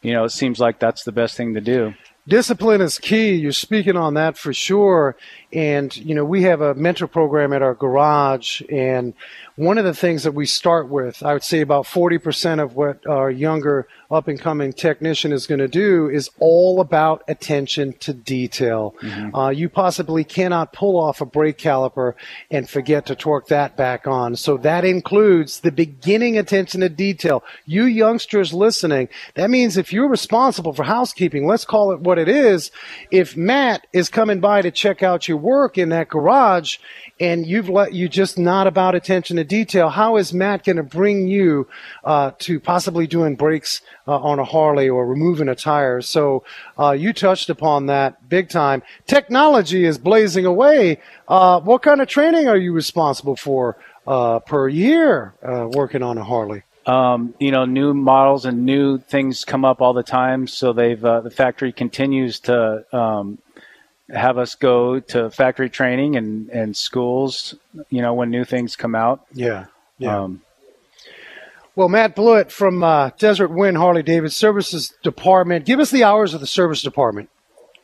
you 0.02 0.12
know, 0.12 0.24
it 0.24 0.30
seems 0.30 0.58
like 0.58 0.80
that's 0.80 1.04
the 1.04 1.12
best 1.12 1.36
thing 1.36 1.54
to 1.54 1.60
do. 1.60 1.94
Discipline 2.26 2.80
is 2.80 2.98
key. 2.98 3.34
You're 3.34 3.52
speaking 3.52 3.96
on 3.96 4.14
that 4.14 4.38
for 4.38 4.52
sure. 4.52 5.16
And 5.52 5.94
you 5.96 6.14
know, 6.14 6.24
we 6.24 6.42
have 6.42 6.60
a 6.60 6.74
mentor 6.74 7.06
program 7.06 7.52
at 7.52 7.62
our 7.62 7.74
garage, 7.74 8.62
and 8.70 9.14
one 9.56 9.78
of 9.78 9.84
the 9.84 9.94
things 9.94 10.22
that 10.22 10.32
we 10.32 10.46
start 10.46 10.88
with, 10.88 11.22
I 11.22 11.32
would 11.34 11.42
say 11.42 11.60
about 11.60 11.84
40% 11.84 12.62
of 12.62 12.74
what 12.74 13.06
our 13.06 13.30
younger 13.30 13.86
up 14.10 14.28
and 14.28 14.38
coming 14.38 14.72
technician 14.72 15.32
is 15.32 15.46
going 15.46 15.58
to 15.58 15.68
do 15.68 16.08
is 16.08 16.30
all 16.38 16.80
about 16.80 17.22
attention 17.28 17.94
to 17.94 18.12
detail. 18.12 18.94
Uh, 19.34 19.48
you 19.48 19.68
possibly 19.68 20.22
cannot 20.22 20.72
pull 20.72 20.98
off 20.98 21.20
a 21.20 21.26
brake 21.26 21.58
caliper 21.58 22.14
and 22.50 22.68
forget 22.68 23.06
to 23.06 23.14
torque 23.14 23.48
that 23.48 23.76
back 23.76 24.06
on. 24.06 24.36
So 24.36 24.58
that 24.58 24.84
includes 24.84 25.60
the 25.60 25.72
beginning 25.72 26.36
attention 26.36 26.82
to 26.82 26.88
detail. 26.88 27.42
You 27.64 27.84
youngsters 27.84 28.52
listening, 28.52 29.08
that 29.34 29.50
means 29.50 29.76
if 29.76 29.92
you're 29.92 30.08
responsible 30.08 30.74
for 30.74 30.84
housekeeping, 30.84 31.46
let's 31.46 31.64
call 31.64 31.92
it 31.92 32.00
what 32.00 32.18
it 32.18 32.28
is. 32.28 32.70
If 33.10 33.36
Matt 33.36 33.86
is 33.92 34.08
coming 34.08 34.40
by 34.40 34.62
to 34.62 34.70
check 34.70 35.02
out 35.02 35.28
your 35.28 35.38
work 35.38 35.78
in 35.78 35.88
that 35.88 36.08
garage 36.08 36.76
and 37.18 37.46
you've 37.46 37.68
let 37.68 37.94
you 37.94 38.08
just 38.08 38.38
not 38.38 38.66
about 38.66 38.94
attention 38.94 39.36
to 39.36 39.41
to 39.42 39.48
detail 39.48 39.88
how 39.88 40.16
is 40.16 40.32
Matt 40.32 40.64
going 40.64 40.76
to 40.76 40.82
bring 40.82 41.28
you 41.28 41.68
uh, 42.04 42.32
to 42.40 42.60
possibly 42.60 43.06
doing 43.06 43.34
brakes 43.34 43.82
uh, 44.06 44.18
on 44.18 44.38
a 44.38 44.44
Harley 44.44 44.88
or 44.88 45.06
removing 45.06 45.48
a 45.48 45.54
tire. 45.54 46.00
So 46.00 46.44
uh, 46.78 46.92
you 46.92 47.12
touched 47.12 47.50
upon 47.50 47.86
that 47.86 48.28
big 48.28 48.48
time. 48.48 48.82
Technology 49.06 49.84
is 49.84 49.98
blazing 49.98 50.46
away. 50.46 51.00
Uh, 51.28 51.60
what 51.60 51.82
kind 51.82 52.00
of 52.00 52.08
training 52.08 52.48
are 52.48 52.56
you 52.56 52.72
responsible 52.72 53.36
for 53.36 53.76
uh, 54.06 54.38
per 54.40 54.68
year 54.68 55.34
working 55.42 56.02
on 56.02 56.18
a 56.18 56.24
Harley? 56.24 56.62
Um, 56.86 57.34
you 57.38 57.52
know, 57.52 57.64
new 57.64 57.94
models 57.94 58.44
and 58.44 58.66
new 58.66 58.98
things 58.98 59.44
come 59.44 59.64
up 59.64 59.80
all 59.80 59.92
the 59.92 60.02
time. 60.02 60.46
So 60.48 60.72
they've 60.72 61.04
uh, 61.04 61.20
the 61.20 61.30
factory 61.30 61.72
continues 61.72 62.40
to 62.40 62.84
um, 62.92 63.38
have 64.12 64.38
us 64.38 64.54
go 64.54 65.00
to 65.00 65.30
factory 65.30 65.70
training 65.70 66.16
and, 66.16 66.48
and 66.50 66.76
schools. 66.76 67.54
You 67.90 68.02
know, 68.02 68.14
when 68.14 68.30
new 68.30 68.44
things 68.44 68.76
come 68.76 68.94
out. 68.94 69.26
Yeah. 69.32 69.66
Yeah. 69.98 70.20
Um, 70.22 70.42
Well, 71.74 71.88
Matt 71.88 72.14
Blewett 72.14 72.52
from 72.52 72.82
uh, 72.84 73.10
Desert 73.18 73.48
Wind 73.50 73.78
Harley 73.78 74.02
Davidson 74.02 74.38
Services 74.38 74.92
Department. 75.02 75.64
Give 75.64 75.80
us 75.80 75.90
the 75.90 76.04
hours 76.04 76.34
of 76.34 76.40
the 76.40 76.46
service 76.46 76.82
department. 76.82 77.30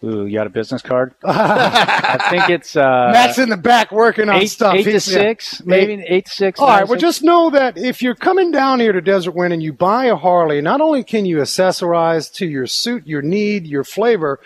ooh, 0.04 0.26
you 0.26 0.36
got 0.36 0.46
a 0.46 0.50
business 0.50 0.82
card? 0.82 1.14
I 1.24 2.18
think 2.28 2.50
it's 2.50 2.76
uh, 2.76 3.10
Matt's 3.12 3.38
in 3.38 3.48
the 3.48 3.56
back 3.56 3.90
working 3.90 4.28
on 4.28 4.36
eight, 4.36 4.48
stuff. 4.48 4.74
eight 4.74 4.84
to 4.84 4.90
He's- 4.90 5.08
yeah. 5.10 5.18
six, 5.20 5.62
maybe 5.64 6.04
eight 6.06 6.26
to 6.26 6.30
six. 6.32 6.60
All 6.60 6.66
right. 6.68 6.80
to 6.80 6.86
Well, 6.86 6.98
just 7.00 7.22
know 7.22 7.48
that 7.50 7.78
if 7.78 8.02
you're 8.02 8.14
coming 8.14 8.50
down 8.50 8.78
here 8.80 8.92
to 8.92 9.00
Desert 9.00 9.32
Wind 9.34 9.54
and 9.54 9.62
you 9.62 9.72
buy 9.72 10.04
a 10.06 10.16
Harley, 10.16 10.60
not 10.60 10.80
only 10.82 11.02
can 11.02 11.24
you 11.24 11.38
accessorize 11.38 12.30
to 12.34 12.46
your 12.46 12.66
suit, 12.66 13.06
your 13.06 13.22
need, 13.22 13.66
your 13.66 13.84
flavor, 13.84 14.38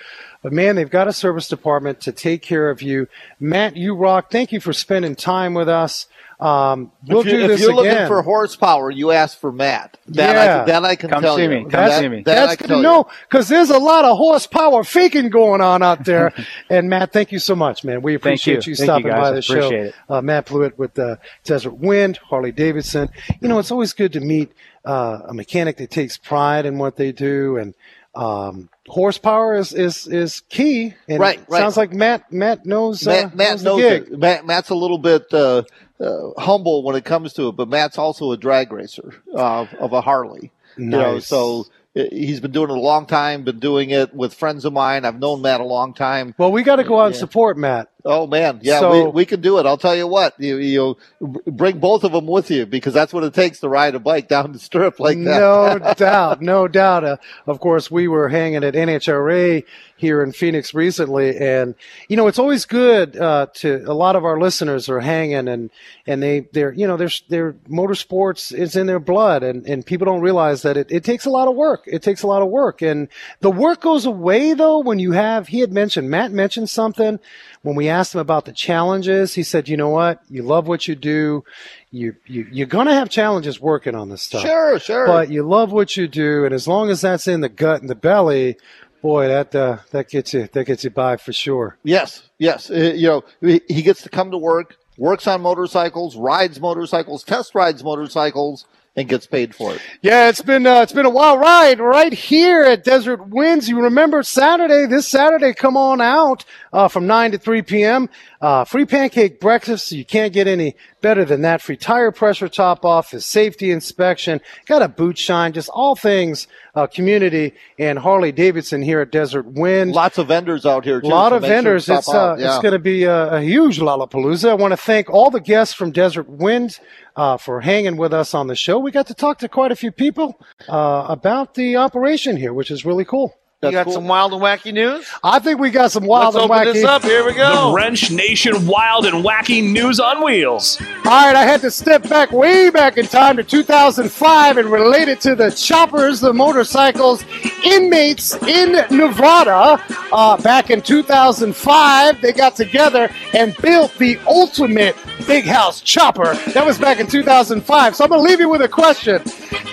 but 0.43 0.53
man, 0.53 0.77
they've 0.77 0.91
got 0.91 1.09
a 1.09 1.13
service 1.13 1.49
department 1.49 2.01
to 2.03 2.13
take 2.13 2.43
care 2.43 2.69
of 2.71 2.83
you. 2.83 3.09
Matt, 3.41 3.77
you 3.77 3.95
rock. 3.95 4.31
Thank 4.31 4.53
you 4.53 4.61
for 4.61 4.73
spending 4.73 5.15
time 5.17 5.55
with 5.55 5.69
us. 5.69 6.07
Um, 6.41 6.91
we'll 7.07 7.21
if, 7.21 7.27
you, 7.27 7.33
do 7.33 7.41
if 7.43 7.49
this 7.51 7.61
you're 7.61 7.71
again. 7.71 7.85
looking 7.93 8.07
for 8.09 8.21
horsepower, 8.23 8.91
you 8.91 9.13
ask 9.13 9.39
for 9.39 9.53
Matt. 9.53 9.97
That, 10.09 10.35
Yeah. 10.35 10.63
I, 10.63 10.65
that 10.65 10.85
I 10.85 10.97
can 10.97 11.11
Come 11.11 11.23
tell 11.23 11.37
see 11.37 11.45
you. 11.45 11.49
me. 11.49 11.61
Come 11.61 11.71
That- 11.71 12.01
see 12.01 12.09
me. 12.09 12.23
that 12.25 12.37
I 12.37 12.47
That's 12.47 12.57
can 12.57 12.67
good 12.67 12.77
to 12.79 12.83
know 12.83 13.07
because 13.29 13.49
there's 13.49 13.71
a 13.71 13.79
lot 13.79 14.05
of 14.05 14.17
horsepower 14.17 14.83
faking 14.83 15.29
going 15.31 15.61
on 15.61 15.85
out 15.85 16.05
there. 16.05 16.33
and 16.71 16.91
Matt, 16.91 17.13
thank 17.13 17.31
you 17.31 17.39
so 17.39 17.55
much, 17.55 17.85
man. 17.85 18.03
We 18.03 18.15
Thank 18.15 18.45
you. 18.47 18.55
appreciate 18.57 18.67
you, 18.67 18.75
Thank 18.75 18.79
you, 18.81 18.85
stopping 18.85 19.07
guys. 19.07 19.21
by 19.21 19.29
I 19.29 19.31
the 19.31 19.43
show. 19.43 19.55
appreciate 19.55 19.87
it. 19.87 19.95
Uh, 20.09 20.21
Matt 20.21 20.47
Blewett 20.47 20.77
with 20.77 20.99
uh, 20.99 21.17
Desert 21.45 21.75
Wind, 21.75 22.17
Harley 22.17 22.51
Davidson. 22.51 23.09
You 23.41 23.47
know, 23.47 23.61
it's 23.61 23.71
always 23.71 23.93
good 23.93 24.13
to 24.15 24.21
meet 24.21 24.51
uh, 24.85 25.21
a 25.29 25.35
mechanic 25.35 25.77
that 25.77 25.93
takes 25.93 26.17
pride 26.19 26.67
in 26.67 26.77
what 26.79 26.97
they 26.97 27.13
do 27.13 27.57
and. 27.57 27.75
Um, 28.15 28.69
horsepower 28.89 29.55
is, 29.57 29.73
is, 29.73 30.07
is 30.07 30.41
key. 30.49 30.95
And 31.09 31.19
Right, 31.21 31.39
it 31.39 31.47
right. 31.49 31.61
Sounds 31.61 31.77
like 31.77 31.93
Matt 31.93 32.31
Matt 32.33 32.67
knows. 32.67 33.07
Uh, 33.07 33.11
Matt, 33.11 33.37
Matt 33.37 33.51
knows, 33.51 33.65
knows 33.65 33.83
the 33.83 33.89
gig. 33.89 34.13
it. 34.13 34.19
Matt, 34.19 34.47
Matt's 34.47 34.71
a 34.71 34.75
little 34.75 34.99
bit 34.99 35.33
uh, 35.33 35.63
uh, 36.01 36.31
humble 36.39 36.83
when 36.83 36.97
it 36.97 37.05
comes 37.05 37.33
to 37.35 37.49
it, 37.49 37.53
but 37.53 37.69
Matt's 37.69 37.97
also 37.99 38.33
a 38.33 38.37
drag 38.37 38.73
racer 38.73 39.15
uh, 39.35 39.67
of 39.79 39.93
a 39.93 40.01
Harley. 40.01 40.51
You 40.77 40.87
know, 40.87 41.15
Nice. 41.15 41.27
so 41.27 41.67
uh, 41.97 42.05
he's 42.11 42.41
been 42.41 42.51
doing 42.53 42.71
it 42.71 42.77
a 42.77 42.81
long 42.81 43.07
time. 43.07 43.45
Been 43.45 43.61
doing 43.61 43.91
it 43.91 44.15
with 44.15 44.35
friends 44.35 44.65
of 44.65 44.73
mine. 44.73 45.05
I've 45.05 45.19
known 45.19 45.43
Matt 45.43 45.61
a 45.61 45.65
long 45.65 45.95
time. 45.95 46.35
Well, 46.39 46.51
we 46.53 46.63
got 46.63 46.77
to 46.77 46.85
go 46.85 47.01
out 47.01 47.07
and 47.09 47.17
support 47.17 47.57
Matt. 47.57 47.91
Oh 48.05 48.27
man, 48.27 48.61
yeah, 48.63 48.81
So- 48.81 49.05
we, 49.05 49.11
we 49.11 49.27
can 49.27 49.41
do 49.41 49.59
it. 49.59 49.67
I'll 49.67 49.79
tell 49.79 49.95
you 49.95 50.07
what, 50.07 50.35
you 50.39 50.57
you 50.57 50.97
bring 51.21 51.79
both 51.79 52.03
of 52.03 52.13
them 52.13 52.27
with 52.27 52.51
you 52.51 52.67
because 52.67 52.93
that's 52.95 53.13
what 53.13 53.23
it 53.23 53.33
takes 53.35 53.61
to 53.61 53.69
ride 53.69 53.95
a 53.95 54.01
bike 54.01 54.29
down 54.29 54.53
the 54.53 54.59
strip 54.59 54.99
like 54.99 55.19
that. 55.19 55.81
No 55.81 55.95
doubt, 55.97 56.43
no 56.43 56.67
doubt. 56.69 57.05
Uh, 57.05 57.17
of 57.47 57.61
course, 57.61 57.91
we 57.91 58.09
were 58.09 58.29
hanging 58.29 58.65
at 58.65 58.75
NHRA 58.75 59.65
here 59.97 60.21
in 60.23 60.33
Phoenix 60.33 60.75
recently, 60.75 61.37
and 61.39 61.77
you 62.09 62.17
know 62.17 62.27
it's 62.27 62.41
always 62.41 62.65
good 62.65 63.17
uh, 63.17 63.47
to. 63.55 63.85
A 63.87 63.95
lot 63.95 64.17
of 64.17 64.25
our 64.25 64.41
listeners 64.41 64.89
are 64.89 64.99
hanging, 65.01 65.47
and 65.47 65.71
and 66.05 66.21
they 66.21 66.41
they're 66.53 66.73
you 66.73 66.89
know 66.89 66.97
their 66.97 67.11
their 67.29 67.53
motorsports 67.71 68.53
is 68.53 68.75
in 68.75 68.89
their 68.89 68.99
blood, 68.99 69.45
and 69.45 69.65
and 69.67 69.87
people 69.87 70.07
don't 70.07 70.21
realize 70.23 70.63
that 70.63 70.77
it, 70.77 70.91
it 70.91 71.05
takes 71.05 71.25
a 71.25 71.31
lot 71.31 71.47
of 71.47 71.55
work. 71.55 71.85
It 71.87 72.03
takes 72.03 72.23
a 72.23 72.27
lot 72.27 72.43
of 72.43 72.49
work, 72.49 72.83
and 72.83 73.07
the 73.41 73.51
work 73.51 73.81
goes 73.81 74.07
away 74.07 74.55
though 74.55 74.81
when 74.81 74.99
you 74.99 75.13
have. 75.13 75.47
He 75.47 75.61
had 75.61 75.73
mentioned 75.73 76.11
Matt 76.11 76.33
mentioned 76.33 76.69
something 76.69 77.21
when 77.63 77.77
we 77.77 77.89
asked 77.89 78.15
him 78.15 78.21
about 78.21 78.45
the 78.45 78.53
challenges. 78.53 79.35
He 79.35 79.43
said, 79.43 79.69
"You 79.69 79.77
know 79.77 79.89
what? 79.89 80.21
You 80.29 80.43
love 80.43 80.69
what 80.69 80.87
you 80.87 80.95
do." 80.95 81.45
You, 81.91 82.17
you 82.27 82.47
you're 82.51 82.67
gonna 82.67 82.95
have 82.95 83.11
challenges 83.11 83.61
working 83.61 83.95
on 83.95 84.09
this 84.09 84.23
stuff. 84.23 84.43
Sure, 84.43 84.79
sure. 84.79 85.07
But 85.07 85.31
you 85.31 85.43
love 85.43 85.73
what 85.73 85.97
you 85.97 86.09
do, 86.09 86.45
and 86.45 86.55
as 86.55 86.67
long 86.67 86.91
as 86.91 87.01
that's 87.01 87.29
in 87.29 87.41
the 87.41 87.49
gut 87.49 87.81
and 87.81 87.91
the 87.91 87.95
belly, 87.95 88.57
boy, 89.03 89.29
that 89.29 89.55
uh, 89.55 89.79
that 89.91 90.09
gets 90.09 90.33
you 90.33 90.49
that 90.53 90.65
gets 90.65 90.85
you 90.85 90.91
by 90.91 91.17
for 91.17 91.33
sure. 91.33 91.77
Yes, 91.83 92.31
yes. 92.39 92.71
Uh, 92.71 92.93
you 92.95 93.09
know, 93.09 93.25
he 93.41 93.61
he 93.69 93.83
gets 93.83 94.03
to 94.03 94.09
come 94.09 94.31
to 94.31 94.39
work, 94.39 94.77
works 94.97 95.27
on 95.27 95.43
motorcycles, 95.43 96.17
rides 96.17 96.61
motorcycles, 96.61 97.25
test 97.25 97.55
rides 97.55 97.85
motorcycles, 97.85 98.67
and 98.95 99.09
gets 99.09 99.27
paid 99.27 99.55
for 99.55 99.75
it. 99.75 99.81
Yeah, 100.03 100.29
it's 100.29 100.43
been 100.43 100.67
uh, 100.67 100.83
it's 100.83 100.93
been 100.93 101.07
a 101.07 101.11
wild 101.11 101.41
ride 101.41 101.81
right 101.81 102.13
here 102.13 102.63
at 102.63 102.85
Desert 102.85 103.29
Winds. 103.29 103.69
You 103.69 103.81
remember 103.83 104.23
Saturday? 104.23 104.87
This 104.87 105.09
Saturday, 105.09 105.55
come 105.55 105.77
on 105.77 106.01
out 106.01 106.45
uh, 106.73 106.89
from 106.89 107.07
nine 107.07 107.33
to 107.33 107.39
three 107.39 107.63
p.m. 107.63 108.09
Uh, 108.41 108.65
free 108.65 108.85
pancake 108.85 109.41
breakfast. 109.41 109.93
You 109.93 110.05
can't 110.05 110.33
get 110.33 110.47
any 110.47 110.77
better 111.03 111.25
than 111.25 111.43
that. 111.43 111.61
Free 111.61 111.77
tire 111.77 112.13
pressure 112.13 112.49
top 112.49 112.85
off, 112.85 113.11
his 113.11 113.25
safety 113.25 113.71
inspection, 113.71 114.41
got 114.67 114.81
a 114.81 114.89
boot 114.89 115.19
shine, 115.19 115.53
just 115.53 115.69
all 115.69 115.95
things 115.95 116.47
uh, 116.75 116.87
community 116.87 117.53
and 117.79 117.99
Harley 117.99 118.33
Davidson 118.33 118.81
here 118.83 119.01
at 119.01 119.11
Desert 119.11 119.47
Wind. 119.47 119.93
Lots 119.93 120.19
of 120.19 120.29
vendors 120.29 120.65
out 120.65 120.85
here. 120.85 121.01
A 121.01 121.07
lot 121.07 121.33
of 121.33 121.43
make 121.43 121.49
sure 121.49 121.57
vendors. 121.57 121.89
it's 121.89 122.09
uh, 122.09 122.33
out. 122.33 122.41
it's 122.41 122.59
going 122.61 122.73
to 122.73 122.79
be 122.79 123.05
a, 123.05 123.35
a 123.35 123.41
huge 123.43 123.79
Lollapalooza. 123.79 124.49
I 124.49 124.55
want 124.55 124.73
to 124.73 124.77
thank 124.79 125.11
all 125.11 125.31
the 125.31 125.41
guests 125.41 125.75
from 125.75 125.91
Desert 125.91 126.29
Wind 126.29 126.79
uh, 127.17 127.37
for 127.37 127.61
hanging 127.61 127.97
with 127.97 128.13
us 128.15 128.33
on 128.33 128.47
the 128.47 128.57
show. 128.57 128.79
We 128.79 128.91
got 128.91 129.09
to 129.09 129.15
talk 129.15 129.39
to 129.39 129.49
quite 129.49 129.73
a 129.73 129.77
few 129.77 129.93
people 129.93 130.41
uh, 130.69 131.07
about 131.09 131.55
the 131.55 131.77
operation 131.77 132.37
here, 132.37 132.55
which 132.55 132.71
is 132.71 132.85
really 132.85 133.05
cool. 133.05 133.35
You 133.65 133.71
got 133.71 133.93
some 133.93 134.09
wild 134.09 134.33
and 134.33 134.43
wacky 134.43 134.73
news? 134.73 135.09
I 135.23 135.39
think 135.39 135.61
we 135.61 135.71
got 135.71 135.93
some 135.93 136.05
wild 136.05 136.35
Let's 136.35 136.43
and 136.43 136.53
open 136.53 136.67
wacky. 136.67 136.73
this 136.73 136.85
up. 136.85 137.03
Here 137.05 137.25
we 137.25 137.33
go. 137.33 137.49
The 137.49 137.55
go. 137.55 137.75
Wrench 137.77 138.11
Nation 138.11 138.67
Wild 138.67 139.07
and 139.07 139.25
Wacky 139.25 139.63
News 139.63 140.01
on 140.01 140.25
Wheels. 140.25 140.81
All 140.81 141.05
right, 141.05 141.37
I 141.37 141.45
had 141.45 141.61
to 141.61 141.71
step 141.71 142.09
back 142.09 142.33
way 142.33 142.71
back 142.71 142.99
in 142.99 143.07
time 143.07 143.37
to 143.37 143.45
2005 143.45 144.57
and 144.57 144.69
relate 144.69 145.07
it 145.07 145.21
to 145.21 145.37
the 145.37 145.53
choppers, 145.53 146.19
the 146.19 146.33
motorcycles, 146.33 147.25
inmates 147.65 148.35
in 148.43 148.73
Nevada. 148.91 149.81
Uh, 150.11 150.37
back 150.43 150.71
in 150.71 150.83
2005, 150.83 152.21
they 152.21 152.33
got 152.33 152.57
together 152.57 153.15
and 153.33 153.57
built 153.59 153.95
the 153.95 154.19
ultimate 154.27 154.97
big 155.25 155.45
house 155.45 155.81
chopper. 155.81 156.35
That 156.53 156.67
was 156.67 156.81
back 156.81 156.99
in 156.99 157.07
2005. 157.07 157.95
So 157.95 158.03
I'm 158.03 158.11
going 158.11 158.25
to 158.25 158.29
leave 158.29 158.41
you 158.41 158.49
with 158.49 158.63
a 158.63 158.69
question. 158.69 159.23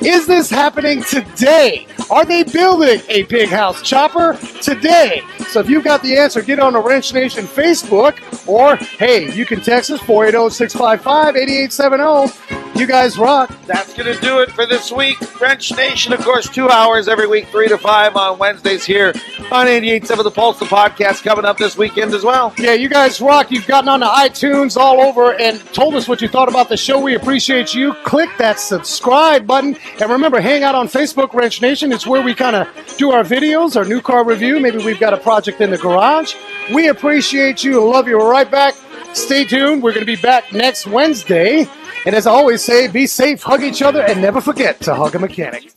Is 0.03 0.28
this 0.28 0.49
happening 0.52 1.02
today? 1.02 1.88
Are 2.10 2.24
they 2.24 2.44
building 2.44 3.02
a 3.10 3.24
big 3.24 3.49
house 3.49 3.78
chopper 3.81 4.38
today? 4.61 5.22
So 5.49 5.60
if 5.60 5.69
you've 5.69 5.84
got 5.84 6.01
the 6.01 6.18
answer, 6.18 6.41
get 6.41 6.60
on 6.60 6.73
the 6.73 6.81
Wrench 6.81 7.14
Nation 7.14 7.45
Facebook 7.45 8.18
or 8.47 8.76
hey, 8.76 9.34
you 9.34 9.45
can 9.45 9.61
text 9.61 9.91
us 9.91 9.99
480 10.01 10.53
655 10.53 11.35
8870. 11.35 12.60
You 12.80 12.88
guys 12.88 13.18
rock. 13.18 13.51
That's 13.65 13.93
going 13.93 14.14
to 14.14 14.22
do 14.22 14.39
it 14.39 14.51
for 14.51 14.65
this 14.65 14.89
week. 14.89 15.18
Wrench 15.41 15.76
Nation, 15.76 16.14
of 16.14 16.22
course, 16.22 16.47
two 16.47 16.69
hours 16.69 17.10
every 17.10 17.27
week, 17.27 17.47
3 17.47 17.68
to 17.68 17.77
5 17.77 18.15
on 18.15 18.39
Wednesdays 18.39 18.85
here 18.85 19.14
on 19.51 19.65
88.7 19.65 20.23
The 20.23 20.31
Pulse, 20.31 20.60
the 20.60 20.65
podcast 20.65 21.23
coming 21.23 21.43
up 21.43 21.57
this 21.57 21.77
weekend 21.77 22.14
as 22.14 22.23
well. 22.23 22.53
Yeah, 22.57 22.73
you 22.73 22.88
guys 22.88 23.19
rock. 23.19 23.51
You've 23.51 23.68
gotten 23.68 23.89
on 23.89 23.99
the 23.99 24.06
iTunes 24.06 24.77
all 24.77 25.01
over 25.01 25.34
and 25.34 25.60
told 25.73 25.95
us 25.95 26.07
what 26.07 26.22
you 26.22 26.30
thought 26.30 26.47
about 26.47 26.69
the 26.69 26.77
show. 26.77 27.01
We 27.01 27.15
appreciate 27.15 27.73
you. 27.73 27.95
Click 28.06 28.30
that 28.38 28.61
subscribe 28.61 29.45
button. 29.45 29.76
And 29.99 30.10
remember, 30.10 30.39
hang 30.39 30.64
out 30.64 30.76
on 30.76 30.88
Facebook, 30.88 31.34
Wrench 31.34 31.61
Nation. 31.61 31.91
It's 31.91 32.07
where 32.07 32.22
we 32.22 32.34
kind 32.34 32.56
of 32.56 32.68
do 32.97 33.11
our 33.11 33.26
videos, 33.26 33.68
our 33.75 33.85
new 33.85 34.01
car 34.01 34.25
review. 34.25 34.59
Maybe 34.59 34.77
we've 34.77 34.99
got 34.99 35.13
a 35.13 35.17
project 35.17 35.61
in 35.61 35.71
the 35.71 35.77
garage. 35.77 36.35
We 36.73 36.87
appreciate 36.87 37.63
you. 37.63 37.83
Love 37.83 38.07
you. 38.07 38.17
We're 38.17 38.29
right 38.29 38.49
back. 38.49 38.75
Stay 39.13 39.43
tuned. 39.43 39.81
We're 39.81 39.93
going 39.93 40.05
to 40.05 40.15
be 40.15 40.21
back 40.21 40.53
next 40.53 40.87
Wednesday. 40.87 41.67
And 42.05 42.15
as 42.15 42.27
I 42.27 42.31
always 42.31 42.63
say, 42.63 42.87
be 42.87 43.07
safe, 43.07 43.41
hug 43.43 43.63
each 43.63 43.81
other, 43.81 44.01
and 44.01 44.21
never 44.21 44.39
forget 44.39 44.79
to 44.81 44.95
hug 44.95 45.15
a 45.15 45.19
mechanic. 45.19 45.71